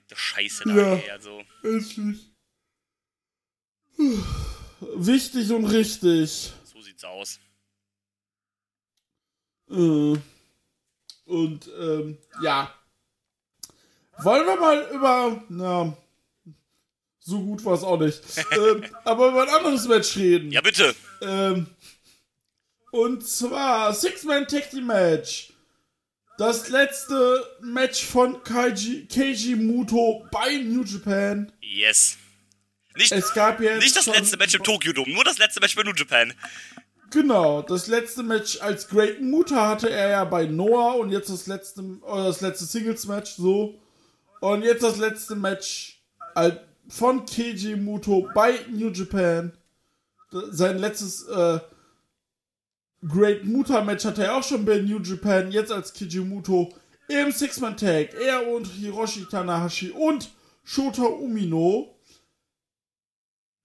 Das 0.08 0.18
Scheiße 0.18 0.64
da, 0.64 0.74
Ja. 0.74 0.94
ey, 0.94 1.10
also. 1.10 1.42
Richtig. 1.62 2.30
Wichtig 4.80 5.50
und 5.52 5.64
richtig. 5.66 6.52
So 6.64 6.80
sieht's 6.82 7.04
aus. 7.04 7.38
Äh, 9.70 10.16
Und 11.24 11.70
ähm, 11.80 12.18
ja. 12.42 12.72
Wollen 14.18 14.46
wir 14.46 14.56
mal 14.56 14.88
über. 14.92 15.44
Na, 15.48 15.96
so 17.20 17.40
gut 17.42 17.64
war 17.64 17.74
es 17.74 17.82
auch 17.82 17.98
nicht. 17.98 18.22
ähm, 18.52 18.84
aber 19.04 19.28
über 19.28 19.42
ein 19.42 19.48
anderes 19.48 19.86
Match 19.88 20.16
reden. 20.16 20.50
Ja, 20.52 20.60
bitte. 20.60 20.94
Ähm, 21.22 21.66
und 22.92 23.26
zwar 23.26 23.92
Six-Man 23.92 24.46
Tag 24.46 24.70
Team 24.70 24.86
Match. 24.86 25.52
Das 26.38 26.68
letzte 26.68 27.42
Match 27.60 28.04
von 28.04 28.42
Kaiji, 28.42 29.06
Keiji 29.06 29.56
Muto 29.56 30.26
bei 30.30 30.56
New 30.58 30.84
Japan. 30.84 31.50
Yes. 31.62 32.18
Nicht, 32.94 33.12
Es 33.12 33.32
gab 33.32 33.60
jetzt. 33.60 33.82
nicht 33.82 33.96
das 33.96 34.06
letzte 34.06 34.36
Match 34.36 34.54
im 34.54 34.62
Tokyo 34.62 34.92
Dome, 34.92 35.12
nur 35.12 35.24
das 35.24 35.38
letzte 35.38 35.60
Match 35.60 35.74
bei 35.74 35.82
New 35.82 35.94
Japan. 35.94 36.34
Genau, 37.10 37.62
das 37.62 37.86
letzte 37.86 38.22
Match 38.22 38.60
als 38.60 38.88
Great 38.88 39.22
Muta 39.22 39.68
hatte 39.68 39.88
er 39.88 40.10
ja 40.10 40.24
bei 40.24 40.46
Noah 40.46 40.96
und 40.96 41.10
jetzt 41.10 41.30
das 41.30 41.46
letzte, 41.46 41.82
oder 42.02 42.24
das 42.24 42.40
letzte 42.40 42.64
Singles-Match 42.64 43.32
so. 43.36 43.80
Und 44.40 44.62
jetzt 44.62 44.82
das 44.82 44.96
letzte 44.98 45.36
Match 45.36 46.02
als- 46.34 46.56
von 46.88 47.24
Keiji 47.26 47.76
Muto 47.76 48.28
bei 48.34 48.58
New 48.70 48.90
Japan. 48.90 49.52
Sein 50.50 50.78
letztes 50.78 51.26
äh, 51.28 51.58
Great 53.02 53.44
Muta 53.44 53.82
Match 53.82 54.04
hatte 54.04 54.24
er 54.24 54.36
auch 54.36 54.42
schon 54.42 54.64
bei 54.64 54.78
New 54.78 55.00
Japan. 55.00 55.50
Jetzt 55.50 55.72
als 55.72 55.92
Keiji 55.92 56.20
Muto 56.20 56.74
im 57.08 57.30
Six-Man-Tag. 57.30 58.14
Er 58.14 58.48
und 58.48 58.66
Hiroshi 58.66 59.26
Tanahashi 59.26 59.90
und 59.90 60.30
Shota 60.64 61.02
Umino 61.04 61.98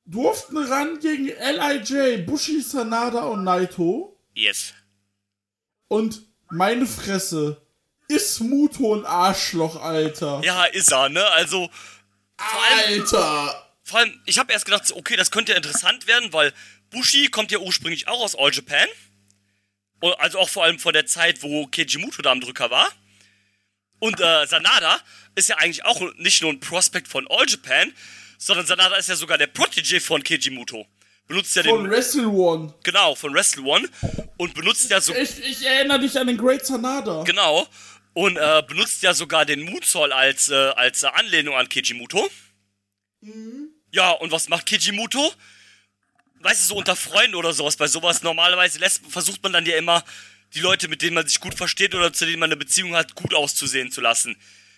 durften 0.05 0.57
ran 0.57 0.99
gegen 0.99 1.29
L.I.J., 1.29 2.25
Bushi 2.25 2.61
Sanada 2.61 3.23
und 3.23 3.43
Naito. 3.43 4.19
Yes. 4.33 4.73
Und 5.87 6.21
meine 6.49 6.85
Fresse, 6.85 7.61
ist 8.11 8.41
Muto 8.41 8.95
ein 8.95 9.05
Arschloch, 9.05 9.81
Alter. 9.81 10.41
Ja, 10.43 10.65
ist 10.65 10.91
er, 10.91 11.09
ne? 11.09 11.25
Also, 11.31 11.69
Alter! 12.37 13.67
vor 13.83 13.99
allem, 13.99 14.21
ich 14.25 14.37
habe 14.37 14.51
erst 14.53 14.65
gedacht, 14.65 14.91
okay, 14.93 15.15
das 15.15 15.31
könnte 15.31 15.53
interessant 15.53 16.07
werden, 16.07 16.31
weil 16.33 16.53
Bushi 16.89 17.27
kommt 17.27 17.51
ja 17.51 17.59
ursprünglich 17.59 18.07
auch 18.07 18.21
aus 18.21 18.35
All 18.35 18.51
Japan. 18.51 18.87
Also 20.17 20.39
auch 20.39 20.49
vor 20.49 20.63
allem 20.63 20.79
von 20.79 20.93
der 20.93 21.05
Zeit, 21.05 21.43
wo 21.43 21.67
Keiji 21.67 21.97
Muto 21.99 22.21
da 22.21 22.31
am 22.31 22.41
Drücker 22.41 22.69
war. 22.71 22.91
Und 23.99 24.19
äh, 24.19 24.47
Sanada 24.47 24.99
ist 25.35 25.49
ja 25.49 25.57
eigentlich 25.57 25.85
auch 25.85 26.01
nicht 26.17 26.41
nur 26.41 26.51
ein 26.51 26.59
Prospect 26.59 27.07
von 27.07 27.27
All 27.29 27.45
Japan, 27.47 27.93
sondern 28.37 28.65
Sanada 28.65 28.95
ist 28.95 29.09
ja 29.09 29.15
sogar 29.15 29.37
der 29.37 29.53
Protégé 29.53 29.99
von 30.01 30.23
Keiji 30.23 30.49
Muto. 30.49 30.87
Benutzt 31.27 31.55
ja 31.55 31.63
Von 31.63 31.83
den, 31.83 31.91
Wrestle 31.91 32.27
One. 32.27 32.73
genau, 32.83 33.15
von 33.15 33.33
Wrestle 33.33 33.63
One 33.63 33.87
und 34.37 34.53
benutzt 34.55 34.89
ja 34.89 34.99
so, 34.99 35.13
Ich, 35.15 35.39
ich 35.39 35.65
erinnere 35.65 35.99
dich 35.99 36.17
an 36.19 36.27
den 36.27 36.35
Great 36.37 36.65
Sanada. 36.65 37.23
genau, 37.23 37.67
und 38.13 38.35
äh, 38.37 38.63
benutzt 38.67 39.01
ja 39.03 39.13
sogar 39.13 39.45
den 39.45 39.61
Moonsault 39.61 40.11
als, 40.11 40.49
äh, 40.49 40.55
als 40.55 41.03
Anlehnung 41.03 41.55
an 41.55 41.69
Kijimuto. 41.69 42.29
Ja, 43.91 44.11
und 44.11 44.31
was 44.31 44.49
macht 44.49 44.65
Kijimuto? 44.65 45.31
Weißt 46.43 46.61
du, 46.61 46.65
so 46.65 46.75
unter 46.75 46.95
Freunden 46.95 47.35
oder 47.35 47.53
sowas, 47.53 47.75
bei 47.75 47.87
sowas 47.87 48.23
normalerweise 48.23 48.79
lässt, 48.79 49.01
versucht 49.07 49.43
man 49.43 49.53
dann 49.53 49.65
ja 49.65 49.77
immer, 49.77 50.03
die 50.53 50.59
Leute, 50.59 50.87
mit 50.87 51.01
denen 51.01 51.15
man 51.15 51.27
sich 51.27 51.39
gut 51.39 51.53
versteht 51.55 51.95
oder 51.95 52.11
zu 52.11 52.25
denen 52.25 52.39
man 52.39 52.49
eine 52.49 52.57
Beziehung 52.57 52.95
hat, 52.95 53.15
gut 53.15 53.33
auszusehen 53.33 53.91
zu 53.91 54.01
lassen. 54.01 54.35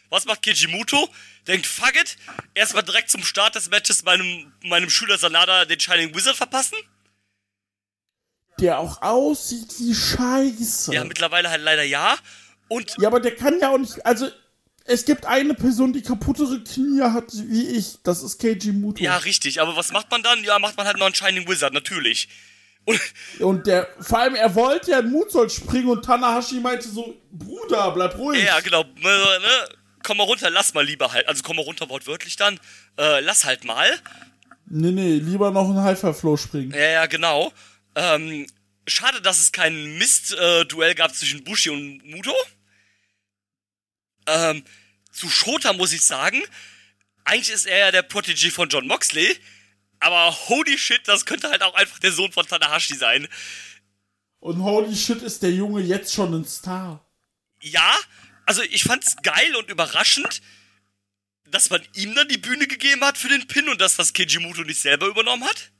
Was 0.09 0.25
macht 0.25 0.43
Kijimuto? 0.43 1.09
Denkt, 1.47 1.65
fuck 1.65 1.95
it, 1.95 2.17
erstmal 2.53 2.83
direkt 2.83 3.09
zum 3.09 3.23
Start 3.23 3.55
des 3.55 3.69
Matches 3.69 4.03
meinem, 4.03 4.53
meinem 4.63 4.89
Schüler 4.89 5.17
Sanada 5.17 5.65
den 5.65 5.79
Shining 5.79 6.13
Wizard 6.15 6.35
verpassen? 6.35 6.77
Der 8.59 8.77
auch 8.77 9.01
aussieht 9.01 9.73
wie 9.79 9.95
Scheiße. 9.95 10.93
Ja, 10.93 11.03
mittlerweile 11.03 11.49
halt 11.49 11.63
leider 11.63 11.83
ja. 11.83 12.17
Und 12.67 12.95
Ja, 12.99 13.07
aber 13.07 13.19
der 13.19 13.35
kann 13.35 13.59
ja 13.59 13.69
auch 13.69 13.77
nicht. 13.79 14.05
Also, 14.05 14.29
es 14.85 15.05
gibt 15.05 15.25
eine 15.25 15.53
Person, 15.53 15.93
die 15.93 16.01
kaputtere 16.01 16.61
Knie 16.63 17.01
hat 17.01 17.31
wie 17.33 17.69
ich. 17.69 17.97
Das 18.03 18.21
ist 18.21 18.39
Keiji 18.39 18.71
Muto. 18.71 19.03
Ja, 19.03 19.17
richtig. 19.17 19.61
Aber 19.61 19.75
was 19.75 19.91
macht 19.91 20.11
man 20.11 20.21
dann? 20.23 20.43
Ja, 20.43 20.59
macht 20.59 20.75
man 20.77 20.85
halt 20.85 20.97
noch 20.97 21.05
einen 21.05 21.15
Shining 21.15 21.47
Wizard, 21.47 21.73
natürlich. 21.73 22.27
Und 22.85 22.99
Und 23.39 23.67
der, 23.67 23.87
vor 24.01 24.19
allem, 24.19 24.35
er 24.35 24.53
wollte 24.55 24.91
ja 24.91 24.99
in 24.99 25.11
Moonsault 25.11 25.51
springen 25.51 25.87
und 25.87 26.03
Tanahashi 26.03 26.55
meinte 26.59 26.89
so, 26.89 27.15
Bruder, 27.31 27.91
bleib 27.91 28.17
ruhig. 28.17 28.43
ja, 28.43 28.59
genau. 28.59 28.83
Ne, 28.83 29.01
ne, 29.01 29.69
komm 30.03 30.17
mal 30.17 30.23
runter, 30.23 30.49
lass 30.49 30.73
mal 30.73 30.85
lieber 30.85 31.11
halt. 31.13 31.27
Also 31.29 31.43
komm 31.43 31.55
mal 31.55 31.61
runter, 31.63 31.89
wortwörtlich 31.89 32.35
dann. 32.35 32.59
Äh, 32.97 33.21
lass 33.21 33.45
halt 33.45 33.63
mal. 33.63 33.89
Nee, 34.65 34.91
nee, 34.91 35.13
lieber 35.15 35.51
noch 35.51 35.69
ein 35.69 35.81
Hyperflow 35.83 36.35
springen. 36.35 36.71
Ja, 36.73 36.89
ja, 36.89 37.05
genau. 37.05 37.53
Ähm, 37.95 38.47
schade, 38.85 39.21
dass 39.21 39.39
es 39.39 39.51
kein 39.53 39.97
Mist-Duell 39.97 40.95
gab 40.95 41.15
zwischen 41.15 41.43
Bushi 41.43 41.69
und 41.69 42.03
Muto. 42.05 42.33
Ähm, 44.27 44.63
zu 45.11 45.29
Shota 45.29 45.73
muss 45.73 45.93
ich 45.93 46.01
sagen, 46.01 46.41
eigentlich 47.25 47.53
ist 47.53 47.65
er 47.65 47.77
ja 47.77 47.91
der 47.91 48.07
Protégé 48.07 48.51
von 48.51 48.69
John 48.69 48.87
Moxley. 48.87 49.37
Aber 49.99 50.31
holy 50.49 50.77
shit, 50.77 51.07
das 51.07 51.25
könnte 51.25 51.49
halt 51.49 51.61
auch 51.61 51.75
einfach 51.75 51.99
der 51.99 52.11
Sohn 52.11 52.31
von 52.31 52.45
Tanahashi 52.45 52.95
sein. 52.95 53.27
Und 54.39 54.61
holy 54.61 54.95
shit, 54.95 55.21
ist 55.21 55.41
der 55.43 55.51
Junge 55.51 55.81
jetzt 55.81 56.13
schon 56.13 56.33
ein 56.33 56.45
Star. 56.45 57.05
ja, 57.61 57.95
also 58.45 58.61
ich 58.63 58.83
fand's 58.83 59.15
geil 59.23 59.55
und 59.55 59.69
überraschend, 59.69 60.41
dass 61.45 61.69
man 61.69 61.81
ihm 61.93 62.13
dann 62.15 62.27
die 62.27 62.37
Bühne 62.37 62.67
gegeben 62.67 63.01
hat 63.01 63.17
für 63.17 63.29
den 63.29 63.47
Pin 63.47 63.69
und 63.69 63.79
dass 63.79 63.95
das 63.95 64.13
Kijimuto 64.13 64.63
nicht 64.63 64.81
selber 64.81 65.07
übernommen 65.07 65.45
hat. 65.45 65.71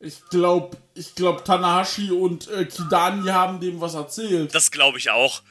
Ich 0.00 0.24
glaub, 0.30 0.76
ich 0.94 1.14
glaub, 1.14 1.44
Tanahashi 1.44 2.10
und 2.10 2.48
äh, 2.48 2.64
Kidani 2.64 3.28
haben 3.28 3.60
dem 3.60 3.80
was 3.80 3.94
erzählt. 3.94 4.54
Das 4.54 4.70
glaube 4.70 4.98
ich 4.98 5.10
auch. 5.10 5.42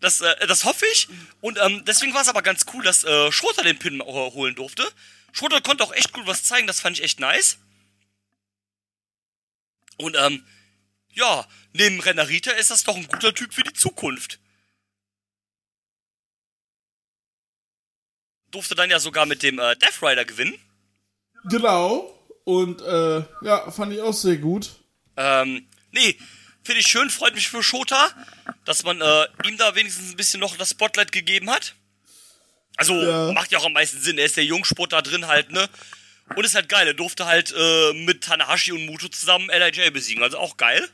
Das, 0.00 0.20
äh, 0.20 0.46
das 0.46 0.64
hoffe 0.64 0.84
ich. 0.92 1.08
Und 1.40 1.58
ähm, 1.58 1.84
deswegen 1.84 2.14
war 2.14 2.22
es 2.22 2.28
aber 2.28 2.42
ganz 2.42 2.64
cool, 2.72 2.82
dass 2.82 3.04
äh, 3.04 3.30
Schroter 3.30 3.62
den 3.62 3.78
Pin 3.78 4.00
äh, 4.00 4.04
holen 4.04 4.54
durfte. 4.54 4.90
Schroter 5.32 5.60
konnte 5.60 5.84
auch 5.84 5.92
echt 5.92 6.12
gut 6.12 6.26
was 6.26 6.44
zeigen, 6.44 6.66
das 6.66 6.80
fand 6.80 6.98
ich 6.98 7.04
echt 7.04 7.20
nice. 7.20 7.58
Und 9.98 10.16
ähm, 10.18 10.44
ja, 11.12 11.46
neben 11.72 12.00
Renarita 12.00 12.52
ist 12.52 12.70
das 12.70 12.84
doch 12.84 12.96
ein 12.96 13.06
guter 13.06 13.34
Typ 13.34 13.52
für 13.52 13.62
die 13.62 13.72
Zukunft. 13.72 14.38
Durfte 18.50 18.74
dann 18.74 18.90
ja 18.90 18.98
sogar 18.98 19.26
mit 19.26 19.42
dem 19.42 19.58
äh, 19.58 19.76
Death 19.76 20.02
Rider 20.02 20.24
gewinnen. 20.24 20.58
Genau. 21.44 22.16
Und 22.44 22.80
äh, 22.80 23.22
ja, 23.42 23.70
fand 23.70 23.92
ich 23.92 24.00
auch 24.00 24.14
sehr 24.14 24.38
gut. 24.38 24.70
Ähm, 25.16 25.68
nee, 25.92 26.18
finde 26.62 26.80
ich 26.80 26.86
schön, 26.86 27.10
freut 27.10 27.34
mich 27.34 27.48
für 27.48 27.62
Shota, 27.62 28.10
dass 28.64 28.82
man 28.84 29.00
äh, 29.00 29.26
ihm 29.46 29.56
da 29.56 29.74
wenigstens 29.74 30.10
ein 30.10 30.16
bisschen 30.16 30.40
noch 30.40 30.56
das 30.56 30.70
Spotlight 30.70 31.12
gegeben 31.12 31.50
hat. 31.50 31.74
Also 32.76 32.94
Ja. 32.94 33.32
macht 33.32 33.50
ja 33.52 33.58
auch 33.58 33.66
am 33.66 33.72
meisten 33.72 34.00
Sinn, 34.00 34.18
er 34.18 34.24
ist 34.26 34.36
der 34.36 34.44
Jungsport 34.44 34.92
da 34.92 35.02
drin 35.02 35.26
halt, 35.26 35.50
ne? 35.50 35.68
Und 36.36 36.44
ist 36.44 36.54
halt 36.54 36.68
geil, 36.68 36.86
er 36.86 36.94
durfte 36.94 37.26
halt 37.26 37.52
äh, 37.56 37.92
mit 37.92 38.22
Tanahashi 38.22 38.72
und 38.72 38.86
Muto 38.86 39.08
zusammen 39.08 39.48
LIJ 39.48 39.90
besiegen, 39.90 40.22
also 40.22 40.38
auch 40.38 40.56
geil. 40.56 40.88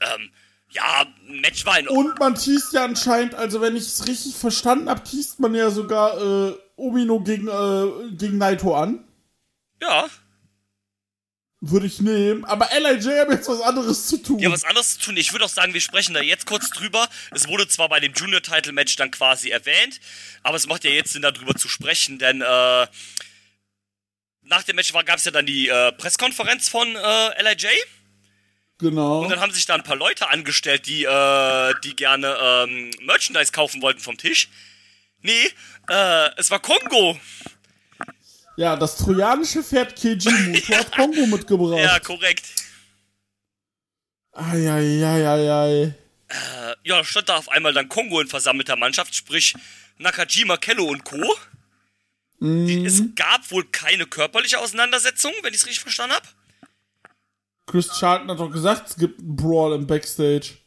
Ähm, 0.00 0.30
ja, 0.70 1.06
Match 1.26 1.66
war 1.66 1.78
in 1.78 1.88
Und 1.88 2.18
man 2.18 2.34
teast 2.34 2.72
ja 2.72 2.84
anscheinend, 2.84 3.34
also 3.34 3.60
wenn 3.60 3.76
ich 3.76 3.84
es 3.84 4.06
richtig 4.06 4.36
verstanden 4.36 4.88
habe, 4.88 5.02
teast 5.02 5.40
man 5.40 5.54
ja 5.54 5.70
sogar 5.70 6.20
äh, 6.20 6.54
Omino 6.76 7.20
gegen, 7.20 7.48
äh, 7.48 8.14
gegen 8.14 8.38
Naito 8.38 8.76
an. 8.76 9.04
Ja, 9.80 10.08
Würde 11.62 11.86
ich 11.86 12.00
nehmen. 12.00 12.46
Aber 12.46 12.70
LIJ 12.74 13.20
haben 13.20 13.32
jetzt 13.32 13.46
was 13.46 13.60
anderes 13.60 14.06
zu 14.06 14.16
tun. 14.16 14.38
Ja, 14.38 14.50
was 14.50 14.64
anderes 14.64 14.96
zu 14.96 15.00
tun. 15.06 15.18
Ich 15.18 15.32
würde 15.32 15.44
auch 15.44 15.50
sagen, 15.50 15.74
wir 15.74 15.80
sprechen 15.82 16.14
da 16.14 16.22
jetzt 16.22 16.46
kurz 16.46 16.70
drüber. 16.70 17.06
Es 17.32 17.48
wurde 17.48 17.68
zwar 17.68 17.90
bei 17.90 18.00
dem 18.00 18.14
Junior-Title-Match 18.14 18.96
dann 18.96 19.10
quasi 19.10 19.50
erwähnt, 19.50 20.00
aber 20.42 20.56
es 20.56 20.66
macht 20.66 20.84
ja 20.84 20.90
jetzt 20.90 21.12
Sinn, 21.12 21.20
darüber 21.20 21.54
zu 21.54 21.68
sprechen, 21.68 22.18
denn 22.18 22.40
äh, 22.40 22.86
nach 24.42 24.62
dem 24.64 24.76
Match 24.76 24.92
gab 24.92 25.16
es 25.16 25.24
ja 25.24 25.32
dann 25.32 25.44
die 25.44 25.68
äh, 25.68 25.92
Pressekonferenz 25.92 26.70
von 26.70 26.96
äh, 26.96 27.42
LIJ 27.42 27.68
genau. 28.78 29.20
und 29.20 29.28
dann 29.28 29.40
haben 29.40 29.52
sich 29.52 29.66
da 29.66 29.74
ein 29.74 29.82
paar 29.82 29.96
Leute 29.96 30.30
angestellt, 30.30 30.86
die, 30.86 31.04
äh, 31.04 31.74
die 31.84 31.94
gerne 31.94 32.38
ähm, 32.40 32.90
Merchandise 33.02 33.52
kaufen 33.52 33.82
wollten 33.82 34.00
vom 34.00 34.16
Tisch. 34.16 34.48
Nee, 35.20 35.50
äh, 35.90 36.30
es 36.38 36.50
war 36.50 36.60
Kongo. 36.60 37.20
Ja, 38.60 38.76
das 38.76 38.98
trojanische 38.98 39.62
Pferd 39.62 39.96
Keiji 39.96 40.30
Muto 40.30 40.76
hat 40.76 40.92
Kongo 40.92 41.24
mitgebracht. 41.24 41.78
Ja, 41.78 41.98
korrekt. 41.98 42.44
Eieieiei. 44.32 45.94
Äh, 46.28 46.74
ja, 46.84 47.02
stand 47.02 47.30
da 47.30 47.38
auf 47.38 47.48
einmal 47.48 47.72
dann 47.72 47.88
Kongo 47.88 48.20
in 48.20 48.28
versammelter 48.28 48.76
Mannschaft, 48.76 49.14
sprich 49.14 49.54
Nakajima, 49.96 50.58
Kello 50.58 50.84
und 50.84 51.04
Co. 51.04 51.16
Die, 52.40 52.84
es 52.84 53.02
gab 53.14 53.50
wohl 53.50 53.64
keine 53.64 54.04
körperliche 54.04 54.58
Auseinandersetzung, 54.58 55.32
wenn 55.40 55.54
ich 55.54 55.60
es 55.60 55.66
richtig 55.66 55.80
verstanden 55.80 56.16
habe. 56.16 56.28
Chris 57.64 57.88
Charlton 57.98 58.30
hat 58.30 58.40
doch 58.40 58.50
gesagt, 58.50 58.90
es 58.90 58.96
gibt 58.96 59.20
einen 59.20 59.36
Brawl 59.36 59.74
im 59.74 59.86
Backstage. 59.86 60.58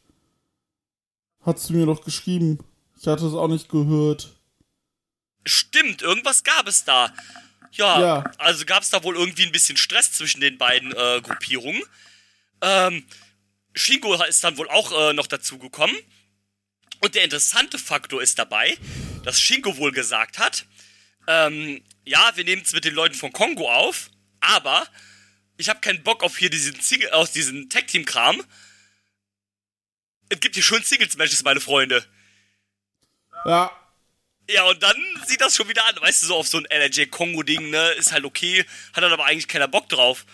Hat 1.46 1.60
sie 1.60 1.74
mir 1.74 1.86
doch 1.86 2.04
geschrieben. 2.04 2.58
Ich 3.00 3.06
hatte 3.06 3.24
es 3.24 3.34
auch 3.34 3.46
nicht 3.46 3.68
gehört. 3.68 4.34
Stimmt, 5.46 6.02
irgendwas 6.02 6.42
gab 6.42 6.66
es 6.66 6.82
da. 6.82 7.12
Ja, 7.76 8.00
Ja. 8.00 8.32
also 8.38 8.64
gab 8.64 8.82
es 8.82 8.90
da 8.90 9.02
wohl 9.02 9.16
irgendwie 9.16 9.44
ein 9.44 9.52
bisschen 9.52 9.76
Stress 9.76 10.12
zwischen 10.12 10.40
den 10.40 10.58
beiden 10.58 10.92
äh, 10.92 11.20
Gruppierungen. 11.22 11.82
Ähm, 12.60 13.06
Shingo 13.74 14.14
ist 14.24 14.44
dann 14.44 14.56
wohl 14.56 14.68
auch 14.70 14.92
äh, 15.10 15.12
noch 15.12 15.26
dazu 15.26 15.58
gekommen. 15.58 15.96
Und 17.00 17.14
der 17.14 17.24
interessante 17.24 17.78
Faktor 17.78 18.22
ist 18.22 18.38
dabei, 18.38 18.78
dass 19.24 19.40
Shingo 19.40 19.76
wohl 19.76 19.92
gesagt 19.92 20.38
hat, 20.38 20.64
ähm, 21.26 21.82
ja, 22.04 22.32
wir 22.36 22.44
nehmen 22.44 22.62
es 22.62 22.72
mit 22.72 22.84
den 22.84 22.94
Leuten 22.94 23.14
von 23.14 23.32
Kongo 23.32 23.70
auf, 23.70 24.10
aber 24.40 24.86
ich 25.56 25.68
habe 25.68 25.80
keinen 25.80 26.02
Bock 26.02 26.22
auf 26.22 26.38
hier 26.38 26.50
diesen 26.50 26.80
Single, 26.80 27.10
aus 27.10 27.32
diesem 27.32 27.68
Tag-Team-Kram. 27.68 28.42
Es 30.28 30.40
gibt 30.40 30.54
hier 30.54 30.64
schon 30.64 30.82
Singles-Matches, 30.82 31.42
meine 31.42 31.60
Freunde. 31.60 32.04
Ja, 33.44 33.70
Ja, 34.50 34.64
und 34.64 34.82
dann 34.82 34.96
sieht 35.26 35.40
das 35.40 35.56
schon 35.56 35.68
wieder 35.68 35.86
an. 35.86 35.94
Weißt 36.00 36.22
du, 36.22 36.26
so 36.26 36.36
auf 36.36 36.46
so 36.48 36.58
ein 36.58 36.66
LRJ-Kongo-Ding, 36.66 37.70
ne? 37.70 37.90
Ist 37.92 38.12
halt 38.12 38.24
okay, 38.24 38.64
hat 38.92 39.02
dann 39.02 39.12
aber 39.12 39.24
eigentlich 39.24 39.48
keiner 39.48 39.68
Bock 39.68 39.88
drauf. 39.88 40.26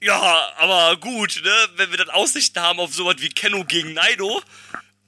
Ja, 0.00 0.52
aber 0.58 0.96
gut, 0.98 1.40
ne? 1.42 1.54
Wenn 1.76 1.90
wir 1.90 1.98
dann 1.98 2.10
Aussichten 2.10 2.60
haben 2.60 2.78
auf 2.80 2.94
sowas 2.94 3.16
wie 3.18 3.28
Kenno 3.28 3.64
gegen 3.64 3.94
Naido 3.94 4.42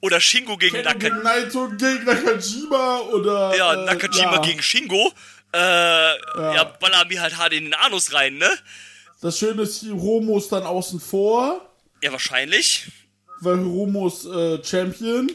oder 0.01 0.19
Shingo 0.19 0.57
gegen 0.57 0.75
Kenno 0.77 0.89
Naka 0.89 0.99
gegen 0.99 1.21
Naito 1.23 1.69
gegen 1.77 2.03
Nakajima 2.05 2.99
oder. 3.01 3.55
ja, 3.55 3.73
äh, 3.73 3.85
Nakajima 3.85 4.33
ja. 4.35 4.41
gegen 4.41 4.61
Shingo, 4.61 5.13
äh, 5.53 5.59
ja. 5.59 6.63
baller 6.79 7.05
mir 7.05 7.21
halt 7.21 7.37
hart 7.37 7.53
in 7.53 7.65
den 7.65 7.73
Anus 7.73 8.13
rein, 8.13 8.37
ne? 8.37 8.49
Das 9.21 9.37
Schöne 9.37 9.61
ist, 9.63 9.81
Hiromo 9.81 10.37
ist 10.39 10.51
dann 10.51 10.63
außen 10.63 10.99
vor, 10.99 11.73
Ja, 12.01 12.11
wahrscheinlich. 12.11 12.85
weil 13.41 13.57
Hiromo 13.57 14.07
ist 14.07 14.25
äh, 14.25 14.63
Champion. 14.63 15.29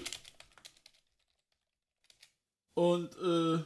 Und, 2.74 3.14
äh. 3.16 3.64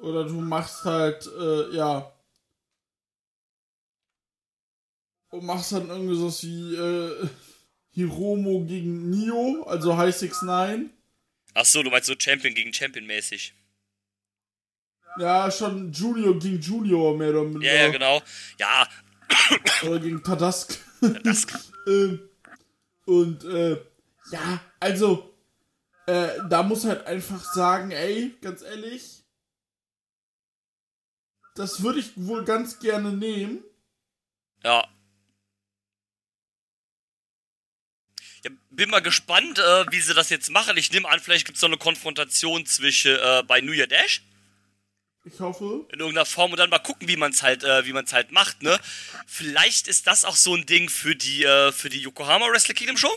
Oder 0.00 0.24
du 0.24 0.40
machst 0.40 0.84
halt, 0.84 1.26
äh, 1.26 1.76
ja. 1.76 2.12
Und 5.30 5.44
machst 5.44 5.72
dann 5.72 5.88
irgendwie 5.88 6.16
so 6.16 6.30
wie, 6.42 6.74
äh. 6.74 7.28
Hiromo 7.92 8.64
gegen 8.66 9.10
Nio, 9.10 9.64
also 9.64 9.96
High 9.96 10.14
69. 10.14 10.90
Ach 11.54 11.64
so, 11.64 11.82
du 11.82 11.90
meinst 11.90 12.06
so 12.06 12.14
Champion 12.16 12.54
gegen 12.54 12.72
Champion 12.72 13.06
mäßig. 13.06 13.52
Ja, 15.18 15.50
schon 15.50 15.92
Junior 15.92 16.38
gegen 16.38 16.60
Junior 16.60 17.16
mehr 17.16 17.30
oder 17.30 17.42
minder. 17.42 17.66
Ja, 17.66 17.74
ja, 17.74 17.88
genau. 17.90 18.22
Ja, 18.58 18.88
Oder 19.82 19.98
gegen 19.98 20.22
Tadask. 20.22 20.78
das, 21.24 21.46
ähm, 21.86 22.28
und 23.06 23.44
äh, 23.44 23.80
ja, 24.30 24.60
also 24.78 25.29
äh, 26.06 26.38
da 26.48 26.62
muss 26.62 26.84
halt 26.84 27.06
einfach 27.06 27.42
sagen, 27.52 27.90
ey, 27.90 28.36
ganz 28.40 28.62
ehrlich, 28.62 29.20
das 31.54 31.82
würde 31.82 32.00
ich 32.00 32.12
wohl 32.16 32.44
ganz 32.44 32.78
gerne 32.78 33.12
nehmen. 33.12 33.62
Ja. 34.64 34.86
ja 38.44 38.50
bin 38.70 38.90
mal 38.90 39.00
gespannt, 39.00 39.58
äh, 39.58 39.92
wie 39.92 40.00
sie 40.00 40.14
das 40.14 40.30
jetzt 40.30 40.50
machen. 40.50 40.76
Ich 40.76 40.92
nehme 40.92 41.08
an, 41.08 41.20
vielleicht 41.20 41.46
gibt 41.46 41.56
es 41.56 41.62
noch 41.62 41.68
eine 41.68 41.78
Konfrontation 41.78 42.66
zwischen 42.66 43.16
äh, 43.16 43.42
bei 43.46 43.60
New 43.60 43.72
Year 43.72 43.86
Dash 43.86 44.22
Ich 45.24 45.38
hoffe. 45.40 45.86
in 45.92 46.00
irgendeiner 46.00 46.26
Form 46.26 46.52
und 46.52 46.58
dann 46.58 46.70
mal 46.70 46.78
gucken, 46.78 47.08
wie 47.08 47.16
man 47.16 47.32
es 47.32 47.42
halt, 47.42 47.64
äh, 47.64 47.84
wie 47.84 47.92
man 47.92 48.04
es 48.04 48.12
halt 48.12 48.32
macht, 48.32 48.62
ne? 48.62 48.78
Vielleicht 49.26 49.88
ist 49.88 50.06
das 50.06 50.24
auch 50.24 50.36
so 50.36 50.54
ein 50.54 50.66
Ding 50.66 50.88
für 50.88 51.14
die, 51.16 51.44
äh, 51.44 51.72
für 51.72 51.88
die 51.88 52.00
Yokohama 52.00 52.46
Wrestle 52.48 52.74
Kingdom 52.74 52.96
Show. 52.96 53.14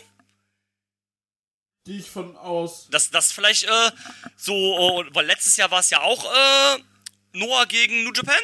Gehe 1.86 2.00
ich 2.00 2.10
von 2.10 2.38
aus. 2.38 2.88
Dass 2.90 3.10
das 3.10 3.32
vielleicht 3.32 3.66
äh, 3.66 3.92
so, 4.38 4.54
äh, 4.54 5.14
weil 5.14 5.26
letztes 5.26 5.58
Jahr 5.58 5.70
war 5.72 5.82
es 5.82 5.90
ja 5.90 6.02
auch 6.02 6.26
äh, 6.26 6.80
Noah 7.34 7.66
gegen 7.66 8.04
New 8.04 8.14
Japan. 8.14 8.42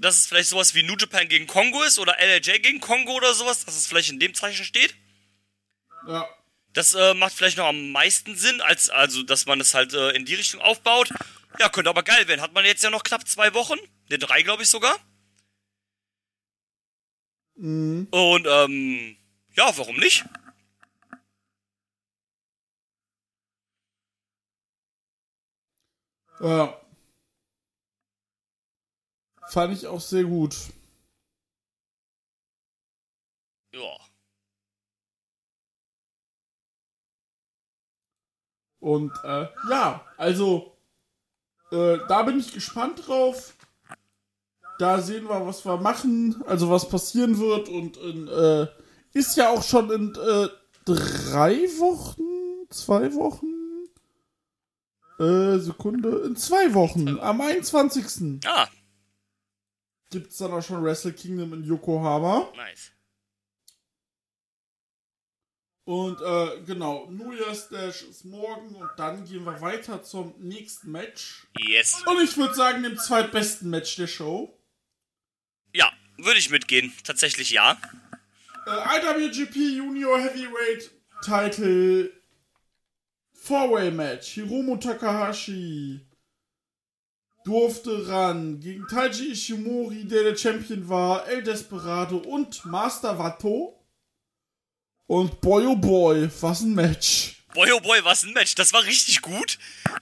Dass 0.00 0.16
es 0.16 0.26
vielleicht 0.26 0.48
sowas 0.48 0.74
wie 0.74 0.84
New 0.84 0.96
Japan 0.96 1.28
gegen 1.28 1.46
Kongo 1.46 1.82
ist 1.82 1.98
oder 1.98 2.16
LAJ 2.18 2.60
gegen 2.60 2.80
Kongo 2.80 3.14
oder 3.14 3.34
sowas, 3.34 3.64
dass 3.64 3.76
es 3.76 3.86
vielleicht 3.86 4.10
in 4.10 4.20
dem 4.20 4.32
Zeichen 4.32 4.64
steht. 4.64 4.94
Ja. 6.06 6.28
Das 6.72 6.94
äh, 6.94 7.14
macht 7.14 7.32
vielleicht 7.32 7.58
noch 7.58 7.66
am 7.66 7.90
meisten 7.90 8.36
Sinn, 8.36 8.60
als 8.60 8.90
also, 8.90 9.24
dass 9.24 9.46
man 9.46 9.60
es 9.60 9.74
halt 9.74 9.92
äh, 9.92 10.10
in 10.10 10.24
die 10.24 10.36
Richtung 10.36 10.60
aufbaut. 10.60 11.10
Ja, 11.58 11.68
könnte 11.68 11.90
aber 11.90 12.04
geil 12.04 12.28
werden. 12.28 12.40
Hat 12.40 12.52
man 12.52 12.64
jetzt 12.64 12.84
ja 12.84 12.90
noch 12.90 13.02
knapp 13.02 13.26
zwei 13.26 13.52
Wochen. 13.54 13.78
Ne, 14.08 14.18
drei, 14.18 14.42
glaube 14.42 14.62
ich 14.62 14.68
sogar. 14.68 14.96
Mhm. 17.56 18.06
Und, 18.10 18.46
ähm, 18.48 19.16
ja, 19.60 19.76
warum 19.76 19.96
nicht? 19.96 20.24
Ja. 26.40 26.80
Fand 29.50 29.74
ich 29.74 29.86
auch 29.86 30.00
sehr 30.00 30.24
gut. 30.24 30.56
Ja. 33.74 33.96
Und 38.78 39.12
äh, 39.24 39.46
ja, 39.68 40.06
also 40.16 40.74
äh, 41.70 41.98
da 42.08 42.22
bin 42.22 42.40
ich 42.40 42.54
gespannt 42.54 43.06
drauf. 43.06 43.54
Da 44.78 45.02
sehen 45.02 45.24
wir, 45.28 45.46
was 45.46 45.66
wir 45.66 45.76
machen, 45.76 46.42
also 46.46 46.70
was 46.70 46.88
passieren 46.88 47.38
wird. 47.38 47.68
Und 47.68 47.98
in, 47.98 48.26
äh, 48.28 48.66
ist 49.12 49.36
ja 49.36 49.50
auch 49.50 49.62
schon 49.62 49.90
in 49.90 50.14
äh, 50.14 50.48
drei 50.84 51.56
Wochen, 51.78 52.68
zwei 52.70 53.12
Wochen, 53.14 53.46
äh, 55.18 55.58
Sekunde, 55.58 56.22
in 56.26 56.36
zwei 56.36 56.74
Wochen, 56.74 57.18
am 57.18 57.40
21. 57.40 58.40
Ah, 58.46 58.68
gibt 60.10 60.32
es 60.32 60.38
dann 60.38 60.52
auch 60.52 60.62
schon 60.62 60.82
Wrestle 60.82 61.12
Kingdom 61.12 61.54
in 61.54 61.64
Yokohama. 61.64 62.52
nice. 62.56 62.92
Und 65.84 66.20
äh, 66.20 66.62
genau, 66.66 67.10
New 67.10 67.32
Year's 67.32 67.68
Dash 67.68 68.02
ist 68.02 68.24
morgen 68.24 68.76
und 68.76 68.90
dann 68.96 69.24
gehen 69.24 69.44
wir 69.44 69.60
weiter 69.60 70.04
zum 70.04 70.34
nächsten 70.38 70.92
Match. 70.92 71.48
Yes. 71.58 72.04
Und 72.06 72.22
ich 72.22 72.36
würde 72.36 72.54
sagen, 72.54 72.84
dem 72.84 72.96
zweitbesten 72.96 73.70
Match 73.70 73.96
der 73.96 74.06
Show. 74.06 74.56
Ja, 75.74 75.90
würde 76.16 76.38
ich 76.38 76.50
mitgehen. 76.50 76.92
Tatsächlich 77.02 77.50
ja. 77.50 77.76
Äh, 78.70 79.00
IWGP 79.00 79.56
Junior 79.78 80.20
Heavyweight 80.20 80.90
Title 81.24 82.12
Four-Way 83.32 83.90
Match. 83.90 84.28
Hiromu 84.34 84.76
Takahashi 84.76 86.06
durfte 87.44 88.08
ran 88.08 88.60
gegen 88.60 88.86
Taiji 88.86 89.32
Ishimori, 89.32 90.04
der 90.04 90.22
der 90.22 90.36
Champion 90.36 90.88
war, 90.88 91.26
El 91.28 91.42
Desperado 91.42 92.18
und 92.18 92.64
Master 92.64 93.18
Wato. 93.18 93.76
Und 95.06 95.40
boy 95.40 95.66
oh 95.66 95.74
boy, 95.74 96.30
was 96.40 96.60
ein 96.60 96.74
Match. 96.74 97.42
Boy, 97.52 97.72
oh 97.72 97.80
boy, 97.80 97.98
was 98.04 98.22
ein 98.22 98.32
Match. 98.32 98.54
Das 98.54 98.72
war 98.72 98.84
richtig 98.84 99.22
gut. 99.22 99.58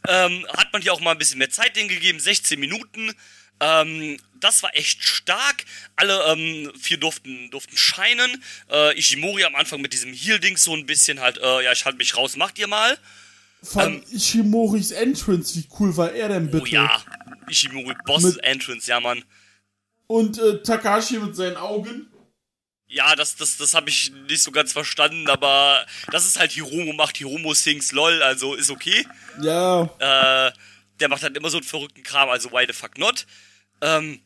Ähm, 0.06 0.46
hat 0.54 0.70
man 0.74 0.82
hier 0.82 0.92
auch 0.92 1.00
mal 1.00 1.12
ein 1.12 1.18
bisschen 1.18 1.38
mehr 1.38 1.48
Zeit 1.48 1.76
denen 1.76 1.88
gegeben. 1.88 2.20
16 2.20 2.60
Minuten. 2.60 3.14
Ähm, 3.60 4.18
das 4.40 4.62
war 4.62 4.74
echt 4.76 5.02
stark. 5.02 5.64
Alle 5.96 6.24
ähm, 6.32 6.72
vier 6.78 6.98
durften, 6.98 7.50
durften 7.50 7.76
scheinen. 7.76 8.42
Äh, 8.70 8.98
Ishimori 8.98 9.44
am 9.44 9.54
Anfang 9.54 9.80
mit 9.80 9.92
diesem 9.92 10.12
Heal-Ding 10.12 10.56
so 10.56 10.74
ein 10.74 10.86
bisschen 10.86 11.20
halt, 11.20 11.38
äh, 11.38 11.64
ja, 11.64 11.72
ich 11.72 11.84
halte 11.84 11.98
mich 11.98 12.16
raus, 12.16 12.36
macht 12.36 12.58
ihr 12.58 12.66
mal. 12.68 12.98
Von 13.62 14.02
Ishimoris 14.12 14.92
Entrance, 14.92 15.56
wie 15.58 15.66
cool 15.78 15.96
war 15.96 16.12
er 16.12 16.28
denn 16.28 16.46
bitte? 16.50 16.62
Oh 16.62 16.66
ja, 16.66 17.02
Ishimori 17.48 17.94
Boss 18.06 18.22
Mit- 18.22 18.44
Entrance, 18.44 18.88
ja, 18.88 19.00
Mann. 19.00 19.24
Und 20.06 20.38
äh, 20.38 20.62
Takahashi 20.62 21.18
mit 21.18 21.34
seinen 21.36 21.56
Augen. 21.56 22.06
Ja, 22.86 23.14
das, 23.16 23.36
das, 23.36 23.58
das 23.58 23.74
habe 23.74 23.90
ich 23.90 24.10
nicht 24.28 24.42
so 24.42 24.50
ganz 24.50 24.72
verstanden, 24.72 25.28
aber 25.28 25.84
das 26.10 26.24
ist 26.24 26.38
halt 26.38 26.52
Hiromo 26.52 26.94
macht 26.94 27.18
Hiromo 27.18 27.52
Sings 27.52 27.92
LOL, 27.92 28.22
also 28.22 28.54
ist 28.54 28.70
okay. 28.70 29.06
Ja, 29.42 29.82
Äh, 29.98 30.52
der 30.98 31.08
macht 31.08 31.22
halt 31.22 31.36
immer 31.36 31.50
so 31.50 31.58
einen 31.58 31.66
verrückten 31.66 32.02
Kram, 32.02 32.30
also 32.30 32.50
why 32.50 32.64
the 32.66 32.72
fuck 32.72 32.96
not. 32.96 33.26
Ähm, 33.82 34.20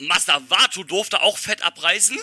Master 0.00 0.40
Vato 0.48 0.84
durfte 0.84 1.20
auch 1.22 1.36
fett 1.38 1.62
abreißen. 1.62 2.18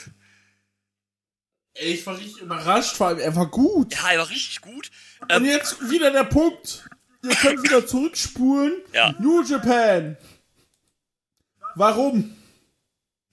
ey, 1.73 1.93
ich 1.93 2.05
war 2.05 2.17
richtig 2.17 2.41
überrascht, 2.41 2.95
vor 2.95 3.07
allem 3.07 3.19
er 3.19 3.35
war 3.35 3.47
gut. 3.47 3.93
Ja, 3.93 4.11
er 4.11 4.19
war 4.19 4.29
richtig 4.29 4.61
gut. 4.61 4.91
Und 5.21 5.29
Ähm, 5.31 5.45
jetzt 5.45 5.89
wieder 5.89 6.11
der 6.11 6.23
Punkt. 6.23 6.87
Ihr 7.23 7.35
könnt 7.35 7.63
wieder 7.63 7.85
zurückspulen. 7.85 8.81
Ja. 8.93 9.13
New 9.19 9.41
Japan. 9.43 10.17
Warum? 11.75 12.35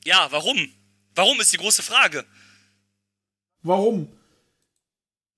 ja, 0.05 0.27
warum? 0.31 0.73
Warum 1.15 1.41
ist 1.41 1.53
die 1.53 1.59
große 1.59 1.83
Frage? 1.83 2.25
Warum? 3.63 4.09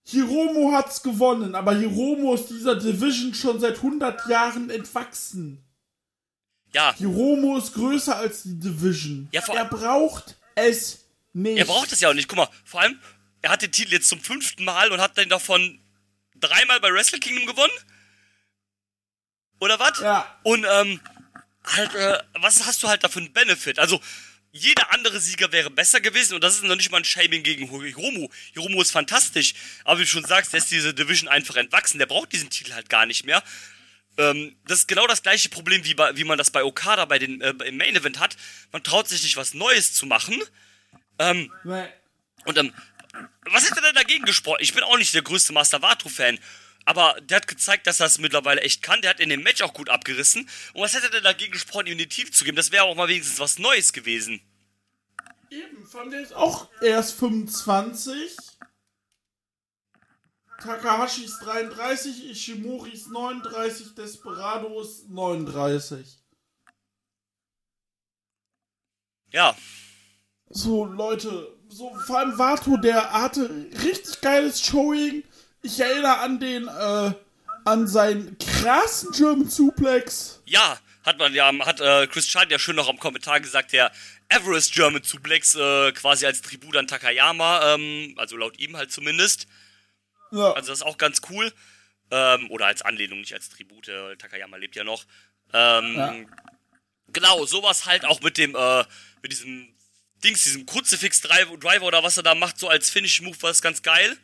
Hiromo 0.07 0.73
hat's 0.73 1.03
gewonnen, 1.03 1.55
aber 1.55 1.75
Hiromo 1.75 2.35
ist 2.35 2.49
dieser 2.49 2.77
Division 2.77 3.35
schon 3.35 3.59
seit 3.59 3.77
100 3.77 4.29
Jahren 4.29 4.71
entwachsen. 4.71 5.64
Ja, 6.75 6.95
Hiromo 6.97 7.57
ist 7.59 7.73
größer 7.75 8.17
als 8.17 8.43
die 8.43 8.59
Division. 8.59 9.29
Ja, 9.33 9.41
vor- 9.43 9.57
er 9.57 9.65
braucht 9.65 10.37
es 10.57 11.05
nicht. 11.33 11.59
er 11.59 11.65
braucht 11.65 11.93
das 11.93 12.01
ja 12.01 12.11
auch 12.11 12.15
nicht. 12.15 12.29
Guck 12.29 12.37
mal, 12.39 12.49
vor 12.65 12.81
allem, 12.81 13.01
er 13.43 13.51
hat 13.51 13.63
den 13.63 13.73
Titel 13.73 13.93
jetzt 13.93 14.09
zum 14.09 14.21
fünften 14.21 14.65
Mal 14.65 14.91
und 14.93 15.01
hat 15.01 15.17
den 15.17 15.29
davon 15.29 15.81
dreimal 16.35 16.81
bei 16.81 16.93
Wrestle 16.93 17.21
Kingdom 17.21 17.47
gewonnen. 17.47 17.73
Oder 19.61 19.79
was? 19.79 20.01
Ja. 20.01 20.39
Und, 20.43 20.67
ähm, 20.69 21.01
halt, 21.65 21.95
äh, 21.95 22.19
was 22.35 22.67
hast 22.67 22.83
du 22.83 22.89
halt 22.89 23.05
da 23.05 23.09
für 23.09 23.21
einen 23.21 23.33
Benefit? 23.33 23.79
Also, 23.79 24.01
jeder 24.53 24.93
andere 24.93 25.21
Sieger 25.21 25.51
wäre 25.53 25.71
besser 25.71 26.01
gewesen 26.01 26.35
und 26.35 26.45
das 26.45 26.55
ist 26.57 26.63
noch 26.65 26.77
nicht 26.77 26.91
mal 26.91 26.99
ein 26.99 27.05
Shaming 27.05 27.43
gegen 27.43 27.69
Hiromu. 27.69 28.29
Hiromu 28.53 28.83
ist 28.83 28.93
fantastisch, 28.93 29.55
aber 29.85 29.99
wie 29.99 30.05
du 30.05 30.09
schon 30.09 30.25
sagst, 30.25 30.53
der 30.53 30.59
ist 30.59 30.71
diese 30.71 30.95
Division 30.95 31.29
einfach 31.29 31.57
entwachsen. 31.57 31.99
Der 31.99 32.07
braucht 32.07 32.33
diesen 32.33 32.51
Titel 32.51 32.73
halt 32.73 32.89
gar 32.89 33.05
nicht 33.07 33.25
mehr. 33.27 33.43
Ähm, 34.17 34.57
das 34.67 34.81
ist 34.81 34.89
genau 34.89 35.07
das 35.07 35.23
gleiche 35.23 35.49
Problem, 35.49 35.85
wie, 35.85 35.95
bei, 35.95 36.17
wie 36.17 36.25
man 36.25 36.39
das 36.39 36.51
bei 36.51 36.65
Okada 36.65 37.05
bei 37.05 37.19
den, 37.19 37.41
äh, 37.41 37.51
im 37.65 37.77
Main 37.77 37.97
Event 37.97 38.21
hat. 38.21 38.37
Man 38.73 38.83
traut 38.83 39.09
sich 39.09 39.23
nicht, 39.23 39.37
was 39.37 39.55
Neues 39.55 39.93
zu 39.93 40.07
machen. 40.07 40.41
Ähm, 41.19 41.53
und 42.45 42.59
ähm, 42.59 42.73
was 43.51 43.71
hat 43.71 43.79
er 43.79 43.83
denn 43.83 43.95
dagegen 43.95 44.25
gesprochen? 44.25 44.59
Ich 44.61 44.75
bin 44.75 44.83
auch 44.83 44.99
nicht 44.99 45.15
der 45.15 45.23
größte 45.23 45.53
Master 45.53 45.83
Vato-Fan. 45.83 46.39
Aber 46.85 47.17
der 47.23 47.39
hat 47.39 47.49
gezeigt, 47.49 47.87
dass 47.87 48.01
er 48.01 48.07
es 48.07 48.19
mittlerweile 48.19 48.61
echt 48.61 48.83
kann. 48.83 49.01
Der 49.01 49.11
hat 49.11 49.21
in 49.21 49.31
dem 49.31 49.43
Match 49.43 49.63
auch 49.63 49.73
gut 49.73 49.89
abgerissen. 49.89 50.49
Und 50.75 50.83
was 50.83 50.95
hätte 50.95 51.07
er 51.07 51.11
denn 51.11 51.25
dagegen 51.25 51.53
gesprochen, 51.53 51.87
ihm 51.87 51.99
den 51.99 52.11
Titel 52.11 52.31
zu 52.31 52.45
geben? 52.45 52.57
Das 52.57 52.73
wäre 52.73 52.85
auch 52.85 52.95
mal 52.95 53.09
wenigstens 53.09 53.39
was 53.39 53.59
Neues 53.59 53.93
gewesen. 53.93 54.41
Eben, 55.51 55.87
fand 55.87 56.13
der 56.13 56.21
ist 56.21 56.35
auch 56.35 56.69
erst 56.83 57.19
25. 57.19 58.37
Takahashi 60.65 61.25
ist 61.25 61.41
33, 61.41 62.31
Ishimori 62.31 62.91
ist 62.91 63.11
39, 63.11 63.95
Desperado 63.95 64.81
ist 64.81 65.11
39. 65.11 66.07
Ja, 69.31 69.55
So, 70.49 70.85
Leute, 70.85 71.49
so 71.69 71.95
vor 72.07 72.19
allem 72.19 72.39
Vato, 72.39 72.77
der 72.77 73.13
hatte 73.13 73.51
richtig 73.83 74.21
geiles 74.21 74.65
Showing. 74.65 75.25
Ich 75.63 75.81
erinnere 75.81 76.19
an 76.19 76.39
den, 76.39 76.69
äh, 76.69 77.13
an 77.65 77.87
seinen 77.89 78.39
krassen 78.39 79.11
German 79.13 79.49
Suplex. 79.49 80.41
ja, 80.47 80.79
hat 81.03 81.19
man 81.19 81.35
ja, 81.35 81.53
hat 81.67 81.81
äh, 81.83 82.07
Chris 82.07 82.27
Chan 82.29 82.49
ja 82.49 82.59
schön 82.59 82.77
noch 82.77 82.89
am 82.89 82.99
Kommentar 82.99 83.41
gesagt, 83.41 83.73
der 83.73 83.93
Everest 84.31 84.73
German 84.73 85.03
Suplex 85.03 85.55
äh, 85.57 85.93
quasi 85.93 86.25
als 86.25 86.41
Tribut 86.41 86.77
an 86.77 86.87
Takayama, 86.87 87.75
ähm, 87.75 88.15
also 88.17 88.39
laut 88.39 88.59
ihm 88.59 88.77
halt 88.77 88.91
zumindest. 88.91 89.47
Ja, 90.35 90.53
Also 90.53 90.69
das 90.71 90.81
ist 90.81 90.87
auch 90.87 90.99
ganz 90.99 91.21
cool. 91.31 91.53
Ähm, 92.11 92.51
oder 92.51 92.67
als 92.67 92.83
Anlehnung, 92.83 93.21
nicht 93.21 93.33
als 93.35 93.49
Tribute. 93.49 93.89
weil 93.89 94.17
Takayama 94.17 94.57
lebt 94.59 94.77
ja 94.77 94.85
noch. 94.85 95.05
Ähm, 95.53 95.95
Ja. 95.97 96.15
Genau, 97.09 97.45
sowas 97.47 97.87
halt 97.87 98.05
auch 98.05 98.21
mit 98.23 98.39
dem, 98.39 98.55
äh, 98.57 98.85
mit 99.23 99.31
diesem 99.33 99.69
Dings, 100.25 100.43
diesem 100.45 100.67
Kruzifix-Driver 100.67 101.57
Driver 101.59 101.85
oder 101.87 102.03
was 102.03 102.17
er 102.17 102.23
da 102.23 102.35
macht, 102.35 102.59
so 102.59 102.69
als 102.69 102.91
Finish-Move 102.91 103.41
war 103.43 103.51
das 103.51 103.63
ganz 103.63 103.83
geil. 103.83 104.17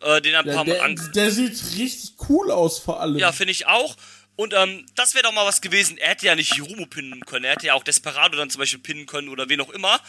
Äh, 0.00 0.20
den 0.22 0.34
ein 0.34 0.44
der, 0.44 0.54
paar 0.54 0.64
Mal 0.64 0.94
der, 0.94 1.08
der 1.08 1.30
sieht 1.30 1.62
richtig 1.76 2.14
cool 2.28 2.50
aus 2.50 2.78
vor 2.78 3.00
allem. 3.00 3.16
Ja, 3.18 3.32
finde 3.32 3.52
ich 3.52 3.66
auch. 3.66 3.96
Und 4.36 4.52
ähm, 4.52 4.84
das 4.96 5.14
wäre 5.14 5.22
doch 5.24 5.32
mal 5.32 5.46
was 5.46 5.60
gewesen. 5.60 5.96
Er 5.98 6.10
hätte 6.10 6.26
ja 6.26 6.34
nicht 6.34 6.54
Hiromu 6.54 6.86
pinnen 6.86 7.24
können. 7.24 7.44
Er 7.44 7.52
hätte 7.52 7.66
ja 7.66 7.74
auch 7.74 7.84
Desperado 7.84 8.36
dann 8.36 8.50
zum 8.50 8.58
Beispiel 8.58 8.80
pinnen 8.80 9.06
können 9.06 9.28
oder 9.28 9.48
wen 9.48 9.60
auch 9.60 9.70
immer. 9.70 10.00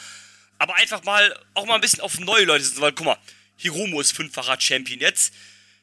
Aber 0.57 0.75
einfach 0.75 1.03
mal, 1.03 1.37
auch 1.53 1.65
mal 1.65 1.75
ein 1.75 1.81
bisschen 1.81 2.01
auf 2.01 2.19
neue 2.19 2.45
Leute 2.45 2.63
setzen. 2.63 2.81
Weil, 2.81 2.93
guck 2.93 3.05
mal, 3.05 3.17
Hiromu 3.57 3.99
ist 4.01 4.11
fünffacher 4.13 4.59
Champion 4.59 4.99
jetzt. 4.99 5.33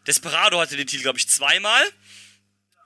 Desperado 0.07 0.59
hatte 0.61 0.77
den 0.77 0.87
Titel, 0.87 1.03
glaube 1.03 1.19
ich, 1.19 1.29
zweimal. 1.29 1.85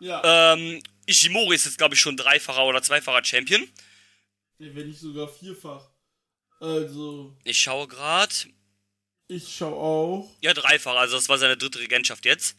ja. 0.00 0.52
Ähm, 0.54 0.82
Ishimori 1.06 1.54
ist 1.54 1.64
jetzt, 1.66 1.78
glaube 1.78 1.94
ich, 1.94 2.00
schon 2.00 2.16
dreifacher 2.16 2.64
oder 2.64 2.82
zweifacher 2.82 3.24
Champion. 3.24 3.66
Wenn 4.58 4.88
nicht 4.88 4.98
sogar 4.98 5.28
vierfach. 5.28 5.84
Also, 6.60 7.36
Ich 7.44 7.60
schaue 7.60 7.86
gerade. 7.86 8.32
ich 9.28 9.54
schau 9.56 9.72
auch. 9.78 10.36
Ja, 10.40 10.52
dreifach. 10.54 10.96
Also, 10.96 11.16
das 11.16 11.28
war 11.28 11.38
seine 11.38 11.56
dritte 11.56 11.78
Regentschaft 11.78 12.24
jetzt. 12.24 12.56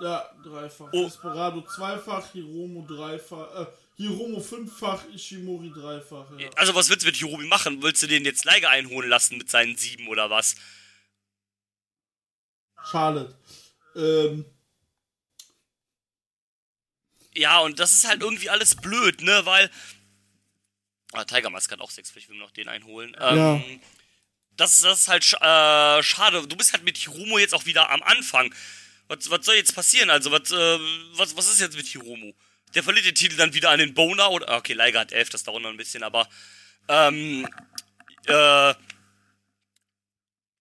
Ja, 0.00 0.28
dreifach. 0.42 0.88
Oh. 0.92 1.04
Desperado 1.04 1.62
zweifach, 1.62 2.32
Hiromo 2.32 2.84
dreifach, 2.84 3.62
äh, 3.62 3.66
Hiromo 3.96 4.40
fünffach, 4.40 5.04
Ishimori 5.14 5.70
dreifach, 5.72 6.26
ja. 6.38 6.48
Also, 6.56 6.74
was 6.74 6.88
willst 6.88 7.02
du 7.02 7.06
mit 7.06 7.16
Hiromi 7.16 7.46
machen? 7.46 7.80
Willst 7.82 8.02
du 8.02 8.08
den 8.08 8.24
jetzt 8.24 8.44
Leiger 8.44 8.70
einholen 8.70 9.08
lassen 9.08 9.38
mit 9.38 9.48
seinen 9.50 9.76
sieben 9.76 10.08
oder 10.08 10.30
was? 10.30 10.56
Charlotte. 12.90 13.34
Ähm, 13.96 14.44
Ja, 17.36 17.58
und 17.60 17.80
das 17.80 17.92
ist 17.92 18.06
halt 18.06 18.22
irgendwie 18.22 18.50
alles 18.50 18.76
blöd, 18.76 19.20
ne? 19.22 19.44
Weil. 19.44 19.70
Ah, 21.12 21.24
Tiger 21.24 21.50
Mask 21.50 21.70
hat 21.70 21.80
auch 21.80 21.90
sechs, 21.90 22.10
vielleicht 22.10 22.28
will 22.28 22.36
noch 22.38 22.50
den 22.50 22.68
einholen. 22.68 23.16
Ähm, 23.20 23.36
Ja. 23.36 23.62
Das, 24.56 24.80
das 24.80 25.00
ist 25.00 25.08
halt 25.08 25.24
sch 25.24 25.34
äh, 25.34 26.02
schade. 26.02 26.46
Du 26.46 26.56
bist 26.56 26.72
halt 26.72 26.84
mit 26.84 26.96
Hiromo 26.96 27.38
jetzt 27.38 27.54
auch 27.54 27.66
wieder 27.66 27.90
am 27.90 28.02
Anfang. 28.04 28.54
Was, 29.08 29.28
was 29.28 29.44
soll 29.44 29.56
jetzt 29.56 29.74
passieren? 29.74 30.10
Also, 30.10 30.30
was, 30.30 30.50
äh, 30.52 30.78
was, 31.16 31.36
was 31.36 31.48
ist 31.50 31.60
jetzt 31.60 31.76
mit 31.76 31.86
Hiromo? 31.86 32.34
Der 32.74 32.84
verliert 32.84 33.06
den 33.06 33.14
Titel 33.16 33.36
dann 33.36 33.52
wieder 33.54 33.70
an 33.70 33.80
den 33.80 33.94
Boner 33.94 34.30
oder. 34.30 34.56
Okay, 34.56 34.74
Liger 34.74 35.00
hat 35.00 35.12
elf, 35.12 35.28
das 35.28 35.42
dauert 35.42 35.62
noch 35.62 35.70
ein 35.70 35.76
bisschen, 35.76 36.04
aber. 36.04 36.28
Ähm. 36.88 37.48
Äh. 38.26 38.74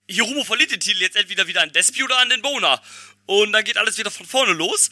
Hiromo 0.07 0.43
verliert 0.43 0.71
den 0.71 0.79
Titel 0.79 1.01
jetzt 1.01 1.15
entweder 1.15 1.47
wieder 1.47 1.61
an 1.61 1.71
Despi 1.71 2.03
oder 2.03 2.17
an 2.19 2.29
den 2.29 2.41
Boner. 2.41 2.81
Und 3.25 3.53
dann 3.53 3.63
geht 3.63 3.77
alles 3.77 3.97
wieder 3.97 4.11
von 4.11 4.25
vorne 4.25 4.53
los. 4.53 4.89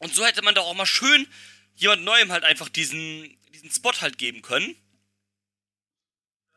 Und 0.00 0.14
so 0.14 0.24
hätte 0.26 0.42
man 0.42 0.54
doch 0.54 0.66
auch 0.66 0.74
mal 0.74 0.86
schön 0.86 1.26
jemand 1.76 2.04
Neuem 2.04 2.32
halt 2.32 2.44
einfach 2.44 2.68
diesen, 2.68 3.36
diesen 3.52 3.70
Spot 3.70 3.92
halt 4.00 4.18
geben 4.18 4.42
können. 4.42 4.76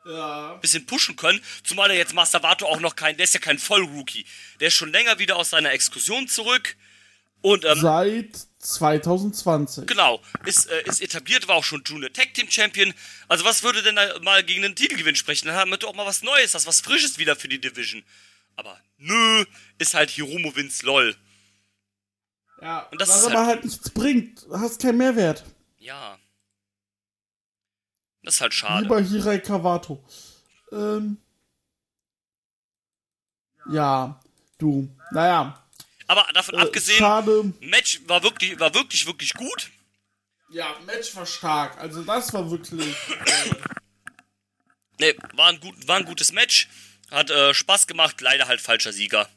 ja. 0.05 0.55
Bisschen 0.55 0.85
pushen 0.85 1.15
können. 1.15 1.41
Zumal 1.63 1.91
er 1.91 1.97
jetzt 1.97 2.13
Master 2.13 2.41
Vato 2.43 2.65
auch 2.65 2.79
noch 2.79 2.95
kein, 2.95 3.17
der 3.17 3.25
ist 3.25 3.33
ja 3.33 3.39
kein 3.39 3.59
Vollrookie. 3.59 4.25
Der 4.59 4.69
ist 4.69 4.73
schon 4.73 4.91
länger 4.91 5.19
wieder 5.19 5.35
aus 5.35 5.51
seiner 5.51 5.71
Exkursion 5.71 6.27
zurück. 6.27 6.75
Und, 7.41 7.63
ähm, 7.65 7.79
Seit 7.79 8.47
2020. 8.73 9.85
genau, 9.87 10.21
ist, 10.45 10.67
äh, 10.69 10.83
ist 10.85 11.01
etabliert, 11.01 11.47
war 11.47 11.55
auch 11.55 11.63
schon 11.63 11.83
Junior 11.85 12.11
Tag 12.13 12.33
Team 12.33 12.49
Champion. 12.49 12.93
Also 13.27 13.43
was 13.45 13.63
würde 13.63 13.81
denn 13.83 13.95
da 13.95 14.19
mal 14.19 14.43
gegen 14.43 14.61
den 14.61 14.75
Titelgewinn 14.75 15.15
sprechen? 15.15 15.47
Dann 15.47 15.55
haben 15.55 15.71
wir 15.71 15.77
doch 15.77 15.93
mal 15.95 16.05
was 16.05 16.21
Neues, 16.23 16.51
das 16.53 16.65
was 16.67 16.81
Frisches 16.81 17.17
wieder 17.17 17.35
für 17.35 17.47
die 17.47 17.59
Division. 17.61 18.03
Aber 18.55 18.79
nö, 18.97 19.45
ist 19.77 19.93
halt 19.93 20.09
Hiromo 20.09 20.55
Vince 20.55 20.85
LOL. 20.85 21.15
Ja, 22.61 22.79
Und 22.91 22.99
das 23.01 23.09
was 23.09 23.19
ist 23.19 23.25
aber 23.27 23.45
halt- 23.45 23.47
halt 23.57 23.65
nichts 23.65 23.89
bringt. 23.91 24.43
Du 24.43 24.59
hast 24.59 24.81
keinen 24.81 24.97
Mehrwert. 24.97 25.43
Ja. 25.77 26.17
Das 28.23 28.35
ist 28.35 28.41
halt 28.41 28.53
schade. 28.53 28.83
Lieber 28.83 28.99
Hirai 28.99 29.39
Kawato. 29.39 30.03
Ähm. 30.71 31.17
Ja, 33.69 34.19
du. 34.57 34.89
Naja. 35.11 35.63
Aber 36.07 36.25
davon 36.33 36.55
Äh, 36.55 36.61
abgesehen, 36.61 36.99
Schade. 36.99 37.53
Match 37.59 38.01
war 38.07 38.23
wirklich, 38.23 38.59
war 38.59 38.73
wirklich, 38.73 39.05
wirklich 39.05 39.33
gut. 39.33 39.69
Ja, 40.49 40.67
Match 40.85 41.15
war 41.15 41.25
stark. 41.25 41.77
Also 41.79 42.03
das 42.03 42.33
war 42.33 42.49
wirklich. 42.49 42.87
Äh, 42.89 43.51
Ne, 44.99 45.13
war 45.35 45.49
ein, 45.49 45.59
gut, 45.59 45.87
war 45.87 45.97
ein 45.97 46.05
gutes 46.05 46.31
Match. 46.31 46.67
Hat 47.11 47.29
äh, 47.29 47.53
Spaß 47.53 47.85
gemacht, 47.85 48.19
leider 48.21 48.47
halt 48.47 48.59
falscher 48.61 48.91
Sieger. 48.91 49.29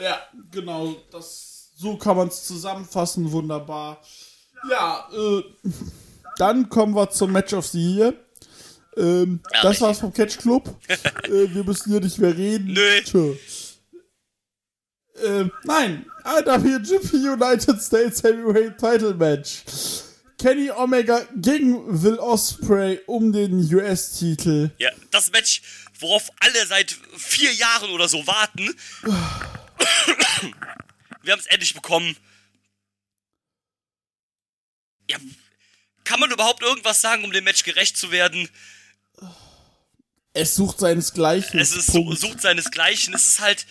ja, 0.00 0.22
genau. 0.52 0.96
Das, 1.10 1.70
so 1.76 1.96
kann 1.96 2.16
man 2.16 2.28
es 2.28 2.44
zusammenfassen. 2.46 3.30
Wunderbar. 3.32 4.00
Ja, 4.70 5.08
äh, 5.12 5.42
dann 6.38 6.68
kommen 6.68 6.94
wir 6.94 7.10
zum 7.10 7.32
Match 7.32 7.52
of 7.54 7.66
the 7.66 7.96
Year. 7.96 8.14
Ähm, 8.96 9.40
Ja, 9.52 9.62
das 9.62 9.80
war's 9.80 9.98
vom 9.98 10.12
Catch 10.12 10.38
Club. 10.38 10.68
äh, 10.88 11.28
wir 11.52 11.64
müssen 11.64 11.90
hier 11.90 12.00
nicht 12.00 12.18
mehr 12.18 12.36
reden. 12.36 12.72
Nö. 12.72 13.00
Tschö. 13.02 13.34
Ähm, 15.22 15.52
nein, 15.62 16.06
IWGP 16.24 17.14
United 17.14 17.80
States 17.80 18.22
Heavyweight 18.22 18.78
Title 18.78 19.14
Match. 19.14 19.62
Kenny 20.38 20.70
Omega 20.70 21.26
gegen 21.36 22.02
Will 22.02 22.18
Osprey 22.18 23.00
um 23.06 23.32
den 23.32 23.54
US-Titel. 23.74 24.70
Ja, 24.78 24.90
das 25.10 25.30
Match, 25.30 25.62
worauf 26.00 26.30
alle 26.40 26.66
seit 26.66 26.96
vier 27.16 27.52
Jahren 27.54 27.90
oder 27.90 28.08
so 28.08 28.26
warten. 28.26 28.74
Wir 31.22 31.32
haben 31.32 31.40
es 31.40 31.46
endlich 31.46 31.74
bekommen. 31.74 32.16
Ja, 35.08 35.18
kann 36.04 36.20
man 36.20 36.30
überhaupt 36.30 36.62
irgendwas 36.62 37.00
sagen, 37.00 37.24
um 37.24 37.32
dem 37.32 37.44
Match 37.44 37.62
gerecht 37.62 37.96
zu 37.96 38.10
werden? 38.10 38.48
Es 40.32 40.56
sucht 40.56 40.80
seinesgleichen. 40.80 41.60
Es 41.60 41.74
ist 41.74 41.92
sucht 41.92 42.42
seinesgleichen. 42.42 43.14
Es 43.14 43.28
ist 43.28 43.40
halt. 43.40 43.66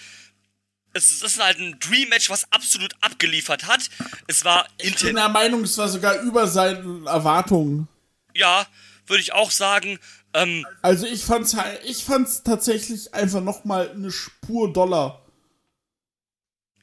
Es 0.93 1.23
ist, 1.23 1.41
halt 1.41 1.57
ein 1.59 1.79
Dream-Match, 1.79 2.29
was 2.29 2.51
absolut 2.51 2.93
abgeliefert 3.01 3.65
hat. 3.65 3.89
Es 4.27 4.45
war 4.45 4.67
Ich 4.77 4.95
bin 4.97 5.15
der 5.15 5.29
Meinung, 5.29 5.63
es 5.63 5.77
war 5.77 5.87
sogar 5.89 6.21
über 6.21 6.47
seinen 6.47 7.07
Erwartungen. 7.07 7.87
Ja, 8.35 8.67
würde 9.07 9.21
ich 9.21 9.33
auch 9.33 9.49
sagen. 9.51 9.99
Ähm, 10.33 10.65
Also 10.81 11.05
ich 11.07 11.23
fand's 11.25 11.55
ich 11.83 12.03
fand's 12.03 12.43
tatsächlich 12.43 13.13
einfach 13.13 13.41
noch 13.41 13.65
mal 13.65 13.89
eine 13.89 14.11
Spur 14.11 14.71
doller. 14.71 15.21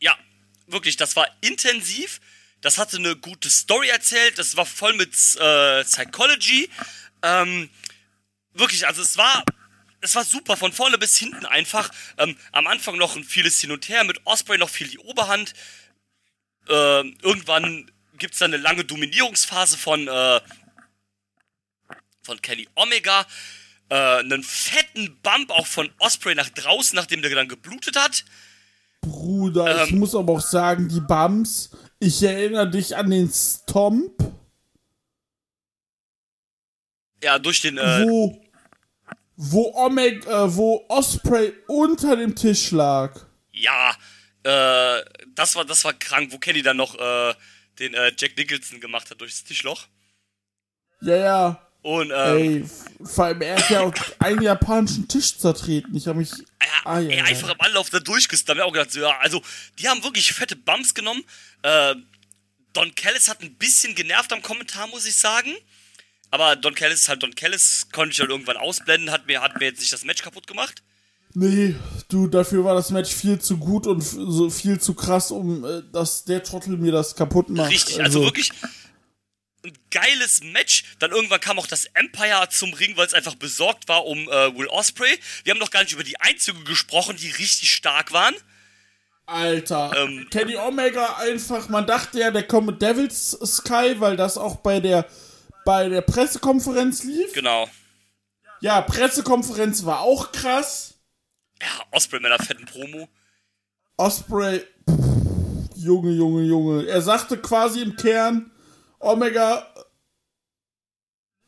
ja, 0.00 0.16
wirklich, 0.66 0.96
das 0.96 1.16
war 1.16 1.26
intensiv. 1.40 2.20
das 2.62 2.78
hatte 2.78 2.96
eine 2.98 3.16
gute 3.16 3.48
Story 3.48 3.88
erzählt, 3.88 4.38
das 4.38 4.56
war 4.56 4.66
voll 4.66 4.92
mit 4.94 5.14
äh, 5.38 5.82
Psychology. 5.84 6.68
Ähm, 7.22 7.70
wirklich, 8.52 8.86
also 8.86 9.02
es 9.02 9.16
war, 9.16 9.44
es 10.00 10.14
war 10.14 10.24
super, 10.24 10.56
von 10.56 10.72
vorne 10.72 10.98
bis 10.98 11.16
hinten 11.16 11.46
einfach. 11.46 11.90
Ähm, 12.18 12.36
am 12.52 12.66
Anfang 12.66 12.96
noch 12.96 13.16
ein 13.16 13.24
vieles 13.24 13.60
hin 13.60 13.70
und 13.70 13.88
her, 13.88 14.04
mit 14.04 14.20
Osprey 14.26 14.58
noch 14.58 14.70
viel 14.70 14.88
die 14.88 14.98
Oberhand. 14.98 15.52
Äh, 16.68 17.00
irgendwann 17.22 17.90
gibt's 18.18 18.38
dann 18.38 18.52
eine 18.52 18.62
lange 18.62 18.84
Dominierungsphase 18.84 19.76
von, 19.76 20.08
äh, 20.08 20.40
von 22.22 22.40
Kenny 22.42 22.68
Omega. 22.74 23.26
Äh, 23.88 23.94
einen 24.20 24.42
fetten 24.42 25.18
Bump 25.22 25.50
auch 25.50 25.66
von 25.66 25.90
Osprey 25.98 26.34
nach 26.34 26.48
draußen, 26.48 26.94
nachdem 26.94 27.22
der 27.22 27.34
dann 27.34 27.48
geblutet 27.48 27.96
hat. 27.96 28.24
Bruder, 29.00 29.84
ich 29.84 29.92
Ähm. 29.92 29.98
muss 29.98 30.14
aber 30.14 30.34
auch 30.34 30.40
sagen, 30.40 30.88
die 30.88 31.00
Bums, 31.00 31.70
ich 31.98 32.22
erinnere 32.22 32.70
dich 32.70 32.96
an 32.96 33.10
den 33.10 33.30
Stomp, 33.32 34.12
Ja, 37.22 37.38
durch 37.38 37.60
den, 37.60 37.76
äh, 37.78 38.04
wo, 38.06 38.40
wo 39.42 39.72
Omega, 39.74 40.44
äh, 40.44 40.54
wo 40.54 40.84
Osprey 40.88 41.54
unter 41.66 42.16
dem 42.16 42.34
Tisch 42.36 42.70
lag. 42.72 43.18
ja, 43.52 43.96
äh, 44.42 45.02
das 45.34 45.56
war, 45.56 45.64
das 45.64 45.84
war 45.84 45.92
krank, 45.94 46.30
wo 46.32 46.38
Kenny 46.38 46.60
dann 46.62 46.76
noch, 46.76 46.94
äh, 46.98 47.34
den, 47.78 47.94
äh, 47.94 48.12
Jack 48.18 48.36
Nicholson 48.36 48.80
gemacht 48.80 49.10
hat 49.10 49.20
durchs 49.20 49.42
Tischloch. 49.44 49.86
Ja, 51.00 51.16
ja. 51.16 51.66
Und, 51.82 52.10
ähm, 52.14 52.36
Ey, 52.36 52.64
vor 53.06 53.24
allem, 53.24 53.40
er 53.40 53.56
hat 53.56 53.70
ja 53.70 53.80
auch 53.80 53.94
einen 54.18 54.42
japanischen 54.42 55.08
Tisch 55.08 55.38
zertreten. 55.38 55.96
Ich 55.96 56.06
habe 56.06 56.18
mich. 56.18 56.30
Ja, 56.30 56.44
Ah, 56.84 56.98
ja, 57.00 57.10
ey, 57.10 57.16
ja. 57.18 57.24
einfach 57.24 57.50
im 57.50 57.60
Anlauf 57.60 57.88
da 57.90 58.00
durchgesetzt. 58.00 58.48
Da 58.48 58.52
hab 58.52 58.58
ich 58.58 58.64
auch 58.64 58.72
gedacht, 58.72 58.92
so, 58.92 59.00
ja, 59.00 59.18
also, 59.20 59.42
die 59.78 59.88
haben 59.88 60.02
wirklich 60.02 60.30
fette 60.32 60.56
Bumps 60.56 60.92
genommen. 60.92 61.24
Äh, 61.62 61.94
Don 62.74 62.94
Callis 62.94 63.28
hat 63.28 63.42
ein 63.42 63.54
bisschen 63.56 63.94
genervt 63.94 64.32
am 64.32 64.42
Kommentar, 64.42 64.86
muss 64.88 65.06
ich 65.06 65.16
sagen. 65.16 65.54
Aber 66.30 66.56
Don 66.56 66.74
Callis 66.74 67.00
ist 67.00 67.08
halt 67.08 67.22
Don 67.22 67.34
Callis, 67.34 67.88
konnte 67.92 68.12
ich 68.12 68.20
halt 68.20 68.30
irgendwann 68.30 68.56
ausblenden, 68.56 69.10
hat 69.10 69.26
mir, 69.26 69.40
hat 69.42 69.58
mir 69.58 69.66
jetzt 69.66 69.80
nicht 69.80 69.92
das 69.92 70.04
Match 70.04 70.22
kaputt 70.22 70.46
gemacht. 70.46 70.82
Nee, 71.32 71.76
du, 72.08 72.26
dafür 72.26 72.64
war 72.64 72.74
das 72.74 72.90
Match 72.90 73.14
viel 73.14 73.38
zu 73.40 73.58
gut 73.58 73.86
und 73.86 74.00
so 74.00 74.50
viel 74.50 74.80
zu 74.80 74.94
krass, 74.94 75.30
um 75.30 75.64
äh, 75.64 75.82
dass 75.92 76.24
der 76.24 76.42
Trottel 76.42 76.76
mir 76.76 76.92
das 76.92 77.14
kaputt 77.14 77.48
macht. 77.50 77.70
Richtig, 77.70 78.02
also, 78.02 78.22
wirklich 78.22 78.50
ein 79.64 79.72
geiles 79.90 80.42
Match. 80.42 80.84
Dann 80.98 81.12
irgendwann 81.12 81.40
kam 81.40 81.58
auch 81.58 81.66
das 81.66 81.84
Empire 81.94 82.48
zum 82.50 82.72
Ring, 82.72 82.96
weil 82.96 83.06
es 83.06 83.14
einfach 83.14 83.36
besorgt 83.36 83.88
war 83.88 84.06
um 84.06 84.18
äh, 84.28 84.56
Will 84.56 84.66
Osprey. 84.68 85.18
Wir 85.44 85.52
haben 85.52 85.60
noch 85.60 85.70
gar 85.70 85.82
nicht 85.82 85.92
über 85.92 86.04
die 86.04 86.18
Einzüge 86.20 86.64
gesprochen, 86.64 87.16
die 87.16 87.30
richtig 87.30 87.72
stark 87.72 88.12
waren. 88.12 88.34
Alter, 89.26 89.92
Ähm. 89.96 90.26
Kenny 90.30 90.56
Omega 90.56 91.16
einfach, 91.18 91.68
man 91.68 91.86
dachte 91.86 92.18
ja, 92.18 92.32
der 92.32 92.42
kommt 92.42 92.66
mit 92.66 92.82
Devil's 92.82 93.38
Sky, 93.44 93.94
weil 93.98 94.16
das 94.16 94.36
auch 94.36 94.56
bei 94.56 94.80
der 94.80 95.06
bei 95.64 95.88
der 95.88 96.00
Pressekonferenz 96.00 97.04
lief. 97.04 97.32
Genau. 97.32 97.68
Ja, 98.60 98.80
Pressekonferenz 98.82 99.84
war 99.84 100.00
auch 100.00 100.32
krass. 100.32 100.94
Ja, 101.60 101.68
Osprey 101.92 102.20
mit 102.20 102.30
einer 102.30 102.42
fetten 102.42 102.66
Promo. 102.66 103.08
Osprey, 103.96 104.60
pff, 104.88 105.76
Junge, 105.76 106.10
Junge, 106.10 106.42
Junge. 106.42 106.86
Er 106.86 107.02
sagte 107.02 107.38
quasi 107.38 107.82
im 107.82 107.96
Kern, 107.96 108.50
Omega, 108.98 109.66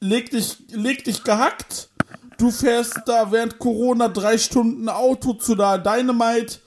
leg 0.01 0.31
dich, 0.31 0.59
leg 0.71 1.05
dich 1.05 1.23
gehackt. 1.23 1.91
Du 2.39 2.51
fährst 2.51 3.01
da 3.07 3.31
während 3.31 3.59
Corona 3.59 4.09
drei 4.09 4.37
Stunden 4.39 4.89
Auto 4.89 5.35
zu 5.35 5.55
der 5.55 5.79
Dynamite. 5.79 6.61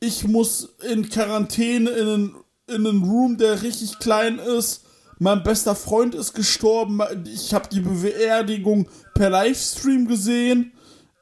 Ich 0.00 0.24
muss 0.24 0.76
in 0.82 1.08
Quarantäne 1.08 1.90
in 1.90 2.08
einen, 2.08 2.36
in 2.66 2.86
einen 2.86 3.04
Room, 3.04 3.38
der 3.38 3.62
richtig 3.62 3.98
klein 4.00 4.38
ist. 4.38 4.83
Mein 5.24 5.42
bester 5.42 5.74
Freund 5.74 6.14
ist 6.14 6.34
gestorben. 6.34 7.00
Ich 7.24 7.54
habe 7.54 7.66
die 7.70 7.80
Beerdigung 7.80 8.90
per 9.14 9.30
Livestream 9.30 10.06
gesehen. 10.06 10.74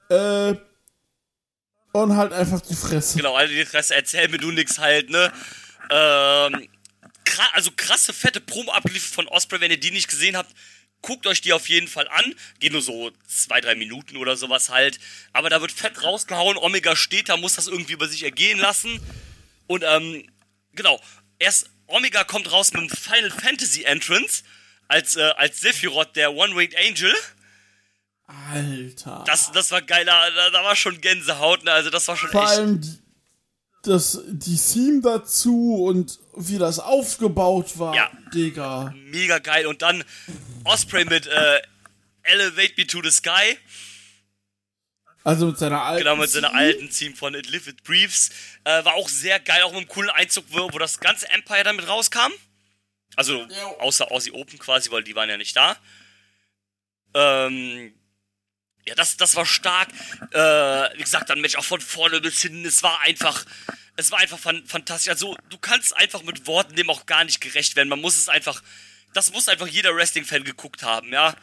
Äh, 0.09 0.55
und 1.93 2.17
halt 2.17 2.33
einfach 2.33 2.61
die 2.63 2.75
Fresse. 2.75 3.19
Genau, 3.19 3.37
also 3.37 3.55
die 3.55 3.65
Fresse, 3.65 3.95
erzähl 3.95 4.27
mir 4.27 4.39
du 4.39 4.51
nix 4.51 4.81
halt, 4.81 5.09
ne? 5.09 5.33
Ähm, 5.89 6.69
kra 7.25 7.45
also 7.53 7.71
krasse, 7.77 8.13
fette 8.13 8.41
Promo 8.41 8.73
abgeliefert 8.73 9.15
von 9.15 9.29
Osprey, 9.29 9.61
wenn 9.61 9.71
ihr 9.71 9.79
die 9.79 9.93
nicht 9.93 10.09
gesehen 10.09 10.37
habt, 10.37 10.53
guckt 11.01 11.29
euch 11.29 11.41
die 11.41 11.53
auf 11.53 11.69
jeden 11.69 11.87
Fall 11.87 12.09
an. 12.09 12.35
Geht 12.59 12.73
nur 12.73 12.83
so 12.83 13.13
zwei, 13.29 13.61
drei 13.61 13.77
Minuten 13.77 14.17
oder 14.17 14.37
sowas 14.37 14.69
halt. 14.69 14.99
Aber 15.33 15.49
da 15.49 15.61
wird 15.61 15.71
fett 15.71 16.03
rausgehauen, 16.03 16.57
Omega 16.57 16.97
steht 16.97 17.29
da, 17.29 17.37
muss 17.37 17.55
das 17.55 17.69
irgendwie 17.69 17.93
über 17.93 18.09
sich 18.09 18.25
ergehen 18.25 18.59
lassen. 18.59 19.01
Und, 19.69 19.85
ähm, 19.87 20.29
genau, 20.73 21.01
erst 21.39 21.71
Omega 21.93 22.25
kommt 22.25 22.51
raus 22.51 22.73
mit 22.73 22.81
einem 22.81 22.91
Final 22.91 23.31
Fantasy 23.31 23.85
Entrance 23.85 24.43
als, 24.89 25.17
äh, 25.17 25.23
als 25.37 25.61
Sephiroth, 25.61 26.17
der 26.17 26.35
One-Winged 26.35 26.77
Angel. 26.77 27.15
Alter. 28.27 29.25
Das, 29.27 29.53
das 29.53 29.71
war 29.71 29.83
geil, 29.83 30.05
da, 30.05 30.31
da 30.51 30.65
war 30.65 30.77
schon 30.77 31.01
Gänsehaut, 31.01 31.65
ne? 31.65 31.73
Also 31.73 31.91
das 31.91 32.09
war 32.09 32.17
schon 32.17 32.31
Vor 32.31 32.43
echt... 32.43 32.51
allem 32.51 32.81
die, 32.81 32.99
das, 33.83 34.21
die 34.27 34.57
Theme 34.57 35.03
dazu 35.03 35.85
und 35.85 36.19
wie 36.37 36.59
das 36.59 36.79
aufgebaut 36.79 37.79
war. 37.79 37.95
Ja. 37.95 38.11
Digga. 38.33 38.95
mega 38.97 39.39
geil. 39.39 39.67
Und 39.67 39.83
dann 39.83 40.05
Osprey 40.65 41.05
mit 41.05 41.27
äh, 41.27 41.61
Elevate 42.23 42.75
Me 42.77 42.87
to 42.87 43.03
the 43.03 43.11
Sky. 43.11 43.59
Also 45.25 45.47
mit 45.47 45.59
seiner 45.59 45.83
alten. 45.83 46.05
Genau, 46.05 46.17
mit 46.17 46.31
seiner 46.31 46.55
alten 46.55 46.91
Team 46.91 47.15
von 47.15 47.35
It 47.35 47.49
Live 47.51 47.69
It 47.69 47.83
Briefs. 47.85 48.31
Äh, 48.65 48.85
war 48.85 48.95
auch 48.95 49.09
sehr 49.09 49.39
geil, 49.41 49.63
auch 49.63 49.71
mit 49.71 49.79
einem 49.79 49.89
coolen 49.89 50.11
Einzug, 50.11 50.45
wo, 50.49 50.73
wo 50.73 50.79
das 50.79 50.99
ganze 51.01 51.29
Empire 51.31 51.65
damit 51.65 51.89
rauskam. 51.89 52.33
Also 53.17 53.47
außer 53.79 54.11
Aussie 54.11 54.33
Open 54.33 54.59
quasi, 54.59 54.91
weil 54.91 55.05
die 55.05 55.15
waren 55.15 55.29
ja 55.29 55.37
nicht 55.37 55.55
da. 55.55 55.77
Ähm, 57.15 57.93
ja, 58.87 58.95
das, 58.95 59.17
das 59.17 59.37
war 59.37 59.47
stark. 59.47 59.89
Äh, 60.33 60.99
wie 60.99 61.03
gesagt, 61.03 61.31
dann 61.31 61.41
Match 61.41 61.57
auch 61.57 61.65
von 61.65 61.81
vorne 61.81 62.21
bis 62.21 62.41
hinten. 62.41 62.65
Es 62.65 62.83
war 62.83 63.01
einfach, 63.01 63.45
es 63.97 64.11
war 64.11 64.19
einfach 64.19 64.39
fan 64.39 64.67
fantastisch. 64.67 65.11
Also, 65.11 65.37
du 65.51 65.59
kannst 65.59 65.97
einfach 65.97 66.23
mit 66.23 66.47
Worten 66.47 66.75
dem 66.75 66.91
auch 66.91 67.07
gar 67.07 67.25
nicht 67.25 67.41
gerecht 67.41 67.77
werden. 67.77 67.89
Man 67.89 68.01
muss 68.01 68.17
es 68.17 68.29
einfach, 68.29 68.63
das 69.15 69.33
muss 69.33 69.49
einfach 69.49 69.69
jeder 69.69 69.95
Wrestling-Fan 69.95 70.45
geguckt 70.45 70.83
haben, 70.83 71.13
ja. 71.13 71.37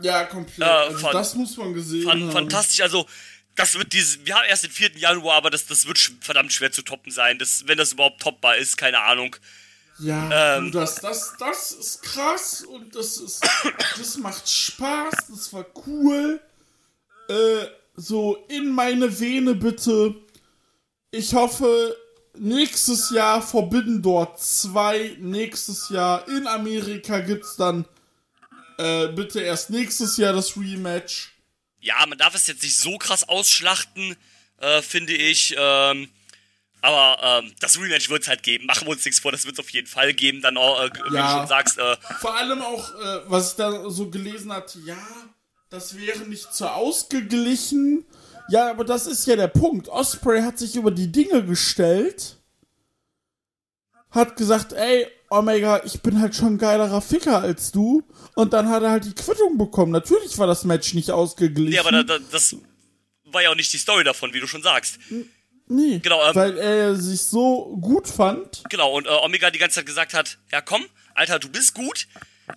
Ja, 0.00 0.24
komplett. 0.24 0.68
Äh, 0.68 0.72
also 0.72 1.12
das 1.12 1.34
muss 1.34 1.56
man 1.56 1.74
gesehen 1.74 2.04
Fan 2.04 2.22
haben. 2.22 2.32
fantastisch, 2.32 2.80
also 2.80 3.06
das 3.54 3.74
wird 3.78 3.92
diese, 3.92 4.24
wir 4.26 4.34
haben 4.34 4.46
erst 4.48 4.64
den 4.64 4.70
4. 4.70 4.96
Januar, 4.96 5.36
aber 5.36 5.50
das, 5.50 5.66
das 5.66 5.86
wird 5.86 5.98
sch 5.98 6.12
verdammt 6.20 6.52
schwer 6.52 6.72
zu 6.72 6.82
toppen 6.82 7.12
sein, 7.12 7.38
das, 7.38 7.64
wenn 7.66 7.78
das 7.78 7.92
überhaupt 7.92 8.20
toppbar 8.20 8.56
ist, 8.56 8.76
keine 8.76 9.00
Ahnung. 9.00 9.36
Ja, 10.00 10.56
Ähm. 10.56 10.72
du, 10.72 10.78
das, 10.80 10.96
das, 10.96 11.34
das 11.38 11.70
ist 11.72 12.02
krass 12.02 12.62
und 12.62 12.96
das 12.96 13.18
ist, 13.18 13.48
das 13.98 14.16
macht 14.18 14.48
Spaß, 14.48 15.14
das 15.28 15.52
war 15.52 15.66
cool. 15.86 16.40
Äh, 17.28 17.66
so 17.96 18.44
in 18.48 18.70
meine 18.70 19.20
Vene 19.20 19.54
bitte. 19.54 20.16
Ich 21.12 21.32
hoffe, 21.32 21.96
nächstes 22.36 23.10
Jahr 23.10 23.40
Forbidden 23.40 24.02
Door 24.02 24.36
2, 24.36 25.18
nächstes 25.20 25.88
Jahr 25.90 26.26
in 26.28 26.48
Amerika 26.48 27.20
gibt's 27.20 27.54
dann 27.54 27.84
äh, 28.78 29.08
bitte 29.08 29.40
erst 29.40 29.70
nächstes 29.70 30.16
Jahr 30.16 30.32
das 30.32 30.56
Rematch. 30.56 31.32
Ja, 31.80 32.04
man 32.06 32.16
darf 32.18 32.34
es 32.34 32.46
jetzt 32.46 32.62
nicht 32.62 32.76
so 32.78 32.96
krass 32.98 33.28
ausschlachten, 33.28 34.16
äh, 34.58 34.80
finde 34.82 35.12
ich, 35.14 35.54
ähm, 35.58 36.08
aber 36.80 37.42
ähm, 37.42 37.52
das 37.60 37.78
Rematch 37.78 38.08
wird 38.10 38.22
es 38.22 38.28
halt 38.28 38.42
geben, 38.42 38.66
machen 38.66 38.86
wir 38.86 38.92
uns 38.92 39.04
nichts 39.04 39.20
vor, 39.20 39.32
das 39.32 39.44
wird 39.44 39.54
es 39.58 39.60
auf 39.64 39.70
jeden 39.70 39.86
Fall 39.86 40.12
geben, 40.14 40.40
dann 40.42 40.56
auch, 40.56 40.82
äh, 40.82 40.90
wie 41.10 41.14
Ja. 41.14 41.32
du 41.34 41.38
schon 41.40 41.48
sagst, 41.48 41.78
äh, 41.78 41.96
Vor 42.20 42.36
allem 42.36 42.60
auch, 42.62 42.90
äh, 42.94 43.20
was 43.26 43.50
ich 43.52 43.56
da 43.56 43.88
so 43.90 44.10
gelesen 44.10 44.52
hatte, 44.52 44.78
ja, 44.80 44.96
das 45.70 45.96
wäre 45.98 46.20
nicht 46.20 46.52
so 46.54 46.66
ausgeglichen. 46.68 48.04
Ja, 48.48 48.70
aber 48.70 48.84
das 48.84 49.06
ist 49.06 49.26
ja 49.26 49.36
der 49.36 49.48
Punkt. 49.48 49.88
Osprey 49.88 50.42
hat 50.42 50.58
sich 50.58 50.76
über 50.76 50.90
die 50.90 51.10
Dinge 51.10 51.44
gestellt, 51.44 52.36
hat 54.10 54.36
gesagt, 54.36 54.72
ey, 54.74 55.06
Omega, 55.30 55.82
ich 55.84 56.00
bin 56.00 56.20
halt 56.20 56.34
schon 56.34 56.54
ein 56.54 56.58
geilerer 56.58 57.00
Ficker 57.00 57.40
als 57.40 57.72
du. 57.72 58.02
Und 58.34 58.52
dann 58.52 58.68
hat 58.68 58.82
er 58.82 58.90
halt 58.90 59.04
die 59.04 59.14
Quittung 59.14 59.58
bekommen. 59.58 59.92
Natürlich 59.92 60.38
war 60.38 60.46
das 60.46 60.64
Match 60.64 60.94
nicht 60.94 61.10
ausgeglichen. 61.10 61.70
nee, 61.70 61.78
aber 61.78 61.92
da, 61.92 62.02
da, 62.02 62.18
das 62.30 62.56
war 63.24 63.42
ja 63.42 63.50
auch 63.50 63.54
nicht 63.54 63.72
die 63.72 63.78
Story 63.78 64.04
davon, 64.04 64.32
wie 64.32 64.40
du 64.40 64.46
schon 64.46 64.62
sagst. 64.62 64.98
nee, 65.68 65.98
genau, 65.98 66.24
ähm, 66.26 66.34
weil 66.34 66.58
er 66.58 66.96
sich 66.96 67.22
so 67.22 67.76
gut 67.80 68.08
fand. 68.08 68.62
Genau, 68.70 68.92
und 68.92 69.06
äh, 69.06 69.10
Omega 69.10 69.50
die 69.50 69.58
ganze 69.58 69.76
Zeit 69.76 69.86
gesagt 69.86 70.14
hat, 70.14 70.38
ja 70.52 70.60
komm, 70.60 70.84
Alter, 71.14 71.38
du 71.38 71.48
bist 71.48 71.74
gut, 71.74 72.06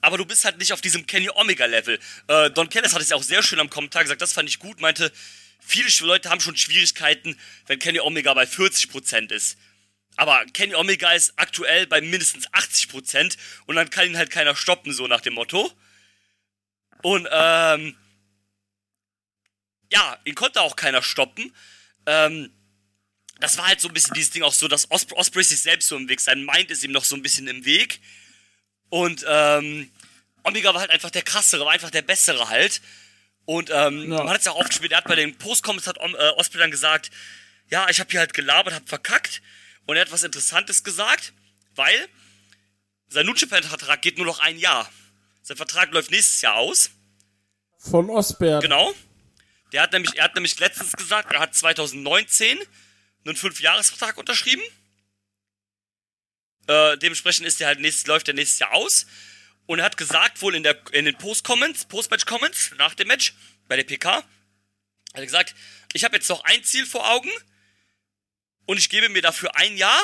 aber 0.02 0.18
du 0.18 0.26
bist 0.26 0.46
halt 0.46 0.58
nicht 0.58 0.74
auf 0.74 0.82
diesem 0.82 1.06
Kenny 1.06 1.30
Omega-Level. 1.30 2.00
Äh, 2.28 2.52
Don 2.52 2.70
Callis 2.70 2.94
hat 2.94 3.02
es 3.02 3.10
ja 3.10 3.16
auch 3.16 3.24
sehr 3.24 3.44
schön 3.44 3.60
am 3.60 3.70
Kommentar 3.70 4.04
gesagt, 4.04 4.22
das 4.22 4.34
fand 4.34 4.50
ich 4.50 4.60
gut, 4.60 4.82
meinte, 4.82 5.12
viele 5.60 5.90
Leute 6.02 6.30
haben 6.30 6.40
schon 6.40 6.56
Schwierigkeiten, 6.56 7.38
wenn 7.68 7.80
Kenny 7.80 8.00
Omega 8.00 8.34
bei 8.34 8.44
40% 8.46 9.32
ist. 9.32 9.58
Aber 10.18 10.44
Kenny 10.54 10.76
Omega 10.76 11.12
ist 11.14 11.34
aktuell 11.38 11.88
bei 11.88 12.02
mindestens 12.02 12.48
80% 12.50 13.38
und 13.68 13.76
dann 13.76 13.90
kann 13.90 14.08
ihn 14.08 14.18
halt 14.18 14.32
keiner 14.32 14.56
stoppen, 14.56 14.92
so 14.94 15.08
nach 15.08 15.22
dem 15.22 15.36
Motto. 15.36 15.72
Und, 17.04 17.28
ähm, 17.32 17.96
ja, 19.92 20.18
ihn 20.26 20.36
konnte 20.36 20.62
auch 20.62 20.76
keiner 20.76 21.02
stoppen. 21.02 21.56
Ähm, 22.06 22.52
das 23.40 23.58
war 23.58 23.68
halt 23.68 23.80
so 23.80 23.88
ein 23.88 23.94
bisschen 23.94 24.16
dieses 24.16 24.32
Ding 24.32 24.44
auch 24.44 24.54
so, 24.54 24.68
dass 24.68 24.90
Os 24.92 25.06
Osprey 25.12 25.44
sich 25.44 25.62
selbst 25.62 25.88
so 25.88 25.96
im 25.96 26.10
Weg, 26.10 26.20
sein 26.20 26.44
Mind 26.44 26.72
ist 26.72 26.84
ihm 26.84 26.92
noch 26.92 27.06
so 27.06 27.16
ein 27.16 27.22
bisschen 27.22 27.48
im 27.48 27.64
Weg. 27.66 28.00
Und 28.90 29.24
ähm, 29.28 29.92
Omega 30.44 30.74
war 30.74 30.82
halt 30.82 30.92
einfach 30.92 31.12
der 31.12 31.22
krassere, 31.22 31.64
war 31.66 31.72
einfach 31.74 31.92
der 31.92 32.02
bessere 32.02 32.50
halt. 32.50 32.82
Und 33.46 33.70
ähm, 33.70 34.12
Ja. 34.12 34.18
man 34.24 34.30
hat 34.30 34.40
es 34.40 34.46
ja 34.46 34.52
auch 34.52 34.60
oft 34.60 34.70
gespielt, 34.70 34.92
er 34.92 34.98
hat 34.98 35.06
bei 35.06 35.16
den 35.16 35.38
Postcoms 35.38 35.88
hat 35.88 36.00
Om 36.00 36.16
äh, 36.16 36.30
Osprey 36.32 36.60
dann 36.60 36.72
gesagt, 36.72 37.12
ja, 37.70 37.88
ich 37.90 38.00
habe 38.00 38.10
hier 38.10 38.20
halt 38.20 38.34
gelabert, 38.34 38.74
hab 38.74 38.90
verkackt. 38.90 39.42
Und 39.88 39.96
er 39.96 40.02
hat 40.02 40.12
was 40.12 40.24
Interessantes 40.24 40.84
gesagt, 40.84 41.34
weil 41.76 42.08
sein 43.08 43.26
New 43.26 43.34
Japan-Vertrag 43.34 44.02
geht 44.02 44.18
nur 44.18 44.26
noch 44.26 44.40
ein 44.40 44.60
Jahr. 44.60 44.92
Sein 45.42 45.58
Vertrag 45.58 45.92
läuft 45.92 46.12
nächstes 46.12 46.42
Jahr 46.42 46.56
aus. 46.56 46.92
Von 47.80 48.10
Osbert. 48.10 48.62
Genau. 48.62 48.94
Der 49.72 49.82
hat 49.82 49.94
nämlich, 49.94 50.16
er 50.18 50.26
hat 50.26 50.36
nämlich 50.36 50.60
letztens 50.60 50.92
gesagt, 50.92 51.32
er 51.34 51.40
hat 51.40 51.56
2019 51.56 52.60
einen 53.26 53.36
Fünfjahresvertrag 53.36 54.18
unterschrieben. 54.18 54.64
Äh, 56.68 56.98
dementsprechend 56.98 57.48
ist 57.48 57.62
der 57.62 57.68
halt 57.68 57.80
nächstes, 57.80 58.08
läuft 58.08 58.28
der 58.28 58.34
nächstes 58.34 58.60
Jahr 58.60 58.74
aus. 58.74 59.08
Und 59.68 59.80
er 59.80 59.86
hat 59.86 59.96
gesagt, 59.96 60.42
wohl 60.42 60.56
in, 60.56 60.64
der, 60.64 60.78
in 60.92 61.06
den 61.06 61.18
Post-Comments, 61.18 61.86
Post-Match-Comments, 61.86 62.72
nach 62.78 62.94
dem 62.94 63.08
Match, 63.08 63.34
bei 63.70 63.78
der 63.78 63.84
PK, 63.84 64.18
hat 64.18 64.26
er 65.14 65.26
gesagt, 65.26 65.56
ich 65.94 66.04
habe 66.04 66.16
jetzt 66.16 66.30
noch 66.30 66.44
ein 66.44 66.64
Ziel 66.64 66.86
vor 66.86 67.10
Augen 67.10 67.32
und 68.68 68.78
ich 68.78 68.90
gebe 68.90 69.10
mir 69.10 69.24
dafür 69.24 69.56
ein 69.56 69.76
Jahr. 69.78 70.00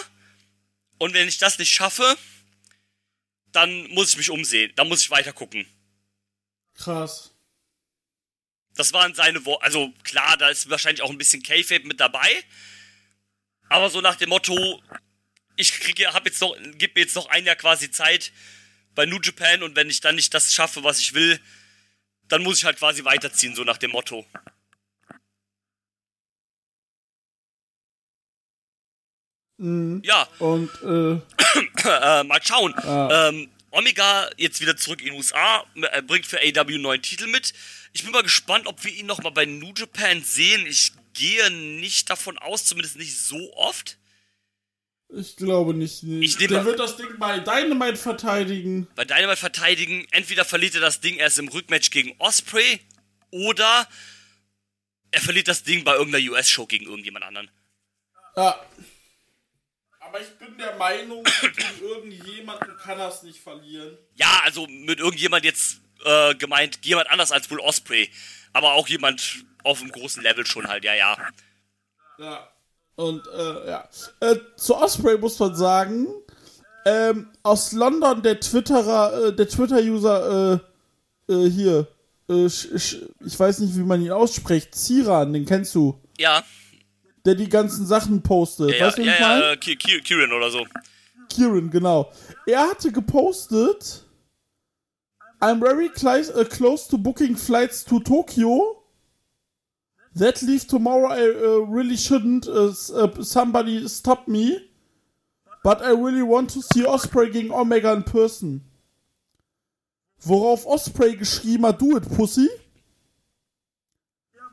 Und 0.97 1.13
wenn 1.13 1.27
ich 1.27 1.37
das 1.37 1.59
nicht 1.59 1.71
schaffe, 1.71 2.17
dann 3.51 3.87
muss 3.89 4.09
ich 4.09 4.17
mich 4.17 4.29
umsehen. 4.31 4.71
Dann 4.75 4.87
muss 4.87 5.01
ich 5.01 5.11
weiter 5.11 5.33
gucken. 5.33 5.67
Krass. 6.73 7.35
Das 8.75 8.93
waren 8.93 9.13
seine 9.13 9.45
Worte. 9.45 9.63
Also 9.63 9.93
klar, 10.03 10.37
da 10.37 10.49
ist 10.49 10.69
wahrscheinlich 10.69 11.03
auch 11.03 11.11
ein 11.11 11.17
bisschen 11.17 11.43
K-Fape 11.43 11.85
mit 11.85 11.99
dabei. 11.99 12.43
Aber 13.69 13.89
so 13.89 14.01
nach 14.01 14.15
dem 14.15 14.29
Motto, 14.29 14.81
ich 15.55 15.73
kriege, 15.73 16.13
hab 16.13 16.25
jetzt 16.25 16.41
noch, 16.41 16.55
gib 16.77 16.95
mir 16.95 17.01
jetzt 17.01 17.15
noch 17.15 17.27
ein 17.27 17.45
Jahr 17.45 17.55
quasi 17.55 17.91
Zeit 17.91 18.31
bei 18.95 19.05
New 19.05 19.19
Japan 19.21 19.61
und 19.61 19.75
wenn 19.75 19.89
ich 19.89 19.99
dann 19.99 20.15
nicht 20.15 20.33
das 20.33 20.53
schaffe, 20.53 20.83
was 20.83 20.99
ich 20.99 21.13
will, 21.13 21.39
dann 22.27 22.43
muss 22.43 22.59
ich 22.59 22.65
halt 22.65 22.77
quasi 22.77 23.03
weiterziehen, 23.03 23.55
so 23.55 23.63
nach 23.63 23.77
dem 23.77 23.91
Motto. 23.91 24.25
Mhm. 29.63 30.01
Ja, 30.03 30.27
Und, 30.39 30.69
äh, 30.83 31.13
äh, 31.89 32.23
mal 32.23 32.41
schauen. 32.43 32.73
Ah. 32.75 33.29
Ähm, 33.29 33.49
Omega 33.71 34.29
jetzt 34.37 34.61
wieder 34.61 34.77
zurück 34.77 34.99
in 35.01 35.07
den 35.07 35.15
USA, 35.15 35.63
bringt 36.05 36.25
für 36.27 36.37
AW 36.39 36.73
einen 36.73 36.81
neuen 36.81 37.01
Titel 37.01 37.27
mit. 37.27 37.53
Ich 37.93 38.03
bin 38.03 38.11
mal 38.11 38.21
gespannt, 38.23 38.67
ob 38.67 38.83
wir 38.83 38.91
ihn 38.93 39.05
nochmal 39.07 39.31
bei 39.31 39.45
New 39.45 39.73
Japan 39.75 40.21
sehen. 40.21 40.67
Ich 40.67 40.91
gehe 41.13 41.49
nicht 41.49 42.09
davon 42.09 42.37
aus, 42.37 42.65
zumindest 42.65 42.97
nicht 42.97 43.17
so 43.17 43.53
oft. 43.55 43.97
ich 45.09 45.35
glaube 45.37 45.73
nicht. 45.73 46.03
Nee. 46.03 46.25
Ich 46.25 46.37
Der 46.37 46.65
wird 46.65 46.79
das 46.79 46.97
Ding 46.97 47.07
bei 47.17 47.39
Dynamite 47.39 47.95
verteidigen. 47.97 48.87
bei 48.95 49.05
Dynamite 49.05 49.37
verteidigen. 49.37 50.05
Entweder 50.11 50.43
verliert 50.45 50.75
er 50.75 50.81
das 50.81 50.99
Ding 51.01 51.15
erst 51.15 51.39
im 51.39 51.47
Rückmatch 51.47 51.89
gegen 51.89 52.13
Osprey 52.19 52.79
oder 53.31 53.87
er 55.11 55.21
verliert 55.21 55.47
das 55.47 55.63
Ding 55.63 55.83
bei 55.83 55.93
irgendeiner 55.95 56.31
US-Show 56.31 56.65
gegen 56.67 56.85
irgendjemand 56.85 57.25
anderen. 57.25 57.49
Ja. 58.35 58.59
Aber 60.13 60.21
ich 60.21 60.37
bin 60.37 60.55
der 60.59 60.75
Meinung, 60.75 61.23
gegen 61.41 61.89
irgendjemanden 61.89 62.77
kann 62.77 62.99
er 62.99 63.09
es 63.09 63.23
nicht 63.23 63.39
verlieren. 63.39 63.97
Ja, 64.13 64.41
also 64.43 64.67
mit 64.67 64.99
irgendjemand 64.99 65.43
jetzt 65.43 65.81
äh, 66.05 66.35
gemeint, 66.35 66.77
jemand 66.83 67.09
anders 67.09 67.31
als 67.31 67.49
wohl 67.49 67.59
Osprey. 67.59 68.11
Aber 68.53 68.73
auch 68.73 68.87
jemand 68.87 69.43
auf 69.63 69.81
einem 69.81 69.89
großen 69.91 70.21
Level 70.21 70.45
schon 70.45 70.67
halt, 70.67 70.83
ja, 70.83 70.93
ja. 70.93 71.17
Ja. 72.19 72.47
Und, 72.95 73.25
äh, 73.25 73.69
ja. 73.71 73.89
Äh, 74.19 74.35
zu 74.55 74.75
Osprey 74.75 75.17
muss 75.17 75.39
man 75.39 75.55
sagen, 75.55 76.07
ähm, 76.85 77.31
aus 77.41 77.71
London 77.71 78.21
der 78.21 78.39
Twitterer, 78.39 79.29
äh, 79.29 79.35
der 79.35 79.49
Twitter-User, 79.49 80.61
äh, 81.27 81.33
äh, 81.33 81.49
hier, 81.49 81.87
äh, 82.29 82.45
ich 82.45 83.39
weiß 83.39 83.57
nicht, 83.61 83.75
wie 83.75 83.81
man 83.81 83.99
ihn 83.99 84.11
ausspricht, 84.11 84.75
Ziran, 84.75 85.33
den 85.33 85.47
kennst 85.47 85.73
du, 85.73 85.99
Ja, 86.19 86.43
der 87.25 87.35
die 87.35 87.49
ganzen 87.49 87.85
Sachen 87.85 88.21
postet. 88.21 88.71
ja, 88.71 88.87
weißt 88.87 88.97
du, 88.97 89.03
ja, 89.03 89.13
ich 89.13 89.19
ja, 89.19 89.51
äh, 89.51 89.57
Ki- 89.57 89.75
Kieran 90.01 90.31
oder 90.33 90.49
so. 90.51 90.65
Kieran, 91.29 91.69
genau. 91.69 92.11
Er 92.45 92.67
hatte 92.69 92.91
gepostet, 92.91 94.03
I'm 95.41 95.59
very 95.59 95.87
uh, 95.87 96.45
close 96.45 96.87
to 96.89 96.97
booking 96.97 97.35
flights 97.35 97.83
to 97.85 97.99
Tokyo. 97.99 98.83
That 100.15 100.41
leave 100.41 100.67
tomorrow. 100.67 101.11
I 101.11 101.27
uh, 101.27 101.65
really 101.67 101.97
shouldn't. 101.97 102.47
Uh, 102.47 102.71
uh, 102.93 103.23
somebody 103.23 103.87
stop 103.89 104.27
me. 104.27 104.69
But 105.63 105.81
I 105.81 105.91
really 105.91 106.21
want 106.23 106.51
to 106.51 106.61
see 106.61 106.85
Osprey 106.85 107.29
gegen 107.31 107.51
Omega 107.51 107.93
in 107.93 108.03
person. 108.03 108.61
Worauf 110.21 110.65
Osprey 110.65 111.15
geschrieben 111.17 111.65
hat, 111.65 111.81
do 111.81 111.97
it, 111.97 112.07
Pussy. 112.15 112.49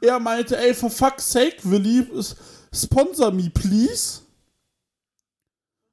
Er 0.03 0.19
meinte, 0.19 0.57
ey, 0.57 0.73
for 0.73 0.91
fuck's 0.91 1.31
sake, 1.31 1.59
Willi, 1.63 2.07
sponsor 2.75 3.33
me, 3.33 3.51
please. 3.51 4.21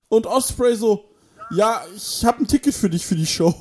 Und 0.10 0.26
Osprey 0.26 0.76
so, 0.76 1.10
ja, 1.52 1.86
ich 1.96 2.24
habe 2.24 2.44
ein 2.44 2.48
Ticket 2.48 2.74
für 2.76 2.90
dich 2.90 3.06
für 3.06 3.16
die 3.16 3.26
Show. 3.26 3.54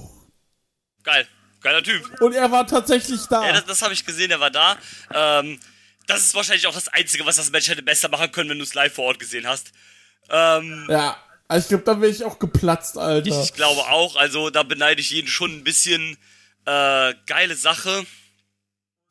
Geil. 1.02 1.26
Geiler 1.60 1.82
Typ. 1.82 2.20
Und 2.20 2.32
er 2.34 2.50
war 2.50 2.66
tatsächlich 2.66 3.26
da. 3.26 3.44
Ja, 3.44 3.52
das, 3.52 3.64
das 3.64 3.82
habe 3.82 3.92
ich 3.92 4.04
gesehen, 4.04 4.28
der 4.28 4.38
war 4.38 4.50
da. 4.50 4.76
Ähm, 5.12 5.58
das 6.06 6.20
ist 6.20 6.34
wahrscheinlich 6.34 6.66
auch 6.66 6.74
das 6.74 6.88
Einzige, 6.88 7.26
was 7.26 7.36
das 7.36 7.50
Match 7.50 7.68
hätte 7.68 7.82
besser 7.82 8.08
machen 8.08 8.30
können, 8.30 8.50
wenn 8.50 8.58
du 8.58 8.64
es 8.64 8.74
live 8.74 8.94
vor 8.94 9.06
Ort 9.06 9.18
gesehen 9.18 9.46
hast. 9.48 9.72
Ähm, 10.30 10.86
ja, 10.88 11.16
also 11.48 11.64
ich 11.64 11.68
glaube, 11.68 11.84
da 11.84 12.00
wäre 12.00 12.12
ich 12.12 12.24
auch 12.24 12.38
geplatzt, 12.38 12.98
Alter. 12.98 13.26
ich 13.26 13.54
glaube 13.54 13.80
auch, 13.88 14.16
also 14.16 14.50
da 14.50 14.62
beneide 14.62 15.00
ich 15.00 15.10
jeden 15.10 15.28
schon 15.28 15.50
ein 15.52 15.64
bisschen. 15.64 16.16
Äh, 16.66 17.14
geile 17.26 17.54
Sache. 17.54 18.04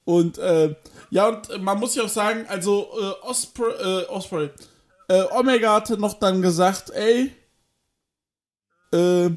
Und 0.04 0.38
äh, 0.38 0.76
ja, 1.16 1.30
und 1.30 1.50
äh, 1.50 1.58
man 1.60 1.80
muss 1.80 1.96
ja 1.96 2.04
auch 2.04 2.10
sagen, 2.10 2.46
also 2.50 2.90
äh, 3.00 3.26
Osprey, 3.26 3.72
äh, 3.72 4.06
Osprey, 4.08 4.50
äh, 5.08 5.24
Omega 5.32 5.76
hatte 5.76 5.98
noch 5.98 6.20
dann 6.20 6.42
gesagt, 6.42 6.90
ey, 6.90 7.34
äh, 8.92 9.30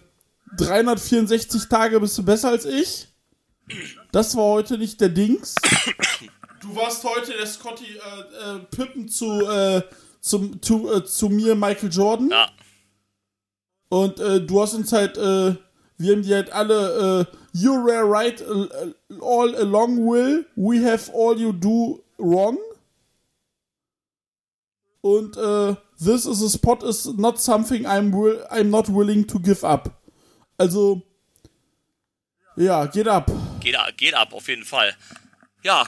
364 0.57 1.69
Tage 1.69 2.01
bist 2.01 2.19
du 2.19 2.25
besser 2.25 2.49
als 2.49 2.65
ich. 2.65 3.07
Das 4.11 4.35
war 4.37 4.45
heute 4.45 4.77
nicht 4.77 5.01
der 5.01 5.11
Dings. 5.11 5.55
Du 6.61 6.75
warst 6.75 7.05
heute 7.05 7.33
der 7.33 7.47
Scotty 7.47 7.85
äh, 7.85 8.57
äh, 8.57 8.59
Pippen 8.73 9.09
zu, 9.09 9.49
äh, 9.49 9.83
zum, 10.21 10.61
zu, 10.61 10.93
äh, 10.93 11.05
zu 11.05 11.29
mir, 11.29 11.55
Michael 11.55 11.93
Jordan. 11.93 12.31
Ja. 12.31 12.51
Und 13.89 14.19
äh, 14.19 14.41
du 14.41 14.61
hast 14.61 14.75
uns 14.75 14.93
halt, 14.93 15.17
äh, 15.17 15.55
wir 15.97 16.13
haben 16.13 16.23
die 16.23 16.35
halt 16.35 16.51
alle, 16.51 17.29
äh, 17.31 17.37
you 17.53 17.75
were 17.83 18.05
right 18.05 18.41
uh, 18.43 18.67
all 19.21 19.55
along, 19.57 20.07
Will. 20.07 20.45
We 20.57 20.83
have 20.85 21.11
all 21.13 21.39
you 21.39 21.53
do 21.53 22.03
wrong. 22.19 22.59
Und 25.01 25.37
äh, 25.37 25.77
this 25.99 26.27
is 26.27 26.43
a 26.43 26.49
spot 26.49 26.83
is 26.83 27.07
not 27.17 27.41
something 27.41 27.87
I'm, 27.87 28.13
will, 28.13 28.45
I'm 28.51 28.71
not 28.71 28.89
willing 28.89 29.27
to 29.29 29.39
give 29.39 29.65
up. 29.65 29.91
Also, 30.59 31.03
ja, 32.57 32.87
geht 32.87 33.07
ab. 33.07 33.31
Geht, 33.61 33.77
geht 33.97 34.15
ab, 34.15 34.33
auf 34.33 34.49
jeden 34.49 34.65
Fall. 34.65 34.95
Ja, 35.63 35.85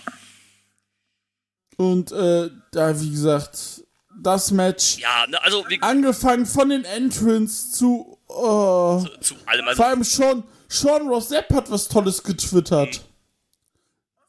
Und 1.80 2.12
äh, 2.12 2.50
da, 2.72 3.00
wie 3.00 3.10
gesagt, 3.10 3.84
das 4.20 4.50
Match, 4.50 4.98
ja, 4.98 5.26
ne, 5.26 5.42
also 5.42 5.64
angefangen 5.80 6.44
von 6.44 6.68
den 6.68 6.84
Entrance 6.84 7.72
zu, 7.72 8.18
oh, 8.28 9.02
zu 9.22 9.34
allem. 9.46 9.66
Also, 9.66 9.76
Vor 9.76 9.86
allem 9.86 10.04
Sean, 10.04 10.44
Sean 10.70 11.08
Ross 11.08 11.28
Depp 11.28 11.52
hat 11.52 11.70
was 11.70 11.88
Tolles 11.88 12.22
getwittert. 12.22 13.04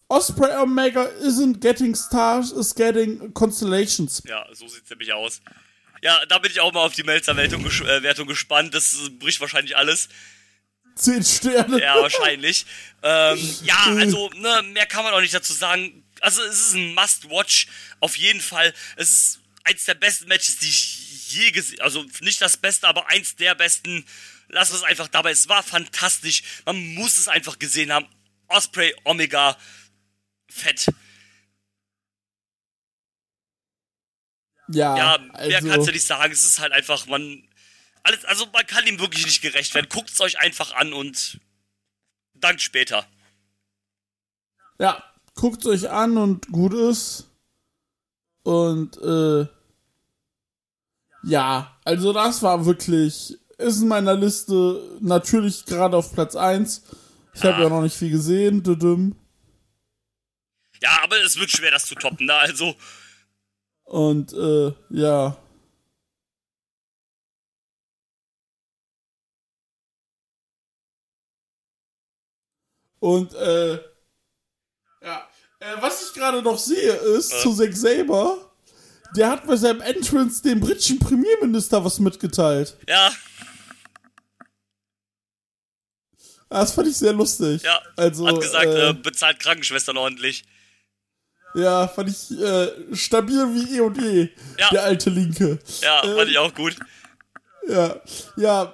Osprey 0.09 0.51
Omega 0.55 1.03
isn't 1.21 1.61
getting 1.61 1.95
stars, 1.95 2.51
is 2.51 2.73
getting 2.75 3.33
constellations. 3.33 4.21
ja, 4.27 4.45
so 4.51 4.67
sieht's 4.67 4.89
nämlich 4.89 5.13
aus. 5.13 5.39
Ja, 6.01 6.25
da 6.25 6.39
bin 6.39 6.51
ich 6.51 6.59
auch 6.59 6.73
mal 6.73 6.81
auf 6.81 6.93
die 6.93 7.03
Melzer-Wertung 7.03 7.63
ges 7.63 7.79
äh, 7.81 8.01
Wertung 8.01 8.27
gespannt. 8.27 8.73
Das 8.73 8.95
äh, 9.05 9.09
bricht 9.09 9.39
wahrscheinlich 9.39 9.77
alles. 9.77 10.09
Zehn 10.95 11.23
Sterne. 11.23 11.79
Ja, 11.79 12.01
wahrscheinlich. 12.01 12.65
ähm, 13.03 13.55
ja, 13.63 13.85
also, 13.85 14.29
ne, 14.31 14.63
mehr 14.73 14.87
kann 14.87 15.03
man 15.03 15.13
auch 15.13 15.21
nicht 15.21 15.33
dazu 15.33 15.53
sagen. 15.53 16.03
Also, 16.19 16.41
es 16.41 16.67
ist 16.67 16.73
ein 16.73 16.95
Must-Watch. 16.95 17.67
Auf 17.99 18.17
jeden 18.17 18.41
Fall. 18.41 18.73
Es 18.97 19.09
ist 19.11 19.39
eins 19.63 19.85
der 19.85 19.93
besten 19.93 20.27
Matches, 20.27 20.57
die 20.57 20.69
ich 20.69 21.33
je 21.33 21.51
gesehen 21.51 21.79
Also, 21.81 22.03
nicht 22.19 22.41
das 22.41 22.57
Beste, 22.57 22.87
aber 22.87 23.07
eins 23.09 23.35
der 23.35 23.55
besten. 23.55 24.03
Lass 24.53 24.71
es 24.71 24.83
einfach 24.83 25.07
dabei. 25.07 25.31
Es 25.31 25.47
war 25.49 25.63
fantastisch. 25.63 26.43
Man 26.65 26.93
muss 26.95 27.17
es 27.17 27.27
einfach 27.27 27.57
gesehen 27.57 27.91
haben. 27.91 28.07
Osprey, 28.47 28.93
Omega, 29.05 29.57
fett. 30.49 30.87
Ja, 34.67 34.97
Ja, 34.97 35.17
mehr 35.17 35.35
also, 35.35 35.67
kannst 35.69 35.87
du 35.87 35.91
nicht 35.91 36.05
sagen. 36.05 36.31
Es 36.31 36.43
ist 36.43 36.59
halt 36.59 36.73
einfach, 36.73 37.05
man. 37.07 37.47
Alles, 38.03 38.25
also 38.25 38.45
man 38.51 38.65
kann 38.65 38.85
ihm 38.87 38.99
wirklich 38.99 39.25
nicht 39.25 39.41
gerecht 39.41 39.73
werden. 39.75 39.87
Guckt 39.89 40.09
es 40.09 40.19
euch 40.21 40.39
einfach 40.39 40.73
an 40.73 40.91
und 40.93 41.39
dankt 42.33 42.61
später. 42.61 43.07
Ja, 44.79 45.03
guckt 45.35 45.65
euch 45.65 45.89
an 45.89 46.17
und 46.17 46.47
gut 46.47 46.73
ist. 46.73 47.29
Und, 48.43 48.97
äh, 48.97 49.47
Ja, 51.23 51.79
also 51.85 52.11
das 52.13 52.41
war 52.41 52.65
wirklich, 52.65 53.37
ist 53.61 53.81
in 53.81 53.87
meiner 53.87 54.15
Liste 54.15 54.97
natürlich 55.01 55.65
gerade 55.65 55.95
auf 55.97 56.13
Platz 56.13 56.35
1. 56.35 56.83
Ich 57.33 57.43
habe 57.43 57.55
Ah. 57.55 57.61
ja 57.63 57.69
noch 57.69 57.81
nicht 57.81 57.95
viel 57.95 58.09
gesehen, 58.11 58.61
düdüm. 58.63 59.15
Ja, 60.81 60.99
aber 61.03 61.17
es 61.23 61.39
wird 61.39 61.49
schwer, 61.51 61.71
das 61.71 61.85
zu 61.85 61.95
toppen, 61.95 62.25
ne? 62.25 62.33
Also, 62.33 62.75
Und 63.83 64.33
äh, 64.33 64.73
ja. 64.89 65.37
Und 72.99 73.33
äh, 73.33 73.73
ja, 73.73 75.27
äh, 75.59 75.75
was 75.79 76.03
ich 76.07 76.13
gerade 76.13 76.41
noch 76.41 76.59
sehe, 76.59 76.93
ist 76.93 77.41
zu 77.41 77.53
Zack 77.55 77.73
Saber, 77.75 78.51
der 79.15 79.29
hat 79.29 79.47
bei 79.47 79.55
seinem 79.55 79.81
Entrance 79.81 80.41
dem 80.43 80.59
britischen 80.59 80.99
Premierminister 80.99 81.83
was 81.83 81.99
mitgeteilt. 81.99 82.77
ja, 82.87 83.11
Das 86.51 86.73
fand 86.73 86.87
ich 86.89 86.97
sehr 86.97 87.13
lustig. 87.13 87.63
ja. 87.63 87.81
Also, 87.95 88.27
Hat 88.27 88.41
gesagt, 88.41 88.65
äh, 88.65 88.89
äh, 88.89 88.93
bezahlt 88.93 89.39
Krankenschwestern 89.39 89.97
ordentlich. 89.97 90.43
ja, 91.55 91.87
fand 91.87 92.09
ich 92.09 92.37
äh, 92.39 92.67
stabil 92.95 93.37
wie 93.55 93.77
eh 93.77 93.79
und 93.81 93.97
je, 94.01 94.29
Ja. 94.59 94.69
der 94.69 94.83
alte 94.83 95.09
Linke. 95.09 95.59
Ja, 95.81 96.03
äh, 96.03 96.15
fand 96.15 96.29
ich 96.29 96.37
auch 96.37 96.53
gut. 96.53 96.75
Ja, 97.67 97.95
ja. 98.37 98.73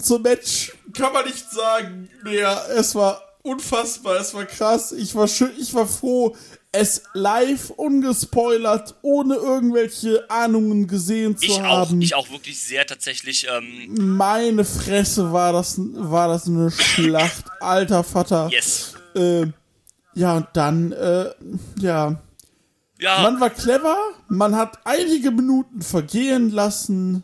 Zum 0.00 0.22
Match 0.22 0.72
kann 0.96 1.12
man 1.12 1.26
nicht 1.26 1.50
sagen 1.50 2.08
mehr. 2.22 2.64
Es 2.76 2.94
war 2.94 3.20
unfassbar, 3.42 4.16
es 4.20 4.32
war 4.32 4.44
krass. 4.46 4.92
Ich 4.92 5.14
war 5.14 5.26
schön, 5.28 5.50
ich 5.58 5.74
war 5.74 5.86
froh, 5.86 6.36
es 6.74 7.02
live 7.12 7.68
ungespoilert, 7.70 8.94
ohne 9.02 9.34
irgendwelche 9.34 10.28
Ahnungen 10.30 10.86
gesehen 10.86 11.36
zu 11.36 11.44
Ich 11.44 11.60
auch, 11.60 11.88
haben. 11.88 12.00
ich 12.00 12.14
auch 12.14 12.30
wirklich 12.30 12.58
sehr 12.58 12.86
tatsächlich, 12.86 13.46
ähm, 13.50 14.16
Meine 14.16 14.64
Fresse 14.64 15.32
war 15.32 15.52
das, 15.52 15.76
war 15.78 16.28
das 16.28 16.46
eine 16.46 16.70
Schlacht, 16.70 17.44
alter 17.60 18.02
Vater. 18.02 18.48
yes. 18.50 18.94
Äh, 19.14 19.46
ja, 20.14 20.38
und 20.38 20.46
dann, 20.54 20.92
äh, 20.92 21.30
ja. 21.78 22.20
Ja, 22.98 23.22
Man 23.22 23.38
war 23.40 23.50
clever, 23.50 23.96
man 24.28 24.54
hat 24.56 24.78
einige 24.84 25.30
Minuten 25.30 25.82
vergehen 25.82 26.50
lassen 26.50 27.22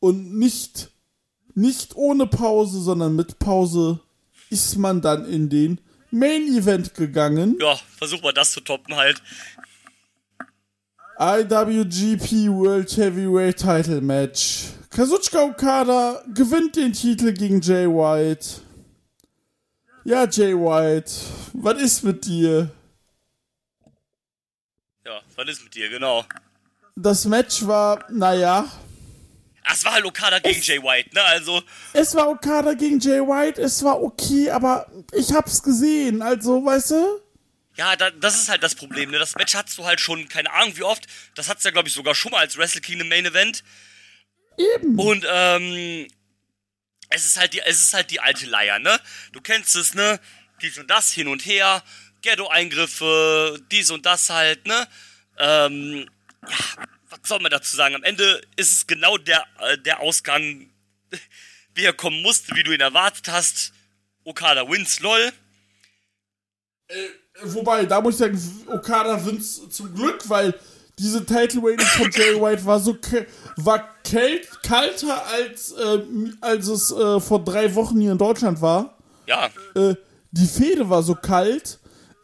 und 0.00 0.36
nicht, 0.38 0.90
nicht 1.54 1.96
ohne 1.96 2.26
Pause, 2.26 2.80
sondern 2.82 3.16
mit 3.16 3.38
Pause 3.38 4.00
ist 4.50 4.76
man 4.76 5.00
dann 5.00 5.24
in 5.24 5.48
den 5.48 5.80
Main 6.10 6.48
Event 6.56 6.94
gegangen. 6.94 7.56
ja, 7.60 7.78
versuch 7.98 8.22
mal 8.22 8.32
das 8.32 8.52
zu 8.52 8.60
toppen 8.60 8.96
halt. 8.96 9.22
IWGP 11.18 12.48
World 12.48 12.96
Heavyweight 12.96 13.58
Title 13.58 14.00
Match. 14.00 14.66
Kazuchika 14.90 15.42
Okada 15.42 16.22
gewinnt 16.32 16.76
den 16.76 16.92
Titel 16.92 17.32
gegen 17.32 17.60
Jay 17.60 17.86
White. 17.86 18.62
Ja, 20.04 20.26
Jay 20.26 20.54
White, 20.54 21.10
was 21.52 21.82
ist 21.82 22.04
mit 22.04 22.24
dir? 22.24 22.70
Ja, 25.04 25.20
was 25.36 25.48
ist 25.48 25.64
mit 25.64 25.74
dir, 25.74 25.88
genau. 25.90 26.24
Das 26.96 27.24
Match 27.26 27.66
war, 27.66 28.04
naja, 28.10 28.66
Es 29.72 29.84
war 29.84 29.92
halt 29.92 30.04
Okada 30.04 30.38
gegen 30.38 30.60
Jay 30.62 30.82
White, 30.82 31.10
ne? 31.14 31.22
Also, 31.22 31.62
Es 31.92 32.14
war 32.14 32.28
Okada 32.28 32.74
gegen 32.74 32.98
Jay 33.00 33.20
White, 33.20 33.60
es 33.60 33.82
war 33.84 34.02
okay, 34.02 34.50
aber 34.50 34.86
ich 35.12 35.32
hab's 35.32 35.62
gesehen, 35.62 36.22
also, 36.22 36.64
weißt 36.64 36.90
du? 36.92 37.20
ja, 37.76 37.94
da, 37.94 38.10
das 38.10 38.34
ist 38.34 38.48
halt 38.48 38.64
das 38.64 38.74
Problem, 38.74 39.10
ne? 39.12 39.18
Das 39.20 39.36
Match 39.36 39.54
hattest 39.54 39.78
du 39.78 39.84
halt 39.84 40.00
schon, 40.00 40.28
keine 40.28 40.52
Ahnung 40.52 40.76
wie 40.76 40.82
oft. 40.82 41.06
Das 41.36 41.48
hat's 41.48 41.62
ja, 41.62 41.70
glaube 41.70 41.86
ich, 41.86 41.94
sogar 41.94 42.14
schon 42.16 42.32
mal 42.32 42.38
als 42.40 42.58
Wrestle 42.58 42.80
Kingdom 42.80 43.08
Main 43.08 43.24
Event. 43.24 43.62
Eben. 44.56 44.98
Und, 44.98 45.24
ähm, 45.30 46.08
es 47.10 47.24
ist 47.24 47.38
halt 47.38 47.52
die, 47.52 47.60
es 47.60 47.80
ist 47.80 47.94
halt 47.94 48.10
die 48.10 48.18
alte 48.20 48.46
Leier, 48.46 48.80
ne? 48.80 48.98
Du 49.32 49.40
kennst 49.40 49.76
es, 49.76 49.94
ne? 49.94 50.18
Dies 50.60 50.76
und 50.76 50.90
das, 50.90 51.12
hin 51.12 51.28
und 51.28 51.46
her, 51.46 51.84
Ghetto-Eingriffe, 52.22 53.60
dies 53.70 53.90
und 53.90 54.04
das 54.06 54.28
halt, 54.28 54.66
ne? 54.66 54.88
Ähm, 55.38 56.10
ja, 56.48 56.84
was 57.20 57.28
soll 57.28 57.40
man 57.40 57.50
dazu 57.50 57.76
sagen? 57.76 57.94
Am 57.94 58.02
Ende 58.02 58.40
ist 58.56 58.72
es 58.72 58.86
genau 58.86 59.16
der, 59.18 59.44
äh, 59.60 59.78
der 59.78 60.00
Ausgang, 60.00 60.70
wie 61.74 61.84
er 61.84 61.92
kommen 61.92 62.22
musste, 62.22 62.54
wie 62.56 62.62
du 62.62 62.72
ihn 62.72 62.80
erwartet 62.80 63.28
hast. 63.28 63.72
Okada 64.24 64.68
wins, 64.68 65.00
lol. 65.00 65.32
Wobei, 67.42 67.86
da 67.86 68.00
muss 68.00 68.14
ich 68.14 68.18
sagen, 68.18 68.64
Okada 68.66 69.24
wins 69.24 69.68
zum 69.70 69.94
Glück, 69.94 70.28
weil 70.28 70.54
diese 70.98 71.24
Title 71.24 71.60
Reign 71.62 71.78
von 71.78 72.10
Jay 72.10 72.40
White 72.40 72.64
war 72.64 72.80
so 72.80 72.96
war 73.56 73.94
kält, 74.02 74.48
kalter 74.62 75.26
als, 75.26 75.74
ähm, 75.80 76.36
als 76.40 76.66
es 76.66 76.90
äh, 76.90 77.20
vor 77.20 77.44
drei 77.44 77.74
Wochen 77.74 78.00
hier 78.00 78.12
in 78.12 78.18
Deutschland 78.18 78.60
war. 78.60 78.98
Ja, 79.26 79.50
Äh, 79.74 79.94
die 80.30 80.46
Fehde 80.46 80.88
war 80.88 81.02
so 81.02 81.14
kalt. 81.14 81.78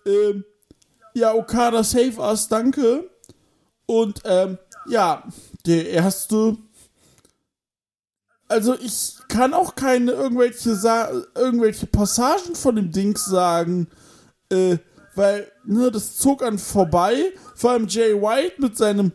Ähm, 0.06 0.44
ja, 1.14 1.32
Okada 1.32 1.84
save 1.84 2.18
us, 2.18 2.48
danke. 2.48 3.08
Und 3.86 4.22
ähm, 4.24 4.58
ja, 4.86 5.22
der 5.66 5.90
erste. 5.90 6.56
Also 8.48 8.76
ich 8.78 9.16
kann 9.28 9.54
auch 9.54 9.74
keine 9.74 10.12
irgendwelche 10.12 10.76
Sa 10.76 11.10
irgendwelche 11.34 11.86
Passagen 11.86 12.54
von 12.54 12.76
dem 12.76 12.92
Ding 12.92 13.16
sagen, 13.16 13.88
äh, 14.50 14.76
weil 15.14 15.50
ne, 15.64 15.90
das 15.90 16.16
zog 16.16 16.42
an 16.42 16.58
vorbei. 16.58 17.32
Vor 17.54 17.70
allem 17.70 17.88
Jay 17.88 18.14
White 18.14 18.60
mit 18.60 18.76
seinem 18.76 19.12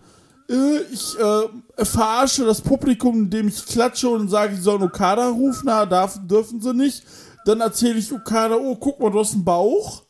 äh, 0.49 0.81
ich 0.91 1.17
äh, 1.19 1.85
verarsche 1.85 2.45
das 2.45 2.61
Publikum, 2.61 3.23
indem 3.23 3.47
ich 3.47 3.65
klatsche 3.65 4.09
und 4.09 4.29
sage, 4.29 4.55
sie 4.55 4.61
sollen 4.61 4.83
Okada 4.83 5.29
rufen, 5.29 5.63
na, 5.65 5.85
darf, 5.85 6.19
dürfen 6.27 6.59
sie 6.59 6.73
nicht. 6.73 7.03
Dann 7.45 7.61
erzähle 7.61 7.99
ich 7.99 8.11
Okada, 8.11 8.55
oh, 8.55 8.75
guck 8.75 8.99
mal, 8.99 9.11
du 9.11 9.19
hast 9.19 9.33
einen 9.33 9.45
Bauch. 9.45 10.03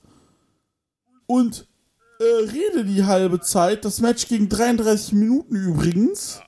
Und 1.28 1.68
äh, 2.20 2.24
rede 2.24 2.86
die 2.86 3.04
halbe 3.04 3.40
Zeit. 3.42 3.86
Das 3.86 4.00
Match 4.02 4.28
ging 4.28 4.50
33 4.50 5.14
Minuten 5.14 5.56
übrigens. 5.56 6.42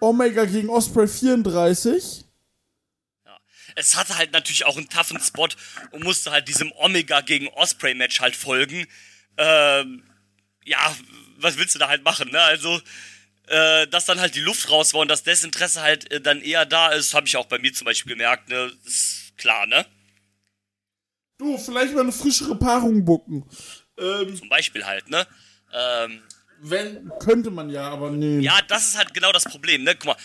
Omega 0.00 0.44
gegen 0.44 0.68
Osprey 0.68 1.06
34. 1.06 2.24
es 3.76 3.96
hatte 3.96 4.18
halt 4.18 4.32
natürlich 4.32 4.64
auch 4.66 4.76
einen 4.76 4.88
toughen 4.88 5.20
Spot 5.20 5.48
und 5.92 6.02
musste 6.04 6.30
halt 6.30 6.48
diesem 6.48 6.72
Omega 6.72 7.20
gegen 7.20 7.48
Osprey 7.48 7.94
Match 7.94 8.20
halt 8.20 8.36
folgen. 8.36 8.86
Ähm, 9.36 10.02
ja, 10.64 10.94
was 11.38 11.56
willst 11.56 11.74
du 11.74 11.78
da 11.78 11.88
halt 11.88 12.04
machen, 12.04 12.30
ne? 12.30 12.40
Also, 12.40 12.80
äh, 13.46 13.86
dass 13.86 14.04
dann 14.04 14.20
halt 14.20 14.34
die 14.34 14.40
Luft 14.40 14.70
raus 14.70 14.92
war 14.92 15.00
und 15.00 15.08
dass 15.08 15.22
Desinteresse 15.22 15.80
halt 15.80 16.10
äh, 16.12 16.20
dann 16.20 16.42
eher 16.42 16.66
da 16.66 16.90
ist, 16.90 17.14
habe 17.14 17.26
ich 17.26 17.36
auch 17.36 17.46
bei 17.46 17.58
mir 17.58 17.72
zum 17.72 17.84
Beispiel 17.86 18.12
gemerkt, 18.12 18.48
ne? 18.48 18.72
Ist 18.84 19.32
klar, 19.36 19.66
ne? 19.66 19.86
Du, 21.38 21.58
vielleicht 21.58 21.94
mal 21.94 22.02
eine 22.02 22.12
frischere 22.12 22.56
Paarung 22.56 23.04
bucken. 23.04 23.48
Ähm, 23.98 24.36
Zum 24.36 24.48
Beispiel 24.48 24.84
halt, 24.86 25.08
ne? 25.10 25.26
Ähm, 25.72 26.22
wenn, 26.60 27.10
könnte 27.20 27.50
man 27.50 27.70
ja, 27.70 27.88
aber 27.90 28.10
nee. 28.10 28.38
ja, 28.40 28.60
das 28.68 28.88
ist 28.88 28.98
halt 28.98 29.12
genau 29.14 29.32
das 29.32 29.44
Problem, 29.44 29.82
ne? 29.84 29.94
Guck 29.94 30.06
mal. 30.06 30.16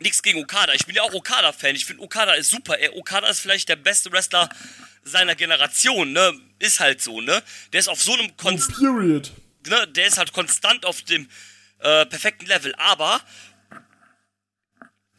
Nichts 0.00 0.22
gegen 0.22 0.40
Okada. 0.42 0.72
Ich 0.74 0.84
bin 0.86 0.94
ja 0.96 1.02
auch 1.02 1.14
Okada-Fan. 1.14 1.74
Ich 1.76 1.84
finde, 1.86 2.02
Okada 2.02 2.32
ist 2.34 2.50
super. 2.50 2.78
Er, 2.78 2.96
Okada 2.96 3.28
ist 3.28 3.40
vielleicht 3.40 3.68
der 3.68 3.76
beste 3.76 4.10
Wrestler 4.12 4.48
seiner 5.04 5.34
Generation, 5.34 6.12
ne? 6.12 6.32
Ist 6.58 6.80
halt 6.80 7.00
so, 7.00 7.20
ne? 7.20 7.42
Der 7.72 7.80
ist 7.80 7.88
auf 7.88 8.02
so 8.02 8.12
einem 8.14 8.36
Konst 8.36 8.72
Period. 8.78 9.32
ne, 9.66 9.86
der 9.88 10.06
ist 10.06 10.18
halt 10.18 10.32
konstant 10.32 10.84
auf 10.84 11.02
dem 11.02 11.28
äh, 11.78 12.04
perfekten 12.06 12.46
Level, 12.46 12.74
aber 12.76 13.20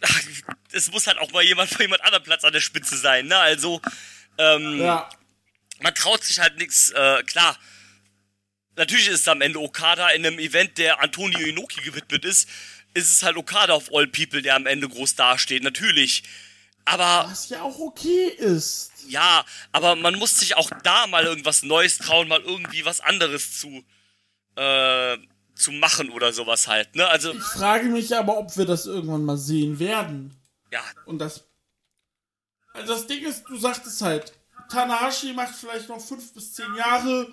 es 0.72 0.91
muss 0.91 1.07
halt 1.07 1.18
auch 1.18 1.32
mal 1.32 1.44
jemand 1.44 1.69
von 1.69 1.82
jemand 1.82 2.03
anderem 2.03 2.24
Platz 2.24 2.44
an 2.44 2.53
der 2.53 2.61
Spitze 2.61 2.98
sein, 2.98 3.28
ne? 3.28 3.38
Also, 3.38 3.82
ähm, 4.38 4.80
Ja. 4.82 5.10
Man 5.82 5.94
traut 5.95 6.24
sich 6.24 6.40
halt 6.40 6.58
nichts, 6.58 6.91
äh, 6.91 7.24
klar. 7.24 7.58
Natürlich 8.76 9.08
ist 9.08 9.22
es 9.22 9.28
am 9.28 9.41
Ende 9.41 9.60
Okada 9.60 10.10
in 10.10 10.26
einem 10.26 10.38
Event, 10.40 10.78
der 10.78 11.02
Antonio 11.02 11.40
Inoki 11.40 11.82
gewidmet 11.82 12.24
ist, 12.26 12.48
ist 12.94 13.12
es 13.12 13.24
halt 13.24 13.36
Okada 13.38 13.74
of 13.74 13.94
all 13.94 14.08
people, 14.08 14.41
der 14.41 14.56
am 14.56 14.66
Ende 14.68 14.88
groß 14.88 15.16
dasteht, 15.16 15.64
natürlich. 15.64 16.24
Aber 16.86 17.30
Was 17.30 17.49
ja 17.49 17.62
auch 17.64 17.80
okay 17.80 18.28
ist. 18.38 18.91
ja, 19.10 19.44
aber 19.72 19.95
man 19.95 20.16
muss 20.16 20.40
sich 20.40 20.56
auch 20.56 20.70
da 20.84 21.06
mal 21.08 21.26
irgendwas 21.26 21.64
Neues 21.64 21.98
trauen, 21.98 22.28
mal 22.28 22.41
irgendwie 22.41 22.86
was 22.86 23.02
anderes 23.02 23.60
zu, 23.60 23.84
äh, 24.56 25.18
zu 25.56 25.72
machen 25.72 26.10
oder 26.12 26.32
sowas 26.32 26.68
halt, 26.68 26.95
ne? 26.95 27.08
Also, 27.08 27.34
Ich 27.34 27.41
frage 27.44 27.88
mich 27.90 28.16
aber, 28.16 28.38
ob 28.38 28.56
wir 28.58 28.66
das 28.66 28.86
irgendwann 28.86 29.26
mal 29.26 29.38
sehen 29.38 29.80
werden. 29.80 30.40
ja, 30.72 30.82
Und 31.06 31.20
das. 31.20 31.44
Also 32.74 32.94
das 32.94 33.08
Ding 33.08 33.26
ist, 33.26 33.44
du 33.49 33.58
sagtest 33.58 34.02
halt, 34.04 34.34
Tanahashi 34.69 35.34
macht 35.34 35.56
vielleicht 35.56 35.89
noch 35.89 36.02
fünf 36.02 36.34
bis 36.34 36.53
zehn 36.53 36.73
Jahre. 36.76 37.27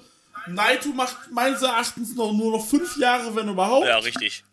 Naito 0.46 0.90
macht 0.90 1.30
meines 1.30 1.62
Erachtens 1.62 2.14
noch 2.14 2.32
nur 2.32 2.52
noch 2.52 2.66
fünf 2.66 2.96
Jahre, 2.96 3.34
wenn 3.34 3.48
überhaupt. 3.48 3.86
ja, 3.86 3.98
richtig. 3.98 4.44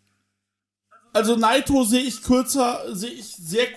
Also 1.12 1.36
Naito 1.36 1.84
sehe 1.84 2.00
ich 2.00 2.22
kürzer, 2.22 2.94
sehe 2.94 3.10
ich 3.10 3.26
sehr 3.26 3.68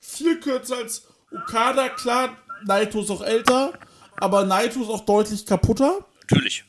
viel 0.00 0.40
kürzer 0.40 0.76
als 0.76 1.06
Okada. 1.30 1.90
Klar, 1.90 2.36
Naito 2.64 3.02
ist 3.02 3.10
auch 3.10 3.22
älter, 3.22 3.78
aber 4.16 4.44
Naito 4.44 4.82
ist 4.82 4.88
auch 4.88 5.04
deutlich 5.04 5.44
kaputter. 5.44 6.06
Natürlich. 6.22 6.64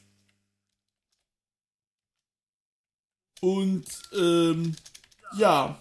Und, 3.42 3.86
ähm, 4.14 4.76
ja, 5.38 5.80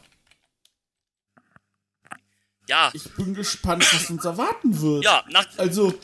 Ja, 2.69 2.91
ich 2.95 3.05
bin 3.15 3.35
gespannt, 3.35 3.83
was 3.95 4.11
uns 4.11 4.25
erwarten 4.25 4.81
wird. 4.81 5.03
ja, 5.05 5.25
nach, 5.31 5.47
Also, 5.57 5.99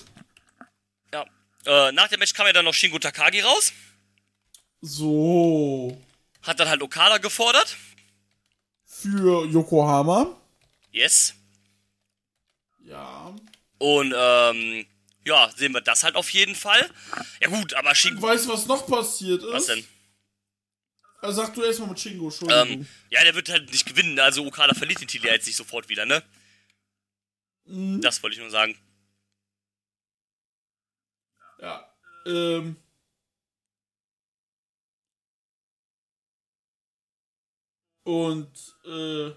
ja, 1.13 1.25
äh, 1.67 1.93
nach 1.93 2.09
dem 2.09 2.19
Match 2.21 2.33
kam 2.35 2.47
ja 2.47 2.53
dann 2.53 2.65
noch 2.65 2.75
Shingo 2.75 2.99
Takagi 2.99 3.41
raus. 3.41 3.73
so, 4.81 5.97
Hat 6.43 6.59
dann 6.61 6.69
halt 6.69 6.83
Okada 6.83 7.19
gefordert. 7.19 7.77
für 8.87 9.45
Yokohama. 9.47 10.27
Yes. 10.91 11.35
Ja. 12.85 13.35
Und, 13.79 14.15
ähm, 14.17 14.87
ja, 15.25 15.51
sehen 15.57 15.73
wir 15.73 15.81
das 15.81 16.03
halt 16.05 16.17
auf 16.17 16.31
jeden 16.31 16.55
Fall. 16.55 16.89
Ja 17.41 17.49
gut, 17.49 17.75
aber 17.75 17.95
Shingo... 17.95 18.23
Weißt 18.23 18.47
du, 18.47 18.51
was 18.53 18.67
noch 18.67 18.87
passiert 18.87 19.43
ist? 19.43 19.53
Was 19.53 19.67
denn? 19.67 19.85
Also 21.21 21.43
sag 21.43 21.55
du 21.55 21.63
erstmal 21.63 21.89
mit 21.89 21.99
Shingo, 22.01 22.27
Entschuldigung. 22.27 22.69
Ähm, 22.69 22.89
ja, 23.11 23.25
der 23.25 23.35
wird 23.35 23.49
halt 23.49 23.71
nicht 23.71 23.87
gewinnen. 23.87 24.19
Also 24.21 24.47
Okada 24.47 24.75
verliert 24.75 25.01
den 25.01 25.09
Titel 25.09 25.27
jetzt 25.27 25.47
nicht 25.47 25.57
sofort 25.57 25.89
wieder, 25.89 26.05
ne? 26.07 26.23
Mhm. 27.67 28.01
Das 28.01 28.23
wollte 28.23 28.35
ich 28.37 28.41
nur 28.41 28.51
sagen. 28.51 28.77
Ja. 31.61 31.89
Ähm. 32.27 32.77
Und, 38.05 38.51
äh. 38.87 39.31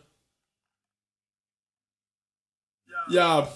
Ja. 3.10 3.52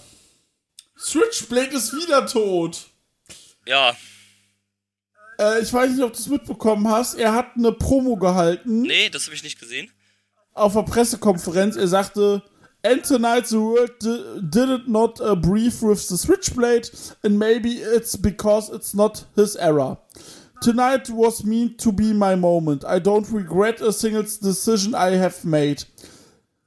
Switchblade 0.98 1.76
ist 1.76 1.92
wieder 1.92 2.26
tot. 2.26 2.86
Ja, 3.66 3.94
Äh, 5.38 5.62
ich 5.62 5.72
weiß 5.72 5.90
nicht, 5.92 6.02
ob 6.02 6.12
du 6.12 6.18
es 6.18 6.26
mitbekommen 6.28 6.88
hast. 6.88 7.14
Er 7.14 7.32
hat 7.32 7.56
eine 7.56 7.72
Promo 7.72 8.16
gehalten 8.16 8.82
nee, 8.82 9.08
das 9.08 9.24
habe 9.26 9.34
ich 9.34 9.42
nicht 9.42 9.58
gesehen. 9.58 9.90
auf 10.52 10.74
der 10.74 10.82
Pressekonferenz. 10.82 11.76
Er 11.76 11.88
sagte, 11.88 12.42
And 12.84 13.04
tonight 13.04 13.46
the 13.46 13.60
world 13.60 13.90
di- 14.00 14.40
did 14.48 14.68
it 14.68 14.88
not 14.88 15.20
uh, 15.20 15.36
breathe 15.36 15.80
with 15.82 16.08
the 16.08 16.18
Switchblade, 16.18 16.90
and 17.22 17.38
maybe 17.38 17.74
it's 17.74 18.16
because 18.16 18.70
it's 18.70 18.92
not 18.92 19.24
his 19.36 19.54
era. 19.56 19.98
Tonight 20.62 21.08
was 21.10 21.44
meant 21.44 21.78
to 21.78 21.92
be 21.92 22.12
my 22.12 22.34
moment. 22.34 22.84
I 22.84 22.98
don't 22.98 23.28
regret 23.30 23.80
a 23.80 23.92
single 23.92 24.22
decision 24.22 24.94
I 24.94 25.10
have 25.10 25.44
made. 25.44 25.84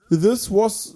This 0.10 0.50
was 0.50 0.96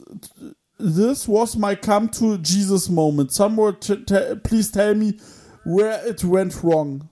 this 0.77 1.27
was 1.27 1.57
my 1.57 1.75
come 1.75 2.07
to 2.09 2.37
Jesus 2.37 2.89
moment. 2.89 3.31
T- 3.31 4.35
please 4.43 4.71
tell 4.71 4.95
me 4.95 5.19
where 5.65 6.01
it 6.07 6.23
went 6.23 6.63
wrong. 6.63 7.09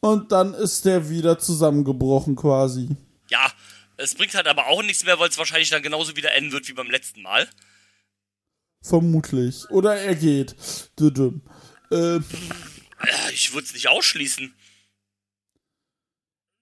Und 0.00 0.30
dann 0.30 0.54
ist 0.54 0.84
der 0.84 1.08
wieder 1.08 1.38
zusammengebrochen 1.38 2.34
quasi. 2.36 2.96
Es 4.02 4.14
bringt 4.14 4.34
halt 4.34 4.46
aber 4.48 4.66
auch 4.66 4.82
nichts 4.82 5.04
mehr, 5.04 5.18
weil 5.18 5.28
es 5.28 5.38
wahrscheinlich 5.38 5.70
dann 5.70 5.82
genauso 5.82 6.16
wieder 6.16 6.32
enden 6.34 6.52
wird 6.52 6.68
wie 6.68 6.72
beim 6.72 6.90
letzten 6.90 7.22
Mal. 7.22 7.48
Vermutlich. 8.82 9.68
Oder 9.70 9.96
er 9.96 10.14
geht. 10.16 10.56
Düdüm. 10.98 11.42
Äh, 11.90 12.16
Ja, 12.16 13.28
ich 13.32 13.52
würde 13.52 13.66
es 13.66 13.74
nicht 13.74 13.88
ausschließen. 13.88 14.54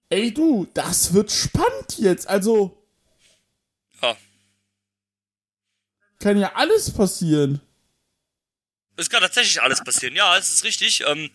ey 0.09 0.33
du, 0.33 0.67
das 0.73 1.13
wird 1.13 1.31
spannend 1.31 1.97
jetzt. 1.97 2.27
Also 2.27 2.77
Ja. 4.01 4.17
kann 6.19 6.37
ja 6.37 6.53
alles 6.55 6.91
passieren. 6.91 7.61
Es 8.97 9.09
kann 9.09 9.21
tatsächlich 9.21 9.61
alles 9.61 9.83
passieren. 9.83 10.15
Ja, 10.15 10.37
es 10.37 10.49
ist 10.53 10.63
richtig. 10.63 11.01
Ähm, 11.07 11.31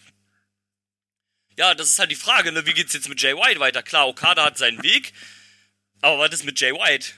ja, 1.59 1.75
das 1.75 1.89
ist 1.89 1.99
halt 1.99 2.11
die 2.11 2.17
Frage, 2.17 2.53
ne? 2.53 2.67
Wie 2.67 2.75
geht's 2.75 2.93
jetzt 2.93 3.09
mit 3.09 3.21
Jay 3.21 3.35
White 3.35 3.59
weiter? 3.61 3.83
Klar, 3.83 4.07
Okada 4.09 4.45
hat 4.45 4.59
seinen 4.59 4.83
Weg. 4.83 5.13
Aber 6.07 6.21
was 6.21 6.31
ist 6.31 6.45
mit 6.45 6.61
Jay 6.61 6.73
White? 6.73 7.09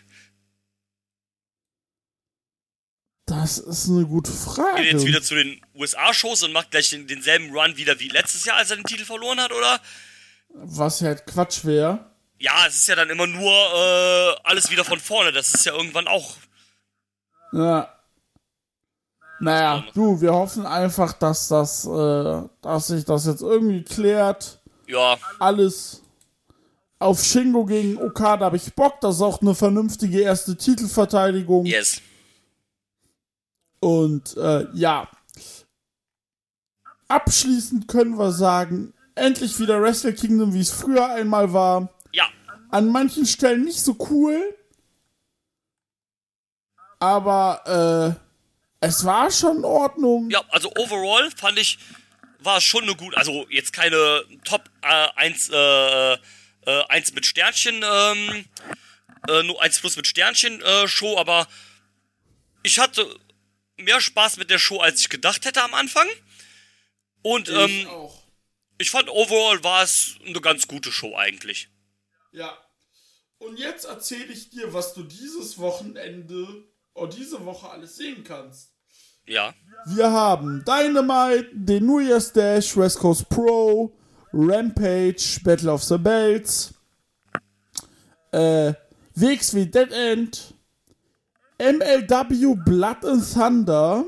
Das 3.26 3.58
ist 3.58 3.88
eine 3.90 4.06
gute 4.06 4.32
Frage. 4.32 4.82
Geht 4.82 4.92
jetzt 4.92 5.04
wieder 5.04 5.20
zu 5.20 5.34
den 5.34 5.60
USA-Shows 5.74 6.44
und 6.44 6.52
macht 6.52 6.70
gleich 6.70 6.88
den, 6.88 7.06
denselben 7.06 7.54
Run 7.54 7.76
wieder 7.76 8.00
wie 8.00 8.08
letztes 8.08 8.46
Jahr, 8.46 8.56
als 8.56 8.70
er 8.70 8.76
den 8.76 8.86
Titel 8.86 9.04
verloren 9.04 9.38
hat, 9.40 9.52
oder? 9.52 9.78
Was 10.48 11.02
halt 11.02 11.26
Quatsch 11.26 11.66
wäre. 11.66 12.10
Ja, 12.38 12.66
es 12.66 12.76
ist 12.76 12.88
ja 12.88 12.94
dann 12.94 13.10
immer 13.10 13.26
nur 13.26 13.52
äh, 13.52 14.36
alles 14.44 14.70
wieder 14.70 14.86
von 14.86 14.98
vorne. 14.98 15.32
Das 15.32 15.52
ist 15.52 15.66
ja 15.66 15.74
irgendwann 15.74 16.08
auch. 16.08 16.36
Ja. 17.52 17.94
Naja, 19.40 19.84
du, 19.92 20.18
wir 20.22 20.32
hoffen 20.32 20.64
einfach, 20.64 21.12
dass 21.12 21.48
das, 21.48 21.84
äh, 21.84 22.42
dass 22.62 22.86
sich 22.86 23.04
das 23.04 23.26
jetzt 23.26 23.42
irgendwie 23.42 23.84
klärt. 23.84 24.62
Ja, 24.86 25.18
Alles 25.38 26.02
auf 26.98 27.22
Shingo 27.22 27.64
gegen 27.64 27.96
Okada 27.98 28.46
habe 28.46 28.56
ich 28.56 28.74
Bock. 28.74 29.00
Das 29.00 29.16
ist 29.16 29.22
auch 29.22 29.40
eine 29.40 29.54
vernünftige 29.54 30.20
erste 30.20 30.56
Titelverteidigung. 30.56 31.66
yes. 31.66 32.02
Und 33.80 34.36
äh, 34.36 34.66
ja. 34.74 35.08
Abschließend 37.06 37.86
können 37.88 38.18
wir 38.18 38.32
sagen, 38.32 38.92
endlich 39.14 39.58
wieder 39.60 39.80
Wrestle 39.80 40.12
Kingdom, 40.12 40.52
wie 40.52 40.60
es 40.60 40.70
früher 40.70 41.08
einmal 41.08 41.52
war. 41.52 41.88
Ja, 42.12 42.28
An 42.70 42.88
manchen 42.88 43.24
Stellen 43.26 43.64
nicht 43.64 43.80
so 43.80 43.96
cool. 44.10 44.54
Aber 46.98 48.16
äh, 48.80 48.86
es 48.86 49.04
war 49.04 49.30
schon 49.30 49.58
in 49.58 49.64
Ordnung. 49.64 50.28
ja, 50.30 50.42
also 50.50 50.70
overall 50.76 51.30
fand 51.36 51.58
ich, 51.58 51.78
war 52.40 52.60
schon 52.60 52.82
eine 52.82 52.94
gute, 52.96 53.16
also 53.16 53.46
jetzt 53.48 53.72
keine 53.72 54.22
Top 54.44 54.68
äh, 54.82 55.06
1, 55.16 55.50
äh, 55.50 56.16
äh, 56.68 56.84
1 56.88 57.14
mit 57.14 57.24
Sternchen, 57.24 57.82
ähm, 57.82 58.44
äh, 59.28 59.42
nur 59.42 59.60
1 59.60 59.80
plus 59.80 59.96
mit 59.96 60.06
Sternchen 60.06 60.60
äh, 60.60 60.86
Show, 60.86 61.16
aber 61.18 61.48
ich 62.62 62.78
hatte 62.78 63.18
mehr 63.78 64.00
Spaß 64.00 64.36
mit 64.36 64.50
der 64.50 64.58
Show, 64.58 64.78
als 64.78 65.00
ich 65.00 65.08
gedacht 65.08 65.46
hätte 65.46 65.62
am 65.62 65.72
Anfang. 65.72 66.06
Und 67.22 67.48
ich 67.48 67.56
ähm, 67.56 67.88
auch. 67.88 68.22
ich 68.76 68.90
fand 68.90 69.08
overall 69.08 69.62
war 69.64 69.82
es 69.82 70.16
eine 70.26 70.40
ganz 70.40 70.68
gute 70.68 70.92
Show 70.92 71.16
eigentlich. 71.16 71.70
Ja. 72.32 72.56
Und 73.38 73.58
jetzt 73.58 73.84
erzähle 73.84 74.32
ich 74.32 74.50
dir, 74.50 74.72
was 74.74 74.94
du 74.94 75.04
dieses 75.04 75.58
Wochenende 75.58 76.64
oder 76.94 77.14
diese 77.14 77.44
Woche 77.44 77.70
alles 77.70 77.96
sehen 77.96 78.24
kannst. 78.24 78.74
Ja. 79.26 79.54
Wir 79.86 80.10
haben 80.10 80.64
Dynamite, 80.64 81.50
den 81.52 81.86
New 81.86 82.00
Year's 82.00 82.32
Dash, 82.32 82.76
West 82.76 82.98
Coast 82.98 83.28
Pro, 83.28 83.97
Rampage, 84.40 85.40
Battle 85.42 85.70
of 85.72 85.82
the 85.82 85.98
Belts, 85.98 86.72
äh, 88.30 88.72
WXW 89.16 89.64
Dead 89.66 89.90
End, 89.92 90.54
MLW 91.58 92.54
Blood 92.64 93.04
and 93.04 93.32
Thunder 93.32 94.04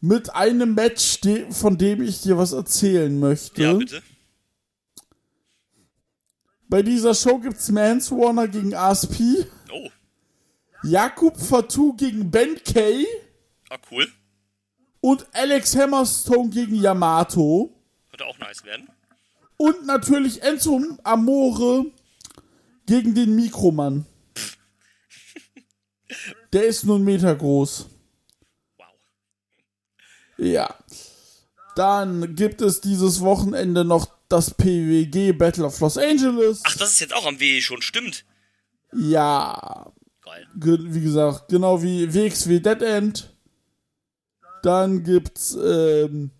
mit 0.00 0.34
einem 0.34 0.74
Match, 0.74 1.20
von 1.50 1.76
dem 1.76 2.00
ich 2.02 2.22
dir 2.22 2.38
was 2.38 2.52
erzählen 2.52 3.18
möchte. 3.20 3.62
Ja, 3.62 3.74
bitte. 3.74 4.02
Bei 6.68 6.82
dieser 6.82 7.14
Show 7.14 7.38
gibt's 7.38 7.70
Manswarner 7.70 8.48
gegen 8.48 8.74
ASP, 8.74 9.46
Oh, 9.70 9.90
Jakub 10.82 11.36
Fatou 11.38 11.92
gegen 11.92 12.30
Ben 12.30 12.58
Kay 12.64 13.06
ah, 13.68 13.76
cool. 13.90 14.08
und 15.02 15.26
Alex 15.34 15.76
Hammerstone 15.76 16.48
gegen 16.48 16.76
Yamato. 16.76 17.70
Könnte 18.22 18.26
auch 18.26 18.38
nice 18.38 18.64
werden. 18.64 18.88
Und 19.56 19.86
natürlich 19.86 20.42
Enzo 20.42 20.80
Amore 21.04 21.86
gegen 22.86 23.14
den 23.14 23.34
Mikromann. 23.36 24.06
Der 26.52 26.64
ist 26.64 26.84
nur 26.84 26.96
einen 26.96 27.04
Meter 27.04 27.34
groß. 27.34 27.86
Wow. 28.76 28.86
Ja. 30.38 30.74
Dann 31.76 32.34
gibt 32.34 32.60
es 32.60 32.80
dieses 32.80 33.20
Wochenende 33.20 33.84
noch 33.84 34.06
das 34.28 34.52
PWG 34.54 35.32
Battle 35.32 35.64
of 35.64 35.80
Los 35.80 35.96
Angeles. 35.96 36.60
Ach, 36.64 36.76
das 36.76 36.92
ist 36.92 37.00
jetzt 37.00 37.14
auch 37.14 37.26
am 37.26 37.40
WE 37.40 37.60
schon, 37.60 37.82
stimmt. 37.82 38.24
Ja. 38.92 39.92
Geil. 40.22 40.46
Ge 40.56 40.78
wie 40.80 41.00
gesagt, 41.00 41.48
genau 41.48 41.82
wie 41.82 42.12
WXW 42.12 42.60
Dead 42.60 42.82
End. 42.82 43.34
Dann 44.62 45.02
gibt's 45.02 45.56
ähm, 45.60 46.30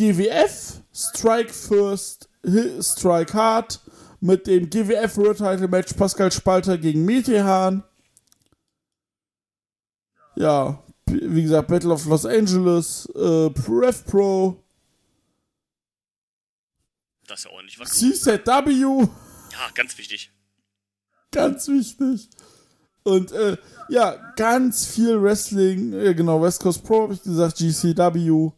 GWF, 0.00 0.80
Strike 0.94 1.52
First, 1.52 2.30
Strike 2.80 3.34
Hard 3.34 3.78
mit 4.20 4.46
dem 4.46 4.70
GWF 4.70 5.18
World 5.18 5.36
Title 5.36 5.68
Match 5.68 5.92
Pascal 5.92 6.32
Spalter 6.32 6.78
gegen 6.78 7.04
Metehan. 7.04 7.84
Ja, 10.36 10.82
wie 11.04 11.42
gesagt, 11.42 11.68
Battle 11.68 11.92
of 11.92 12.06
Los 12.06 12.24
Angeles, 12.24 13.10
äh, 13.14 13.50
Rev 13.68 14.02
Pro, 14.06 14.64
Das 17.26 17.40
ist 17.40 17.44
ja 17.44 17.50
ordentlich 17.50 17.78
was. 17.78 17.90
CZW. 17.90 19.06
Ja, 19.52 19.70
ganz 19.74 19.98
wichtig. 19.98 20.32
Ganz 21.30 21.68
wichtig. 21.68 22.30
Und 23.02 23.32
äh, 23.32 23.58
ja, 23.90 24.32
ganz 24.36 24.86
viel 24.86 25.22
Wrestling. 25.22 25.92
Äh, 25.92 26.14
genau, 26.14 26.40
West 26.40 26.62
Coast 26.62 26.84
Pro 26.84 27.02
habe 27.02 27.12
ich 27.12 27.22
gesagt, 27.22 27.58
GCW. 27.58 28.52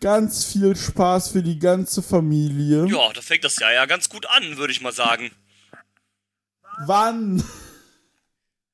Ganz 0.00 0.44
viel 0.44 0.74
Spaß 0.76 1.28
für 1.28 1.42
die 1.42 1.58
ganze 1.58 2.02
Familie. 2.02 2.86
Ja, 2.86 3.12
da 3.12 3.20
fängt 3.20 3.44
das 3.44 3.58
Jahr 3.58 3.72
ja 3.72 3.86
ganz 3.86 4.08
gut 4.08 4.26
an, 4.26 4.56
würde 4.56 4.72
ich 4.72 4.80
mal 4.80 4.92
sagen. 4.92 5.30
Wann? 6.86 7.42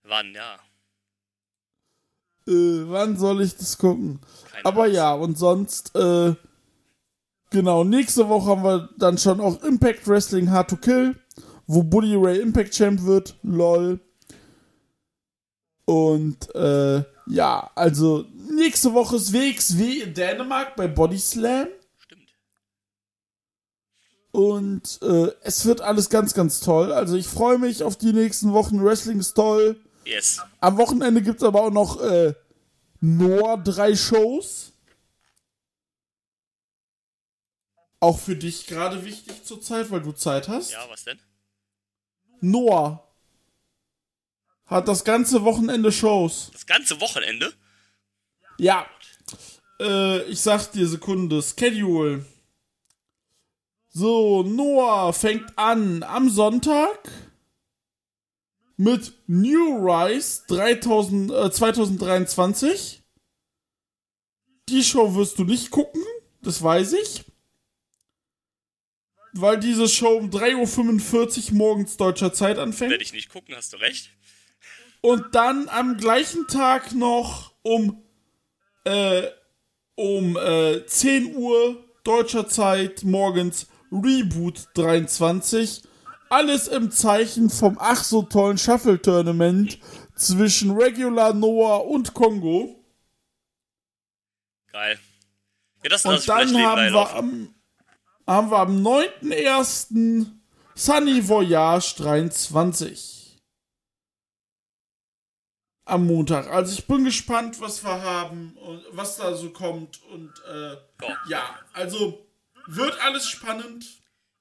Wann, 0.04 0.32
ja. 0.34 0.54
Äh, 2.48 2.88
wann 2.88 3.16
soll 3.16 3.42
ich 3.42 3.56
das 3.56 3.76
gucken? 3.76 4.20
Keine 4.52 4.64
Aber 4.64 4.82
Ahnung. 4.84 4.94
ja, 4.94 5.12
und 5.14 5.36
sonst, 5.36 5.94
äh, 5.96 6.34
genau, 7.50 7.82
nächste 7.82 8.28
Woche 8.28 8.50
haben 8.50 8.62
wir 8.62 8.88
dann 8.96 9.18
schon 9.18 9.40
auch 9.40 9.62
Impact 9.64 10.06
Wrestling 10.06 10.50
Hard 10.50 10.70
to 10.70 10.76
Kill, 10.76 11.16
wo 11.66 11.82
Bully 11.82 12.14
Ray 12.14 12.38
Impact 12.40 12.72
Champ 12.72 13.02
wird, 13.02 13.36
lol. 13.42 13.98
Und, 15.86 16.54
äh, 16.54 17.02
ja, 17.26 17.70
also, 17.74 18.24
nächste 18.50 18.94
Woche 18.94 19.16
ist 19.16 19.32
WXW 19.32 20.02
in 20.02 20.14
Dänemark 20.14 20.76
bei 20.76 20.86
Body 20.86 21.18
Slam. 21.18 21.68
Stimmt. 21.98 22.34
Und 24.30 25.00
äh, 25.02 25.32
es 25.42 25.64
wird 25.64 25.80
alles 25.80 26.08
ganz, 26.08 26.34
ganz 26.34 26.60
toll. 26.60 26.92
Also 26.92 27.16
ich 27.16 27.26
freue 27.26 27.58
mich 27.58 27.82
auf 27.82 27.96
die 27.96 28.12
nächsten 28.12 28.52
Wochen. 28.52 28.82
Wrestling 28.82 29.18
ist 29.18 29.34
toll. 29.34 29.76
Yes. 30.04 30.40
Am 30.60 30.76
Wochenende 30.76 31.20
gibt 31.20 31.38
es 31.38 31.46
aber 31.46 31.62
auch 31.62 31.70
noch 31.70 32.00
äh, 32.00 32.34
nur 33.00 33.56
drei 33.58 33.96
Shows. 33.96 34.72
Auch 37.98 38.18
für 38.18 38.36
dich 38.36 38.66
gerade 38.66 39.04
wichtig 39.04 39.44
zurzeit, 39.44 39.90
weil 39.90 40.02
du 40.02 40.12
Zeit 40.12 40.48
hast. 40.48 40.70
Ja, 40.70 40.84
was 40.88 41.04
denn? 41.04 41.18
Noah 42.40 43.05
hat 44.66 44.88
das 44.88 45.04
ganze 45.04 45.44
Wochenende 45.44 45.92
Shows. 45.92 46.50
Das 46.52 46.66
ganze 46.66 47.00
Wochenende? 47.00 47.52
Ja. 48.58 48.86
Äh, 49.80 50.22
ich 50.24 50.40
sag 50.40 50.72
dir 50.72 50.86
Sekunde. 50.86 51.42
Schedule. 51.42 52.24
So, 53.88 54.42
Noah 54.42 55.12
fängt 55.12 55.56
an 55.56 56.02
am 56.02 56.28
Sonntag 56.28 57.10
mit 58.76 59.14
New 59.26 59.86
Rise 59.86 60.42
3000, 60.48 61.30
äh, 61.30 61.50
2023. 61.50 63.02
Die 64.68 64.82
Show 64.82 65.14
wirst 65.14 65.38
du 65.38 65.44
nicht 65.44 65.70
gucken, 65.70 66.02
das 66.42 66.62
weiß 66.62 66.92
ich. 66.94 67.24
Weil 69.32 69.58
diese 69.60 69.88
Show 69.88 70.16
um 70.16 70.30
3.45 70.30 71.52
Uhr 71.52 71.56
morgens 71.56 71.96
deutscher 71.96 72.32
Zeit 72.32 72.58
anfängt. 72.58 72.90
Werde 72.90 73.04
ich 73.04 73.12
nicht 73.12 73.28
gucken, 73.28 73.54
hast 73.54 73.72
du 73.72 73.76
recht. 73.76 74.10
Und 75.00 75.34
dann 75.34 75.68
am 75.68 75.96
gleichen 75.96 76.46
Tag 76.48 76.94
noch 76.94 77.52
um, 77.62 78.02
äh, 78.84 79.22
um 79.94 80.36
äh, 80.36 80.84
10 80.86 81.36
Uhr 81.36 81.84
deutscher 82.04 82.48
Zeit 82.48 83.02
morgens 83.04 83.66
Reboot 83.90 84.68
23. 84.74 85.82
Alles 86.28 86.68
im 86.68 86.90
Zeichen 86.90 87.50
vom 87.50 87.78
ach 87.80 88.02
so 88.02 88.22
tollen 88.22 88.58
Shuffle 88.58 89.00
Tournament 89.00 89.78
zwischen 90.16 90.72
Regular 90.72 91.32
Noah 91.32 91.86
und 91.86 92.14
Kongo. 92.14 92.84
Geil. 94.72 94.98
Ja, 95.82 95.90
das 95.90 96.04
Und 96.04 96.28
dann 96.28 96.56
haben 96.56 96.92
wir, 96.92 97.14
am, 97.14 97.54
haben 98.26 98.50
wir 98.50 98.58
am 98.58 98.84
9.1. 98.84 100.26
Sunny 100.74 101.26
Voyage 101.26 101.94
23. 101.96 103.15
Am 105.88 106.04
Montag. 106.06 106.48
Also 106.48 106.72
ich 106.76 106.84
bin 106.86 107.04
gespannt, 107.04 107.60
was 107.60 107.82
wir 107.84 108.02
haben 108.02 108.56
und 108.58 108.82
was 108.90 109.16
da 109.16 109.34
so 109.36 109.50
kommt. 109.50 110.02
Und 110.10 110.32
äh, 110.48 110.76
Ja. 111.28 111.58
also 111.72 112.26
wird 112.66 113.00
alles 113.00 113.28
spannend. 113.28 113.86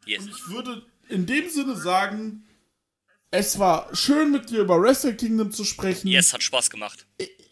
Yes. 0.05 0.23
Und 0.23 0.29
ich 0.31 0.47
würde 0.49 0.85
in 1.07 1.27
dem 1.27 1.47
Sinne 1.49 1.75
sagen, 1.75 2.47
es 3.29 3.59
war 3.59 3.95
schön 3.95 4.31
mit 4.31 4.49
dir 4.49 4.61
über 4.61 4.81
Wrestle 4.81 5.15
Kingdom 5.15 5.51
zu 5.51 5.63
sprechen. 5.65 6.07
Yes, 6.07 6.33
hat 6.33 6.41
Spaß 6.41 6.69
gemacht. 6.71 7.05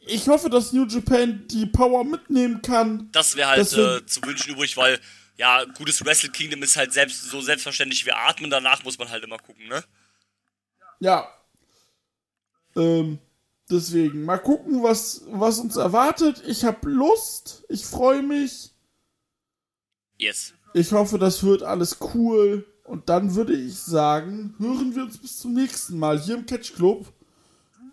Ich 0.08 0.28
hoffe, 0.28 0.50
dass 0.50 0.74
New 0.74 0.86
Japan 0.88 1.46
die 1.48 1.66
Power 1.68 2.04
mitnehmen 2.04 2.62
kann. 2.64 3.10
Das 3.12 3.36
wäre 3.36 3.50
halt 3.50 3.74
äh, 3.74 4.06
zu 4.06 4.24
wünschen 4.24 4.54
übrig, 4.54 4.76
weil, 4.76 5.00
ja, 5.38 5.64
gutes 5.78 6.04
Wrestle 6.04 6.30
Kingdom 6.32 6.64
ist 6.64 6.78
halt 6.78 6.94
selbst 6.94 7.26
so 7.30 7.42
selbstverständlich 7.42 8.06
wie 8.08 8.12
Atmen. 8.12 8.50
Danach 8.50 8.84
muss 8.84 8.98
man 8.98 9.10
halt 9.10 9.24
immer 9.24 9.38
gucken, 9.38 9.68
ne? 9.68 9.84
Ja. 11.00 11.28
Ähm, 12.76 13.20
deswegen, 13.74 14.24
mal 14.24 14.38
gucken, 14.38 14.84
was, 14.84 15.24
was 15.28 15.60
uns 15.60 15.76
erwartet. 15.76 16.44
Ich 16.48 16.64
habe 16.64 16.90
Lust. 16.90 17.66
Ich 17.70 17.86
freue 17.86 18.22
mich. 18.22 18.72
Yes. 20.18 20.54
Ich 20.74 20.92
hoffe, 20.92 21.18
das 21.18 21.44
wird 21.44 21.64
alles 21.64 21.98
cool. 22.14 22.66
Und 22.84 23.10
dann 23.10 23.36
würde 23.36 23.54
ich 23.54 23.76
sagen, 23.80 24.56
hören 24.60 24.96
wir 24.96 25.04
uns 25.04 25.18
bis 25.18 25.40
zum 25.40 25.54
nächsten 25.54 25.98
Mal 25.98 26.20
hier 26.20 26.36
im 26.36 26.46
Catch 26.46 26.76
Club. 26.76 27.12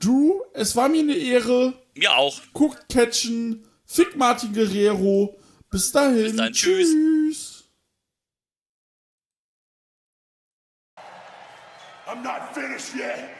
Drew, 0.01 0.41
es 0.55 0.77
war 0.77 0.89
mir 0.89 1.03
eine 1.03 1.15
Ehre. 1.15 1.75
Mir 1.95 2.13
auch. 2.15 2.41
Guckt 2.53 2.89
Catchen. 2.89 3.67
Fick 3.85 4.17
Martin 4.17 4.53
Guerrero. 4.53 5.39
Bis 5.71 5.93
dahin. 5.93 6.25
Bis 6.25 6.37
dann, 6.37 6.53
tschüss. 6.53 6.89
tschüss. 6.89 7.65
I'm 12.07 12.23
not 12.23 12.55
finished 12.55 12.95
yet. 12.97 13.40